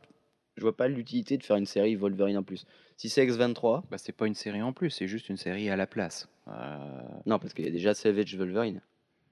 je 0.61 0.63
vois 0.63 0.77
pas 0.77 0.89
l'utilité 0.89 1.39
de 1.39 1.43
faire 1.43 1.57
une 1.57 1.65
série 1.65 1.97
Wolverine 1.97 2.37
en 2.37 2.43
plus. 2.43 2.67
Si 2.99 3.09
c'est 3.09 3.27
X23, 3.27 3.85
Bah, 3.91 3.97
c'est 3.97 4.13
pas 4.13 4.27
une 4.27 4.35
série 4.35 4.61
en 4.61 4.75
plus, 4.75 4.91
c'est 4.91 5.09
juste 5.09 5.31
une 5.31 5.39
série 5.39 5.71
à 5.71 5.77
la 5.77 5.87
place. 5.87 6.29
Euh, 6.49 6.77
non, 7.25 7.39
parce 7.39 7.55
qu'il 7.55 7.65
y 7.65 7.69
a 7.69 7.71
déjà 7.71 7.95
Savage 7.95 8.37
Wolverine 8.37 8.83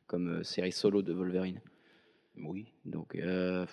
comme 0.07 0.39
euh, 0.39 0.43
série 0.43 0.73
solo 0.73 1.03
de 1.03 1.13
Wolverine. 1.13 1.61
oui, 2.39 2.73
Donc, 2.87 3.15
euh, 3.15 3.67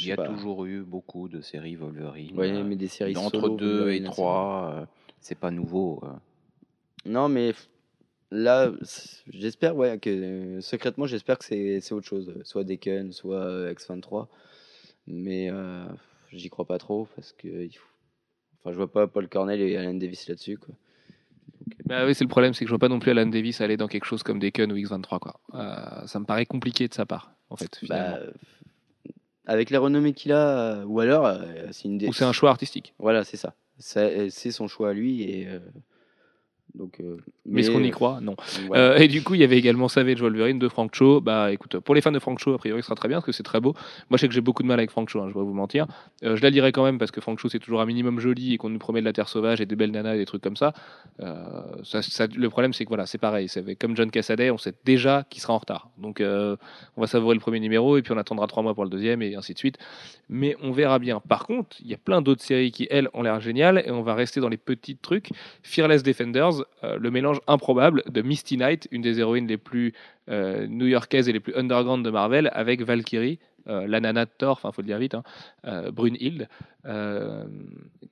il 0.00 0.06
y 0.06 0.10
a 0.12 0.16
pas. 0.16 0.26
toujours 0.26 0.64
eu 0.66 0.82
beaucoup 0.82 1.28
de 1.28 1.40
séries 1.40 1.76
Wolverine. 1.76 2.36
Euh, 2.40 2.64
mais 2.64 2.74
des 2.74 2.88
séries 2.88 3.16
entre 3.16 3.40
solo 3.40 3.54
2 3.54 3.66
et 3.66 3.76
Wolverine, 3.78 4.04
3, 4.06 4.88
c'est 5.20 5.38
pas 5.38 5.52
nouveau. 5.52 6.02
Non, 7.04 7.28
mais 7.28 7.52
là, 8.32 8.72
j'espère, 9.28 9.76
ouais, 9.76 9.96
que 10.00 10.58
secrètement, 10.60 11.06
j'espère 11.06 11.38
que 11.38 11.44
c'est 11.44 11.92
autre 11.92 12.08
chose, 12.08 12.34
soit 12.42 12.64
Deacon, 12.64 13.10
soit 13.12 13.44
euh, 13.44 13.72
X23. 13.72 14.26
Mais 15.06 15.52
j'y 16.32 16.48
crois 16.50 16.64
pas 16.66 16.78
trop 16.78 17.08
parce 17.16 17.32
que 17.32 17.68
faut- 17.68 17.80
enfin, 18.60 18.72
je 18.72 18.76
vois 18.76 18.90
pas 18.90 19.06
Paul 19.06 19.28
Cornell 19.28 19.60
et 19.60 19.76
Alan 19.76 19.94
Davis 19.94 20.28
là-dessus, 20.28 20.58
quoi. 20.58 20.74
Bah 21.86 22.04
oui, 22.04 22.14
c'est 22.14 22.24
le 22.24 22.28
problème, 22.28 22.52
c'est 22.54 22.64
que 22.64 22.68
je 22.68 22.72
vois 22.72 22.78
pas 22.80 22.88
non 22.88 22.98
plus 22.98 23.10
Alan 23.12 23.26
Davis 23.26 23.60
aller 23.60 23.76
dans 23.76 23.88
quelque 23.88 24.04
chose 24.04 24.22
comme 24.22 24.38
Deacon 24.38 24.70
ou 24.70 24.76
X23. 24.76 25.18
Quoi. 25.20 25.40
Euh, 25.54 26.06
ça 26.06 26.18
me 26.20 26.24
paraît 26.24 26.46
compliqué 26.46 26.86
de 26.88 26.94
sa 26.94 27.06
part, 27.06 27.32
en 27.50 27.56
fait. 27.56 27.78
Bah, 27.88 28.16
euh, 28.16 28.30
avec 29.46 29.70
les 29.70 29.76
renommées 29.76 30.12
qu'il 30.12 30.32
a, 30.32 30.78
euh, 30.80 30.84
ou 30.84 31.00
alors, 31.00 31.26
euh, 31.26 31.68
c'est 31.70 31.84
une 31.84 31.98
des- 31.98 32.08
Ou 32.08 32.12
c'est 32.12 32.24
un 32.24 32.32
choix 32.32 32.50
artistique. 32.50 32.94
Voilà, 32.98 33.24
c'est 33.24 33.36
ça. 33.36 33.54
C'est 33.78 34.18
euh, 34.18 34.28
c'est 34.30 34.50
son 34.50 34.68
choix 34.68 34.90
à 34.90 34.92
lui 34.92 35.22
et 35.22 35.46
euh, 35.48 35.60
Donc, 36.76 37.00
euh, 37.00 37.16
Mais 37.46 37.62
est-ce 37.62 37.70
qu'on 37.70 37.82
y 37.82 37.90
croit? 37.90 38.20
Non. 38.20 38.36
Euh, 38.72 38.96
et 38.96 39.08
du 39.08 39.22
coup, 39.22 39.34
il 39.34 39.40
y 39.40 39.44
avait 39.44 39.56
également 39.56 39.88
Savage 39.88 40.20
Wolverine 40.20 40.58
de 40.58 40.68
Frank 40.68 40.94
Cho. 40.94 41.20
Bah 41.20 41.50
écoute, 41.52 41.78
pour 41.80 41.94
les 41.94 42.00
fans 42.00 42.12
de 42.12 42.18
Frank 42.18 42.38
Cho, 42.38 42.52
a 42.52 42.58
priori, 42.58 42.82
ce 42.82 42.86
sera 42.86 42.94
très 42.94 43.08
bien 43.08 43.16
parce 43.16 43.26
que 43.26 43.32
c'est 43.32 43.42
très 43.42 43.60
beau. 43.60 43.72
Moi, 44.10 44.16
je 44.16 44.18
sais 44.18 44.28
que 44.28 44.34
j'ai 44.34 44.40
beaucoup 44.42 44.62
de 44.62 44.68
mal 44.68 44.78
avec 44.78 44.90
Frank 44.90 45.08
Cho, 45.08 45.20
hein, 45.20 45.24
je 45.28 45.34
vais 45.34 45.40
pas 45.40 45.44
vous 45.44 45.54
mentir. 45.54 45.86
Euh, 46.22 46.36
je 46.36 46.42
la 46.42 46.50
lirai 46.50 46.72
quand 46.72 46.84
même 46.84 46.98
parce 46.98 47.10
que 47.10 47.20
Frank 47.20 47.38
Cho, 47.38 47.48
c'est 47.48 47.58
toujours 47.58 47.80
un 47.80 47.86
minimum 47.86 48.20
joli 48.20 48.54
et 48.54 48.58
qu'on 48.58 48.68
nous 48.68 48.78
promet 48.78 49.00
de 49.00 49.06
la 49.06 49.12
terre 49.12 49.28
sauvage 49.28 49.60
et 49.60 49.66
des 49.66 49.76
belles 49.76 49.90
nanas 49.90 50.14
et 50.14 50.18
des 50.18 50.26
trucs 50.26 50.42
comme 50.42 50.56
ça. 50.56 50.74
Ça, 51.82 52.02
ça- 52.02 52.26
le 52.26 52.50
problème, 52.50 52.72
c'est 52.72 52.84
que 52.84 52.90
voilà, 52.90 53.06
c'est 53.06 53.18
pareil. 53.18 53.48
C'est 53.48 53.76
comme 53.76 53.96
John 53.96 54.10
Cassaday, 54.10 54.50
on 54.50 54.58
sait 54.58 54.74
déjà 54.84 55.24
qu'il 55.30 55.40
sera 55.40 55.54
en 55.54 55.58
retard. 55.58 55.88
Donc, 55.98 56.20
on 56.22 57.00
va 57.00 57.06
savourer 57.06 57.34
le 57.34 57.40
premier 57.40 57.60
numéro 57.60 57.96
et 57.96 58.02
puis 58.02 58.12
on 58.12 58.18
attendra 58.18 58.46
trois 58.46 58.62
mois 58.62 58.74
pour 58.74 58.84
le 58.84 58.90
deuxième 58.90 59.22
et 59.22 59.34
ainsi 59.34 59.54
de 59.54 59.58
suite. 59.58 59.78
Mais 60.28 60.56
on 60.62 60.72
verra 60.72 60.98
bien. 60.98 61.20
Par 61.20 61.46
contre, 61.46 61.76
il 61.80 61.88
y 61.88 61.94
a 61.94 61.98
plein 61.98 62.20
d'autres 62.20 62.42
séries 62.42 62.72
qui, 62.72 62.86
elles, 62.90 63.08
ont 63.14 63.22
l'air 63.22 63.40
géniales 63.40 63.82
et 63.86 63.90
on 63.90 64.02
va 64.02 64.14
rester 64.14 64.40
dans 64.40 64.48
les 64.48 64.56
petits 64.56 64.96
trucs. 64.96 65.30
Fearless 65.62 66.02
Defenders, 66.02 66.64
euh, 66.84 66.98
le 66.98 67.10
mélange 67.10 67.40
improbable 67.46 68.02
de 68.08 68.22
Misty 68.22 68.56
Knight, 68.56 68.88
une 68.90 69.02
des 69.02 69.18
héroïnes 69.20 69.46
les 69.46 69.56
plus 69.58 69.94
euh, 70.28 70.66
new-yorkaises 70.66 71.28
et 71.28 71.32
les 71.32 71.40
plus 71.40 71.54
underground 71.54 72.04
de 72.04 72.10
Marvel, 72.10 72.50
avec 72.52 72.82
Valkyrie, 72.82 73.38
euh, 73.68 73.86
la 73.86 74.00
nana 74.00 74.26
de 74.26 74.30
Thor, 74.36 74.52
enfin 74.52 74.70
faut 74.72 74.82
le 74.82 74.86
dire 74.86 74.98
vite, 74.98 75.14
hein, 75.14 75.22
euh, 75.64 75.90
Brunhilde. 75.90 76.48
Euh, 76.84 77.44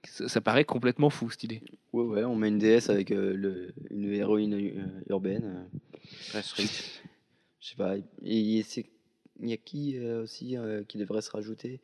ça, 0.04 0.28
ça 0.28 0.40
paraît 0.40 0.64
complètement 0.64 1.10
fou 1.10 1.30
cette 1.30 1.44
idée. 1.44 1.62
Ouais, 1.92 2.04
ouais, 2.04 2.24
on 2.24 2.34
met 2.36 2.48
une 2.48 2.58
déesse 2.58 2.90
avec 2.90 3.10
euh, 3.12 3.34
le, 3.34 3.72
une 3.90 4.12
héroïne 4.12 4.54
euh, 4.54 4.86
urbaine. 5.10 5.44
euh, 5.44 5.78
Très 6.30 6.42
strict. 6.42 7.02
Je 7.60 7.68
sais 7.68 7.76
pas. 7.76 7.94
Et 8.24 8.62
c'est- 8.62 8.86
il 9.40 9.48
y 9.48 9.52
a 9.52 9.56
qui 9.56 9.96
euh, 9.98 10.22
aussi 10.22 10.56
euh, 10.56 10.82
qui 10.84 10.96
devrait 10.98 11.22
se 11.22 11.30
rajouter? 11.30 11.80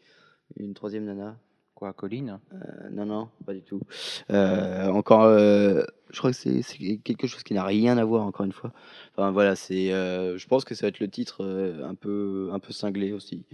Une 0.56 0.74
troisième 0.74 1.04
nana? 1.04 1.38
Quoi, 1.80 1.94
Colline? 1.94 2.38
Euh, 2.52 2.90
Non, 2.92 3.06
non, 3.06 3.28
pas 3.46 3.54
du 3.54 3.62
tout. 3.62 3.80
Euh, 4.30 4.86
encore, 4.88 5.22
euh, 5.24 5.82
je 6.10 6.18
crois 6.18 6.30
que 6.30 6.36
c'est 6.36 6.98
quelque 6.98 7.26
chose 7.26 7.42
qui 7.42 7.54
n'a 7.54 7.64
rien 7.64 7.96
à 7.96 8.04
voir, 8.04 8.24
encore 8.26 8.44
une 8.44 8.52
fois. 8.52 8.72
Enfin 9.12 9.30
voilà, 9.30 9.56
c'est. 9.56 9.88
je 9.88 10.46
pense 10.46 10.64
que 10.66 10.74
ça 10.74 10.82
va 10.86 10.88
être 10.90 11.00
le 11.00 11.08
titre 11.08 11.42
un 11.82 11.94
peu, 11.94 12.50
un 12.52 12.58
peu 12.58 12.72
cinglé 12.74 13.12
aussi. 13.14 13.44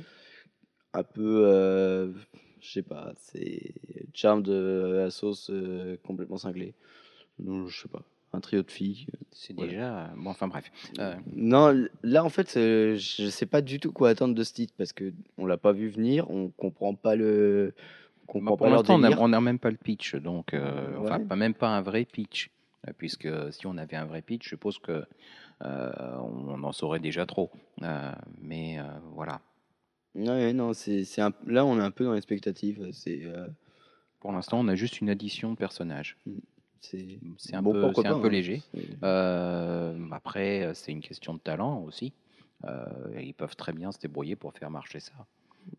Un 0.92 1.04
peu, 1.04 2.12
je 2.60 2.68
sais 2.72 2.82
pas, 2.82 3.12
c'est 3.16 3.74
charme 4.12 4.42
de 4.42 4.94
la 4.96 5.10
sauce 5.10 5.50
euh, 5.52 5.96
complètement 6.04 6.38
cinglé. 6.38 6.74
Non, 7.38 7.68
je 7.68 7.82
sais 7.82 7.88
pas, 7.88 8.02
un 8.32 8.40
trio 8.40 8.62
de 8.62 8.70
filles. 8.72 9.06
C'est 9.30 9.54
Voilà. 9.54 9.70
déjà. 9.70 10.10
Bon, 10.16 10.30
enfin 10.30 10.48
bref. 10.48 10.64
Euh, 10.98 11.14
Non, 11.34 11.86
là 12.02 12.24
en 12.24 12.28
fait, 12.28 12.54
je 12.54 13.28
sais 13.30 13.46
pas 13.46 13.60
du 13.62 13.78
tout 13.78 13.92
quoi 13.92 14.08
attendre 14.08 14.34
de 14.34 14.42
ce 14.42 14.52
titre 14.52 14.74
parce 14.76 14.92
que 14.92 15.12
on 15.38 15.46
l'a 15.46 15.58
pas 15.58 15.72
vu 15.72 15.88
venir, 15.90 16.28
on 16.30 16.48
comprend 16.48 16.94
pas 16.94 17.14
le, 17.14 17.74
comprend 18.26 18.56
pour 18.56 18.66
pas 18.66 18.70
l'instant, 18.70 19.00
on 19.18 19.28
n'a 19.28 19.40
même 19.40 19.58
pas 19.58 19.70
le 19.70 19.76
pitch. 19.76 20.14
Donc, 20.16 20.52
euh, 20.54 20.96
enfin, 21.00 21.20
pas, 21.20 21.36
même 21.36 21.54
pas 21.54 21.68
un 21.68 21.80
vrai 21.82 22.04
pitch. 22.04 22.50
Euh, 22.86 22.92
Puisque 22.96 23.28
si 23.52 23.66
on 23.66 23.76
avait 23.78 23.96
un 23.96 24.04
vrai 24.04 24.22
pitch, 24.22 24.44
je 24.44 24.48
suppose 24.50 24.78
que 24.78 25.04
euh, 25.62 26.16
on 26.18 26.62
en 26.62 26.72
saurait 26.72 27.00
déjà 27.00 27.24
trop. 27.26 27.50
Euh, 27.82 28.12
mais 28.42 28.78
voilà. 29.14 29.40
Ouais, 30.14 30.52
non, 30.52 30.72
c'est, 30.72 31.04
c'est 31.04 31.22
là 31.46 31.64
on 31.64 31.78
est 31.78 31.82
un 31.82 31.90
peu 31.90 32.04
dans 32.04 32.12
l'expectative. 32.12 32.88
C'est, 32.92 33.22
euh, 33.24 33.46
Pour 34.20 34.32
l'instant, 34.32 34.58
on 34.60 34.68
a 34.68 34.74
juste 34.74 35.00
une 35.00 35.10
addition 35.10 35.50
de 35.52 35.56
personnages. 35.56 36.16
c'est, 36.80 37.18
C'est 37.38 37.54
un 37.56 37.62
bon, 37.62 37.72
peu, 37.72 37.92
c'est 37.94 38.06
un 38.06 38.18
peu 38.20 38.26
hein. 38.26 38.30
léger. 38.30 38.62
C'est- 38.74 40.06
après, 40.12 40.70
c'est 40.74 40.92
une 40.92 41.00
question 41.02 41.34
de 41.34 41.38
talent 41.40 41.80
aussi. 41.82 42.12
Ils 43.18 43.34
peuvent 43.34 43.56
très 43.56 43.72
bien 43.72 43.92
se 43.92 43.98
débrouiller 43.98 44.36
pour 44.36 44.52
faire 44.54 44.70
marcher 44.70 45.00
ça. 45.00 45.12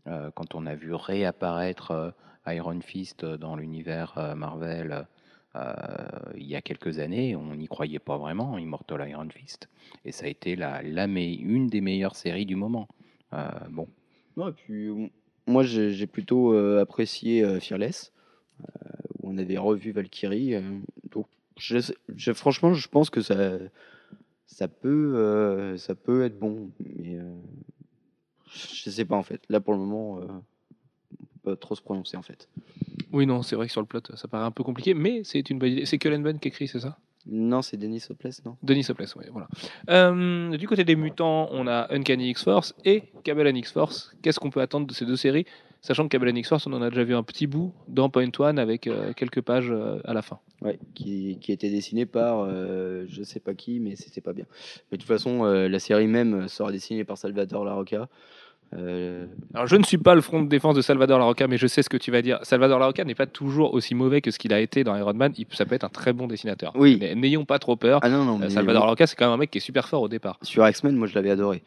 Euh, 0.08 0.32
quand 0.32 0.56
on 0.56 0.66
a 0.66 0.76
vu 0.76 0.94
réapparaître 0.94 1.92
euh, 1.92 2.12
Iron 2.48 2.80
Fist 2.82 3.26
dans 3.26 3.56
l'univers 3.56 4.18
euh, 4.18 4.36
Marvel 4.36 5.08
euh, 5.56 5.64
il 6.36 6.46
y 6.46 6.56
a 6.56 6.62
quelques 6.62 7.00
années, 7.00 7.36
on 7.36 7.56
n'y 7.56 7.68
croyait 7.68 8.00
pas 8.00 8.18
vraiment, 8.18 8.58
Immortal 8.58 9.08
Iron 9.10 9.30
Fist. 9.30 9.70
Et 10.06 10.12
ça 10.12 10.26
a 10.26 10.30
été 10.30 10.56
la, 10.56 10.84
une 10.84 11.68
des 11.68 11.82
meilleures 11.82 12.16
séries 12.16 12.46
du 12.46 12.56
moment. 12.56 12.88
Euh, 13.34 13.48
bon, 13.70 13.88
euh, 14.38 15.08
moi 15.48 15.64
j'ai, 15.64 16.08
plutôt 16.08 16.54
euh, 16.54 16.82
apprécié 16.82 17.44
euh, 17.44 17.60
Fearless, 17.60 18.14
euh, 18.62 18.66
où 19.20 19.32
on 19.32 19.38
avait 19.38 19.58
revu 19.58 19.92
Valkyrie. 19.92 20.56
euh, 20.56 20.62
donc, 21.12 21.28
je, 21.58 22.34
franchement, 22.34 22.74
je 22.74 22.88
pense 22.88 23.10
que 23.10 23.22
ça, 23.22 23.58
ça 24.46 24.68
peut, 24.68 25.16
euh, 25.16 25.78
ça 25.78 25.96
peut 25.96 26.24
être 26.24 26.38
bon, 26.38 26.70
mais 26.80 27.16
euh, 27.16 27.36
je 28.46 28.90
sais 28.90 29.06
pas 29.06 29.16
en 29.16 29.24
fait. 29.24 29.42
Là 29.50 29.60
pour 29.60 29.74
le 29.74 29.80
moment, 29.80 30.20
euh, 30.20 30.28
pas 31.48 31.56
trop 31.56 31.76
se 31.76 31.82
prononcer 31.82 32.18
en 32.18 32.22
fait. 32.22 32.48
Oui, 33.14 33.26
non, 33.26 33.42
c'est 33.42 33.56
vrai 33.56 33.68
que 33.68 33.72
sur 33.72 33.82
le 33.82 33.88
plot, 33.88 34.02
ça 34.16 34.28
paraît 34.28 34.46
un 34.46 34.52
peu 34.52 34.64
compliqué, 34.64 34.94
mais 34.94 35.22
c'est 35.24 35.50
une 35.50 35.60
bonne 35.60 35.72
idée. 35.72 35.86
C'est 35.86 35.98
Cullen 35.98 36.22
Bunn 36.22 36.40
qui 36.40 36.50
écrit, 36.50 36.68
c'est 36.68 36.82
ça? 36.82 36.98
Non, 37.30 37.62
c'est 37.62 37.78
Denis 37.78 38.04
Hopeless, 38.10 38.46
non 38.46 38.56
Denis 38.64 38.86
Hopeless, 38.90 39.16
oui, 39.16 39.26
voilà. 39.32 39.48
Euh, 39.90 40.56
du 40.58 40.68
côté 40.68 40.84
des 40.84 40.96
mutants, 40.96 41.50
on 41.52 41.68
a 41.68 41.94
Uncanny 41.94 42.30
X-Force 42.30 42.74
et 42.86 43.04
Cable 43.24 43.48
and 43.48 43.56
X-Force. 43.56 44.16
Qu'est-ce 44.22 44.40
qu'on 44.40 44.50
peut 44.50 44.62
attendre 44.62 44.88
de 44.88 44.94
ces 44.94 45.06
deux 45.06 45.18
séries? 45.18 45.46
Sachant 45.82 46.04
que 46.04 46.10
Cable 46.10 46.30
and 46.30 46.36
X-Force, 46.36 46.68
on 46.68 46.74
en 46.74 46.82
a 46.82 46.90
déjà 46.90 47.04
vu 47.04 47.16
un 47.16 47.24
petit 47.24 47.48
bout 47.48 47.74
dans 47.88 48.10
Point 48.10 48.32
One 48.40 48.60
avec 48.60 48.88
euh, 48.88 49.14
quelques 49.14 49.42
pages 49.42 49.72
euh, 49.72 50.00
à 50.06 50.14
la 50.14 50.22
fin. 50.22 50.40
Ouais, 50.62 50.80
qui, 50.96 51.38
qui 51.40 51.52
était 51.52 51.70
dessiné 51.70 52.06
par 52.06 52.50
je 52.50 53.24
sais 53.24 53.40
pas 53.40 53.54
qui, 53.54 53.80
mais 53.80 53.96
c'était 53.96 54.22
pas 54.22 54.34
bien. 54.34 54.46
Mais 54.92 54.98
de 54.98 55.02
toute 55.02 55.08
façon, 55.08 55.44
la 55.44 55.80
série 55.80 56.08
même 56.08 56.48
sera 56.48 56.72
dessinée 56.72 57.04
par 57.04 57.18
Salvador 57.18 57.64
Larocca. 57.64 58.10
Euh, 58.76 59.26
Alors, 59.54 59.66
je 59.68 59.76
ne 59.78 59.84
suis 59.84 59.98
pas 59.98 60.14
le 60.14 60.20
front 60.22 60.42
de 60.42 60.50
défense 60.50 60.76
de 60.76 60.82
Salvador 60.82 61.20
Larocca, 61.20 61.48
mais 61.48 61.58
je 61.58 61.68
sais 61.68 61.82
ce 61.84 61.90
que 61.90 61.96
tu 61.98 62.12
vas 62.12 62.22
dire. 62.22 62.40
Salvador 62.44 62.80
Larocca 62.80 63.04
n'est 63.06 63.16
pas 63.16 63.26
toujours 63.26 63.74
aussi 63.74 63.96
mauvais 63.96 64.20
que 64.22 64.30
ce 64.30 64.38
qu'il 64.40 64.52
a 64.54 64.60
été 64.60 64.84
dans 64.84 64.96
Iron 64.98 65.14
Man. 65.14 65.32
Il- 65.38 65.46
ça 65.52 65.66
peut 65.66 65.74
être 65.76 65.86
un 65.86 65.90
très 65.90 66.12
bon 66.12 66.28
dessinateur. 66.28 66.74
Oui. 66.76 67.00
N'ayons 67.16 67.46
pas 67.46 67.60
trop 67.60 67.76
peur. 67.78 68.00
Ah 68.04 68.10
non, 68.10 68.26
non, 68.26 68.36
Euh, 68.36 68.40
mais 68.42 68.50
Salvador 68.50 68.84
Larocca, 68.84 69.08
c'est 69.08 69.16
quand 69.16 69.26
même 69.26 69.34
un 69.34 69.38
mec 69.38 69.52
qui 69.52 69.60
est 69.60 69.62
super 69.62 69.88
fort 69.88 70.02
au 70.02 70.10
départ. 70.10 70.38
sur 70.42 70.68
X-Men, 70.68 70.96
moi 70.98 71.08
je 71.08 71.16
l'avais 71.16 71.32
adoré. 71.32 71.64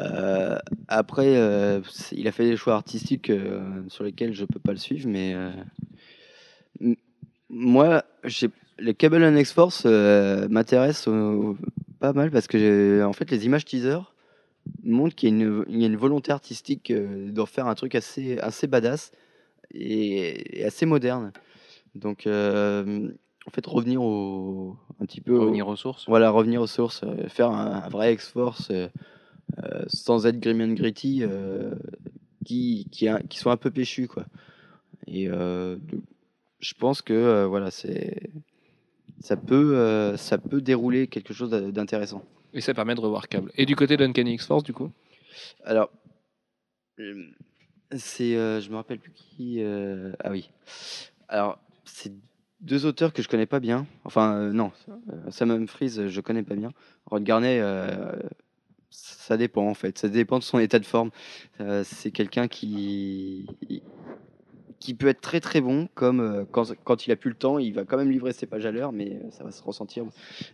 Euh, 0.00 0.56
après, 0.88 1.36
euh, 1.36 1.80
il 2.12 2.26
a 2.26 2.32
fait 2.32 2.44
des 2.44 2.56
choix 2.56 2.74
artistiques 2.74 3.30
sur 3.88 4.04
lesquels 4.04 4.32
je 4.32 4.44
peux 4.46 4.58
pas 4.60 4.72
le 4.72 4.78
suivre, 4.78 5.06
mais 5.08 5.34
moi, 7.50 8.04
les 8.78 8.94
Cable 8.94 9.24
and 9.24 9.36
X-Force 9.36 9.84
m'intéressent 9.84 11.12
pas 12.00 12.12
mal 12.12 12.30
parce 12.30 12.46
que 12.46 13.02
en 13.04 13.12
fait, 13.12 13.30
les 13.30 13.46
images 13.46 13.64
teaser 13.64 13.98
montrent 14.84 15.14
qu'il 15.14 15.28
y, 15.30 15.32
a 15.32 15.44
une- 15.44 15.64
il 15.68 15.80
y 15.80 15.84
a 15.84 15.86
une 15.86 15.96
volonté 15.96 16.32
artistique 16.32 16.90
euh, 16.90 17.30
d'en 17.30 17.46
faire 17.46 17.66
un 17.66 17.74
truc 17.74 17.94
assez, 17.94 18.38
assez 18.38 18.66
badass 18.66 19.12
et, 19.72 20.60
et 20.60 20.64
assez 20.64 20.86
moderne. 20.86 21.32
Donc, 21.94 22.26
euh, 22.26 23.10
en 23.46 23.50
fait, 23.50 23.64
revenir 23.66 24.02
au, 24.02 24.76
un 25.00 25.06
petit 25.06 25.20
peu 25.20 25.36
au- 25.36 25.40
revenir 25.42 25.68
aux 25.68 25.76
sources. 25.76 26.04
voilà, 26.08 26.30
revenir 26.30 26.60
aux 26.62 26.66
sources, 26.66 27.02
euh, 27.04 27.28
faire 27.28 27.50
un, 27.50 27.82
un 27.84 27.88
vrai 27.88 28.12
X-Force 28.14 28.70
euh, 28.70 28.88
sans 29.88 30.26
être 30.26 30.38
grim 30.40 30.60
and 30.60 30.74
gritty, 30.74 31.22
qui, 32.44 32.86
qui, 32.90 33.08
a- 33.08 33.20
qui 33.22 33.38
soit 33.38 33.52
un 33.52 33.56
peu 33.56 33.70
péchu, 33.70 34.06
quoi. 34.08 34.24
Et 35.06 35.26
je 35.28 36.74
pense 36.78 37.00
que 37.02 37.44
voilà, 37.46 37.70
c'est 37.70 38.30
ça 39.20 39.36
peut 39.36 40.14
ça 40.16 40.38
peut 40.38 40.60
dérouler 40.60 41.06
quelque 41.08 41.32
chose 41.32 41.50
d'intéressant. 41.50 42.22
Et 42.54 42.60
ça 42.60 42.74
permet 42.74 42.94
de 42.94 43.00
revoir 43.00 43.28
Cable. 43.28 43.52
Et 43.56 43.66
du 43.66 43.76
côté 43.76 43.96
d'Uncanny 43.96 44.34
X-Force, 44.34 44.62
du 44.62 44.72
coup 44.72 44.90
Alors, 45.64 45.90
euh, 46.98 47.26
c'est, 47.96 48.36
euh, 48.36 48.60
je 48.60 48.70
me 48.70 48.76
rappelle 48.76 48.98
plus 48.98 49.12
qui. 49.12 49.62
euh, 49.62 50.12
ah 50.20 50.30
oui. 50.30 50.50
Alors, 51.28 51.58
c'est 51.84 52.12
deux 52.60 52.86
auteurs 52.86 53.12
que 53.12 53.22
je 53.22 53.28
connais 53.28 53.46
pas 53.46 53.60
bien. 53.60 53.86
Enfin, 54.04 54.34
euh, 54.36 54.52
non, 54.52 54.72
Sam 55.30 55.50
Humphries, 55.50 56.08
je 56.08 56.20
connais 56.20 56.42
pas 56.42 56.54
bien. 56.56 56.72
Rod 57.06 57.22
Garnet, 57.22 57.62
ça 58.90 59.36
dépend 59.36 59.68
en 59.68 59.74
fait. 59.74 59.98
Ça 59.98 60.08
dépend 60.08 60.38
de 60.38 60.44
son 60.44 60.58
état 60.58 60.78
de 60.78 60.86
forme. 60.86 61.10
C'est 61.84 62.10
quelqu'un 62.10 62.48
qui 62.48 63.46
qui 64.80 64.94
peut 64.94 65.08
être 65.08 65.20
très 65.20 65.40
très 65.40 65.60
bon, 65.60 65.88
comme 65.94 66.20
euh, 66.20 66.44
quand, 66.50 67.06
il 67.06 67.12
a 67.12 67.16
plus 67.16 67.30
le 67.30 67.36
temps, 67.36 67.58
il 67.58 67.74
va 67.74 67.84
quand 67.84 67.96
même 67.96 68.10
livrer 68.10 68.32
ses 68.32 68.46
pages 68.46 68.66
à 68.66 68.70
l'heure, 68.70 68.92
mais 68.92 69.14
euh, 69.14 69.30
ça 69.30 69.44
va 69.44 69.50
se 69.50 69.62
ressentir 69.62 70.04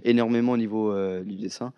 énormément 0.04 0.52
au 0.52 0.56
niveau 0.56 0.92
euh, 0.92 1.22
du 1.22 1.36
dessin. 1.36 1.72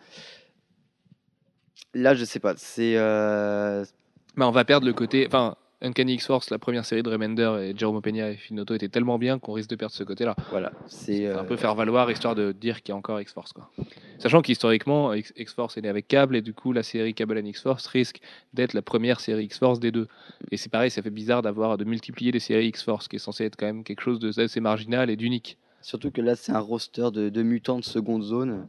Là, 1.95 2.15
je 2.15 2.25
sais 2.25 2.41
pas. 2.41 2.55
C'est 2.57 2.97
bah, 2.97 4.47
On 4.47 4.51
va 4.51 4.65
perdre 4.65 4.87
le 4.87 4.93
côté. 4.93 5.27
Enfin, 5.27 5.57
Uncanny 5.83 6.15
X-Force, 6.15 6.49
la 6.49 6.59
première 6.59 6.87
série 6.87 7.03
de 7.03 7.11
Remender 7.11 7.53
et 7.61 7.77
Jerome 7.77 8.01
Peña 8.01 8.31
et 8.31 8.37
Finotto 8.37 8.75
était 8.75 8.89
tellement 8.89 9.19
bien 9.19 9.39
qu'on 9.39 9.53
risque 9.53 9.69
de 9.69 9.77
perdre 9.77 9.95
ce 9.95 10.05
côté-là. 10.05 10.35
voilà. 10.51 10.73
C'est 10.87 11.27
un 11.27 11.41
euh, 11.41 11.43
peu 11.43 11.57
faire 11.57 11.75
valoir 11.75 12.11
histoire 12.11 12.35
de 12.35 12.53
dire 12.53 12.83
qu'il 12.83 12.93
y 12.93 12.95
a 12.95 12.97
encore 12.97 13.21
X-Force. 13.21 13.53
Quoi. 13.53 13.71
Sachant 14.19 14.41
qu'historiquement, 14.41 15.13
X- 15.13 15.35
X-Force 15.37 15.77
est 15.77 15.83
né 15.83 15.89
avec 15.91 16.09
Cable 16.09 16.35
et 16.35 16.41
du 16.41 16.55
coup, 16.55 16.73
la 16.73 16.83
série 16.83 17.13
Cable 17.13 17.39
and 17.39 17.45
X-Force 17.45 17.87
risque 17.89 18.21
d'être 18.55 18.73
la 18.73 18.81
première 18.81 19.21
série 19.21 19.45
X-Force 19.45 19.79
des 19.79 19.93
deux. 19.93 20.09
Et 20.51 20.57
c'est 20.57 20.71
pareil, 20.71 20.91
ça 20.91 21.03
fait 21.03 21.11
bizarre 21.11 21.43
d'avoir 21.43 21.77
de 21.77 21.85
multiplier 21.85 22.33
les 22.33 22.41
séries 22.41 22.69
X-Force, 22.69 23.07
qui 23.07 23.17
est 23.17 23.19
censé 23.19 23.45
être 23.45 23.57
quand 23.57 23.67
même 23.67 23.85
quelque 23.85 24.01
chose 24.01 24.19
d'assez 24.19 24.61
marginal 24.61 25.11
et 25.11 25.17
d'unique. 25.17 25.59
Surtout 25.87 26.11
que 26.11 26.21
là, 26.21 26.35
c'est 26.35 26.51
un 26.51 26.59
roster 26.59 27.13
de, 27.13 27.29
de 27.29 27.43
mutants 27.45 27.79
de 27.79 27.85
seconde 27.85 28.25
zone. 28.25 28.67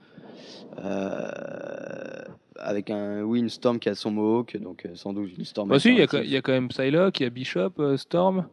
euh, 0.78 2.22
avec 2.59 2.91
un 2.91 3.24
oui, 3.24 3.39
une 3.39 3.49
Storm 3.49 3.80
qui 3.80 3.89
a 3.89 3.95
son 3.95 4.11
Mohawk, 4.11 4.55
donc 4.57 4.86
euh, 4.86 4.89
sans 4.93 5.13
doute 5.13 5.32
une 5.36 5.43
Storm. 5.43 5.68
Bah 5.68 5.80
si, 5.80 5.89
il 5.89 5.95
y, 5.95 6.30
y 6.30 6.38
a 6.38 6.41
quand 6.43 6.51
même 6.51 6.68
Psylocke, 6.68 7.20
il 7.20 7.24
y 7.24 7.26
a 7.26 7.30
Bishop, 7.32 7.72
euh, 7.80 7.97
Storm. 7.97 8.45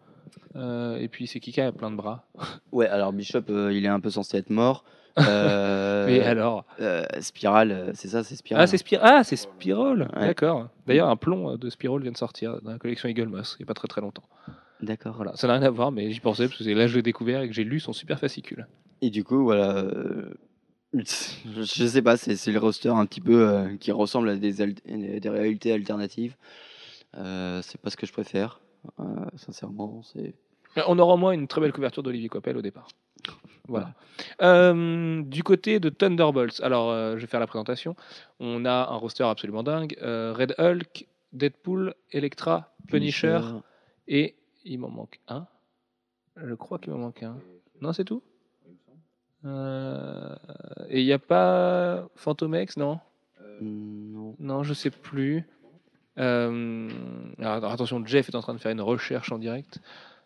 Euh, 0.57 0.97
et 0.97 1.09
puis 1.09 1.27
c'est 1.27 1.41
qui 1.41 1.61
a 1.61 1.73
plein 1.73 1.91
de 1.91 1.97
bras. 1.97 2.25
Ouais, 2.73 2.89
alors 2.89 3.12
Bishop, 3.12 3.43
euh, 3.51 3.71
il 3.71 3.85
est 3.85 3.89
un 3.89 4.01
peu 4.01 4.09
censé 4.09 4.39
être 4.39 4.49
mort. 4.49 4.85
Mais 5.19 6.21
alors 6.23 6.65
Spiral, 7.21 7.71
euh, 7.71 7.91
c'est 7.93 8.09
ça, 8.09 8.25
c'est 8.25 8.37
Spiral. 8.37 8.62
Ah, 8.62 8.67
c'est 8.67 8.79
Spir 8.79 9.79
ah. 9.79 9.93
Ouais. 9.93 10.27
D'accord. 10.27 10.69
D'ailleurs, 10.87 11.11
un 11.11 11.17
plomb 11.17 11.59
de 11.59 11.69
Spirol 11.69 12.01
vient 12.03 12.12
de 12.12 12.17
sortir 12.17 12.62
dans 12.62 12.73
la 12.73 12.79
collection 12.79 13.11
Eagle 13.11 13.29
Moss 13.29 13.57
il 13.59 13.62
n'y 13.62 13.67
a 13.67 13.69
pas 13.69 13.75
très 13.75 13.89
très 13.89 14.01
longtemps. 14.01 14.25
D'accord. 14.85 15.16
Voilà, 15.16 15.35
ça 15.37 15.47
n'a 15.47 15.55
rien 15.55 15.62
à 15.62 15.70
voir, 15.70 15.93
mais 15.93 16.11
j'y 16.11 16.20
pensais 16.20 16.47
parce 16.47 16.59
que 16.59 16.64
c'est 16.64 16.74
là 16.74 16.82
que 16.85 16.89
je 16.91 16.97
l'ai 16.97 17.03
découvert 17.03 17.43
et 17.43 17.49
que 17.49 17.55
j'ai 17.55 17.64
lu 17.64 17.80
son 17.80 17.93
super 17.93 18.18
fascicule. 18.18 18.66
Et 19.01 19.11
du 19.11 19.24
coup, 19.24 19.43
voilà. 19.45 19.76
euh, 19.78 20.35
je 20.95 21.87
sais 21.87 22.03
pas, 22.03 22.16
c'est 22.16 22.53
le 22.53 22.59
roster 22.59 22.91
un 22.91 23.07
petit 23.07 23.20
peu 23.20 23.49
euh, 23.49 23.76
qui 23.76 23.93
ressemble 23.93 24.28
à 24.28 24.37
des, 24.37 24.61
al- 24.62 24.74
des 24.74 25.28
réalités 25.28 25.72
alternatives. 25.72 26.37
Euh, 27.16 27.61
c'est 27.62 27.80
pas 27.80 27.91
ce 27.91 27.97
que 27.97 28.07
je 28.07 28.12
préfère, 28.12 28.61
euh, 29.01 29.05
sincèrement. 29.37 30.03
C'est 30.03 30.35
Mais 30.76 30.82
On 30.87 30.99
aura 30.99 31.14
au 31.14 31.16
moins 31.16 31.32
une 31.32 31.49
très 31.49 31.61
belle 31.61 31.72
couverture 31.72 32.03
d'Olivier 32.03 32.28
Coppel 32.28 32.57
au 32.57 32.62
départ. 32.62 32.89
Voilà. 33.66 33.95
Euh, 34.43 35.22
du 35.22 35.43
côté 35.43 35.80
de 35.80 35.89
Thunderbolts, 35.89 36.61
alors 36.62 36.91
euh, 36.91 37.14
je 37.16 37.22
vais 37.22 37.26
faire 37.26 37.41
la 37.41 37.47
présentation. 37.47 37.97
On 38.39 38.66
a 38.66 38.89
un 38.91 38.97
roster 38.97 39.24
absolument 39.24 39.62
dingue. 39.62 39.97
Euh, 40.03 40.35
Red 40.37 40.55
Hulk, 40.59 41.07
Deadpool, 41.32 41.95
Elektra, 42.12 42.74
Punisher, 42.89 43.41
et 44.07 44.35
il 44.65 44.79
m'en 44.79 44.91
manque 44.91 45.21
un. 45.29 45.47
Je 46.37 46.55
crois 46.55 46.79
qu'il 46.79 46.93
m'en 46.93 46.99
manque 46.99 47.23
un. 47.23 47.39
Non, 47.81 47.93
c'est 47.93 48.05
tout 48.05 48.23
Euh, 49.45 50.35
Et 50.89 51.01
il 51.01 51.07
n'y 51.07 51.12
a 51.12 51.19
pas 51.19 52.07
Phantomex, 52.17 52.77
non? 52.77 52.99
Hmm, 53.61 54.12
Non. 54.12 54.37
Non, 54.39 54.62
je 54.62 54.75
sais 54.75 54.91
plus. 54.91 55.45
Euh, 56.19 56.89
alors, 57.39 57.71
attention, 57.73 58.05
Jeff 58.07 58.29
est 58.29 58.35
en 58.37 58.41
train 58.41 58.55
de 58.55 58.59
faire 58.59 58.71
une 58.73 58.81
recherche 58.81 59.33
en 59.33 59.39
direct. 59.39 59.81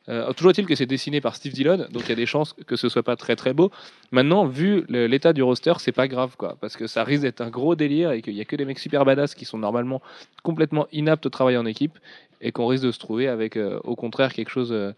Euh, 0.08 0.32
toujours 0.32 0.50
est-il 0.50 0.66
que 0.66 0.74
c'est 0.74 0.86
dessiné 0.86 1.20
par 1.20 1.36
Steve 1.36 1.52
Dillon, 1.52 1.86
donc 1.90 2.04
il 2.04 2.08
y 2.08 2.12
a 2.12 2.16
des 2.16 2.26
chances 2.26 2.54
que 2.66 2.76
ce 2.76 2.88
soit 2.88 3.02
pas 3.02 3.16
très 3.16 3.36
très 3.36 3.52
beau. 3.52 3.70
Maintenant, 4.10 4.46
vu 4.46 4.84
l'état 4.88 5.32
du 5.32 5.42
roster, 5.42 5.74
c'est 5.78 5.92
pas 5.92 6.08
grave 6.08 6.36
quoi, 6.36 6.56
parce 6.60 6.76
que 6.76 6.86
ça 6.86 7.04
risque 7.04 7.22
d'être 7.22 7.40
un 7.42 7.50
gros 7.50 7.74
délire 7.74 8.12
et 8.12 8.22
qu'il 8.22 8.34
y 8.34 8.40
a 8.40 8.44
que 8.44 8.56
des 8.56 8.64
mecs 8.64 8.78
super 8.78 9.04
badass 9.04 9.34
qui 9.34 9.44
sont 9.44 9.58
normalement 9.58 10.00
complètement 10.42 10.86
inaptes 10.92 11.26
au 11.26 11.30
travail 11.30 11.56
en 11.58 11.66
équipe 11.66 11.98
et 12.40 12.52
qu'on 12.52 12.66
risque 12.66 12.84
de 12.84 12.92
se 12.92 12.98
trouver 12.98 13.28
avec 13.28 13.56
euh, 13.56 13.80
au 13.84 13.96
contraire 13.96 14.32
quelque 14.32 14.50
chose 14.50 14.72
euh, 14.72 14.92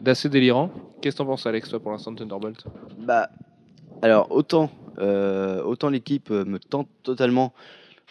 d'assez 0.00 0.28
délirant. 0.28 0.70
Qu'est-ce 1.00 1.16
que 1.16 1.22
t'en 1.22 1.26
penses, 1.26 1.46
Alex, 1.46 1.68
toi, 1.68 1.80
pour 1.80 1.90
l'instant 1.90 2.12
de 2.12 2.18
Thunderbolt? 2.18 2.64
Bah, 2.98 3.30
alors 4.02 4.30
autant, 4.30 4.70
autant 4.98 5.88
l'équipe 5.88 6.30
me 6.30 6.58
tente 6.58 6.88
totalement 7.02 7.52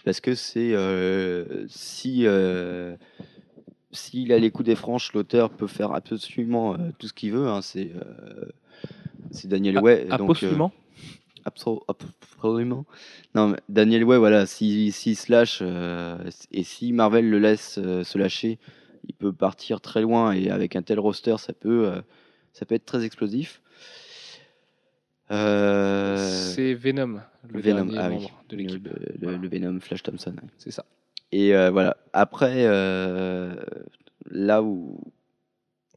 parce 0.03 0.19
que 0.19 0.35
c'est 0.35 0.75
si 1.67 2.25
s'il 3.91 4.31
a 4.33 4.37
les 4.39 4.51
coups 4.51 4.65
des 4.65 4.75
franches, 4.75 5.13
l'auteur 5.13 5.49
peut 5.49 5.67
faire 5.67 5.91
absolument 5.93 6.73
euh, 6.75 6.91
tout 6.97 7.07
ce 7.07 7.13
qu'il 7.13 7.31
veut. 7.33 7.47
hein, 7.47 7.61
c'est 7.61 7.91
euh, 7.95 8.45
c'est 9.31 9.47
Daniel 9.47 9.79
Way. 9.79 10.05
donc, 10.05 10.21
euh, 10.21 10.31
Absolument. 10.31 10.71
Abso- 11.45 11.83
absolument. 11.87 12.85
Non, 13.33 13.47
mais 13.49 13.57
Daniel 13.67 14.03
Way, 14.03 14.17
voilà, 14.19 14.45
s'il 14.45 14.93
s'il 14.93 15.15
se 15.15 15.31
lâche 15.31 15.59
euh, 15.63 16.17
et 16.51 16.63
si 16.63 16.93
Marvel 16.93 17.27
le 17.29 17.39
laisse 17.39 17.79
euh, 17.79 18.03
se 18.03 18.17
lâcher, 18.19 18.59
il 19.07 19.15
peut 19.15 19.33
partir 19.33 19.81
très 19.81 20.01
loin 20.01 20.33
et 20.33 20.51
avec 20.51 20.75
un 20.75 20.83
tel 20.83 20.99
roster, 20.99 21.35
ça 21.39 21.53
peut, 21.53 21.87
euh, 21.87 22.01
ça 22.53 22.65
peut 22.67 22.75
être 22.75 22.85
très 22.85 23.03
explosif. 23.03 23.61
Euh, 25.31 26.17
C'est 26.53 26.73
Venom, 26.73 27.21
le 27.47 27.61
Venom, 27.61 27.85
dernier 27.85 27.97
ah 27.97 28.09
oui, 28.09 28.15
membre 28.15 28.43
de 28.49 28.55
l'équipe. 28.57 28.87
le, 29.21 29.31
le- 29.31 29.37
le 29.37 29.47
Venom 29.47 29.79
Flash 29.79 30.03
Thompson. 30.03 30.31
ouais. 30.31 30.49
C'est 30.57 30.71
ça. 30.71 30.85
Et 31.31 31.55
euh, 31.55 31.69
voilà. 31.71 31.97
Après, 32.13 32.65
euh, 32.65 33.55
là 34.29 34.61
où 34.61 34.99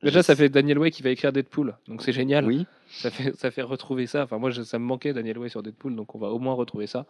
Déjà, 0.02 0.22
ça 0.22 0.36
fait 0.36 0.50
Daniel 0.50 0.78
Way 0.78 0.90
qui 0.90 1.02
va 1.02 1.08
écrire 1.10 1.32
Deadpool, 1.32 1.74
donc 1.88 2.02
c'est 2.02 2.12
génial. 2.12 2.44
oui, 2.44 2.66
Ça 2.88 3.10
fait, 3.10 3.34
ça 3.38 3.50
fait 3.50 3.62
retrouver 3.62 4.06
ça. 4.06 4.24
Enfin, 4.24 4.36
moi, 4.36 4.50
je- 4.50 4.62
ça 4.62 4.78
me 4.78 4.84
manquait 4.84 5.14
Daniel 5.14 5.38
Way 5.38 5.48
sur 5.48 5.62
Deadpool, 5.62 5.96
donc 5.96 6.14
on 6.14 6.18
va 6.18 6.28
au 6.28 6.38
moins 6.38 6.52
retrouver 6.52 6.86
ça. 6.86 7.06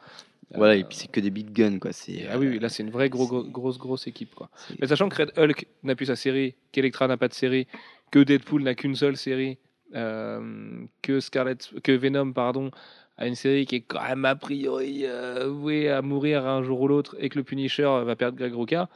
voilà. 0.55 0.75
Euh, 0.75 0.79
Et 0.79 0.85
puis 0.85 0.97
c'est 0.97 1.11
que 1.11 1.18
des 1.18 1.31
big 1.31 1.51
guns, 1.51 1.81
quoi. 1.81 1.91
C'est 1.93 2.29
ah 2.31 2.39
oui, 2.39 2.47
oui, 2.47 2.57
euh, 2.57 2.61
là, 2.61 2.68
c'est 2.68 2.85
une 2.85 2.91
vraie 2.91 3.09
gros, 3.11 3.27
gros- 3.27 3.43
c'est- 3.43 3.51
grosse, 3.51 3.79
grosse 3.79 4.07
équipe. 4.07 4.33
Quoi. 4.37 4.49
Mais 4.81 4.87
sachant 4.87 5.09
que 5.09 5.22
Red 5.22 5.33
Hulk 5.37 5.66
n'a 5.83 5.97
plus 5.97 6.07
sa 6.07 6.14
série, 6.14 6.55
qu'Electra 6.70 7.09
n'a 7.09 7.16
pas 7.16 7.27
de 7.27 7.35
série, 7.35 7.66
que 8.12 8.20
Deadpool 8.20 8.62
n'a 8.62 8.77
qu'une 8.77 8.95
seule 8.95 9.16
série, 9.16 9.59
euh, 9.97 10.85
que 11.03 11.18
Scarlet, 11.18 11.57
que 11.83 11.91
Venom, 11.93 12.33
pardon, 12.33 12.70
a 13.17 13.27
une 13.27 13.35
série 13.35 13.65
qui 13.67 13.77
est 13.77 13.81
quand 13.81 14.03
même 14.03 14.25
a 14.25 14.35
priori 14.35 15.03
euh, 15.05 15.49
vouée 15.49 15.89
à 15.89 16.03
mourir 16.03 16.47
un 16.47 16.62
jour 16.62 16.81
ou 16.81 16.89
l'autre, 16.89 17.17
et 17.21 17.29
que 17.29 17.39
le 17.39 17.45
Punisher 17.45 17.83
va 18.05 18.17
perdre 18.17 18.37
Greg 18.37 18.55
Rucka. 18.55 18.89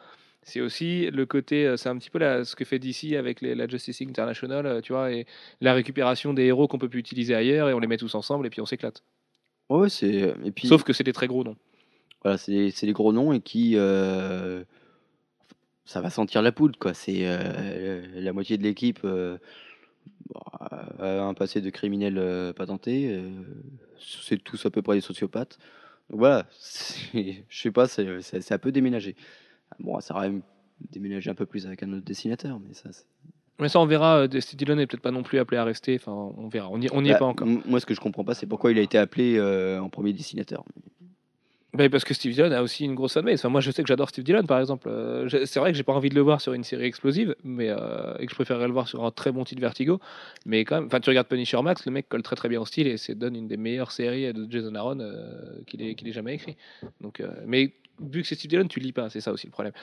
C'est 0.43 0.61
aussi 0.61 1.11
le 1.11 1.27
côté, 1.27 1.67
euh, 1.67 1.77
c'est 1.77 1.89
un 1.89 1.97
petit 1.99 2.11
peu 2.11 2.19
la- 2.19 2.45
ce 2.45 2.57
que 2.57 2.65
fait 2.65 2.79
DC 2.79 3.15
avec 3.17 3.41
les- 3.43 3.55
la 3.55 3.69
Justice 3.69 4.01
League 4.01 4.09
International, 4.11 4.67
euh, 4.67 4.81
tu 4.81 4.93
vois, 4.93 5.13
et 5.13 5.27
la 5.61 5.75
récupération 5.75 6.33
des 6.33 6.45
héros 6.45 6.69
qu'on 6.69 6.79
peut 6.79 6.89
plus 6.89 7.01
utiliser 7.01 7.35
ailleurs, 7.35 7.69
et 7.69 7.75
on 7.75 7.79
les 7.81 7.87
met 7.87 7.97
tous 7.99 8.15
ensemble, 8.15 8.47
et 8.47 8.51
puis 8.51 8.61
on 8.61 8.67
s'éclate. 8.67 9.03
Ouais, 9.69 9.89
c'est. 9.91 10.35
Et 10.45 10.51
puis. 10.51 10.67
Sauf 10.69 10.85
que 10.85 10.93
c'est 10.93 11.05
des 11.05 11.13
très 11.13 11.27
gros 11.27 11.45
noms. 11.45 11.57
Voilà, 12.23 12.39
c'est 12.39 12.73
des- 12.83 12.93
gros 12.93 13.13
noms 13.13 13.33
et 13.33 13.41
qui. 13.41 13.75
euh, 13.77 14.65
ça 15.85 16.01
va 16.01 16.11
sentir 16.11 16.43
la 16.43 16.53
poudre, 16.53 16.79
quoi. 16.79 16.95
C'est 16.95 17.21
euh, 17.23 18.03
la 18.15 18.33
moitié 18.33 18.57
de 18.59 18.63
l'équipe 18.63 19.01
euh, 19.05 19.39
un 21.01 21.35
passé 21.35 21.61
de 21.61 21.71
criminel 21.71 22.19
euh, 22.19 22.53
patenté. 22.53 23.11
euh, 23.13 23.31
c'est 24.01 24.43
tous 24.43 24.65
à 24.67 24.71
peu 24.71 24.83
près 24.83 24.97
des 24.97 25.01
sociopathes. 25.01 25.59
Donc 26.11 26.21
voilà, 26.21 26.47
je 27.15 27.33
sais 27.51 27.71
pas, 27.71 27.87
c'est 27.89 28.53
un 28.53 28.59
peu 28.59 28.73
déménagé. 28.73 29.15
Bon, 29.81 30.01
ça 30.01 30.15
aurait 30.15 30.33
déménagé 30.91 31.31
un 31.31 31.35
peu 31.35 31.47
plus 31.47 31.67
avec 31.67 31.83
un 31.83 31.93
autre 31.93 32.05
dessinateur, 32.05 32.59
mais 32.61 32.75
ça. 32.75 32.89
Mais 33.61 33.69
ça, 33.69 33.81
on 33.81 33.87
verra. 33.87 34.19
euh, 34.21 34.41
Steve 34.41 34.57
Dillon 34.57 34.77
n'est 34.77 34.87
peut-être 34.87 35.03
pas 35.03 35.11
non 35.11 35.23
plus 35.25 35.39
appelé 35.39 35.59
à 35.59 35.65
rester. 35.65 35.97
Enfin, 35.97 36.13
on 36.13 36.49
verra. 36.49 36.71
On 36.71 36.79
n'y 36.79 36.87
est 36.87 37.13
Bah, 37.13 37.19
pas 37.19 37.25
encore. 37.25 37.47
Moi, 37.47 37.81
ce 37.81 37.87
que 37.87 37.95
je 37.95 38.01
comprends 38.01 38.25
pas, 38.25 38.35
c'est 38.35 38.47
pourquoi 38.47 38.71
il 38.71 38.79
a 38.79 38.83
été 38.83 38.97
appelé 38.97 39.37
euh, 39.37 39.81
en 39.81 39.89
premier 39.91 40.13
dessinateur. 40.13 40.65
Bah, 41.75 41.89
parce 41.91 42.05
que 42.05 42.15
Steve 42.15 42.33
Dillon 42.33 42.51
a 42.51 42.63
aussi 42.63 42.85
une 42.85 42.95
grosse 42.95 43.13
fanbase. 43.13 43.41
Enfin, 43.41 43.51
moi, 43.51 43.61
je 43.61 43.71
sais 43.71 43.83
que 43.83 43.89
j'adore 43.89 44.09
Steve 44.09 44.25
Dillon, 44.25 44.45
par 44.45 44.59
exemple. 44.59 44.89
Euh, 44.89 45.29
c'est 45.45 45.61
vrai 45.61 45.71
que 45.71 45.77
j'ai 45.77 45.83
pas 45.83 45.93
envie 45.93 46.09
de 46.09 46.15
le 46.15 46.23
voir 46.23 46.41
sur 46.41 46.55
une 46.55 46.65
série 46.65 46.87
explosive, 46.87 47.37
mais 47.45 47.69
euh, 47.69 48.17
et 48.19 48.25
que 48.25 48.31
je 48.31 48.35
préférerais 48.35 48.67
le 48.67 48.73
voir 48.73 48.89
sur 48.89 49.05
un 49.05 49.11
très 49.11 49.33
bon 49.33 49.45
titre 49.45 49.61
Vertigo. 49.61 50.01
Mais 50.47 50.65
quand 50.65 50.77
même, 50.77 50.87
enfin, 50.87 50.99
tu 51.01 51.11
regardes 51.11 51.29
Punisher 51.29 51.61
Max, 51.61 51.85
le 51.85 51.93
mec 51.93 52.09
colle 52.09 52.23
très 52.23 52.37
très 52.37 52.49
bien 52.49 52.61
au 52.61 52.65
style 52.65 52.87
et 52.87 52.97
c'est 52.97 53.15
donne 53.15 53.37
une 53.37 53.49
des 53.49 53.59
meilleures 53.59 53.93
séries 53.93 54.33
de 54.33 54.47
Jason 54.51 54.75
Aaron 54.75 55.01
euh, 55.01 55.61
qu'il 55.67 55.83
ait, 55.83 55.91
ait 55.93 56.13
jamais 56.13 56.35
écrit. 56.35 56.57
Donc, 57.03 57.21
euh, 57.21 57.29
mais 57.47 57.75
vu 58.01 58.23
que 58.23 58.29
c'est 58.29 58.35
Steve 58.35 58.51
Dillon, 58.51 58.67
tu 58.67 58.81
lis 58.81 58.93
pas. 58.93 59.11
C'est 59.11 59.21
ça 59.21 59.31
aussi 59.31 59.47
le 59.47 59.53
problème. 59.53 59.75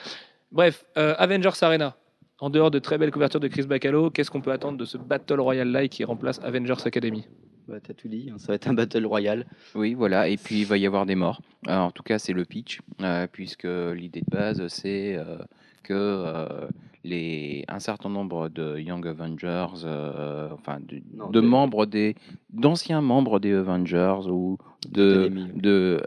Bref, 0.50 0.84
euh, 0.96 1.14
Avengers 1.18 1.50
Arena. 1.60 1.96
En 2.38 2.50
dehors 2.50 2.70
de 2.70 2.78
très 2.78 2.98
belles 2.98 3.10
couvertures 3.10 3.40
de 3.40 3.48
Chris 3.48 3.62
Bacalo, 3.62 4.10
qu'est-ce 4.10 4.30
qu'on 4.30 4.42
peut 4.42 4.52
attendre 4.52 4.76
de 4.76 4.84
ce 4.84 4.98
Battle 4.98 5.40
Royale-like 5.40 5.92
qui 5.92 6.04
remplace 6.04 6.38
Avengers 6.42 6.84
Academy? 6.84 7.24
Bah, 7.68 7.78
T'as 7.82 7.94
tout 7.94 8.08
dit, 8.08 8.30
hein, 8.32 8.38
ça 8.38 8.48
va 8.48 8.54
être 8.54 8.68
un 8.68 8.74
battle 8.74 9.04
royal. 9.06 9.44
Oui, 9.74 9.94
voilà, 9.94 10.28
et 10.28 10.36
puis 10.36 10.60
il 10.60 10.66
va 10.66 10.78
y 10.78 10.86
avoir 10.86 11.04
des 11.06 11.16
morts. 11.16 11.40
Alors, 11.66 11.86
en 11.86 11.90
tout 11.90 12.02
cas, 12.04 12.18
c'est 12.18 12.32
le 12.32 12.44
pitch, 12.44 12.80
euh, 13.02 13.26
puisque 13.30 13.64
l'idée 13.66 14.20
de 14.20 14.30
base, 14.30 14.66
c'est 14.68 15.16
euh, 15.16 15.38
que 15.82 15.92
euh, 15.94 16.68
les, 17.02 17.64
un 17.66 17.80
certain 17.80 18.08
nombre 18.08 18.48
de 18.48 18.78
Young 18.78 19.04
Avengers, 19.06 19.66
euh, 19.84 20.48
enfin 20.52 20.78
de, 20.80 21.00
Non, 21.14 21.28
de 21.30 21.40
de- 21.40 21.46
membres 21.46 21.86
des, 21.86 22.14
d'anciens 22.52 23.00
membres 23.00 23.40
des 23.40 23.52
Avengers 23.52 24.28
ou 24.30 24.58
de, 24.88 25.32
de 25.56 26.02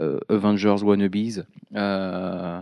euh, 0.00 0.20
Avengers 0.30 0.82
wannabes, 0.82 1.44
euh, 1.74 2.60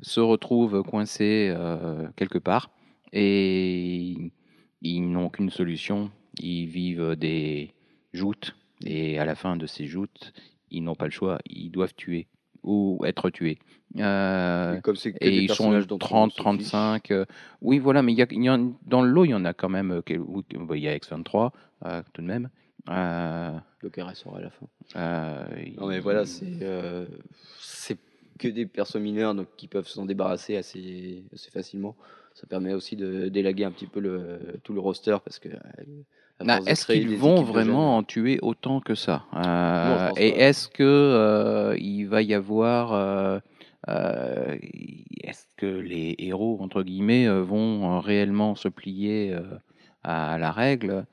se 0.00 0.20
retrouvent 0.20 0.82
coincés 0.84 1.52
euh, 1.54 2.06
quelque 2.16 2.38
part 2.38 2.70
et 3.12 4.14
ils 4.82 5.00
n'ont 5.10 5.28
qu'une 5.28 5.50
solution. 5.50 6.10
Ils 6.40 6.66
vivent 6.66 7.16
des 7.16 7.72
joutes 8.12 8.54
et 8.84 9.18
à 9.18 9.24
la 9.24 9.34
fin 9.34 9.56
de 9.56 9.66
ces 9.66 9.86
joutes, 9.86 10.32
ils 10.70 10.82
n'ont 10.82 10.94
pas 10.94 11.06
le 11.06 11.10
choix. 11.10 11.38
Ils 11.46 11.70
doivent 11.70 11.94
tuer 11.94 12.28
ou 12.62 13.00
être 13.04 13.30
tués. 13.30 13.58
Euh, 13.98 14.76
Et 14.76 14.80
comme 14.82 14.96
c'est 14.96 15.12
que 15.12 15.18
et 15.20 15.36
ils 15.38 15.48
sont 15.48 15.54
personnages 15.54 15.86
dont 15.86 15.96
on 15.96 15.98
30, 15.98 16.30
se 16.30 16.34
fiche. 16.36 16.42
35. 16.42 17.10
euh, 17.10 17.24
oui, 17.62 17.78
voilà, 17.78 18.02
mais 18.02 18.12
il 18.12 18.18
y 18.18 18.22
a, 18.22 18.26
y 18.30 18.50
en- 18.50 18.74
dans 18.86 19.02
le 19.02 19.10
lot, 19.10 19.24
il 19.24 19.30
y 19.30 19.34
en 19.34 19.44
a 19.44 19.54
quand 19.54 19.68
même. 19.68 19.90
euh, 19.92 20.02
bah, 20.58 20.76
Il 20.76 20.82
y 20.82 20.88
a 20.88 20.94
X23, 20.96 21.52
euh, 21.86 22.02
tout 22.12 22.22
de 22.22 22.26
même. 22.26 22.50
Euh, 22.90 23.52
Donc 23.82 23.96
elle 23.98 24.04
restera 24.04 24.38
à 24.38 24.40
la 24.40 24.50
fin. 24.50 24.66
euh, 24.96 25.46
Non 25.78 25.86
mais 25.88 26.00
voilà, 26.00 26.24
c'est 26.26 26.58
euh, 26.62 27.06
c'est 27.58 27.98
que 28.38 28.48
des 28.48 28.66
persos 28.66 28.96
mineurs 28.96 29.34
donc 29.34 29.48
qui 29.56 29.68
peuvent 29.68 29.88
s'en 29.88 30.06
débarrasser 30.06 30.56
assez, 30.56 31.24
assez 31.32 31.50
facilement. 31.50 31.96
Ça 32.34 32.46
permet 32.46 32.72
aussi 32.72 32.94
de 32.96 33.28
d'élaguer 33.28 33.64
un 33.64 33.72
petit 33.72 33.86
peu 33.88 34.00
le, 34.00 34.38
tout 34.62 34.72
le 34.72 34.80
roster 34.80 35.16
parce 35.24 35.38
que. 35.38 35.48
Bah, 36.44 36.60
est-ce 36.66 36.86
qu'ils 36.86 37.16
vont 37.16 37.42
vraiment 37.42 37.96
en 37.96 38.02
tuer 38.02 38.38
autant 38.42 38.80
que 38.80 38.94
ça 38.94 39.24
Euh, 39.34 40.10
Et 40.16 40.28
est-ce 40.28 40.68
que 40.68 40.84
euh, 40.84 41.76
il 41.78 42.04
va 42.04 42.22
y 42.22 42.32
avoir 42.32 42.92
euh, 42.92 44.56
est-ce 45.24 45.46
que 45.56 45.66
les 45.66 46.14
héros 46.18 46.58
entre 46.60 46.82
guillemets 46.82 47.28
vont 47.28 47.98
réellement 48.00 48.54
se 48.54 48.68
plier 48.68 49.36
à 50.04 50.38
la 50.38 50.52
règle 50.52 51.06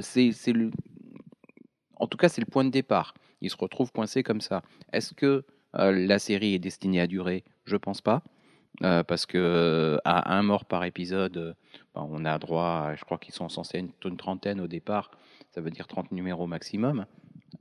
C'est 0.00 0.32
le 0.52 0.70
en 1.96 2.06
tout 2.06 2.16
cas 2.16 2.28
c'est 2.28 2.40
le 2.40 2.50
point 2.50 2.64
de 2.64 2.70
départ. 2.70 3.14
Ils 3.40 3.50
se 3.50 3.56
retrouvent 3.56 3.92
coincés 3.92 4.22
comme 4.22 4.40
ça. 4.40 4.62
Est-ce 4.92 5.14
que 5.14 5.44
la 5.74 6.18
série 6.18 6.54
est 6.54 6.58
destinée 6.58 7.00
à 7.00 7.06
durer? 7.06 7.44
Je 7.66 7.76
pense 7.76 8.00
pas. 8.00 8.22
Euh, 8.82 9.04
parce 9.04 9.24
que 9.24 9.38
euh, 9.38 9.98
à 10.04 10.36
un 10.36 10.42
mort 10.42 10.64
par 10.64 10.84
épisode, 10.84 11.36
euh, 11.36 11.54
ben, 11.94 12.06
on 12.10 12.24
a 12.24 12.38
droit, 12.38 12.92
je 12.96 13.04
crois 13.04 13.18
qu'ils 13.18 13.34
sont 13.34 13.48
censés 13.48 13.78
être 13.78 13.84
une, 14.04 14.12
une 14.12 14.16
trentaine 14.16 14.60
au 14.60 14.66
départ, 14.66 15.12
ça 15.52 15.60
veut 15.60 15.70
dire 15.70 15.86
30 15.86 16.10
numéros 16.10 16.48
maximum, 16.48 17.06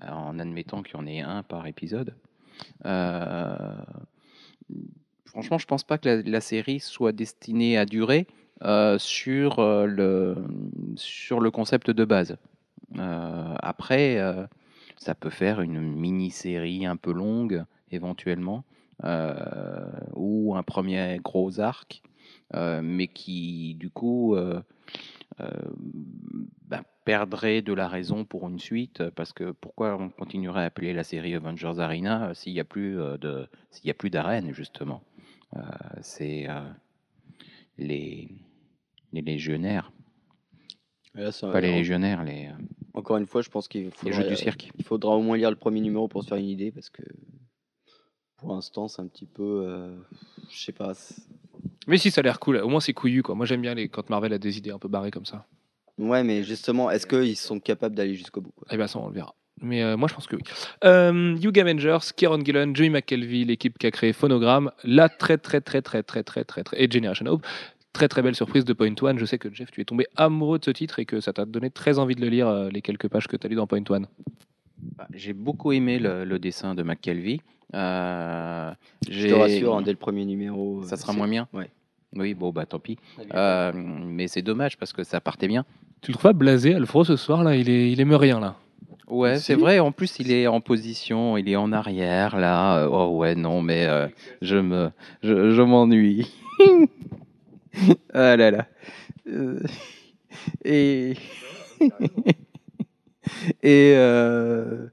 en 0.01 0.39
admettant 0.39 0.81
qu'il 0.81 0.95
y 0.95 0.97
en 0.97 1.05
ait 1.05 1.21
un 1.21 1.43
par 1.43 1.67
épisode. 1.67 2.15
Franchement, 5.25 5.57
je 5.57 5.65
pense 5.65 5.83
pas 5.83 5.97
que 5.97 6.23
la, 6.25 6.41
série 6.41 6.79
soit 6.79 7.11
destinée 7.11 7.77
à 7.77 7.85
durer 7.85 8.25
sur, 8.97 9.61
le, 9.61 10.35
sur 10.95 11.39
le 11.39 11.51
concept 11.51 11.91
de 11.91 12.05
base. 12.05 12.37
Après, 12.97 14.19
ça 14.97 15.13
peut 15.13 15.29
faire 15.29 15.61
une 15.61 15.79
mini-série 15.79 16.85
un 16.85 16.95
peu 16.95 17.11
longue, 17.11 17.63
éventuellement, 17.91 18.63
ou 20.13 20.55
un 20.55 20.63
premier 20.63 21.19
gros 21.23 21.59
arc, 21.59 22.01
euh, 22.55 22.81
mais 22.83 23.07
qui, 23.07 23.75
du 23.75 23.89
coup, 23.89 24.35
euh, 24.35 24.61
euh, 25.39 25.49
bah, 26.67 26.83
perdrait 27.05 27.61
de 27.61 27.73
la 27.73 27.87
raison 27.87 28.23
pour 28.25 28.47
une 28.47 28.59
suite, 28.59 29.09
parce 29.11 29.33
que 29.33 29.51
pourquoi 29.51 29.97
on 29.99 30.09
continuerait 30.09 30.61
à 30.61 30.65
appeler 30.65 30.93
la 30.93 31.03
série 31.03 31.35
Avengers 31.35 31.79
Arena 31.79 32.29
euh, 32.29 32.33
s'il 32.33 32.53
n'y 32.53 32.59
a 32.59 32.63
plus 32.63 32.99
euh, 32.99 33.17
de, 33.17 33.47
s'il 33.71 33.89
a 33.89 33.93
plus 33.93 34.09
d'arène, 34.09 34.53
justement? 34.53 35.01
Euh, 35.55 35.61
C'est 36.01 36.49
euh, 36.49 36.61
les, 37.77 38.29
les 39.11 39.21
légionnaires, 39.21 39.91
Et 41.15 41.21
là, 41.21 41.31
ça- 41.31 41.51
pas 41.51 41.61
les 41.61 41.71
légionnaires, 41.71 42.23
les, 42.23 42.47
euh, 42.47 42.51
Encore 42.93 43.17
une 43.17 43.25
fois, 43.25 43.41
je 43.41 43.49
pense 43.49 43.67
qu'il 43.67 43.85
les 43.85 43.91
faudra, 43.91 44.21
jeux 44.21 44.27
du 44.27 44.35
cirque. 44.35 44.71
il 44.77 44.83
faudra 44.85 45.15
au 45.15 45.21
moins 45.21 45.37
lire 45.37 45.49
le 45.49 45.55
premier 45.55 45.81
numéro 45.81 46.07
pour 46.07 46.23
se 46.23 46.29
faire 46.29 46.37
une 46.37 46.45
idée 46.49 46.71
parce 46.71 46.89
que 46.89 47.03
pour 48.43 48.53
l'instant, 48.53 48.87
c'est 48.89 49.01
un 49.01 49.07
petit 49.07 49.25
peu. 49.25 49.63
euh, 49.65 49.95
je 50.49 50.59
sais 50.61 50.73
pas. 50.73 50.91
Mais 51.87 51.97
si, 51.97 52.11
ça 52.11 52.19
a 52.19 52.23
l'air 52.23 52.39
cool. 52.39 52.57
Au 52.57 52.67
moins, 52.67 52.81
c'est 52.81 52.93
couillu. 52.93 53.23
Quoi. 53.23 53.35
Moi, 53.35 53.45
j'aime 53.45 53.61
bien 53.61 53.73
les... 53.73 53.87
quand 53.87 54.09
Marvel 54.09 54.33
a 54.33 54.37
des 54.37 54.57
idées 54.57 54.71
un 54.71 54.79
peu 54.79 54.89
barrées 54.89 55.11
comme 55.11 55.25
ça. 55.25 55.45
Ouais, 55.97 56.23
mais 56.23 56.43
justement, 56.43 56.91
est-ce 56.91 57.07
qu'ils 57.07 57.37
sont 57.37 57.59
capables 57.59 57.95
d'aller 57.95 58.15
jusqu'au 58.15 58.41
bout 58.41 58.53
Eh 58.69 58.75
bien, 58.75 58.87
ça, 58.87 58.99
on 58.99 59.07
le 59.07 59.13
verra. 59.13 59.33
Mais 59.61 59.81
euh, 59.81 59.95
moi, 59.95 60.09
je 60.09 60.13
pense 60.13 60.27
que 60.27 60.35
oui. 60.35 60.41
Euh, 60.83 61.37
Young 61.39 61.57
Avengers, 61.57 61.99
Kieron 62.17 62.43
Gillen, 62.43 62.75
Joey 62.75 62.89
McKelvey, 62.89 63.45
l'équipe 63.45 63.77
qui 63.77 63.87
a 63.87 63.91
créé 63.91 64.11
Phonogram, 64.11 64.71
la 64.83 65.07
très, 65.07 65.37
très, 65.37 65.61
très, 65.61 65.81
très, 65.81 66.03
très, 66.03 66.23
très, 66.23 66.43
très, 66.43 66.63
très, 66.63 66.83
et 66.83 66.91
Generation 66.91 67.25
Hope. 67.27 67.45
Très, 67.93 68.07
très 68.07 68.23
belle 68.23 68.35
surprise 68.35 68.65
de 68.65 68.73
Point 68.73 68.95
One. 69.01 69.19
Je 69.19 69.25
sais 69.25 69.37
que 69.37 69.53
Jeff, 69.53 69.69
tu 69.71 69.79
es 69.79 69.85
tombé 69.85 70.07
amoureux 70.15 70.57
de 70.57 70.65
ce 70.65 70.71
titre 70.71 70.97
et 70.97 71.05
que 71.05 71.21
ça 71.21 71.31
t'a 71.31 71.45
donné 71.45 71.69
très 71.69 71.99
envie 71.99 72.15
de 72.15 72.21
le 72.21 72.27
lire, 72.27 72.47
euh, 72.47 72.69
les 72.69 72.81
quelques 72.81 73.07
pages 73.07 73.27
que 73.27 73.37
tu 73.37 73.45
as 73.45 73.49
lues 73.49 73.55
dans 73.55 73.67
Point 73.67 73.83
One. 73.87 74.07
Bah, 74.97 75.07
J'ai 75.13 75.33
beaucoup 75.33 75.71
aimé 75.71 75.99
le, 75.99 76.23
le 76.25 76.39
dessin 76.39 76.75
de 76.75 76.83
McKelvey. 76.83 77.39
Euh, 77.73 78.71
Je 79.09 79.27
te 79.27 79.33
rassure, 79.33 79.75
hein, 79.75 79.81
dès 79.81 79.91
le 79.91 79.97
premier 79.97 80.25
numéro. 80.25 80.83
ça 80.83 80.95
euh, 80.95 80.97
sera 80.97 81.11
c'est- 81.13 81.17
moins 81.17 81.27
bien. 81.27 81.47
Ouais. 81.53 81.69
Oui, 82.15 82.35
bon, 82.35 82.51
bah 82.51 82.65
tant 82.67 82.77
pis. 82.79 82.99
Euh, 83.33 83.71
mais 83.73 84.27
c'est 84.27 84.43
dommage 84.43 84.77
parce 84.77 84.93
que 84.93 85.03
ça 85.03 85.19
partait 85.19 85.47
bien. 85.47 85.65
Tu 86.01 86.11
le 86.11 86.13
trouves 86.13 86.23
pas 86.31 86.33
blasé, 86.33 86.75
Alfro, 86.75 87.03
ce 87.03 87.15
soir 87.15 87.43
là? 87.43 87.55
Il, 87.55 87.69
est, 87.69 87.91
il 87.91 87.99
aime 88.01 88.13
rien 88.13 88.39
là. 88.39 88.55
Ouais, 89.07 89.37
Si. 89.37 89.45
c'est 89.45 89.55
vrai. 89.55 89.79
En 89.79 89.91
plus, 89.91 90.19
il 90.19 90.31
est 90.31 90.45
en 90.47 90.61
position, 90.61 91.37
il 91.37 91.49
est 91.49 91.55
en 91.55 91.71
arrière 91.71 92.37
là. 92.37 92.87
Oh 92.91 93.17
ouais, 93.17 93.33
non, 93.35 93.61
mais 93.63 93.85
euh, 93.87 94.07
je 94.43 94.57
me, 94.57 94.91
je, 95.23 95.51
je 95.51 95.61
m'ennuie. 95.63 96.31
ah 98.13 98.37
là 98.37 98.51
là. 98.51 98.67
Euh, 99.27 99.59
Et 100.63 101.15
et 103.63 103.93
euh, 103.95 104.87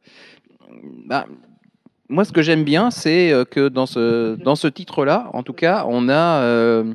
bah, 1.06 1.26
moi, 2.08 2.24
ce 2.24 2.32
que 2.32 2.40
j'aime 2.40 2.64
bien, 2.64 2.90
c'est 2.90 3.32
euh, 3.32 3.44
que 3.44 3.68
dans 3.68 3.86
ce 3.86 4.36
dans 4.36 4.54
ce 4.54 4.68
titre-là, 4.68 5.28
en 5.32 5.42
tout 5.42 5.52
cas, 5.52 5.84
on 5.88 6.08
a 6.08 6.42
euh, 6.42 6.94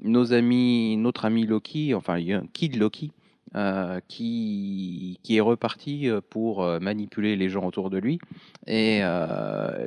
nos 0.00 0.34
amis, 0.34 0.96
notre 0.98 1.24
ami 1.24 1.46
Loki, 1.46 1.94
enfin 1.94 2.18
Kid 2.52 2.76
Loki, 2.76 3.10
qui, 4.08 5.20
qui 5.22 5.36
est 5.36 5.40
reparti 5.40 6.10
pour 6.28 6.66
manipuler 6.80 7.36
les 7.36 7.48
gens 7.48 7.64
autour 7.64 7.88
de 7.88 7.98
lui 7.98 8.18
et 8.66 8.98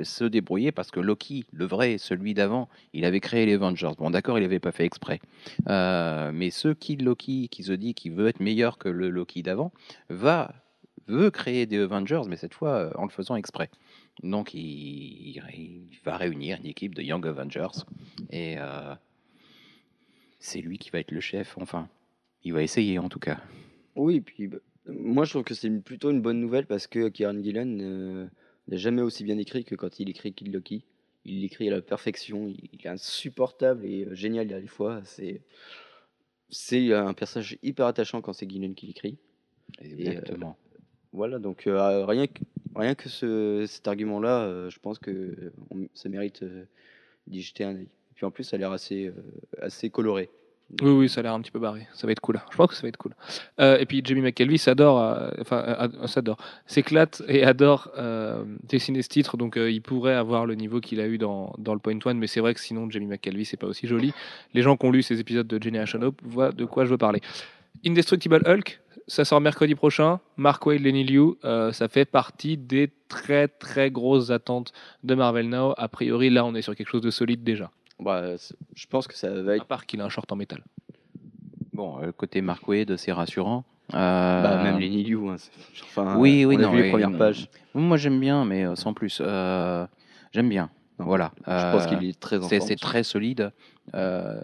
se 0.03 0.23
débrouiller 0.23 0.71
parce 0.71 0.89
que 0.89 1.01
Loki, 1.01 1.43
le 1.51 1.65
vrai, 1.65 1.97
celui 1.97 2.33
d'avant, 2.33 2.69
il 2.93 3.03
avait 3.03 3.19
créé 3.19 3.45
les 3.45 3.55
Avengers. 3.55 3.91
Bon, 3.97 4.09
d'accord, 4.09 4.39
il 4.39 4.43
n'avait 4.43 4.59
pas 4.59 4.71
fait 4.71 4.85
exprès. 4.85 5.19
Mais 5.67 6.49
ce 6.49 6.69
Kid 6.69 7.01
Loki 7.01 7.49
qui 7.51 7.63
se 7.63 7.73
dit 7.73 7.93
qu'il 7.93 8.13
veut 8.13 8.29
être 8.29 8.39
meilleur 8.39 8.77
que 8.77 8.87
le 8.87 9.09
Loki 9.09 9.43
d'avant, 9.43 9.73
va 10.09 10.53
veut 11.07 11.31
créer 11.31 11.65
des 11.65 11.79
Avengers, 11.79 12.21
mais 12.27 12.35
cette 12.35 12.53
fois 12.53 12.75
euh, 12.75 12.91
en 12.95 13.03
le 13.03 13.09
faisant 13.09 13.35
exprès. 13.35 13.69
Donc 14.23 14.53
il, 14.53 15.41
va 16.03 16.17
réunir 16.17 16.57
une 16.59 16.65
équipe 16.65 16.95
de 16.95 17.01
Young 17.01 17.25
Avengers 17.27 17.83
et 18.31 18.55
euh, 18.57 18.95
c'est 20.39 20.61
lui 20.61 20.77
qui 20.77 20.89
va 20.89 20.99
être 20.99 21.11
le 21.11 21.19
chef. 21.19 21.57
Enfin, 21.57 21.87
il 22.43 22.53
va 22.53 22.63
essayer 22.63 22.99
en 22.99 23.09
tout 23.09 23.19
cas. 23.19 23.39
Oui, 23.95 24.21
puis 24.21 24.47
bah, 24.47 24.57
moi 24.87 25.25
je 25.25 25.31
trouve 25.31 25.43
que 25.43 25.53
c'est 25.53 25.69
plutôt 25.69 26.11
une 26.11 26.21
bonne 26.21 26.39
nouvelle 26.39 26.65
parce 26.65 26.87
que 26.87 27.09
Kieran 27.09 27.41
Gillen 27.43 27.79
euh, 27.81 28.27
n'a 28.67 28.77
jamais 28.77 29.01
aussi 29.01 29.23
bien 29.23 29.37
écrit 29.37 29.65
que 29.65 29.75
quand 29.75 29.99
il 29.99 30.09
écrit 30.09 30.33
Kid 30.33 30.53
Loki. 30.53 30.83
Il 31.29 31.41
l'écrit 31.41 31.67
à 31.67 31.71
la 31.71 31.81
perfection, 31.81 32.47
il, 32.47 32.69
il 32.71 32.85
est 32.85 32.87
insupportable 32.87 33.85
et 33.85 34.05
euh, 34.05 34.15
génial 34.15 34.51
à 34.53 34.59
la 34.59 34.67
fois. 34.67 35.01
C'est 35.03 35.41
c'est 36.49 36.93
un 36.93 37.13
personnage 37.13 37.57
hyper 37.61 37.85
attachant 37.85 38.21
quand 38.21 38.31
c'est 38.31 38.49
Gillen 38.49 38.73
qui 38.73 38.87
l'écrit. 38.87 39.17
Exactement. 39.81 40.57
Voilà, 41.13 41.39
donc 41.39 41.67
euh, 41.67 42.05
rien 42.05 42.27
que, 42.27 42.39
rien 42.75 42.95
que 42.95 43.09
ce, 43.09 43.65
cet 43.67 43.87
argument-là, 43.87 44.41
euh, 44.41 44.69
je 44.69 44.79
pense 44.79 44.99
que 44.99 45.51
on- 45.71 45.87
ça 45.93 46.09
mérite 46.09 46.43
euh, 46.43 46.63
d'y 47.25 47.41
jeter 47.41 47.63
un 47.63 47.75
œil. 47.75 47.83
Et 47.87 48.13
puis 48.15 48.25
en 48.25 48.31
plus, 48.31 48.43
ça 48.43 48.55
a 48.55 48.59
l'air 48.59 48.71
assez, 48.71 49.07
euh, 49.07 49.89
coloré. 49.89 50.29
Oui, 50.81 50.89
oui, 50.91 51.07
ça 51.09 51.21
a 51.21 51.23
l'air 51.23 51.31
un 51.33 51.39
petit 51.39 51.51
peu 51.51 51.59
barré. 51.59 51.87
Ça 51.93 52.05
va 52.07 52.11
être 52.11 52.19
cool. 52.19 52.41
Je 52.51 52.57
pense 52.57 52.67
que 52.67 52.75
ça 52.75 52.81
va 52.81 52.89
être 52.89 52.97
cool. 52.97 53.13
Euh, 53.61 53.77
et 53.77 53.85
puis 53.85 54.01
Jamie 54.03 54.19
McKelvey 54.19 54.57
s'adore, 54.57 54.99
euh, 55.01 55.29
enfin, 55.39 55.63
euh, 55.65 55.87
euh, 56.03 56.07
s'adore, 56.07 56.35
s'éclate 56.65 57.23
et 57.29 57.45
adore 57.45 57.89
euh, 57.97 58.43
dessiner 58.67 59.01
ce 59.01 59.07
titre. 59.07 59.37
Donc, 59.37 59.55
euh, 59.55 59.71
il 59.71 59.81
pourrait 59.81 60.13
avoir 60.15 60.45
le 60.45 60.55
niveau 60.55 60.81
qu'il 60.81 60.99
a 60.99 61.07
eu 61.07 61.17
dans, 61.17 61.53
dans 61.57 61.73
le 61.73 61.79
Point 61.79 61.99
One, 62.03 62.17
mais 62.17 62.27
c'est 62.27 62.41
vrai 62.41 62.53
que 62.53 62.59
sinon, 62.59 62.89
Jamie 62.89 63.05
McKelvey, 63.05 63.45
c'est 63.45 63.55
pas 63.55 63.67
aussi 63.67 63.87
joli. 63.87 64.11
Les 64.53 64.61
gens 64.61 64.75
qui 64.75 64.85
ont 64.85 64.91
lu 64.91 65.03
ces 65.03 65.21
épisodes 65.21 65.47
de 65.47 65.63
Generation 65.63 66.01
Hope 66.01 66.19
voient 66.25 66.51
de 66.51 66.65
quoi 66.65 66.83
je 66.83 66.89
veux 66.89 66.97
parler. 66.97 67.21
Indestructible 67.85 68.41
Hulk, 68.45 68.81
ça 69.07 69.23
sort 69.25 69.41
mercredi 69.41 69.75
prochain. 69.75 70.19
Mark 70.35 70.65
Waid, 70.65 70.81
Lenny 70.81 71.03
Liu, 71.03 71.35
euh, 71.45 71.71
ça 71.71 71.87
fait 71.87 72.05
partie 72.05 72.57
des 72.57 72.91
très 73.07 73.47
très 73.47 73.91
grosses 73.91 74.29
attentes 74.31 74.73
de 75.03 75.15
Marvel 75.15 75.49
Now. 75.49 75.73
A 75.77 75.87
priori, 75.87 76.29
là, 76.29 76.43
on 76.45 76.55
est 76.55 76.61
sur 76.61 76.75
quelque 76.75 76.89
chose 76.89 77.01
de 77.01 77.11
solide 77.11 77.43
déjà. 77.43 77.71
Bah, 77.99 78.23
je 78.75 78.85
pense 78.87 79.07
que 79.07 79.15
ça 79.15 79.29
va 79.41 79.53
À 79.53 79.55
être 79.55 79.65
part 79.65 79.85
qu'il 79.85 80.01
a 80.01 80.05
un 80.05 80.09
short 80.09 80.31
en 80.31 80.35
métal. 80.35 80.63
Bon, 81.73 82.01
euh, 82.01 82.11
côté 82.11 82.41
Mark 82.41 82.67
Wade, 82.67 82.95
c'est 82.97 83.11
rassurant. 83.11 83.63
Euh, 83.93 84.43
bah, 84.43 84.61
même 84.63 84.79
Lenny 84.79 85.03
Liu. 85.03 85.29
hein, 85.29 85.35
c'est- 85.37 85.51
enfin, 85.83 86.17
Oui, 86.17 86.43
oui, 86.45 86.55
on 86.57 86.59
a 86.59 86.61
non, 86.63 86.71
vu 86.71 86.77
les 86.77 86.83
oui, 86.83 86.89
premières 86.89 87.09
non. 87.09 87.17
pages. 87.17 87.47
Moi, 87.73 87.97
j'aime 87.97 88.19
bien, 88.19 88.43
mais 88.45 88.65
sans 88.75 88.93
plus. 88.93 89.19
Euh, 89.23 89.85
j'aime 90.33 90.49
bien. 90.49 90.69
Voilà. 90.99 91.31
Je 91.39 91.43
pense 91.71 91.83
Euh, 91.83 91.85
qu'il 91.85 92.09
est 92.09 92.19
très 92.19 92.39
c'est 92.59 92.75
très 92.75 93.03
solide. 93.03 93.51
Euh, 93.93 94.39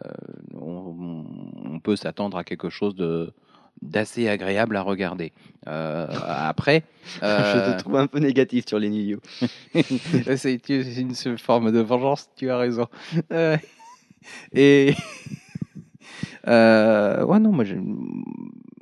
on, 0.60 1.26
on 1.66 1.80
peut 1.80 1.96
s'attendre 1.96 2.38
à 2.38 2.44
quelque 2.44 2.70
chose 2.70 2.96
de 2.96 3.34
d'assez 3.82 4.30
agréable 4.30 4.78
à 4.78 4.82
regarder. 4.82 5.34
Euh, 5.68 6.08
après, 6.26 6.84
Je 7.22 7.74
te 7.74 7.80
trouve 7.80 7.98
un 7.98 8.08
peu 8.08 8.20
négatif 8.20 8.66
sur 8.68 8.80
Lenny 8.80 9.04
Liu. 9.04 9.20
c'est 10.38 10.70
une 10.70 11.38
forme 11.38 11.72
de 11.72 11.80
vengeance, 11.80 12.30
tu 12.38 12.50
as 12.50 12.58
raison. 12.58 12.88
Euh, 13.34 13.58
et 14.54 14.94
ouais, 16.48 17.40
non, 17.40 17.52
moi, 17.52 17.66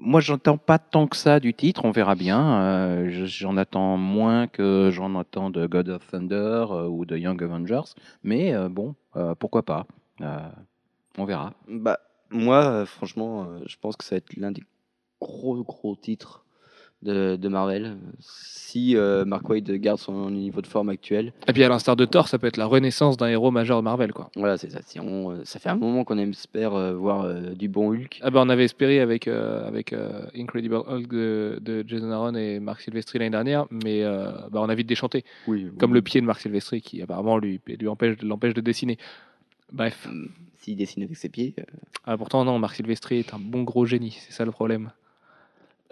moi, 0.02 0.20
j'entends 0.20 0.58
pas 0.58 0.80
tant 0.80 1.08
que 1.08 1.16
ça 1.16 1.40
du 1.40 1.54
titre. 1.54 1.86
On 1.86 1.92
verra 1.92 2.16
bien. 2.16 2.62
Euh, 2.62 3.10
je- 3.10 3.26
j'en 3.26 3.56
attends 3.58 3.98
moins 3.98 4.48
que 4.48 4.90
j'en 4.92 5.18
attends 5.18 5.50
de 5.50 5.68
God 5.68 5.90
of 5.90 6.06
Thunder 6.08 6.66
euh, 6.72 6.88
ou 6.88 7.06
de 7.06 7.18
Young 7.18 7.42
Avengers. 7.44 7.94
Mais 8.24 8.54
euh, 8.54 8.68
bon, 8.68 8.96
pourquoi 9.40 9.64
pas 9.64 9.86
On 11.18 11.26
verra. 11.26 11.54
Bah, 11.68 12.00
moi, 12.30 12.86
franchement, 12.86 13.48
je 13.66 13.76
pense 13.80 13.96
que 13.96 14.04
ça 14.04 14.16
va 14.16 14.18
être 14.18 14.36
l'un 14.38 14.52
des 14.52 14.64
gros, 15.22 15.64
gros 15.64 15.96
titres 15.96 16.46
de, 17.04 17.36
de 17.36 17.48
Marvel. 17.48 17.98
Si 18.20 18.96
euh, 18.96 19.26
Mark 19.26 19.50
Waid 19.50 19.70
garde 19.82 20.00
son 20.00 20.30
niveau 20.32 20.62
de 20.62 20.68
forme 20.68 20.88
actuel, 20.90 21.34
Et 21.48 21.52
puis 21.54 21.62
à 21.64 21.68
l'instar 21.70 21.98
de 21.98 22.06
Thor, 22.06 22.30
ça 22.30 22.40
peut 22.40 22.48
être 22.48 22.56
la 22.56 22.66
renaissance 22.66 23.18
d'un 23.18 23.28
héros 23.28 23.52
majeur 23.52 23.78
de 23.80 23.84
Marvel, 23.84 24.14
quoi. 24.14 24.30
voilà, 24.38 24.58
c'est 24.58 24.70
ça. 24.72 24.80
Si 24.86 24.98
on, 25.00 25.32
euh, 25.32 25.42
ça 25.44 25.60
fait 25.60 25.68
un 25.70 25.76
moment 25.76 26.06
qu'on 26.06 26.18
espère 26.18 26.74
euh, 26.74 26.94
voir 26.94 27.28
du 27.56 27.68
bon 27.68 27.92
Hulk. 27.94 28.20
Ah 28.22 28.30
bah 28.32 28.40
on 28.44 28.48
avait 28.50 28.64
espéré 28.64 29.02
avec, 29.02 29.28
avec 29.28 29.94
Incredible 30.36 30.76
Hulk 30.76 31.08
de, 31.10 31.60
de 31.62 31.84
Jason 31.86 32.12
Aaron 32.12 32.36
et 32.36 32.60
Mark 32.62 32.80
Silvestri 32.82 33.20
l'année 33.20 33.32
dernière, 33.32 33.66
mais 33.72 34.04
bah 34.04 34.60
on 34.62 34.70
a 34.70 34.76
vite 34.76 34.88
déchanté. 34.88 35.26
Oui, 35.48 35.68
Comme 35.78 35.94
le 35.94 36.02
pied 36.02 36.22
de 36.22 36.26
Mark 36.26 36.40
Silvestri 36.40 36.82
qui 36.82 37.02
apparemment 37.02 37.38
lui, 37.38 37.60
lui 37.68 37.88
empêche, 37.90 38.22
l'empêche 38.22 38.54
de 38.54 38.62
dessiner. 38.62 38.98
Bref. 39.74 40.08
S'il 40.60 40.76
dessine 40.78 41.02
avec 41.04 41.18
ses 41.18 41.30
pieds. 41.30 41.56
euh, 41.60 41.64
Ah, 42.06 42.16
pourtant, 42.18 42.46
non, 42.46 42.60
Mark 42.60 42.76
Silvestri 42.76 43.18
est 43.20 43.34
un 43.34 43.40
bon 43.40 43.64
gros 43.64 43.86
génie, 43.86 44.16
c'est 44.20 44.32
ça 44.32 44.46
le 44.46 44.52
problème. 44.52 44.92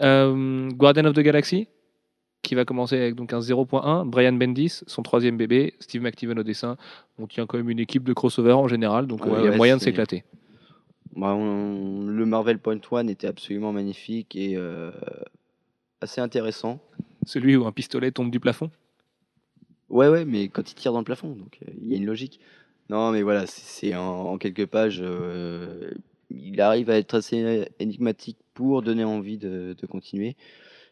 Euh, 0.01 0.69
Guardian 0.69 1.05
of 1.05 1.13
the 1.15 1.19
Galaxy, 1.19 1.67
qui 2.41 2.55
va 2.55 2.63
commencer 2.65 2.95
avec 2.97 3.15
donc 3.15 3.33
un 3.33 3.39
0.1, 3.39 4.05
Brian 4.05 4.33
Bendis, 4.33 4.81
son 4.87 5.03
troisième 5.03 5.37
bébé, 5.37 5.73
Steve 5.79 6.01
McNiven 6.01 6.39
au 6.39 6.43
dessin. 6.43 6.77
On 7.17 7.27
tient 7.27 7.45
quand 7.45 7.57
même 7.57 7.69
une 7.69 7.79
équipe 7.79 8.03
de 8.03 8.13
crossover 8.13 8.53
en 8.53 8.67
général, 8.67 9.07
donc 9.07 9.25
Ouais, 9.25 9.31
euh, 9.33 9.39
il 9.39 9.43
y 9.43 9.47
a 9.47 9.51
ouais, 9.51 9.57
moyen 9.57 9.77
de 9.77 9.81
s'éclater. 9.81 10.23
Bah, 11.15 11.33
on- 11.35 12.05
Le 12.05 12.25
Marvel 12.25 12.59
Point 12.59 12.79
One 12.91 13.09
était 13.09 13.27
absolument 13.27 13.73
magnifique 13.73 14.35
et 14.35 14.55
euh, 14.55 14.91
assez 16.01 16.21
intéressant. 16.21 16.79
Celui 17.25 17.55
où 17.57 17.65
un 17.65 17.71
pistolet 17.71 18.11
tombe 18.11 18.31
du 18.31 18.39
plafond. 18.39 18.69
Ouais, 19.89 20.07
ouais, 20.07 20.23
mais 20.23 20.47
quand 20.49 20.69
il 20.71 20.75
tire 20.75 20.93
dans 20.93 20.99
le 20.99 21.03
plafond, 21.05 21.29
donc 21.29 21.57
euh, 21.67 21.71
il 21.81 21.89
y 21.89 21.93
a 21.93 21.97
une 21.97 22.05
logique. 22.05 22.39
Non, 22.89 23.11
mais 23.11 23.21
voilà, 23.21 23.45
c'est 23.47 23.61
c'est 23.89 23.95
en, 23.95 24.03
en 24.31 24.37
quelques 24.37 24.65
pages, 24.67 24.99
euh, 25.03 25.91
il 26.31 26.61
arrive 26.61 26.89
à 26.89 26.97
être 26.97 27.15
assez 27.15 27.67
énigmatique 27.79 28.37
pour 28.59 28.81
donner 28.81 29.05
envie 29.05 29.37
de, 29.37 29.73
de 29.81 29.85
continuer. 29.87 30.35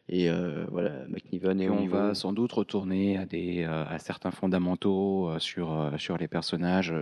Et 0.08 0.30
euh, 0.30 0.66
voilà, 0.72 0.92
McNiven 1.10 1.60
Et 1.60 1.70
on 1.70 1.82
niveau. 1.82 1.98
va 1.98 2.14
sans 2.14 2.32
doute 2.32 2.54
retourner 2.54 3.18
à, 3.18 3.26
des, 3.26 3.66
euh, 3.66 3.84
à 3.96 4.00
certains 4.00 4.32
fondamentaux 4.32 5.30
euh, 5.30 5.40
sur, 5.40 5.68
sur 5.98 6.18
les 6.18 6.30
personnages. 6.30 6.94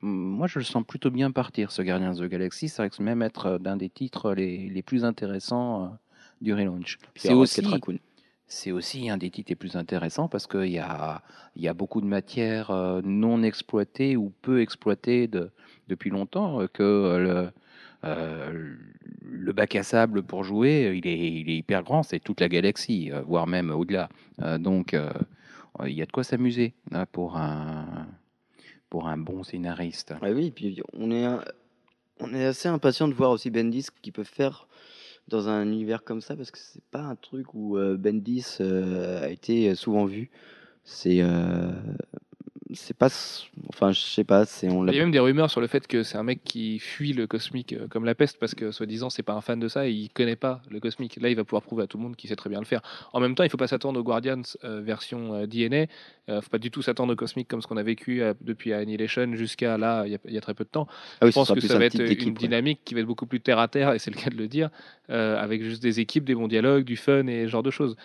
Moi, 0.00 0.46
je 0.46 0.58
le 0.58 0.64
sens 0.64 0.82
plutôt 0.86 1.10
bien 1.10 1.30
partir, 1.32 1.70
ce 1.70 1.82
Guardians 1.82 2.12
of 2.12 2.20
the 2.26 2.30
Galaxy. 2.30 2.68
Ça 2.68 2.84
risque 2.84 3.00
même 3.00 3.20
être 3.20 3.58
d'un 3.58 3.76
des 3.76 3.90
titres 3.90 4.32
les, 4.32 4.70
les 4.70 4.82
plus 4.82 5.04
intéressants 5.04 5.98
du 6.40 6.54
relaunch. 6.54 6.96
C'est 7.14 7.34
aussi, 7.34 7.62
c'est 8.46 8.72
aussi 8.72 9.10
un 9.10 9.18
des 9.18 9.30
titres 9.30 9.50
les 9.50 9.56
plus 9.56 9.76
intéressants 9.76 10.28
parce 10.28 10.46
qu'il 10.46 10.70
y 10.70 10.78
a, 10.78 11.20
il 11.56 11.62
y 11.62 11.68
a 11.68 11.74
beaucoup 11.74 12.00
de 12.00 12.06
matières 12.06 12.70
non 13.04 13.42
exploitées 13.42 14.16
ou 14.16 14.32
peu 14.40 14.62
exploitées 14.62 15.28
de- 15.28 15.50
depuis 15.88 16.10
longtemps 16.10 16.66
que 16.72 16.82
le, 17.26 17.50
euh, 18.06 18.74
le 19.22 19.52
bac 19.52 19.76
à 19.76 19.82
sable 19.82 20.22
pour 20.22 20.44
jouer, 20.44 21.00
il 21.02 21.06
est, 21.06 21.56
hyper 21.56 21.82
grand, 21.82 22.02
c'est 22.02 22.20
toute 22.20 22.40
la 22.40 22.48
galaxie, 22.48 23.10
euh, 23.12 23.22
voire 23.22 23.46
même 23.46 23.70
au-delà. 23.70 24.08
Euh, 24.42 24.58
donc, 24.58 24.96
il 25.84 25.92
y 25.92 26.02
a 26.02 26.06
de 26.06 26.12
quoi 26.12 26.24
s'amuser 26.24 26.74
hein, 26.92 27.06
pour, 27.10 27.36
un, 27.36 28.06
bon 29.18 29.42
scénariste. 29.42 30.14
Ah 30.22 30.30
oui, 30.30 30.50
puis 30.50 30.80
on 30.94 31.10
est, 31.10 32.44
assez 32.44 32.68
impatient 32.68 33.08
de 33.08 33.14
voir 33.14 33.30
aussi 33.30 33.50
Bendis 33.50 33.82
ce 33.82 33.90
qu'il 33.90 34.12
peut 34.12 34.24
faire 34.24 34.68
dans 35.28 35.48
un 35.48 35.64
univers 35.64 36.02
comme 36.04 36.20
ça, 36.20 36.36
parce 36.36 36.50
que 36.50 36.58
c'est 36.58 36.84
pas 36.90 37.02
un 37.02 37.16
truc 37.16 37.52
où 37.52 37.76
Bendis 37.98 38.58
a 38.60 39.28
été 39.28 39.74
souvent 39.74 40.06
vu. 40.06 40.30
C'est. 40.84 41.20
C'est 42.74 42.96
pas. 42.96 43.08
Enfin, 43.68 43.92
je 43.92 44.00
sais 44.00 44.24
pas, 44.24 44.44
c'est. 44.44 44.68
On 44.70 44.86
Il 44.86 44.94
y 44.94 44.98
a 44.98 45.02
même 45.02 45.12
des 45.12 45.18
rumeurs 45.20 45.50
sur 45.50 45.60
le 45.60 45.66
fait 45.66 45.86
que 45.86 46.02
c'est 46.02 46.16
un 46.18 46.22
mec 46.22 46.42
qui 46.42 46.78
fuit 46.78 47.12
le 47.12 47.26
cosmique 47.26 47.72
euh, 47.72 47.86
comme 47.88 48.04
la 48.04 48.14
peste 48.14 48.38
parce 48.38 48.54
que 48.54 48.70
soi-disant 48.72 49.08
c'est 49.10 49.22
pas 49.22 49.34
un 49.34 49.40
fan 49.40 49.60
de 49.60 49.68
ça 49.68 49.86
et 49.86 49.92
il 49.92 50.08
connaît 50.10 50.36
pas 50.36 50.62
le 50.70 50.80
cosmique. 50.80 51.18
Là, 51.20 51.28
il 51.28 51.36
va 51.36 51.44
pouvoir 51.44 51.62
prouver 51.62 51.84
à 51.84 51.86
tout 51.86 51.96
le 51.96 52.02
monde 52.02 52.16
qu'il 52.16 52.28
sait 52.28 52.36
très 52.36 52.50
bien 52.50 52.58
le 52.58 52.64
faire. 52.64 52.80
En 53.12 53.20
même 53.20 53.34
temps, 53.34 53.44
il 53.44 53.50
faut 53.50 53.56
pas 53.56 53.68
s'attendre 53.68 54.00
aux 54.00 54.02
Guardians 54.02 54.42
euh, 54.64 54.80
version 54.80 55.34
euh, 55.34 55.46
DNA. 55.46 55.86
Euh, 56.28 56.40
faut 56.40 56.48
pas 56.50 56.58
du 56.58 56.70
tout 56.72 56.82
s'attendre 56.82 57.12
au 57.12 57.16
cosmique 57.16 57.46
comme 57.46 57.62
ce 57.62 57.66
qu'on 57.68 57.76
a 57.76 57.82
vécu 57.84 58.20
euh, 58.22 58.34
depuis 58.40 58.72
Annihilation 58.72 59.34
jusqu'à 59.36 59.78
là, 59.78 60.04
il 60.06 60.12
y, 60.12 60.14
a- 60.16 60.18
il 60.24 60.34
y 60.34 60.38
a 60.38 60.40
très 60.40 60.54
peu 60.54 60.64
de 60.64 60.68
temps. 60.70 60.88
Ah 61.20 61.26
oui, 61.26 61.30
je 61.30 61.34
pense 61.34 61.52
que 61.52 61.60
ça 61.60 61.78
va 61.78 61.84
être 61.84 61.94
une 61.94 62.28
ouais. 62.30 62.32
dynamique 62.32 62.80
qui 62.84 62.94
va 62.94 63.00
être 63.00 63.06
beaucoup 63.06 63.26
plus 63.26 63.40
terre 63.40 63.58
à 63.60 63.68
terre 63.68 63.92
et 63.92 63.98
c'est 64.00 64.10
le 64.10 64.20
cas 64.20 64.30
de 64.30 64.36
le 64.36 64.48
dire, 64.48 64.70
avec 65.08 65.62
juste 65.62 65.82
des 65.82 66.00
équipes, 66.00 66.24
des 66.24 66.34
bons 66.34 66.48
dialogues, 66.48 66.84
du 66.84 66.96
fun 66.96 67.26
et 67.28 67.44
ce 67.44 67.48
genre 67.48 67.62
de 67.62 67.70
choses. 67.70 67.96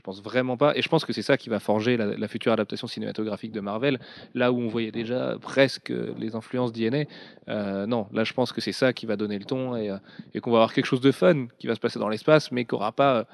Je 0.00 0.02
pense 0.02 0.22
vraiment 0.22 0.56
pas, 0.56 0.74
et 0.74 0.80
je 0.80 0.88
pense 0.88 1.04
que 1.04 1.12
c'est 1.12 1.20
ça 1.20 1.36
qui 1.36 1.50
va 1.50 1.60
forger 1.60 1.98
la, 1.98 2.26
future 2.26 2.52
adaptation 2.52 2.86
cinématographique 2.86 3.52
de 3.52 3.60
Marvel, 3.60 4.00
là 4.32 4.50
où 4.50 4.58
on 4.58 4.66
voyait 4.66 4.92
déjà 4.92 5.36
presque 5.42 5.92
les 6.18 6.34
influences 6.34 6.72
d'INA. 6.72 7.04
Euh, 7.48 7.84
non, 7.84 8.06
là 8.10 8.24
je 8.24 8.32
pense 8.32 8.50
que 8.50 8.62
c'est 8.62 8.72
ça 8.72 8.94
qui 8.94 9.04
va 9.04 9.16
donner 9.16 9.38
le 9.38 9.44
ton 9.44 9.76
et, 9.76 9.90
euh, 9.90 9.98
et 10.32 10.40
qu'on 10.40 10.52
va 10.52 10.56
avoir 10.56 10.72
quelque 10.72 10.86
chose 10.86 11.02
de 11.02 11.12
fun 11.12 11.48
qui 11.58 11.66
va 11.66 11.74
se 11.74 11.80
passer 11.80 11.98
dans 11.98 12.08
l'espace, 12.08 12.50
mais 12.50 12.64
qui 12.64 12.74
n'aura 12.74 12.92
pas 12.92 13.14
euh, 13.14 13.24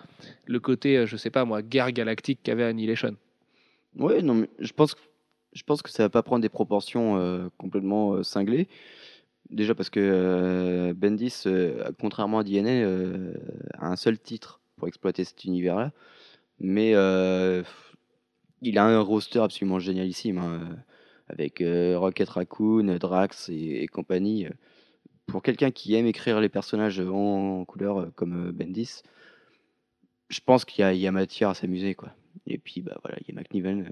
le 0.47 0.59
côté, 0.59 1.07
je 1.07 1.17
sais 1.17 1.31
pas 1.31 1.45
moi, 1.45 1.63
guerre 1.63 1.93
galactique 1.93 2.41
qu'avait 2.43 2.65
Annihilation. 2.65 3.15
Ouais, 3.97 4.21
non, 4.21 4.35
mais 4.35 4.51
je 4.59 4.73
pense, 4.73 4.97
que- 4.97 5.91
ça 5.91 6.03
va 6.03 6.09
pas 6.09 6.25
prendre 6.25 6.43
des 6.43 6.49
proportions 6.49 7.49
complètement 7.59 8.25
cinglées. 8.25 8.67
Déjà 9.51 9.77
parce 9.77 9.89
que 9.89 10.93
Bendis, 10.97 11.45
contrairement 12.01 12.41
à 12.41 12.45
DNA, 12.45 12.89
a 13.79 13.87
un 13.87 13.95
seul 13.95 14.19
titre 14.19 14.59
pour 14.77 14.89
exploiter 14.89 15.23
cet 15.23 15.45
univers-là. 15.45 15.93
Mais 16.59 16.93
euh, 16.95 17.63
il 18.63 18.79
a 18.79 18.85
un 18.85 19.01
roster 19.01 19.41
absolument 19.41 19.79
génialissime, 19.79 20.39
hein, 20.39 20.77
avec 21.29 21.61
euh, 21.61 21.99
Rocket 21.99 22.29
Raccoon, 22.29 22.97
Drax 22.99 23.49
et, 23.51 23.87
compagnie. 23.89 24.47
Pour 25.27 25.43
quelqu'un 25.43 25.71
qui 25.71 25.95
aime 25.95 26.07
écrire 26.07 26.41
les 26.41 26.49
personnages 26.49 27.01
en, 27.01 27.65
couleur 27.65 27.99
euh, 27.99 28.13
comme 28.15 28.53
Bendis, 28.53 29.03
je 30.29 30.41
pense 30.41 30.65
qu'il 30.65 30.83
y, 30.83 30.85
a- 30.85 30.93
il 30.93 31.01
y 31.01 31.07
a 31.07 31.13
matière 31.13 31.51
à 31.51 31.55
s'amuser. 31.55 31.97
Et 32.47 32.59
puis, 32.59 32.81
bah, 32.81 32.99
voilà, 33.03 33.19
il 33.21 33.35
y 33.35 33.37
a 33.37 33.41
McNiven. 33.41 33.91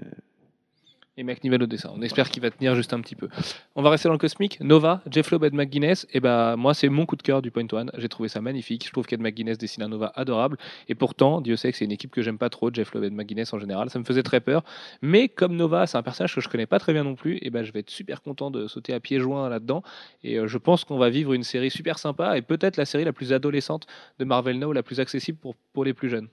Et 1.17 1.23
McNiven 1.23 1.63
au 1.63 1.65
dessin. 1.65 1.91
On 1.95 2.01
espère 2.01 2.29
qu'il 2.29 2.41
va 2.41 2.51
tenir 2.51 2.75
juste 2.75 2.91
un 2.91 2.99
petit 2.99 3.15
peu. 3.15 3.29
On 3.75 3.81
va 3.81 3.89
rester 3.89 4.09
dans 4.09 4.13
le 4.13 4.19
cosmique. 4.19 4.59
Nova, 4.59 5.01
Jeff 5.09 5.31
Loeb, 5.31 5.45
Ed 5.45 5.53
McGuinness. 5.53 6.05
Et 6.11 6.19
ben 6.19 6.57
moi, 6.57 6.73
c'est 6.73 6.89
mon 6.89 7.05
coup 7.05 7.15
de 7.15 7.21
cœur 7.21 7.41
du 7.41 7.51
Point 7.51 7.67
One. 7.71 7.89
J'ai 7.97 8.09
trouvé 8.09 8.27
ça 8.27 8.41
magnifique. 8.41 8.85
Je 8.85 8.91
trouve 8.91 9.05
qu'Ed 9.05 9.21
McGuinness 9.21 9.57
dessine 9.57 9.83
un 9.83 9.87
Nova 9.87 10.11
adorable. 10.15 10.57
Et 10.89 10.95
pourtant, 10.95 11.39
Dieu 11.39 11.55
sait 11.55 11.71
que 11.71 11.77
c'est 11.77 11.85
une 11.85 11.93
équipe 11.93 12.11
que 12.11 12.21
j'aime 12.21 12.37
pas 12.37 12.49
trop, 12.49 12.69
Jeff 12.73 12.93
Loeb, 12.93 13.05
Ed 13.05 13.13
McGuinness 13.13 13.53
en 13.53 13.59
général. 13.59 13.89
Ça 13.89 13.97
me 13.97 14.03
faisait 14.03 14.23
très 14.23 14.41
peur. 14.41 14.65
Mais 15.01 15.29
comme 15.29 15.55
Nova, 15.55 15.87
c'est 15.87 15.97
un 15.97 16.03
personnage 16.03 16.35
que 16.35 16.41
je 16.41 16.49
connais 16.49 16.65
pas 16.65 16.79
très 16.79 16.91
bien 16.91 17.05
non 17.05 17.15
plus, 17.15 17.39
et 17.41 17.49
ben 17.49 17.63
je 17.63 17.71
vais 17.71 17.79
être 17.79 17.89
super 17.89 18.21
content 18.21 18.51
de 18.51 18.67
sauter 18.67 18.93
à 18.93 18.99
pieds 18.99 19.21
joints 19.21 19.47
là-dedans. 19.47 19.83
Et 20.23 20.37
euh, 20.37 20.47
je 20.47 20.57
pense 20.57 20.83
qu'on 20.83 20.97
va 20.97 21.09
vivre 21.09 21.31
une 21.31 21.43
série 21.43 21.71
super 21.71 21.97
sympa 21.97 22.37
et 22.37 22.41
peut-être 22.41 22.75
la 22.75 22.85
série 22.85 23.05
la 23.05 23.13
plus 23.13 23.31
adolescente 23.31 23.87
de 24.19 24.25
Marvel 24.25 24.59
Now, 24.59 24.73
la 24.73 24.83
plus 24.83 24.99
accessible 24.99 25.37
pour, 25.37 25.55
pour 25.71 25.85
les 25.85 25.93
plus 25.93 26.09
jeunes. 26.09 26.27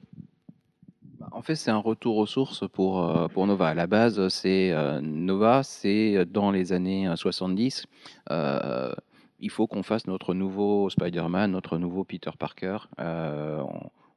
Bah, 1.23 1.29
En 1.33 1.43
fait, 1.43 1.55
c'est 1.55 1.71
un 1.71 1.79
retour 1.79 2.17
aux 2.17 2.27
sources 2.27 2.69
pour, 2.69 3.05
euh, 3.05 3.29
pour 3.29 3.47
Nova. 3.47 3.69
À 3.69 3.75
la 3.75 3.87
base, 3.87 4.29
c'est 4.29 4.73
euh, 4.73 5.01
Nova, 5.01 5.63
c'est 5.63 6.25
dans 6.27 6.51
les 6.51 6.73
années 6.73 7.09
euh, 7.09 7.17
70. 7.17 7.87
euh, 8.31 8.93
il 9.41 9.51
faut 9.51 9.67
qu'on 9.67 9.83
fasse 9.83 10.07
notre 10.07 10.35
nouveau 10.35 10.89
Spider-Man, 10.91 11.51
notre 11.51 11.77
nouveau 11.79 12.05
Peter 12.05 12.31
Parker. 12.39 12.79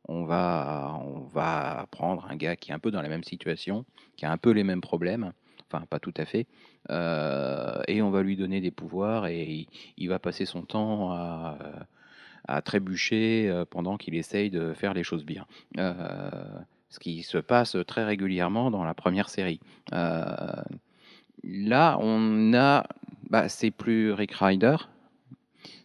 On, 0.07 0.23
va, 0.23 0.99
on 1.03 1.21
va 1.21 1.87
prendre 1.89 2.27
un 2.29 2.35
gars 2.35 2.55
qui 2.55 2.69
est 2.69 2.75
un 2.75 2.79
peu 2.79 2.91
dans 2.91 3.01
la 3.01 3.09
même 3.09 3.23
situation, 3.23 3.85
qui 4.17 4.27
a 4.27 4.31
un 4.31 4.37
peu 4.37 4.51
les 4.51 4.63
mêmes 4.63 4.81
problèmes, 4.81 5.33
enfin 5.67 5.83
pas 5.89 5.97
tout 5.97 6.13
à 6.17 6.25
fait, 6.25 6.45
et 6.91 8.01
on 8.03 8.11
va 8.11 8.21
lui 8.21 8.37
donner 8.37 8.61
des 8.61 8.69
pouvoirs 8.69 9.25
et 9.25 9.67
il, 9.97 10.09
va 10.09 10.19
passer 10.19 10.45
son 10.45 10.61
temps 10.61 11.11
à, 11.11 11.57
à 12.47 12.61
trébucher 12.61 13.63
pendant 13.71 13.97
qu'il 13.97 14.13
essaye 14.13 14.51
de 14.51 14.73
faire 14.73 14.93
les 14.93 15.03
choses 15.03 15.25
bien. 15.25 15.47
Ce 16.95 16.99
qui 16.99 17.23
se 17.23 17.37
passe 17.37 17.75
très 17.85 18.05
régulièrement 18.05 18.71
dans 18.71 18.85
la 18.85 18.93
première 18.93 19.27
série. 19.27 19.59
Euh, 19.91 20.23
là, 21.43 21.97
on 21.99 22.53
a, 22.53 22.87
bah, 23.29 23.49
c'est 23.49 23.69
plus 23.69 24.13
Rick 24.13 24.31
Ryder, 24.31 24.77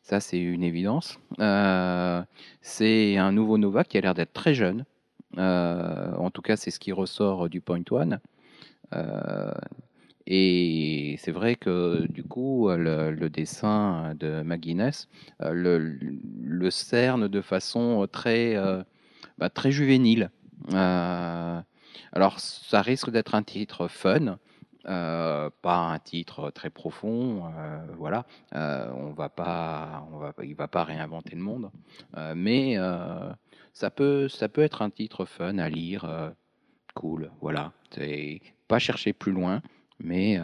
ça 0.04 0.20
c'est 0.20 0.38
une 0.38 0.62
évidence. 0.62 1.18
Euh, 1.40 2.22
c'est 2.62 3.16
un 3.16 3.32
nouveau 3.32 3.58
Nova 3.58 3.82
qui 3.82 3.98
a 3.98 4.02
l'air 4.02 4.14
d'être 4.14 4.32
très 4.32 4.54
jeune. 4.54 4.84
Euh, 5.36 6.14
en 6.14 6.30
tout 6.30 6.42
cas, 6.42 6.56
c'est 6.56 6.70
ce 6.70 6.78
qui 6.78 6.92
ressort 6.92 7.48
du 7.48 7.60
Point 7.60 7.82
One. 7.90 8.20
Et 10.26 11.16
c'est 11.18 11.32
vrai 11.32 11.56
que 11.56 12.06
du 12.08 12.22
coup, 12.22 12.68
le, 12.70 13.28
dessin 13.28 14.14
de 14.14 14.42
McGuinness 14.42 15.08
le, 15.40 16.70
cerne 16.70 17.26
de 17.26 17.40
façon 17.40 18.06
très, 18.12 18.54
bah, 19.38 19.50
très 19.50 19.72
juvénile. 19.72 20.30
Euh, 20.72 21.60
alors, 22.12 22.40
ça 22.40 22.82
risque 22.82 23.10
d'être 23.10 23.34
un 23.34 23.42
titre 23.42 23.88
fun, 23.88 24.38
euh, 24.86 25.50
pas 25.62 25.76
un 25.76 25.98
titre 25.98 26.50
très 26.50 26.70
profond. 26.70 27.52
euh, 27.56 27.86
voilà, 27.96 28.26
on 28.52 29.12
va 29.12 29.28
pas, 29.28 30.06
on 30.12 30.18
va, 30.18 30.32
il 30.42 30.54
va 30.54 30.68
pas 30.68 30.84
réinventer 30.84 31.36
le 31.36 31.42
monde, 31.42 31.70
mais 32.34 32.76
ça 33.72 33.90
peut, 33.90 34.28
ça 34.28 34.48
peut 34.48 34.62
être 34.62 34.82
un 34.82 34.90
titre 34.90 35.24
fun 35.24 35.58
à 35.58 35.68
lire, 35.68 36.32
cool. 36.94 37.30
Voilà, 37.40 37.72
c'est 37.90 38.40
pas 38.68 38.78
chercher 38.78 39.12
plus 39.12 39.32
loin, 39.32 39.62
mais 39.98 40.38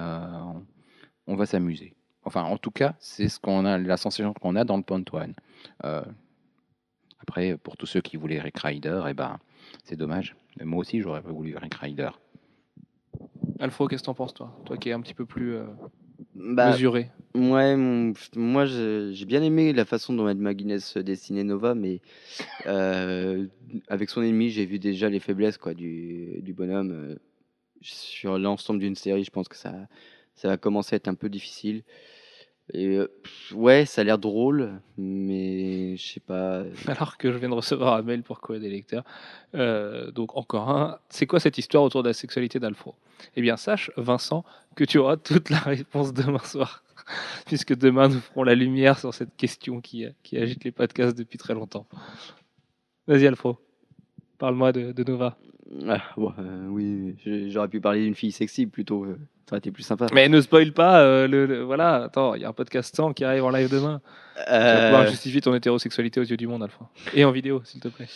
on, 1.26 1.36
va 1.36 1.46
s'amuser. 1.46 1.94
Enfin, 2.24 2.42
en 2.42 2.58
tout 2.58 2.72
cas, 2.72 2.94
c'est 2.98 3.28
ce 3.28 3.38
qu'on 3.38 3.64
a, 3.64 3.78
la 3.78 3.96
sensation 3.96 4.34
qu'on 4.34 4.56
a 4.56 4.64
dans 4.64 4.76
le. 4.76 4.84
Euh, 5.84 6.02
après, 7.20 7.56
pour 7.56 7.76
tous 7.76 7.86
ceux 7.86 8.00
qui 8.00 8.16
voulaient 8.16 8.40
Rick 8.40 8.58
Rider, 8.58 9.02
eh 9.08 9.14
ben, 9.14 9.38
c'est 9.84 9.96
dommage. 9.96 10.36
Moi 10.62 10.80
aussi, 10.80 11.00
j'aurais 11.00 11.22
pas 11.22 11.32
voulu 11.32 11.56
Rick 11.56 11.74
Rider. 11.74 12.10
Alfro, 13.58 13.88
qu'est-ce 13.88 14.02
que 14.02 14.06
t'en 14.06 14.14
penses, 14.14 14.34
toi? 14.34 14.54
Toi 14.64 14.76
qui 14.76 14.88
es 14.88 14.92
un 14.92 15.00
petit 15.00 15.14
peu 15.14 15.26
plus 15.26 15.54
euh, 15.54 15.64
bah, 16.34 16.70
mesuré. 16.70 17.10
Ouais, 17.34 17.76
mon- 17.76 18.12
moi 18.34 18.64
j'ai 18.66 19.24
bien 19.26 19.42
aimé 19.42 19.72
la 19.72 19.84
façon 19.84 20.14
dont 20.14 20.28
Ed 20.28 20.38
McGuinness 20.38 20.96
dessinait 20.96 21.44
Nova, 21.44 21.74
mais 21.74 22.00
euh, 22.66 23.46
avec 23.88 24.08
son 24.10 24.22
ennemi, 24.22 24.50
j'ai 24.50 24.64
vu 24.66 24.78
déjà 24.78 25.08
les 25.08 25.20
faiblesses 25.20 25.58
quoi, 25.58 25.74
du, 25.74 26.40
du 26.42 26.52
bonhomme. 26.54 26.92
euh, 26.92 27.16
sur 27.82 28.38
l'ensemble 28.38 28.80
d'une 28.80 28.94
série, 28.94 29.22
je 29.22 29.30
pense 29.30 29.48
que 29.48 29.56
ça, 29.56 29.86
ça 30.34 30.48
va 30.48 30.56
commencer 30.56 30.94
à 30.94 30.96
être 30.96 31.08
un 31.08 31.14
peu 31.14 31.28
difficile. 31.28 31.82
Et 32.72 32.96
euh, 32.96 33.08
ouais, 33.52 33.86
ça 33.86 34.00
a 34.00 34.04
l'air 34.04 34.18
drôle, 34.18 34.80
mais 34.98 35.96
je 35.96 36.04
sais 36.04 36.20
pas. 36.20 36.64
Alors 36.88 37.16
que 37.16 37.32
je 37.32 37.38
viens 37.38 37.48
de 37.48 37.54
recevoir 37.54 37.94
un 37.94 38.02
mail 38.02 38.22
pour 38.22 38.40
quoi 38.40 38.58
des 38.58 38.68
lecteurs. 38.68 39.04
Euh, 39.54 40.10
donc 40.10 40.36
encore 40.36 40.70
un. 40.70 40.98
C'est 41.08 41.26
quoi 41.26 41.38
cette 41.38 41.58
histoire 41.58 41.84
autour 41.84 42.02
de 42.02 42.08
la 42.08 42.14
sexualité 42.14 42.58
d'Alfro? 42.58 42.94
Eh 43.36 43.42
bien, 43.42 43.56
sache, 43.56 43.90
Vincent, 43.96 44.44
que 44.74 44.84
tu 44.84 44.98
auras 44.98 45.16
toute 45.16 45.50
la 45.50 45.58
réponse 45.58 46.12
demain 46.12 46.44
soir. 46.44 46.82
Puisque 47.46 47.74
demain, 47.76 48.08
nous 48.08 48.20
ferons 48.20 48.42
la 48.42 48.54
lumière 48.54 48.98
sur 48.98 49.14
cette 49.14 49.36
question 49.36 49.80
qui, 49.80 50.06
qui 50.22 50.36
agite 50.36 50.64
les 50.64 50.72
podcasts 50.72 51.16
depuis 51.16 51.38
très 51.38 51.54
longtemps. 51.54 51.86
Vas-y, 53.06 53.26
Alfro. 53.26 53.65
Parle-moi 54.38 54.72
de, 54.72 54.92
de 54.92 55.04
Nova. 55.04 55.36
Ah, 55.88 56.00
bon, 56.16 56.32
euh, 56.38 56.66
oui, 56.68 57.16
j'aurais 57.50 57.68
pu 57.68 57.80
parler 57.80 58.04
d'une 58.04 58.14
fille 58.14 58.32
sexy 58.32 58.66
plutôt. 58.66 59.04
euh, 59.04 59.18
ça 59.46 59.54
aurait 59.54 59.58
été 59.58 59.70
plus 59.72 59.82
sympa. 59.82 60.06
Mais 60.12 60.28
ne 60.28 60.40
spoil 60.40 60.72
pas. 60.72 61.00
euh, 61.00 61.26
le, 61.26 61.46
le- 61.46 61.62
voilà, 61.62 62.04
attends, 62.04 62.34
il 62.34 62.42
y 62.42 62.44
a 62.44 62.48
un 62.48 62.52
podcast 62.52 62.94
100 62.94 63.14
qui 63.14 63.24
arrive 63.24 63.44
en 63.44 63.50
live 63.50 63.70
demain. 63.70 64.00
Tu 64.36 64.42
vas 64.52 64.84
pouvoir 64.84 65.02
Euh, 65.02 65.06
justifier 65.10 65.40
ton 65.40 65.54
hétérosexualité 65.54 66.20
aux 66.20 66.24
yeux 66.24 66.36
du 66.36 66.46
monde, 66.46 66.62
Alfro. 66.62 66.84
Et 67.14 67.24
en 67.24 67.32
vidéo, 67.32 67.62
s'il 67.64 67.80
te 67.80 67.88
plaît. 67.88 68.06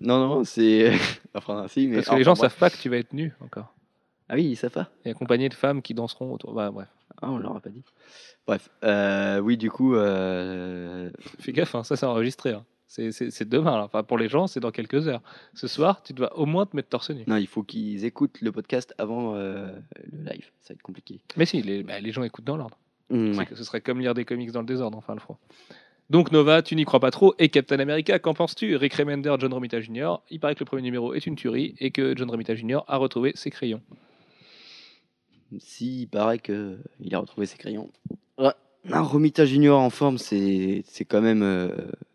non, 0.00 0.18
non, 0.26 0.44
c'est. 0.44 0.92
enfin, 1.34 1.66
si, 1.68 1.86
mais. 1.86 1.96
Parce 1.96 2.08
que 2.08 2.14
les 2.16 2.24
gens 2.24 2.32
bref. 2.34 2.50
savent 2.52 2.58
pas 2.58 2.70
que 2.70 2.76
tu 2.80 2.88
vas 2.88 2.96
être 2.96 3.12
nu 3.12 3.32
encore. 3.40 3.72
Ah 4.28 4.34
oui, 4.34 4.44
ils 4.44 4.56
savent 4.56 4.70
pas. 4.72 4.88
Et 5.04 5.10
accompagné 5.10 5.48
de 5.48 5.54
femmes 5.54 5.82
qui 5.82 5.94
danseront 5.94 6.32
autour. 6.32 6.52
Bah, 6.54 6.70
bref. 6.72 6.88
Ah, 7.22 7.30
on 7.30 7.38
leur 7.38 7.56
a 7.56 7.60
pas 7.60 7.70
dit. 7.70 7.84
Bref, 8.46 8.68
euh, 8.84 9.38
oui, 9.40 9.56
du 9.56 9.70
coup, 9.70 9.94
euh, 9.94 11.10
Fais 11.40 11.52
gaffe, 11.52 11.74
hein, 11.74 11.84
ça 11.84 11.96
c'est 11.96 12.06
enregistré. 12.06 12.50
hein. 12.52 12.64
C'est- 13.12 13.44
demain. 13.48 13.76
là. 13.78 13.84
Enfin, 13.84 14.02
pour 14.02 14.18
les 14.18 14.28
gens, 14.28 14.46
c'est 14.46 14.60
dans 14.60 14.70
quelques 14.70 15.06
heures. 15.08 15.22
Ce 15.54 15.66
soir, 15.68 16.02
tu 16.02 16.12
dois 16.12 16.36
au 16.38 16.46
moins 16.46 16.66
te 16.66 16.74
mettre 16.74 16.88
torse 16.88 17.10
nu. 17.10 17.24
non, 17.26 17.36
il 17.36 17.46
faut 17.46 17.62
qu'ils 17.62 18.04
écoutent 18.04 18.40
le 18.40 18.52
podcast 18.52 18.94
avant 18.98 19.34
euh, 19.34 19.70
le 20.12 20.30
live. 20.30 20.50
Ça 20.60 20.72
va 20.72 20.74
être 20.74 20.82
compliqué. 20.82 21.20
Mais 21.36 21.46
si, 21.46 21.60
les, 21.62 21.82
bah, 21.82 22.00
les 22.00 22.12
gens 22.12 22.22
écoutent 22.22 22.44
dans 22.46 22.56
l'ordre. 22.56 22.78
Mm, 23.10 23.32
C'est 23.32 23.38
ouais. 23.38 23.46
que 23.46 23.54
Ce 23.54 23.64
serait 23.64 23.80
comme 23.80 24.00
lire 24.00 24.14
des 24.14 24.24
comics 24.24 24.50
dans 24.50 24.60
le 24.60 24.66
désordre, 24.66 24.96
enfin 24.98 25.14
le 25.14 25.20
froid. 25.20 25.38
Donc 26.08 26.30
Nova, 26.30 26.62
tu 26.62 26.76
n'y 26.76 26.84
crois 26.84 27.00
pas 27.00 27.10
trop. 27.10 27.34
Et 27.38 27.48
Captain 27.48 27.78
America, 27.80 28.18
qu'en 28.20 28.32
penses-tu? 28.34 28.76
Rick 28.76 28.94
Remender, 28.94 29.34
John 29.40 29.52
Romita 29.52 29.80
Jr. 29.80 30.14
Il 30.30 30.38
paraît 30.40 30.54
que 30.54 30.60
le 30.60 30.64
premier 30.66 30.82
numéro 30.82 31.14
est 31.14 31.26
une 31.26 31.34
tuerie 31.36 31.74
et 31.80 31.90
que 31.90 32.16
John 32.16 32.30
Romita 32.30 32.54
Jr. 32.54 32.78
a 32.86 32.96
retrouvé 32.96 33.32
ses 33.34 33.50
crayons. 33.50 33.82
Si, 35.58 36.02
il 36.02 36.06
paraît 36.06 36.38
que 36.38 36.78
il 37.00 37.14
a 37.14 37.18
retrouvé 37.18 37.46
ses 37.46 37.56
crayons. 37.56 37.90
Ouais. 38.38 38.52
Un 38.92 39.00
Romita 39.02 39.44
Junior 39.44 39.80
en 39.80 39.90
forme, 39.90 40.18
c'est 40.18 40.84
quand 41.08 41.20
même 41.20 41.42
euh, 41.42 41.68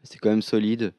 c'est 0.04 0.20
quand 0.20 0.30
même 0.30 0.42
solide. 0.42 0.94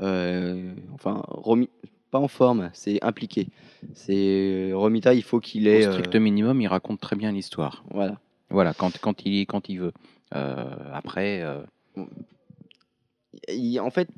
Euh, 0.00 0.72
enfin, 0.94 1.22
Romi, 1.28 1.68
pas 2.10 2.18
en 2.18 2.28
forme, 2.28 2.70
c'est 2.72 3.02
impliqué. 3.04 3.48
C'est 3.94 4.70
Romita, 4.74 5.14
il 5.14 5.22
faut 5.22 5.38
qu'il 5.40 5.68
Au 5.68 5.70
ait. 5.72 5.86
euh, 5.86 5.92
strict 5.92 6.16
minimum, 6.16 6.60
il 6.60 6.66
raconte 6.66 7.00
très 7.00 7.16
bien 7.16 7.30
l'histoire. 7.32 7.84
voilà. 7.90 8.18
Voilà, 8.50 8.74
quand, 8.74 8.98
quand, 9.00 9.24
il, 9.24 9.46
quand 9.46 9.68
il 9.70 9.80
veut. 9.80 9.92
Euh, 10.34 10.64
après, 10.92 11.40
euh, 11.42 11.62
Il- 13.48 13.80
en 13.80 13.90
fait, 13.90 14.08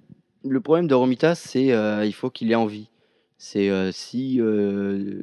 le 0.45 0.61
problème 0.61 0.89
de 0.89 0.95
Romita, 0.95 1.35
c'est 1.35 1.73
euh, 1.73 2.05
il 2.05 2.13
faut 2.13 2.31
qu'il 2.31 2.51
ait 2.51 2.57
envie. 2.57 2.89
C'est 3.39 3.71
euh, 3.71 3.93
si 3.93 4.41
euh, 4.41 5.23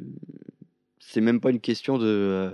c'est 0.98 1.20
même 1.20 1.40
pas 1.40 1.50
une 1.50 1.60
question 1.60 1.98
de 1.98 2.06
euh, 2.06 2.50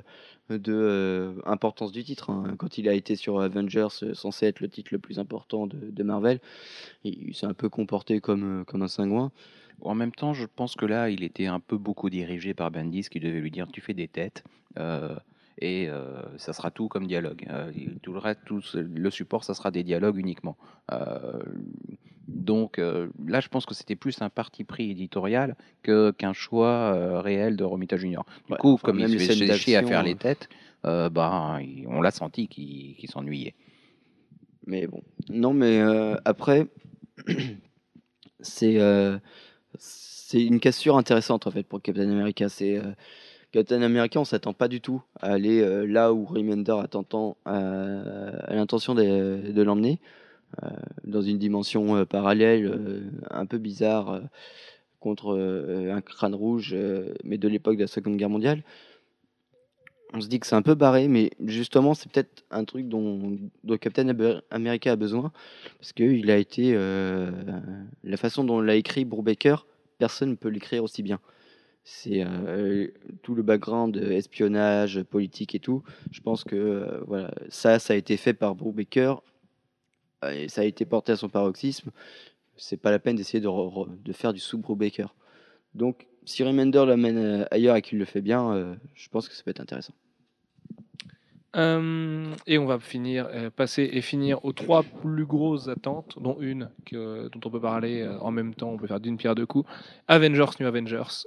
de 0.51 0.73
euh, 0.73 1.35
importance 1.45 1.93
du 1.93 2.05
titre. 2.05 2.31
hein. 2.31 2.55
Quand 2.59 2.79
il 2.79 2.89
a 2.89 2.95
été 2.95 3.17
sur 3.17 3.41
Avengers, 3.41 3.89
euh, 4.03 4.15
censé 4.15 4.47
être 4.47 4.61
le 4.61 4.69
titre 4.69 4.91
le 4.93 4.99
plus 4.99 5.19
important 5.19 5.67
de, 5.67 6.03
Marvel, 6.03 6.41
il, 7.05 7.35
s'est 7.35 7.47
un 7.47 7.55
peu 7.55 7.69
comporté 7.69 8.21
comme 8.21 8.61
euh, 8.61 8.65
comme 8.65 8.83
un 8.83 8.89
cingouin. 8.89 9.31
en 9.83 9.95
même 9.95 10.13
temps, 10.13 10.35
je 10.35 10.47
pense 10.47 10.75
que 10.75 10.87
là, 10.87 11.11
il 11.11 11.23
était 11.23 11.47
un 11.47 11.61
peu 11.61 11.77
beaucoup 11.77 12.11
dirigé 12.11 12.55
par 12.55 12.71
Bendis 12.71 13.09
qui 13.11 13.21
devait 13.21 13.41
lui 13.41 13.51
dire 13.51 13.69
tu 13.73 13.81
fais 13.81 13.95
des 13.95 14.09
têtes 14.09 14.45
euh, 14.79 15.15
et 15.61 15.89
ça 16.37 16.53
sera 16.53 16.71
tout 16.71 16.87
comme 16.87 17.09
dialogue. 17.09 17.45
Tout 18.03 18.13
le 18.13 18.21
reste, 18.21 18.41
tout 18.47 18.63
le 18.75 19.11
support, 19.11 19.43
ça 19.43 19.55
sera 19.55 19.73
des 19.73 19.83
dialogues 19.83 20.17
uniquement. 20.17 20.57
Donc 22.29 22.79
euh, 22.79 23.09
là, 23.27 23.41
je 23.41 23.49
pense 23.49 23.65
que 23.65 23.75
c'était 23.75 23.97
plus 23.97 24.21
un 24.21 24.29
parti 24.29 24.63
pris 24.63 24.91
éditorial 24.91 25.57
que 25.83 26.11
qu'un 26.11 26.35
choix 26.35 26.95
euh, 26.95 27.21
réel 27.21 27.57
de 27.57 27.65
Romita 27.65 27.97
Junior. 27.97 28.27
Du 28.47 28.53
Ouais, 28.53 28.59
coup, 28.59 28.75
enfin, 28.75 28.89
comme 28.89 29.01
il 29.01 29.09
se 29.19 29.33
faisait 29.33 29.55
chier 29.57 29.77
à 29.77 29.83
faire 29.83 30.03
les 30.03 30.13
euh. 30.13 30.17
têtes, 30.17 30.51
euh, 30.85 31.09
bah, 31.09 31.59
on 31.87 32.03
l'a 32.03 32.11
senti 32.11 32.47
qu'il 32.47 32.97
qu'il 32.97 33.11
s'ennuyait. 33.11 33.55
Mais 34.67 34.87
bon, 34.87 35.03
non, 35.31 35.55
mais 35.55 35.81
après, 36.27 36.67
c'est 38.41 38.79
c'est 39.79 40.45
une 40.45 40.61
cassure 40.61 40.99
intéressante 40.99 41.47
en 41.47 41.51
fait 41.51 41.63
pour 41.63 41.81
Captain 41.81 42.11
America. 42.11 42.51
C'est 42.51 42.79
Captain 43.53 43.81
America, 43.81 44.21
on 44.21 44.27
s'attend 44.27 44.53
pas 44.53 44.69
du 44.69 44.83
tout 44.83 45.03
à 45.19 45.33
aller 45.33 45.87
là 45.87 46.13
où 46.13 46.27
Remender 46.27 46.73
a, 46.73 46.89
tentant, 46.89 47.39
l'intention 47.47 48.95
de, 48.95 49.51
de 49.51 49.63
l'emmener, 49.63 49.99
dans 51.05 51.23
une 51.23 51.39
dimension 51.39 51.97
euh, 51.97 52.05
parallèle, 52.05 52.67
euh, 52.67 53.01
un 53.31 53.47
peu 53.47 53.59
bizarre, 53.59 54.11
euh, 54.11 54.21
contre 55.01 55.37
euh, 55.37 55.93
un 55.95 56.01
crâne 56.01 56.35
rouge, 56.35 56.73
euh, 56.75 57.15
mais 57.25 57.39
de 57.39 57.49
l'époque 57.49 57.77
de 57.77 57.83
la 57.83 57.87
Seconde 57.87 58.17
Guerre 58.17 58.31
mondiale. 58.31 58.63
On 60.15 60.21
se 60.23 60.29
dit 60.29 60.41
que 60.41 60.47
c'est 60.47 60.57
un 60.57 60.63
peu 60.63 60.75
barré, 60.75 61.07
mais 61.07 61.31
justement, 61.45 61.93
c'est 61.93 62.11
peut-être 62.11 62.45
un 62.51 62.65
truc 62.65 62.89
dont, 62.89 63.37
Captain 63.79 64.09
Amer- 64.09 64.43
America 64.51 64.91
a 64.93 64.97
besoin, 64.97 65.33
parce 65.79 65.93
qu'il 65.93 66.31
a 66.31 66.39
été. 66.39 66.73
euh, 66.75 67.31
la 68.05 68.17
façon 68.17 68.43
dont 68.43 68.61
l'a 68.61 68.77
écrit 68.77 69.05
Brubaker, 69.05 69.67
personne 69.99 70.31
ne 70.31 70.35
peut 70.35 70.49
l'écrire 70.49 70.83
aussi 70.83 71.03
bien. 71.03 71.21
C'est 71.85 72.25
euh, 72.27 72.89
tout 73.23 73.35
le 73.35 73.43
background 73.43 73.97
euh, 73.99 74.13
espionnage, 74.13 75.03
politique 75.03 75.55
et 75.55 75.59
tout. 75.61 75.83
Je 76.11 76.21
pense 76.21 76.43
que 76.43 76.57
euh, 76.57 77.01
voilà, 77.07 77.31
ça, 77.51 77.79
ça 77.79 77.93
a 77.93 77.97
été 77.97 78.17
fait 78.17 78.35
par 78.35 78.55
Brubaker 78.55 79.11
euh, 79.11 79.21
et 80.25 80.49
ça 80.49 80.63
a 80.63 80.65
été 80.65 80.85
porté 80.85 81.13
à 81.13 81.17
son 81.17 81.29
paroxysme. 81.29 81.91
C'est 82.57 82.77
pas 82.77 82.91
la 82.91 82.99
peine 82.99 83.17
d'essayer 83.17 83.41
de, 83.41 83.49
re- 83.49 83.73
re- 83.73 84.03
de 84.03 84.13
faire 84.13 84.33
du 84.33 84.41
sous 84.41 84.59
Brubaker. 84.59 85.15
Donc, 85.75 86.07
si 86.25 86.45
Remender 86.45 86.85
l'amène 86.87 87.19
euh, 87.19 87.45
ailleurs 87.51 87.77
et 87.77 87.83
qu'il 87.83 87.99
le 87.99 88.05
fait 88.05 88.23
bien, 88.23 88.53
euh, 88.55 88.77
je 88.95 89.09
pense 89.09 89.29
que 89.29 89.35
ça 89.35 89.43
peut 89.45 89.51
être 89.51 89.61
intéressant. 89.61 89.95
Euh, 91.57 92.35
et 92.47 92.59
on 92.59 92.67
va 92.67 92.79
finir, 92.79 93.27
euh, 93.33 93.49
passer 93.49 93.89
et 93.91 94.03
finir 94.03 94.45
aux 94.45 94.53
trois 94.53 94.83
plus 94.83 95.25
grosses 95.25 95.69
attentes, 95.69 96.19
dont 96.21 96.37
une 96.41 96.69
dont 96.93 97.41
on 97.47 97.51
peut 97.51 97.61
parler 97.61 98.03
euh, 98.03 98.19
en 98.21 98.31
même 98.31 98.55
temps, 98.55 98.71
on 98.71 98.77
peut 98.77 98.87
faire 98.87 99.01
d'une 99.01 99.17
pierre 99.17 99.35
deux 99.35 99.47
coups. 99.47 99.69
Avengers, 100.09 100.51
New 100.61 100.67
Avengers, 100.67 101.25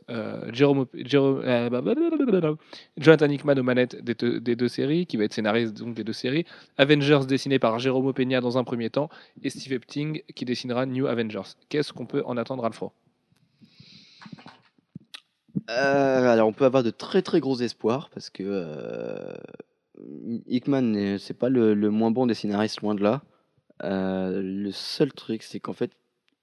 Jérôme, 0.53 0.85
Jérôme- 0.93 2.57
Jonathan 2.98 3.30
Hickman 3.30 3.57
aux 3.57 3.64
manettes 3.64 3.95
des 4.03 4.56
deux, 4.56 4.68
séries, 4.68 5.07
qui 5.07 5.18
va 5.18 5.23
être 5.23 5.34
scénariste 5.34 5.76
donc 5.77 5.95
des 5.95 6.03
deux 6.03 6.14
séries. 6.14 6.45
Avengers 6.77 7.26
dessiné 7.27 7.57
par 7.57 7.80
Jérôme 7.80 8.14
Peña 8.14 8.41
dans 8.41 8.60
un 8.60 8.64
premier 8.64 8.91
temps, 8.91 9.10
et 9.41 9.49
Steve 9.49 9.73
Epting 9.73 10.22
qui 10.35 10.45
dessinera 10.45 10.85
New 10.85 11.07
Avengers. 11.07 11.56
Qu'est-ce 11.69 11.93
qu'on 11.93 12.06
peut 12.06 12.22
en 12.26 12.38
attendre, 12.38 12.69
Euh, 15.69 16.31
alors, 16.31 16.48
on 16.48 16.53
peut 16.53 16.65
avoir 16.65 16.84
de 16.84 16.91
très 16.91 17.22
très 17.22 17.39
gros 17.39 17.60
espoirs 17.60 18.10
parce 18.14 18.30
que 18.30 18.43
Hickman, 20.47 21.18
c'est 21.19 21.38
pas 21.38 21.49
le, 21.49 21.73
le 21.73 21.89
moins 21.89 22.11
bon 22.11 22.26
des 22.26 22.34
scénaristes, 22.34 22.81
loin 22.81 22.95
de 22.95 23.03
là. 23.03 23.23
Euh, 23.84 24.41
le 24.41 24.72
seul 24.72 25.11
truc, 25.13 25.43
c'est 25.43 25.59
qu'en 25.59 25.73
fait, 25.73 25.91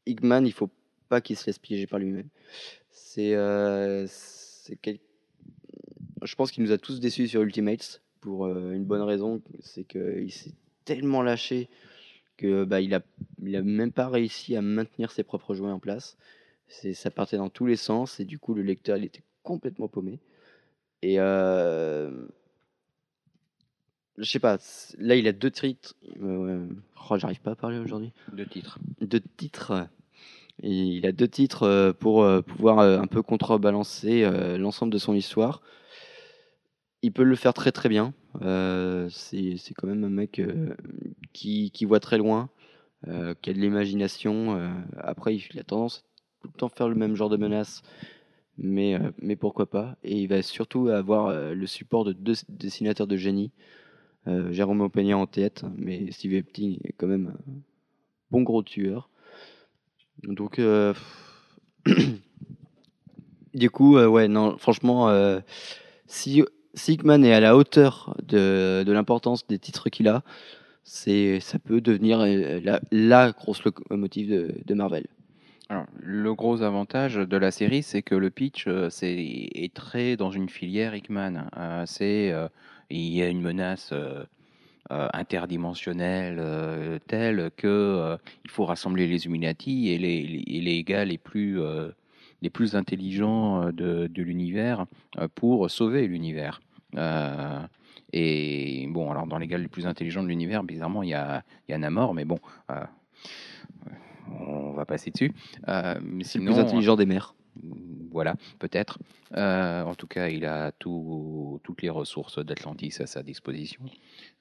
Hickman, 0.07 0.45
il 0.45 0.53
faut 0.53 0.71
pas 1.09 1.21
qu'il 1.21 1.37
se 1.37 1.47
laisse 1.47 1.59
piéger 1.59 1.87
par 1.87 1.99
lui-même. 1.99 2.29
C'est, 2.91 3.35
euh, 3.35 4.07
quel- 4.83 4.99
je 6.23 6.35
pense 6.35 6.51
qu'il 6.51 6.63
nous 6.65 6.73
a 6.73 6.79
tous 6.79 7.01
déçus 7.01 7.29
sur 7.29 7.43
Ultimates 7.43 8.03
pour 8.21 8.47
euh, 8.47 8.73
une 8.73 8.85
bonne 8.85 9.03
raison, 9.03 9.41
c'est 9.61 9.85
qu'il 9.85 10.33
s'est 10.33 10.55
tellement 10.85 11.23
lâché 11.23 11.69
que 12.37 12.65
bah, 12.65 12.77
a, 12.77 12.81
il 12.81 13.57
a 13.57 13.63
même 13.63 13.93
pas 13.93 14.09
réussi 14.09 14.57
à 14.57 14.63
maintenir 14.63 15.11
ses 15.11 15.23
propres 15.25 15.55
jouets 15.55 15.71
en 15.71 15.79
place. 15.81 16.17
C'est, 16.69 16.95
ça 16.95 17.11
partait 17.11 17.37
dans 17.39 17.51
tous 17.51 17.67
les 17.67 17.77
sens 17.77 18.21
et 18.21 18.25
du 18.25 18.39
coup 18.39 18.55
le 18.55 18.63
lecteur 18.63 18.97
il 18.99 19.05
était 19.05 19.23
complètement 19.43 19.89
paumé. 19.89 20.21
Et 21.03 21.21
euh, 21.21 22.27
je 24.19 24.31
sais 24.31 24.39
pas, 24.39 24.59
là 24.99 25.15
il 25.15 25.27
a 25.27 25.33
deux 25.33 25.51
titres. 25.51 25.95
euh, 26.23 26.67
oh, 27.11 27.19
j'arrive 27.19 27.41
pas 27.41 27.53
à 27.53 27.57
parler 27.57 27.79
aujourd'hui. 27.79 28.13
Deux 28.33 28.47
titres. 28.47 28.79
Deux 29.01 29.21
titres. 29.37 29.89
Et 30.63 30.71
il 30.73 31.07
a 31.07 31.13
deux 31.13 31.29
titres 31.29 31.63
euh, 31.63 31.93
pour 31.93 32.25
euh, 32.25 32.43
pouvoir 32.43 32.81
euh, 32.81 32.99
un 32.99 33.07
peu 33.07 33.23
contrebalancer 33.23 34.29
l'ensemble 34.59 34.93
de 34.93 34.99
son 34.99 35.15
histoire. 35.15 35.63
Il 37.03 37.13
peut 37.13 37.23
le 37.23 37.37
faire 37.37 37.55
très 37.55 37.71
très 37.71 37.89
bien. 37.89 38.13
Euh, 38.43 39.09
c'est 39.11 39.57
c'est 39.57 39.73
quand 39.75 39.87
même 39.87 40.05
un 40.05 40.11
mec 40.11 40.41
euh, 40.41 40.75
qui, 41.33 41.71
qui 41.71 41.85
voit 41.85 42.01
très 42.01 42.19
loin, 42.19 42.51
euh, 43.07 43.35
qui 43.41 43.51
a 43.51 43.53
de 43.53 43.59
l'imagination. 43.59 44.59
après, 44.99 45.37
il 45.37 45.59
a 45.59 45.63
tendance 45.63 45.99
à 45.99 46.43
tout 46.43 46.51
le 46.53 46.59
temps 46.59 46.69
faire 46.69 46.89
le 46.89 46.95
même 46.97 47.15
genre 47.15 47.31
de 47.31 47.37
menace, 47.37 47.83
mais, 48.59 48.99
mais 49.23 49.37
pourquoi 49.37 49.71
pas. 49.71 49.97
Et 50.03 50.19
il 50.19 50.27
va 50.27 50.43
surtout 50.43 50.89
avoir 50.89 51.33
le 51.55 51.67
support 51.67 52.05
de 52.05 52.13
deux 52.13 52.35
dessinateurs 52.49 53.07
de 53.07 53.17
génie, 53.17 53.53
Jérôme 54.27 54.91
Peña 54.91 55.17
en 55.17 55.27
tête, 55.27 55.65
mais 55.77 56.11
Steve 56.13 56.35
Epting 56.35 56.79
est 56.85 56.93
quand 56.93 57.07
même 57.07 57.29
un 57.29 57.53
bon 58.31 58.43
gros 58.43 58.63
tueur. 58.63 59.09
Donc, 60.23 60.59
euh, 60.59 60.95
du 63.55 63.71
coup, 63.71 63.97
euh, 63.97 64.07
ouais, 64.07 64.29
non, 64.29 64.57
franchement, 64.59 65.09
euh, 65.09 65.41
si 66.07 66.43
Sigman 66.75 67.25
est 67.25 67.33
à 67.33 67.41
la 67.41 67.57
hauteur 67.57 68.17
de, 68.23 68.85
l'importance 68.87 69.47
des 69.47 69.59
titres 69.59 69.89
qu'il 69.89 70.09
a, 70.09 70.23
c'est 70.83 71.41
ça 71.41 71.59
peut 71.59 71.81
devenir 71.81 72.21
euh, 72.21 72.61
la, 72.91 73.33
grosse 73.33 73.63
locomotive 73.65 74.55
de, 74.65 74.75
Marvel. 74.75 75.07
Alors, 75.69 75.85
le 76.01 76.35
gros 76.35 76.63
avantage 76.63 77.17
de 77.17 77.37
la 77.37 77.51
série, 77.51 77.83
c'est 77.83 78.03
que 78.03 78.15
le 78.15 78.31
pitch 78.31 78.67
euh, 78.69 78.89
est 79.03 79.75
très 79.75 80.17
dans 80.17 80.31
une 80.31 80.49
filière 80.49 80.95
Hickman. 80.95 81.49
Euh, 81.59 81.85
c'est, 81.87 82.33
euh, 82.33 82.49
il 82.91 83.15
y 83.15 83.23
a 83.23 83.29
une 83.29 83.41
menace 83.41 83.91
euh, 83.93 84.25
euh, 84.91 85.09
interdimensionnelle 85.13 86.39
euh, 86.41 86.99
telle 87.07 87.51
que 87.57 88.17
il 88.45 88.51
faut 88.51 88.65
rassembler 88.65 89.07
les 89.07 89.25
Illuminati 89.25 89.91
et 89.91 89.99
les, 89.99 90.23
les, 90.23 90.45
et 90.47 90.61
les 90.61 90.85
gars 90.85 91.05
les 91.05 91.19
plus, 91.19 91.59
les 92.43 92.51
plus 92.51 92.75
intelligents 92.75 93.71
de, 93.71 94.07
de 94.07 94.23
l'univers 94.23 94.87
pour 95.35 95.71
sauver 95.71 96.07
l'univers. 96.07 96.61
Euh, 96.97 97.61
et 98.13 98.87
bon, 98.89 99.11
alors 99.11 99.27
dans 99.27 99.39
les 99.39 99.47
gars 99.47 99.59
les 99.59 99.69
plus 99.69 99.87
intelligents 99.87 100.23
de 100.23 100.29
l'univers, 100.29 100.65
bizarrement, 100.65 101.03
il 101.03 101.11
y 101.11 101.15
a, 101.15 101.45
y 101.69 101.73
a 101.73 101.79
Namor, 101.79 102.15
mais 102.15 102.25
bon, 102.25 102.39
euh, 102.71 102.85
on 104.41 104.73
va 104.73 104.85
passer 104.87 105.11
dessus. 105.11 105.33
Euh, 105.69 105.99
mais 106.03 106.25
C'est 106.25 106.39
le 106.39 106.47
plus 106.47 106.59
intelligent 106.59 106.97
des 106.97 107.07
mers. 107.07 107.35
Voilà, 108.11 108.35
peut-être. 108.59 108.99
Euh, 109.37 109.83
en 109.85 109.95
tout 109.95 110.07
cas, 110.07 110.29
il 110.29 110.45
a 110.45 110.73
tout- 110.73 111.61
toutes 111.63 111.83
les 111.83 111.91
ressources 111.91 112.39
d'Atlantis 112.45 112.97
à 113.01 113.07
sa 113.07 113.23
disposition. 113.23 113.83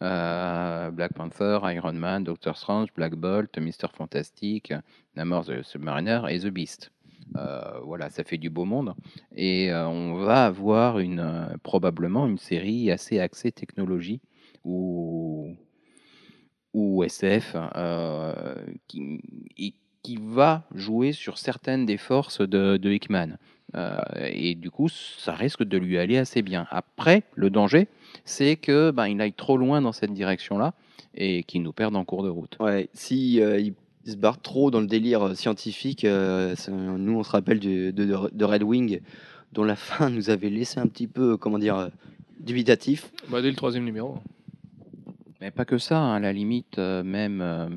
Euh, 0.02 0.89
Black 0.91 1.14
Panther, 1.14 1.60
Iron 1.64 1.94
Man, 1.94 2.23
Doctor 2.23 2.57
Strange, 2.57 2.89
Black 2.95 3.15
Bolt, 3.15 3.57
Mister 3.57 3.88
Fantastic, 3.94 4.73
Namor 5.15 5.45
the 5.45 5.61
Submariner 5.64 6.22
et 6.30 6.39
The 6.39 6.48
Beast. 6.48 6.91
Euh, 7.35 7.80
voilà, 7.84 8.10
ça 8.10 8.23
fait 8.23 8.38
du 8.38 8.49
beau 8.49 8.64
monde. 8.65 8.94
Et 9.35 9.72
on 9.73 10.14
va 10.15 10.45
avoir 10.45 10.99
une, 10.99 11.57
probablement 11.64 12.26
une 12.27 12.38
série 12.38 12.89
assez 12.89 13.19
axée 13.19 13.52
technologie 13.52 14.22
ou, 14.64 15.53
ou 16.73 17.03
SF 17.03 17.56
qui, 18.88 19.76
qui 20.07 20.17
va 20.21 20.63
jouer 20.73 21.11
sur 21.11 21.38
certaines 21.38 21.85
des 21.85 21.97
forces 21.97 22.39
de, 22.39 22.77
de 22.77 22.89
Hickman. 22.89 23.38
Euh, 23.75 23.97
et 24.23 24.55
du 24.55 24.71
coup, 24.71 24.88
ça 24.88 25.34
risque 25.34 25.65
de 25.65 25.77
lui 25.77 25.97
aller 25.97 26.17
assez 26.17 26.41
bien. 26.41 26.65
Après, 26.71 27.23
le 27.35 27.49
danger, 27.49 27.89
c'est 28.23 28.55
que 28.55 28.91
ben, 28.91 29.07
il 29.07 29.19
aille 29.19 29.34
trop 29.34 29.57
loin 29.57 29.81
dans 29.81 29.91
cette 29.91 30.13
direction-là 30.13 30.73
et 31.13 31.43
qu'il 31.43 31.61
nous 31.61 31.73
perde 31.73 31.93
en 31.97 32.05
cours 32.05 32.23
de 32.23 32.29
route. 32.29 32.55
Ouais, 32.61 32.88
si 32.93 33.41
euh, 33.41 33.59
il 33.59 33.73
se 34.09 34.15
barre 34.15 34.41
trop 34.41 34.71
dans 34.71 34.79
le 34.79 34.88
délire 34.88 35.23
euh, 35.27 35.34
scientifique, 35.34 36.05
euh, 36.05 36.55
nous 36.69 37.19
on 37.19 37.23
se 37.23 37.31
rappelle 37.31 37.59
de, 37.59 37.91
de, 37.91 38.45
Red 38.45 38.63
Wing, 38.63 39.01
dont 39.51 39.65
la 39.65 39.75
fin 39.75 40.09
nous 40.09 40.29
avait 40.29 40.49
laissé 40.49 40.79
un 40.79 40.88
petit 40.88 41.07
peu, 41.07 41.35
comment 41.35 41.59
dire, 41.59 41.89
dubitatif. 42.39 43.11
Bah, 43.27 43.41
dès 43.41 43.49
le 43.49 43.57
troisième 43.57 43.84
numéro. 43.84 44.19
Mais 45.41 45.51
pas 45.51 45.65
que 45.65 45.77
ça, 45.77 45.99
hein, 45.99 46.15
à 46.15 46.19
la 46.19 46.34
limite, 46.34 46.80
euh, 46.80 47.03
même, 47.03 47.41
euh, 47.41 47.68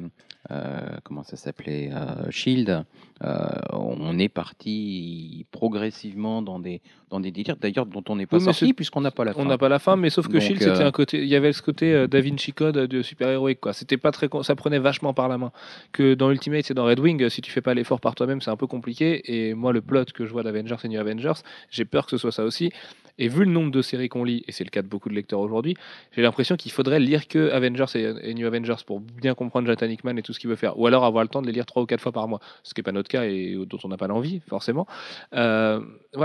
euh, 0.50 0.80
comment 1.04 1.22
ça 1.22 1.36
s'appelait, 1.36 1.90
euh, 1.92 2.30
Shield, 2.30 2.84
euh, 3.22 3.48
on 3.72 4.18
est 4.18 4.30
parti 4.30 5.44
progressivement 5.50 6.40
dans 6.40 6.58
des, 6.58 6.80
dans 7.10 7.20
des 7.20 7.30
délires, 7.30 7.56
d'ailleurs, 7.56 7.84
dont 7.84 8.02
on 8.08 8.16
n'est 8.16 8.24
pas 8.24 8.38
Oui, 8.38 8.44
sorti 8.44 8.72
puisqu'on 8.72 9.02
n'a 9.02 9.10
pas 9.10 9.24
la 9.24 9.34
fin. 9.34 9.42
On 9.42 9.44
n'a 9.44 9.58
pas 9.58 9.68
la 9.68 9.78
fin, 9.78 9.96
mais 9.96 10.08
sauf 10.08 10.28
que 10.28 10.32
Donc, 10.32 10.40
Shield, 10.40 10.62
c'était 10.62 10.82
un 10.82 10.90
côté. 10.90 11.18
Il 11.18 11.28
y 11.28 11.36
avait 11.36 11.52
ce 11.52 11.60
côté 11.60 12.08
Da 12.08 12.20
Vinci 12.22 12.54
Code 12.54 12.78
de 12.78 13.02
super-héroïque, 13.02 13.60
quoi. 13.60 13.74
C'était 13.74 13.98
pas 13.98 14.10
très. 14.10 14.28
Ça 14.42 14.56
prenait 14.56 14.78
vachement 14.78 15.12
par 15.12 15.28
la 15.28 15.36
main. 15.36 15.52
Que 15.92 16.14
dans 16.14 16.30
Ultimate 16.30 16.70
et 16.70 16.74
dans 16.74 16.86
Red 16.86 17.00
Wing, 17.00 17.28
si 17.28 17.42
tu 17.42 17.50
fais 17.50 17.60
pas 17.60 17.74
l'effort 17.74 18.00
par 18.00 18.14
toi-même, 18.14 18.40
c'est 18.40 18.50
un 18.50 18.56
peu 18.56 18.66
compliqué. 18.66 19.20
Et 19.26 19.52
moi, 19.52 19.74
le 19.74 19.82
plot 19.82 20.06
que 20.14 20.24
je 20.24 20.32
vois 20.32 20.42
d'Avengers 20.42 20.76
et 20.82 20.88
New 20.88 20.98
Avengers, 20.98 21.40
j'ai 21.68 21.84
peur 21.84 22.06
que 22.06 22.12
ce 22.12 22.16
soit 22.16 22.32
ça 22.32 22.44
aussi. 22.44 22.72
Et 23.18 23.28
vu 23.28 23.44
le 23.44 23.50
nombre 23.50 23.70
de 23.70 23.82
séries 23.82 24.08
qu'on 24.08 24.24
lit, 24.24 24.44
et 24.48 24.52
c'est 24.52 24.64
le 24.64 24.70
cas 24.70 24.82
de 24.82 24.88
beaucoup 24.88 25.08
de 25.08 25.14
lecteurs 25.14 25.40
aujourd'hui, 25.40 25.76
j'ai 26.12 26.22
l'impression 26.22 26.56
qu'il 26.56 26.72
faudrait 26.72 27.00
lire 27.00 27.28
que 27.28 27.50
Avengers 27.50 27.84
et, 27.94 28.34
New 28.34 28.46
Avengers 28.46 28.82
pour 28.86 29.00
bien 29.00 29.34
comprendre 29.34 29.66
Jonathan 29.66 29.86
Hickman 29.86 30.16
et 30.16 30.22
tout 30.22 30.32
ce 30.32 30.40
qu'il 30.40 30.50
veut 30.50 30.56
faire. 30.56 30.78
Ou 30.78 30.86
alors 30.86 31.04
avoir 31.04 31.24
le 31.24 31.28
temps 31.28 31.42
de 31.42 31.46
les 31.46 31.52
lire 31.52 31.66
trois 31.66 31.82
ou 31.82 31.86
quatre 31.86 32.00
fois 32.00 32.12
par 32.12 32.28
mois, 32.28 32.40
ce 32.62 32.74
qui 32.74 32.80
n'est 32.80 32.84
pas 32.84 32.92
notre 32.92 33.08
cas 33.08 33.24
et 33.24 33.56
dont 33.66 33.78
on 33.84 33.88
n'a 33.88 33.96
pas 33.96 34.06
l'envie, 34.06 34.40
forcément. 34.48 34.86
Euh, 35.34 35.80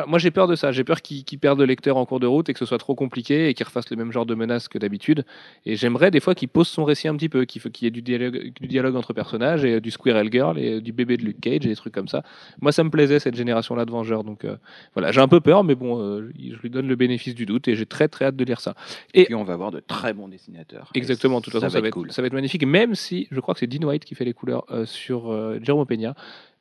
moi, 0.08 0.20
j'ai 0.20 0.32
peur 0.32 0.48
de 0.48 0.56
ça. 0.56 0.72
J'ai 0.72 0.84
peur 0.84 1.02
qu'ils 1.02 1.24
qu'ils 1.24 1.40
perdent 1.40 1.60
le 1.60 1.66
lecteur 1.66 1.98
en 1.98 2.06
cours 2.06 2.20
de 2.20 2.28
route 2.28 2.50
et 2.50 2.54
que 2.54 2.60
ce 2.60 2.66
soit 2.66 2.78
trop 2.78 2.96
compliqué 2.96 3.50
et 3.50 3.54
qu'ils 3.54 3.66
refassent 3.66 3.90
le 3.90 3.98
même 3.98 4.12
genre 4.12 4.26
de 4.26 4.36
menaces 4.36 4.68
que 4.68 4.78
d'habitude. 4.78 5.26
Et 5.66 5.76
j'aimerais 5.76 6.12
des 6.12 6.20
fois 6.20 6.36
qu'il 6.36 6.50
pose 6.50 6.68
son 6.68 6.84
récit 6.84 7.08
un 7.08 7.16
petit 7.16 7.30
peu, 7.30 7.46
qu'il 7.46 7.62
y 7.82 7.86
ait 7.86 7.92
du 7.92 8.02
dialogue, 8.02 8.96
entre 8.96 9.14
personnages 9.14 9.66
et 9.66 9.76
euh, 9.76 9.82
du 9.82 9.92
Squirrel 9.92 10.32
Girl 10.32 10.58
et 10.58 10.76
euh, 10.76 10.82
du 10.82 10.92
bébé 10.92 11.18
de 11.18 11.24
Luke 11.24 11.42
Cage 11.42 11.66
et 11.66 11.70
des 11.70 11.76
trucs 11.76 11.94
comme 11.94 12.08
ça. 12.08 12.24
Moi, 12.62 12.72
ça 12.72 12.84
me 12.84 12.90
plaisait 12.90 13.20
cette 13.20 13.36
génération-là 13.36 13.86
de 13.86 13.92
Vengeurs. 13.92 14.24
Donc 14.24 14.46
voilà, 14.94 15.12
j'ai 15.12 15.22
un 15.22 15.28
peu 15.28 15.40
peur, 15.40 15.64
mais 15.64 15.76
bon, 15.76 16.20
je 16.38 16.58
lui 16.62 16.70
donne 16.76 16.88
le 16.88 16.96
bénéfice 16.96 17.34
du 17.34 17.46
doute 17.46 17.68
et 17.68 17.76
j'ai 17.76 17.86
très 17.86 18.08
très 18.08 18.26
hâte 18.26 18.36
de 18.36 18.44
lire 18.44 18.62
ça. 18.62 18.76
Et 19.14 19.26
puis 19.26 19.36
on 19.36 19.44
va 19.44 19.54
avoir 19.54 19.72
de 19.72 19.80
très 19.80 20.14
bons 20.14 20.28
dessinateurs. 20.28 20.92
Exactement, 20.94 21.40
de 21.40 21.46
toute 21.46 21.54
façon, 21.54 21.70
ça, 21.70 21.82
va 21.82 21.88
être, 21.88 21.94
cool. 21.94 22.12
ça 22.12 22.22
va 22.22 22.28
être 22.28 22.34
magnifique, 22.34 22.66
même 22.66 22.96
si 22.96 23.28
je 23.32 23.40
crois 23.40 23.54
que 23.54 23.60
c'est 23.60 23.68
Dean 23.68 23.88
White 23.88 24.06
qui 24.06 24.16
fait 24.16 24.26
les 24.26 24.34
couleurs 24.34 24.66
euh, 24.70 24.86
sur 24.86 25.32
euh, 25.32 25.60
Jerome 25.62 25.86
Peña. 25.86 26.16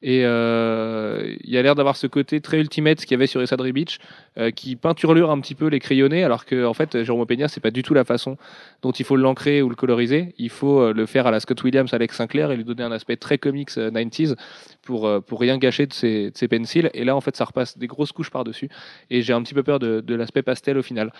Et 0.06 0.20
euh, 0.26 1.34
il 1.42 1.48
y 1.48 1.56
a 1.56 1.62
l'air 1.62 1.74
d'avoir 1.74 1.96
ce 1.96 2.06
côté 2.06 2.42
très 2.42 2.60
ultimate 2.60 3.00
qu'il 3.00 3.12
y 3.12 3.14
avait 3.14 3.26
sur 3.26 3.40
Essadri 3.40 3.72
Beach, 3.72 3.98
euh, 4.36 4.50
qui 4.50 4.76
peinturlure 4.76 5.30
un 5.30 5.40
petit 5.40 5.54
peu 5.54 5.66
les 5.68 5.80
crayonnés, 5.80 6.24
alors 6.24 6.44
que 6.44 6.66
en 6.66 6.74
fait, 6.74 7.02
Jerome 7.04 7.24
Peña, 7.26 7.48
c'est 7.48 7.62
pas 7.62 7.70
du 7.70 7.82
tout 7.82 7.94
la 7.94 8.04
façon 8.04 8.36
dont 8.82 8.92
il 8.92 9.06
faut 9.06 9.16
l'ancrer 9.16 9.62
ou 9.62 9.70
le 9.70 9.74
coloriser. 9.74 10.34
Il 10.36 10.50
faut 10.50 10.80
euh, 10.80 10.92
le 10.92 11.06
faire 11.06 11.26
à 11.26 11.30
la 11.30 11.40
Scott 11.40 11.62
Williams, 11.64 11.94
Alex 11.94 12.16
Sinclair, 12.16 12.50
et 12.50 12.56
lui 12.56 12.64
donner 12.64 12.82
un 12.82 12.92
aspect 12.92 13.16
très 13.16 13.38
comics 13.38 13.70
euh, 13.78 13.90
90s 13.90 14.36
pour, 14.82 15.06
euh, 15.06 15.20
pour 15.20 15.40
rien 15.40 15.56
gâcher 15.56 15.86
de 15.86 15.94
ses, 15.94 16.30
de 16.30 16.46
pencils. 16.48 16.90
Et 16.92 17.04
là, 17.04 17.16
en 17.16 17.22
fait, 17.22 17.34
ça 17.34 17.46
repasse 17.46 17.78
des 17.78 17.86
grosses 17.86 18.12
couches 18.12 18.30
par-dessus. 18.30 18.68
Et 19.08 19.22
j'ai 19.22 19.32
un 19.32 19.42
petit 19.42 19.54
peu 19.54 19.62
peur 19.62 19.78
de, 19.78 20.14
l'aspect 20.14 20.42
pastel 20.42 20.76
au 20.76 20.82
final. 20.82 21.14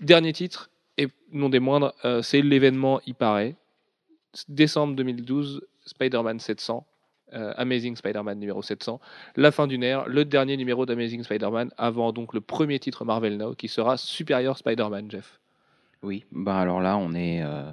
Dernier 0.00 0.32
titre, 0.32 0.70
et 0.98 1.06
non 1.32 1.50
des 1.50 1.60
moindres, 1.60 1.94
c'est 2.22 2.42
l'événement, 2.42 3.00
il 3.06 3.14
paraît. 3.14 3.54
Décembre 4.48 4.96
2012, 4.96 5.62
Spider-Man 5.86 6.40
700, 6.40 6.84
euh, 7.32 7.52
Amazing 7.56 7.96
Spider-Man 7.96 8.38
numéro 8.38 8.62
700, 8.62 9.00
la 9.36 9.50
fin 9.50 9.66
d'une 9.66 9.82
ère, 9.82 10.06
le 10.06 10.24
dernier 10.24 10.56
numéro 10.56 10.86
d'Amazing 10.86 11.24
Spider-Man, 11.24 11.70
avant 11.78 12.12
donc 12.12 12.34
le 12.34 12.40
premier 12.40 12.78
titre 12.78 13.04
Marvel 13.04 13.38
Now, 13.38 13.54
qui 13.54 13.66
sera 13.66 13.96
Superior 13.96 14.58
Spider-Man, 14.58 15.10
Jeff. 15.10 15.40
Oui, 16.02 16.26
bah 16.30 16.60
alors 16.60 16.80
là, 16.80 16.98
on 16.98 17.14
est, 17.14 17.42
euh, 17.42 17.72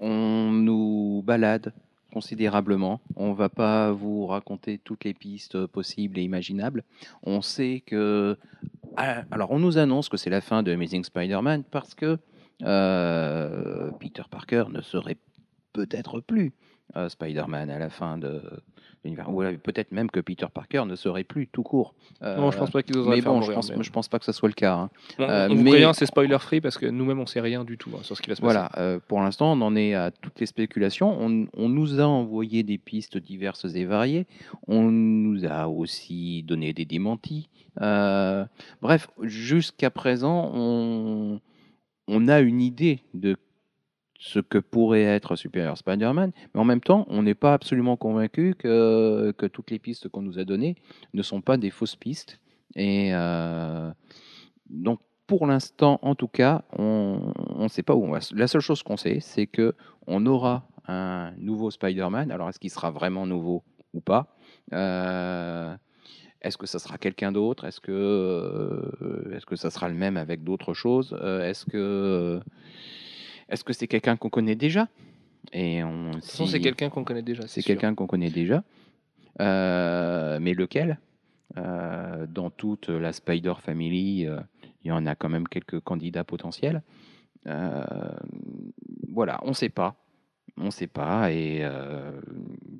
on 0.00 0.50
nous 0.52 1.22
balade 1.24 1.72
considérablement. 2.12 3.00
On 3.16 3.32
va 3.32 3.48
pas 3.48 3.90
vous 3.90 4.26
raconter 4.26 4.78
toutes 4.78 5.04
les 5.04 5.14
pistes 5.14 5.66
possibles 5.66 6.18
et 6.18 6.22
imaginables. 6.22 6.84
On 7.24 7.40
sait 7.40 7.82
que, 7.84 8.36
ah, 8.96 9.24
alors 9.30 9.50
on 9.50 9.58
nous 9.58 9.78
annonce 9.78 10.08
que 10.10 10.18
c'est 10.18 10.30
la 10.30 10.42
fin 10.42 10.62
de 10.62 10.72
Amazing 10.72 11.04
Spider-Man 11.04 11.64
parce 11.64 11.94
que 11.94 12.18
euh, 12.62 13.90
Peter 13.98 14.22
Parker 14.30 14.66
ne 14.70 14.82
serait 14.82 15.16
peut-être 15.72 16.20
plus 16.20 16.52
Spider-Man 17.08 17.70
à 17.70 17.80
la 17.80 17.90
fin 17.90 18.18
de 18.18 18.40
l'univers. 19.04 19.28
Ou 19.32 19.42
peut-être 19.62 19.92
même 19.92 20.10
que 20.10 20.20
Peter 20.20 20.46
Parker 20.52 20.84
ne 20.86 20.94
serait 20.96 21.24
plus 21.24 21.46
tout 21.46 21.62
court. 21.62 21.94
Euh, 22.22 22.36
non, 22.36 22.50
je 22.50 22.58
pense 22.58 22.70
pas 22.70 22.82
qu'ils 22.82 22.96
oseraient 22.96 23.16
mais 23.16 23.22
bon, 23.22 23.42
je 23.42 23.52
pense, 23.52 23.70
mais- 23.70 23.82
je 23.82 23.90
pense 23.90 24.08
pas 24.08 24.18
que 24.18 24.24
ça 24.24 24.32
soit 24.32 24.48
le 24.48 24.54
cas. 24.54 24.74
hein. 24.74 24.90
On, 25.18 25.22
euh, 25.24 25.48
on 25.50 25.54
mais- 25.56 25.92
c'est 25.94 26.06
spoiler 26.06 26.38
free 26.38 26.60
parce 26.60 26.78
que 26.78 26.86
nous-mêmes 26.86 27.20
on 27.20 27.26
sait 27.26 27.40
rien 27.40 27.64
du 27.64 27.76
tout 27.78 27.90
hein, 27.94 28.00
sur 28.02 28.16
ce 28.16 28.22
qui 28.22 28.28
va 28.30 28.34
se 28.36 28.40
passer. 28.40 28.52
Voilà, 28.54 28.70
euh, 28.78 28.98
pour 29.06 29.20
l'instant, 29.20 29.52
on 29.52 29.60
en 29.60 29.76
est 29.76 29.94
à 29.94 30.10
toutes 30.10 30.40
les 30.40 30.46
spéculations. 30.46 31.16
On, 31.20 31.46
on 31.56 31.68
nous 31.68 32.00
a 32.00 32.04
envoyé 32.04 32.62
des 32.62 32.78
pistes 32.78 33.18
diverses 33.18 33.66
et 33.74 33.84
variées. 33.84 34.26
On 34.68 34.82
nous 34.90 35.44
a 35.44 35.68
aussi 35.68 36.42
donné 36.42 36.72
des 36.72 36.84
démentis. 36.84 37.48
Euh, 37.80 38.44
bref, 38.82 39.08
jusqu'à 39.22 39.90
présent, 39.90 40.50
on, 40.54 41.40
on 42.08 42.28
a 42.28 42.40
une 42.40 42.60
idée 42.60 43.00
de 43.14 43.36
ce 44.24 44.38
que 44.38 44.56
pourrait 44.56 45.02
être 45.02 45.36
Superior 45.36 45.76
Spider-Man, 45.76 46.32
mais 46.54 46.60
en 46.60 46.64
même 46.64 46.80
temps, 46.80 47.04
on 47.10 47.22
n'est 47.22 47.34
pas 47.34 47.52
absolument 47.52 47.98
convaincu 47.98 48.54
que, 48.58 49.34
toutes 49.52 49.70
les 49.70 49.78
pistes 49.78 50.08
qu'on 50.08 50.22
nous 50.22 50.38
a 50.38 50.44
données 50.44 50.76
ne 51.12 51.20
sont 51.20 51.42
pas 51.42 51.58
des 51.58 51.70
fausses 51.70 51.94
pistes. 51.94 52.40
Et 52.74 53.10
euh, 53.12 53.90
donc, 54.70 55.00
pour 55.26 55.46
l'instant, 55.46 55.98
en 56.00 56.14
tout 56.14 56.26
cas, 56.26 56.62
on 56.78 57.34
ne 57.58 57.68
sait 57.68 57.82
pas 57.82 57.94
où 57.94 58.02
on 58.02 58.12
va. 58.12 58.20
La 58.34 58.46
seule 58.46 58.62
chose 58.62 58.82
qu'on 58.82 58.96
sait, 58.96 59.20
c'est 59.20 59.46
que 59.46 59.74
on 60.06 60.24
aura 60.24 60.66
un 60.88 61.32
nouveau 61.36 61.70
Spider-Man. 61.70 62.30
Alors, 62.30 62.48
est-ce 62.48 62.58
qu'il 62.58 62.70
sera 62.70 62.90
vraiment 62.90 63.26
nouveau 63.26 63.62
ou 63.92 64.00
pas? 64.00 64.34
Euh, 64.72 65.76
Est-ce 66.40 66.56
que 66.56 66.66
ça 66.66 66.78
sera 66.78 66.96
quelqu'un 66.96 67.30
d'autre? 67.30 67.66
Est-ce 67.66 67.80
que, 67.80 67.92
euh, 67.92 69.36
est-ce 69.36 69.44
que 69.44 69.56
ça 69.56 69.68
sera 69.68 69.90
le 69.90 69.94
même 69.94 70.16
avec 70.16 70.44
d'autres 70.44 70.72
choses? 70.72 71.14
Est-ce 71.42 71.66
que, 71.66 72.40
est-ce 73.48 73.64
que 73.64 73.72
c'est 73.72 73.86
quelqu'un 73.88 74.16
qu'on 74.16 74.30
connaît 74.30 74.54
déjà? 74.56 74.88
Et 75.52 75.82
on, 75.84 76.08
De 76.08 76.12
toute 76.14 76.24
façon, 76.24 76.46
c'est 76.46 76.60
quelqu'un 76.60 76.88
qu'on 76.90 77.04
connaît 77.04 77.22
déjà. 77.22 77.42
c'est 77.46 77.60
sûr. 77.60 77.66
quelqu'un 77.66 77.94
qu'on 77.94 78.06
connaît 78.06 78.30
déjà. 78.30 78.64
Euh, 79.40 80.38
mais 80.40 80.54
lequel? 80.54 80.98
Euh, 81.56 82.26
Dans 82.26 82.50
toute 82.50 82.88
la 82.88 83.12
Spider 83.12 83.54
Family, 83.60 84.26
euh, 84.26 84.40
il 84.82 84.88
y 84.88 84.92
en 84.92 85.06
a 85.06 85.14
quand 85.14 85.28
même 85.28 85.46
quelques 85.48 85.80
candidats 85.80 86.24
potentiels. 86.24 86.82
Euh, 87.46 87.84
voilà, 89.12 89.38
on 89.44 89.48
ne 89.50 89.54
sait 89.54 89.68
pas. 89.68 89.96
On 90.56 90.66
ne 90.66 90.70
sait 90.70 90.86
pas. 90.86 91.30
Et 91.32 91.60
euh, 91.62 92.12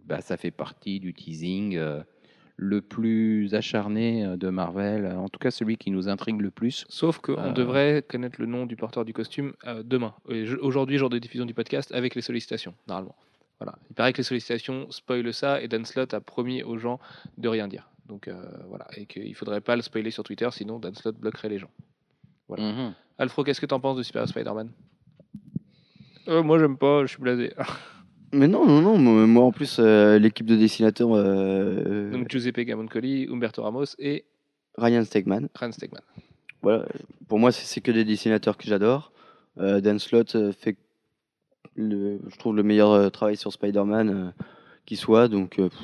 bah, 0.06 0.20
ça 0.20 0.36
fait 0.36 0.50
partie 0.50 1.00
du 1.00 1.12
teasing. 1.14 1.76
euh, 1.76 2.02
le 2.56 2.80
plus 2.80 3.52
acharné 3.54 4.24
euh, 4.24 4.36
de 4.36 4.48
Marvel, 4.48 5.06
en 5.06 5.28
tout 5.28 5.38
cas 5.40 5.50
celui 5.50 5.76
qui 5.76 5.90
nous 5.90 6.08
intrigue 6.08 6.40
le 6.40 6.50
plus. 6.50 6.84
Sauf 6.88 7.18
qu'on 7.18 7.36
Euh. 7.36 7.52
devrait 7.52 8.04
connaître 8.08 8.40
le 8.40 8.46
nom 8.46 8.64
du 8.66 8.76
porteur 8.76 9.04
du 9.04 9.12
costume 9.12 9.52
euh, 9.66 9.82
demain. 9.82 10.14
Aujourd'hui, 10.60 10.98
jour 10.98 11.10
de 11.10 11.18
diffusion 11.18 11.46
du 11.46 11.54
podcast, 11.54 11.90
avec 11.92 12.14
les 12.14 12.22
sollicitations, 12.22 12.74
normalement. 12.86 13.16
Voilà. 13.58 13.76
Il 13.90 13.94
paraît 13.94 14.12
que 14.12 14.18
les 14.18 14.24
sollicitations 14.24 14.90
spoilent 14.90 15.32
ça 15.32 15.60
et 15.62 15.68
Dan 15.68 15.84
Slott 15.84 16.12
a 16.14 16.20
promis 16.20 16.62
aux 16.62 16.76
gens 16.78 16.98
de 17.38 17.48
rien 17.48 17.66
dire. 17.68 17.88
Donc 18.06 18.28
euh, 18.28 18.34
voilà. 18.68 18.86
Et 18.96 19.06
qu'il 19.06 19.28
ne 19.28 19.34
faudrait 19.34 19.60
pas 19.60 19.76
le 19.76 19.82
spoiler 19.82 20.10
sur 20.10 20.22
Twitter, 20.24 20.48
sinon 20.52 20.78
Dan 20.78 20.94
Slott 20.94 21.16
bloquerait 21.18 21.48
les 21.48 21.58
gens. 21.58 21.70
Voilà. 22.48 22.64
Mhm. 22.72 22.94
Alfro, 23.18 23.42
qu'est-ce 23.44 23.60
que 23.60 23.66
t'en 23.66 23.80
penses 23.80 23.96
de 23.96 24.02
Super 24.02 24.28
Spider-Man? 24.28 24.70
Euh, 26.28 26.42
Moi, 26.42 26.58
j'aime 26.58 26.76
pas, 26.76 27.02
je 27.02 27.06
suis 27.12 27.22
blasé. 27.22 27.52
Mais 28.34 28.48
non, 28.48 28.66
non, 28.66 28.82
non. 28.82 28.98
Moi, 28.98 29.26
moi, 29.26 29.44
en 29.44 29.52
plus, 29.52 29.76
euh, 29.78 30.18
l'équipe 30.18 30.46
de 30.46 30.56
dessinateurs, 30.56 31.10
euh, 31.12 32.10
Donc 32.10 32.28
Giuseppe 32.30 32.60
Gamoncoli, 32.60 33.28
Umberto 33.30 33.62
Ramos 33.62 33.94
et 33.98 34.24
Ryan 34.76 35.04
Stegman. 35.04 35.48
Ryan 35.54 35.72
Stegman. 35.72 36.02
Voilà. 36.62 36.84
Pour 37.28 37.38
moi, 37.38 37.52
c'est 37.52 37.64
c'est 37.64 37.80
que 37.80 37.92
des 37.92 38.04
dessinateurs 38.04 38.56
que 38.56 38.66
j'adore. 38.66 39.12
Euh, 39.58 39.80
Dan 39.80 39.98
Slott 39.98 40.34
euh, 40.34 40.52
fait, 40.52 40.76
le, 41.76 42.18
je 42.28 42.36
trouve, 42.38 42.56
le 42.56 42.62
meilleur 42.64 42.90
euh, 42.90 43.08
travail 43.08 43.36
sur 43.36 43.52
Spider-Man 43.52 44.08
euh, 44.10 44.44
qui 44.84 44.96
soit. 44.96 45.28
Donc, 45.28 45.58
euh, 45.58 45.68
pff, 45.68 45.78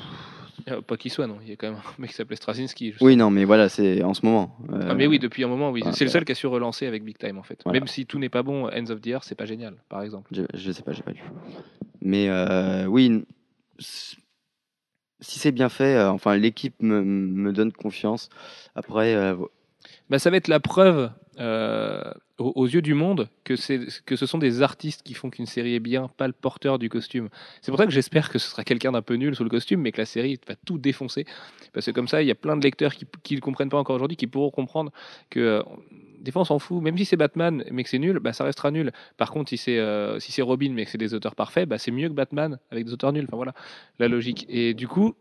pas 0.87 0.97
qu'il 0.97 1.11
soit, 1.11 1.27
non. 1.27 1.39
Il 1.43 1.49
y 1.49 1.53
a 1.53 1.57
quand 1.57 1.69
même 1.71 1.77
un 1.79 1.83
mec 2.01 2.11
qui 2.11 2.17
s'appelait 2.17 2.37
Straczynski. 2.37 2.95
oui, 3.01 3.17
non, 3.17 3.31
mais 3.31 3.45
voilà, 3.45 3.69
c'est 3.69 4.03
en 4.03 4.15
ce 4.15 4.25
moment. 4.25 4.57
Euh, 4.73 4.89
Ah 4.91 4.95
mais 4.95 5.07
oui, 5.07 5.19
depuis 5.19 5.45
un 5.45 5.49
moment, 5.49 5.71
oui. 5.71 5.83
Ah, 5.85 5.93
c'est 5.93 6.05
le 6.05 6.11
seul 6.11 6.25
qui 6.25 6.33
a 6.33 6.35
su 6.35 6.47
relancer 6.47 6.87
avec 6.87 7.05
Big 7.05 7.19
Time 7.19 7.39
en 7.39 7.43
fait. 7.43 7.61
Voilà. 7.65 7.79
Même 7.81 7.87
si 7.89 8.07
tout 8.07 8.19
n'est 8.19 8.29
pas 8.29 8.43
bon, 8.43 8.67
Ends 8.69 8.91
of 8.91 9.01
the 9.01 9.09
Earth, 9.09 9.25
c'est 9.27 9.35
pas 9.35 9.47
génial, 9.47 9.75
par 9.89 10.03
exemple. 10.03 10.29
Je, 10.33 10.43
je 10.55 10.73
sais 10.73 10.83
pas, 10.83 10.93
j'ai 10.93 11.03
pas 11.03 11.13
lu. 11.13 11.23
Mais 12.01 12.29
euh, 12.29 12.87
oui, 12.87 13.25
si 13.79 14.17
c'est 15.39 15.53
bien 15.53 15.69
fait, 15.69 15.97
euh, 15.97 16.11
enfin, 16.11 16.37
l'équipe 16.37 16.75
me, 16.81 17.03
me 17.03 17.53
donne 17.53 17.73
confiance. 17.73 18.29
Après, 18.75 19.15
euh, 19.15 19.37
Bah, 20.09 20.19
ça 20.19 20.31
va 20.31 20.37
être 20.39 20.49
la 20.49 20.61
preuve 20.61 21.11
euh, 21.41 22.13
aux, 22.39 22.67
yeux 22.67 22.83
du 22.83 22.95
monde 22.95 23.29
que, 23.45 23.55
que 24.03 24.17
ce 24.17 24.27
sont 24.27 24.39
des 24.39 24.63
artistes 24.63 25.03
qui 25.03 25.15
font 25.15 25.31
qu'une 25.31 25.47
série 25.47 25.75
est 25.75 25.81
bien, 25.81 26.09
pas 26.17 26.27
le 26.27 26.33
porteur 26.33 26.79
du 26.79 26.89
costume. 26.89 27.29
C'est 27.63 27.71
pour 27.71 27.79
ça 27.79 27.87
que 27.87 27.93
j'espère 27.93 28.31
que 28.31 28.39
ce 28.39 28.49
sera 28.49 28.65
quelqu'un 28.65 28.93
d'un 28.93 29.03
peu 29.03 29.15
nul 29.15 29.35
sous 29.35 29.45
le 29.45 29.51
costume, 29.51 29.81
mais 29.81 29.93
que 29.93 30.01
la 30.01 30.07
série 30.07 30.39
va 30.47 30.55
tout 30.55 30.79
défoncer. 30.79 31.25
Parce 31.73 31.87
que 31.87 31.91
comme 31.91 32.09
ça, 32.09 32.23
il 32.23 32.29
y 32.29 32.31
a 32.31 32.35
plein 32.35 32.57
de 32.57 32.63
lecteurs 32.63 32.95
qui 32.95 33.35
ne 33.35 33.41
comprennent 33.41 33.69
pas 33.69 33.79
encore 33.79 33.97
aujourd'hui, 33.97 34.17
qui 34.17 34.27
pourront 34.27 34.51
comprendre 34.51 34.93
que 35.29 35.41
euh, 35.41 35.63
des 36.21 36.31
fois 36.31 36.43
on 36.43 36.45
s'en 36.45 36.59
fout, 36.59 36.83
même 36.83 36.97
si 36.97 37.05
c'est 37.05 37.17
Batman, 37.17 37.65
mais 37.71 37.83
que 37.83 37.89
c'est 37.89 37.99
nul, 37.99 38.19
bah, 38.19 38.33
ça 38.33 38.45
restera 38.45 38.71
nul. 38.71 38.93
Par 39.17 39.31
contre, 39.31 39.49
si 39.49 39.57
c'est, 39.57 39.79
euh, 39.79 40.19
si 40.21 40.33
c'est 40.33 40.43
Robin, 40.43 40.73
mais 40.73 40.85
que 40.85 40.91
c'est 40.91 40.99
des 40.99 41.15
auteurs 41.15 41.35
parfaits, 41.35 41.69
bah, 41.69 41.79
c'est 41.79 41.91
mieux 41.91 42.09
que 42.09 42.15
Batman 42.15 42.59
avec 42.71 42.85
des 42.85 42.93
auteurs 42.93 43.13
nuls. 43.13 43.25
Enfin 43.27 43.37
voilà, 43.37 43.55
la 43.99 44.09
logique. 44.09 44.47
Et 44.49 44.75
du 44.75 44.87
coup, 44.87 45.15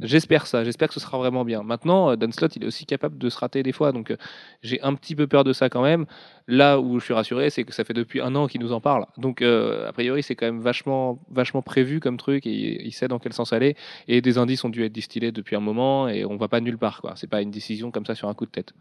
J'espère 0.00 0.46
ça, 0.46 0.62
j'espère 0.64 0.88
que 0.88 0.94
ce 0.94 1.00
sera 1.00 1.18
vraiment 1.18 1.44
bien. 1.44 1.62
Maintenant, 1.62 2.10
euh, 2.10 2.16
Dan 2.16 2.32
Slott, 2.32 2.54
il 2.56 2.62
est 2.62 2.66
aussi 2.66 2.86
capable 2.86 3.18
de 3.18 3.28
se 3.28 3.38
rater 3.38 3.62
des 3.62 3.72
fois, 3.72 3.92
donc 3.92 4.10
euh, 4.10 4.16
j'ai 4.62 4.80
un 4.82 4.94
petit 4.94 5.16
peu 5.16 5.26
peur 5.26 5.42
de 5.44 5.52
ça 5.52 5.68
quand 5.68 5.82
même. 5.82 6.06
Là 6.46 6.78
où 6.78 7.00
je 7.00 7.04
suis 7.04 7.14
rassuré, 7.14 7.50
c'est 7.50 7.64
que 7.64 7.72
ça 7.72 7.84
fait 7.84 7.94
depuis 7.94 8.20
un 8.20 8.34
an 8.36 8.46
qu'il 8.46 8.60
nous 8.60 8.72
en 8.72 8.80
parle. 8.80 9.06
Donc, 9.16 9.42
euh, 9.42 9.88
a 9.88 9.92
priori, 9.92 10.22
c'est 10.22 10.36
quand 10.36 10.46
même 10.46 10.60
vachement, 10.60 11.18
vachement 11.30 11.62
prévu 11.62 12.00
comme 12.00 12.16
truc 12.16 12.46
et 12.46 12.84
il 12.84 12.92
sait 12.92 13.08
dans 13.08 13.18
quel 13.18 13.32
sens 13.32 13.52
aller. 13.52 13.76
Et 14.06 14.20
des 14.20 14.38
indices 14.38 14.64
ont 14.64 14.68
dû 14.68 14.84
être 14.84 14.92
distillés 14.92 15.32
depuis 15.32 15.56
un 15.56 15.60
moment 15.60 16.08
et 16.08 16.24
on 16.24 16.36
va 16.36 16.48
pas 16.48 16.60
nulle 16.60 16.78
part, 16.78 17.00
quoi. 17.00 17.14
C'est 17.16 17.28
pas 17.28 17.42
une 17.42 17.50
décision 17.50 17.90
comme 17.90 18.06
ça 18.06 18.14
sur 18.14 18.28
un 18.28 18.34
coup 18.34 18.46
de 18.46 18.50
tête. 18.50 18.72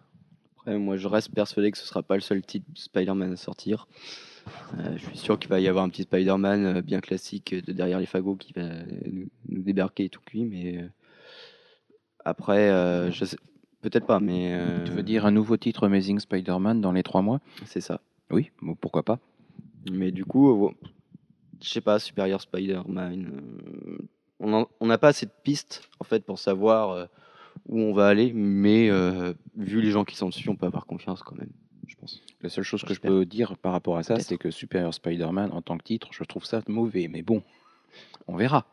après, 0.59 0.77
moi, 0.77 0.97
je 0.97 1.07
reste 1.07 1.33
persuadé 1.33 1.71
que 1.71 1.77
ce 1.77 1.85
sera 1.85 2.03
pas 2.03 2.15
le 2.15 2.21
seul 2.21 2.43
titre 2.43 2.67
Spider-Man 2.75 3.33
à 3.33 3.37
sortir. 3.37 3.87
Je 4.95 5.03
suis 5.03 5.17
sûr 5.17 5.37
qu'il 5.37 5.49
va 5.49 5.59
y 5.59 5.67
avoir 5.67 5.83
un 5.83 5.89
petit 5.89 6.03
Spider-Man 6.03 6.79
bien 6.81 7.01
classique 7.01 7.53
de 7.53 7.73
derrière 7.73 7.99
les 7.99 8.05
fagots 8.05 8.35
qui 8.35 8.53
va 8.53 8.69
nous, 9.11 9.29
débarquer 9.49 10.07
tout 10.07 10.21
cuit, 10.25 10.45
mais 10.45 10.85
après, 12.27 12.69
euh, 12.69 13.09
je 13.09 13.23
sais, 13.23 13.37
peut-être 13.81 14.05
pas, 14.05 14.19
mais 14.19 14.53
euh, 14.53 14.83
Tu 14.83 14.91
veux 14.91 15.01
dire 15.01 15.25
un 15.25 15.31
nouveau 15.31 15.55
titre 15.55 15.85
Amazing 15.85 16.19
Spider-Man 16.19 16.81
dans 16.81 16.91
les 16.91 17.01
trois 17.01 17.21
mois? 17.21 17.39
C'est 17.65 17.79
ça. 17.79 18.01
Oui, 18.29 18.51
bon, 18.61 18.75
pourquoi 18.75 19.03
pas 19.03 19.19
Mais 19.89 20.11
du 20.11 20.25
coup, 20.25 20.67
euh, 20.67 20.71
je 21.61 21.69
sais 21.69 21.79
pas, 21.79 21.99
Superior 21.99 22.41
Spider-Man. 22.41 23.31
on 24.41 24.67
n'a 24.81 24.97
pas 24.97 25.07
assez 25.07 25.25
de 25.25 25.31
pistes 25.43 25.89
en 26.01 26.03
fait 26.03 26.25
pour 26.25 26.37
savoir 26.37 27.07
où 27.69 27.79
on 27.79 27.93
va 27.93 28.07
aller, 28.07 28.33
mais 28.33 28.89
vu 29.55 29.81
les 29.81 29.91
gens 29.91 30.03
qui 30.03 30.17
sont 30.17 30.27
dessus, 30.27 30.49
on 30.49 30.57
peut 30.57 30.65
avoir 30.65 30.85
confiance 30.85 31.23
quand 31.23 31.37
même, 31.37 31.51
je 31.87 31.95
pense. 31.95 32.21
La 32.41 32.49
seule 32.49 32.65
chose 32.65 32.83
que 32.83 32.93
je 32.93 32.99
peux 32.99 33.23
dire 33.23 33.57
par 33.57 33.71
rapport 33.71 33.95
à 33.97 34.03
ça, 34.03 34.19
c'est 34.19 34.37
que 34.37 34.51
Superior 34.51 34.93
Spider-Man, 34.93 35.51
en 35.53 35.61
tant 35.61 35.77
que 35.77 35.83
titre, 35.83 36.09
je 36.11 36.25
trouve 36.25 36.43
ça 36.43 36.59
mauvais. 36.67 37.07
Mais 37.07 37.21
bon, 37.21 37.41
on 38.27 38.35
verra. 38.35 38.65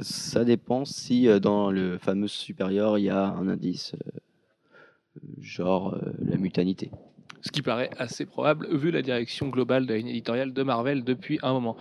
Ça 0.00 0.44
dépend 0.44 0.84
si 0.84 1.28
euh, 1.28 1.38
dans 1.38 1.70
le 1.70 1.98
fameux 1.98 2.28
supérieur 2.28 2.98
il 2.98 3.04
y 3.04 3.10
a 3.10 3.26
un 3.28 3.48
indice, 3.48 3.94
euh, 3.94 5.20
genre 5.40 5.94
euh, 5.94 6.12
la 6.18 6.36
mutanité. 6.36 6.90
Ce 7.40 7.50
qui 7.50 7.62
paraît 7.62 7.90
assez 7.98 8.26
probable 8.26 8.66
vu 8.76 8.90
la 8.90 9.02
direction 9.02 9.48
globale 9.48 9.86
de 9.86 9.94
la 9.94 10.00
éditoriale 10.00 10.52
de 10.52 10.62
Marvel 10.62 11.04
depuis 11.04 11.38
un 11.42 11.52
moment. 11.52 11.76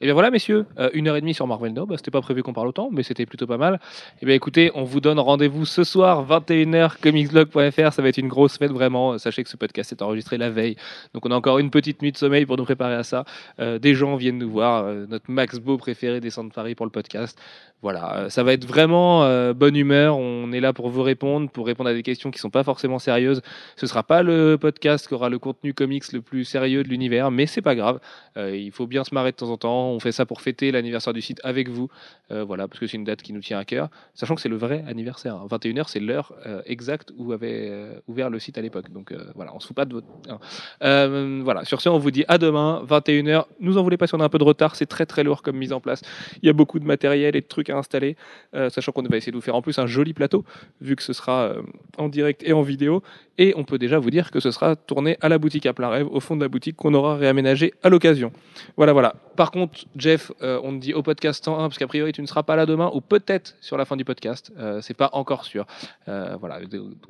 Et 0.00 0.04
bien 0.06 0.14
voilà, 0.14 0.30
messieurs, 0.30 0.66
euh, 0.78 0.90
une 0.92 1.08
heure 1.08 1.16
et 1.16 1.20
demie 1.20 1.34
sur 1.34 1.46
Marvel 1.46 1.72
No. 1.72 1.86
Bah, 1.86 1.96
c'était 1.96 2.10
pas 2.10 2.20
prévu 2.20 2.42
qu'on 2.42 2.52
parle 2.52 2.68
autant, 2.68 2.88
mais 2.92 3.02
c'était 3.02 3.26
plutôt 3.26 3.46
pas 3.46 3.56
mal. 3.56 3.80
Et 4.22 4.26
bien 4.26 4.34
écoutez, 4.34 4.70
on 4.74 4.84
vous 4.84 5.00
donne 5.00 5.18
rendez-vous 5.18 5.64
ce 5.66 5.82
soir, 5.84 6.24
21h, 6.26 6.98
comicsblog.fr. 7.00 7.92
Ça 7.92 8.02
va 8.02 8.08
être 8.08 8.18
une 8.18 8.28
grosse 8.28 8.58
fête, 8.58 8.70
vraiment. 8.70 9.18
Sachez 9.18 9.42
que 9.42 9.50
ce 9.50 9.56
podcast 9.56 9.90
est 9.92 10.02
enregistré 10.02 10.38
la 10.38 10.50
veille. 10.50 10.76
Donc 11.14 11.26
on 11.26 11.30
a 11.30 11.34
encore 11.34 11.58
une 11.58 11.70
petite 11.70 12.00
nuit 12.02 12.12
de 12.12 12.16
sommeil 12.16 12.46
pour 12.46 12.56
nous 12.56 12.64
préparer 12.64 12.94
à 12.94 13.02
ça. 13.02 13.24
Euh, 13.60 13.78
des 13.78 13.94
gens 13.94 14.16
viennent 14.16 14.38
nous 14.38 14.50
voir. 14.50 14.84
euh, 14.84 15.06
notre 15.08 15.30
Max 15.30 15.58
Beau 15.58 15.76
préféré 15.78 16.20
descend 16.20 16.48
de 16.48 16.54
Paris 16.54 16.74
pour 16.74 16.86
le 16.86 16.92
podcast. 16.92 17.38
Voilà, 17.80 18.16
euh, 18.16 18.28
ça 18.28 18.42
va 18.42 18.52
être 18.54 18.64
vraiment 18.64 19.22
euh, 19.22 19.54
bonne 19.54 19.76
humeur. 19.76 20.18
On 20.18 20.50
est 20.50 20.58
là 20.58 20.72
pour 20.72 20.88
vous 20.90 21.02
répondre, 21.02 21.48
pour 21.48 21.64
répondre 21.66 21.88
à 21.88 21.94
des 21.94 22.02
questions 22.02 22.32
qui 22.32 22.40
sont 22.40 22.50
pas 22.50 22.64
forcément 22.64 22.98
sérieuses. 22.98 23.40
Ce 23.76 23.86
sera 23.86 24.02
pas 24.02 24.24
le 24.24 24.56
podcast 24.60 25.06
qui 25.06 25.14
aura 25.14 25.28
le 25.28 25.38
contenu 25.38 25.74
comics 25.74 26.12
le 26.12 26.20
plus 26.20 26.44
sérieux 26.44 26.82
de 26.82 26.88
l'univers, 26.88 27.30
mais 27.30 27.46
c'est 27.46 27.62
pas 27.62 27.76
grave. 27.76 28.00
Euh, 28.36 28.56
il 28.56 28.72
faut 28.72 28.88
bien 28.88 29.04
se 29.04 29.14
marrer 29.14 29.30
de 29.30 29.36
temps 29.36 29.50
en 29.50 29.56
temps. 29.56 29.90
On 29.90 30.00
fait 30.00 30.10
ça 30.10 30.26
pour 30.26 30.40
fêter 30.40 30.72
l'anniversaire 30.72 31.12
du 31.12 31.20
site 31.22 31.40
avec 31.44 31.68
vous. 31.68 31.88
Voilà, 32.30 32.68
parce 32.68 32.78
que 32.78 32.86
c'est 32.86 32.98
une 32.98 33.04
date 33.04 33.22
qui 33.22 33.32
nous 33.32 33.40
tient 33.40 33.58
à 33.58 33.64
cœur. 33.64 33.88
Sachant 34.12 34.34
que 34.34 34.42
c'est 34.42 34.50
le 34.50 34.56
vrai 34.58 34.84
anniversaire. 34.86 35.36
hein. 35.36 35.46
21h, 35.50 35.84
c'est 35.88 35.98
l'heure 36.00 36.34
exacte 36.66 37.10
où 37.16 37.32
avait 37.32 37.72
ouvert 38.06 38.28
le 38.28 38.38
site 38.38 38.58
à 38.58 38.60
l'époque. 38.60 38.90
Donc 38.92 39.14
voilà, 39.34 39.54
on 39.54 39.60
se 39.60 39.66
fout 39.66 39.74
pas 39.74 39.86
de 39.86 39.94
votre. 39.94 40.06
hein. 40.28 41.40
Voilà, 41.42 41.64
sur 41.64 41.80
ce, 41.80 41.88
on 41.88 41.96
vous 41.98 42.10
dit 42.10 42.26
à 42.28 42.36
demain, 42.36 42.82
21h. 42.86 43.44
Nous 43.60 43.78
en 43.78 43.82
voulez 43.82 43.96
pas 43.96 44.06
si 44.06 44.14
on 44.14 44.20
a 44.20 44.24
un 44.24 44.28
peu 44.28 44.36
de 44.36 44.44
retard. 44.44 44.76
C'est 44.76 44.84
très 44.86 45.06
très 45.06 45.24
lourd 45.24 45.40
comme 45.42 45.56
mise 45.56 45.72
en 45.72 45.80
place. 45.80 46.02
Il 46.42 46.46
y 46.46 46.50
a 46.50 46.52
beaucoup 46.52 46.78
de 46.78 46.84
matériel 46.84 47.34
et 47.34 47.40
de 47.40 47.46
trucs 47.46 47.67
à 47.70 47.76
installer. 47.76 48.16
Euh, 48.54 48.70
sachant 48.70 48.92
qu'on 48.92 49.02
va 49.02 49.16
essayer 49.16 49.32
de 49.32 49.36
vous 49.36 49.42
faire 49.42 49.54
en 49.54 49.62
plus 49.62 49.78
un 49.78 49.86
joli 49.86 50.12
plateau, 50.12 50.44
vu 50.80 50.96
que 50.96 51.02
ce 51.02 51.12
sera 51.12 51.42
euh, 51.42 51.62
en 51.96 52.08
direct 52.08 52.42
et 52.44 52.52
en 52.52 52.62
vidéo. 52.62 53.02
Et 53.36 53.54
on 53.56 53.64
peut 53.64 53.78
déjà 53.78 53.98
vous 53.98 54.10
dire 54.10 54.30
que 54.30 54.40
ce 54.40 54.50
sera 54.50 54.74
tourné 54.74 55.16
à 55.20 55.28
la 55.28 55.38
boutique 55.38 55.66
à 55.66 55.72
plein 55.72 55.88
rêve, 55.88 56.08
au 56.10 56.18
fond 56.18 56.34
de 56.34 56.42
la 56.42 56.48
boutique 56.48 56.76
qu'on 56.76 56.92
aura 56.94 57.16
réaménagé 57.16 57.72
à 57.84 57.88
l'occasion. 57.88 58.32
Voilà, 58.76 58.92
voilà. 58.92 59.14
Par 59.36 59.52
contre, 59.52 59.84
Jeff, 59.96 60.32
euh, 60.42 60.60
on 60.64 60.72
te 60.72 60.80
dit 60.80 60.92
au 60.92 61.02
podcast 61.02 61.44
101, 61.44 61.68
parce 61.68 61.78
qu'a 61.78 61.86
priori 61.86 62.12
tu 62.12 62.20
ne 62.20 62.26
seras 62.26 62.42
pas 62.42 62.56
là 62.56 62.66
demain, 62.66 62.90
ou 62.92 63.00
peut-être 63.00 63.54
sur 63.60 63.76
la 63.76 63.84
fin 63.84 63.96
du 63.96 64.04
podcast. 64.04 64.52
C'est 64.80 64.96
pas 64.96 65.10
encore 65.12 65.44
sûr. 65.44 65.66
Voilà. 66.06 66.60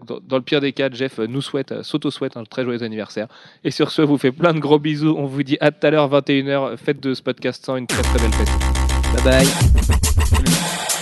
Dans, 0.07 0.37
le 0.37 0.43
pire 0.43 0.61
des 0.61 0.73
cas, 0.73 0.91
Jeff 0.93 1.19
nous 1.19 1.41
souhaite, 1.41 1.83
s'auto-souhaite 1.83 2.37
un 2.37 2.45
très 2.45 2.65
joyeux 2.65 2.83
anniversaire. 2.83 3.29
Et 3.65 3.71
sur 3.71 3.91
ce, 3.91 4.03
vous 4.03 4.19
fait 4.19 4.33
plein 4.33 4.53
de 4.53 4.59
gros 4.59 4.79
bisous. 4.79 5.15
On 5.17 5.27
vous 5.27 5.43
dit 5.43 5.57
à 5.61 5.71
tout 5.71 5.87
à 5.87 5.91
l'heure, 5.91 6.11
21h. 6.11 6.77
Faites 6.77 7.01
de 7.01 7.15
ce 7.15 7.23
podcast 7.23 7.65
100 7.65 7.77
une 7.77 7.87
très 7.87 8.03
très 8.03 8.19
belle 8.19 8.33
fête. 8.33 8.88
Bye 9.15 9.23
bye. 9.25 10.95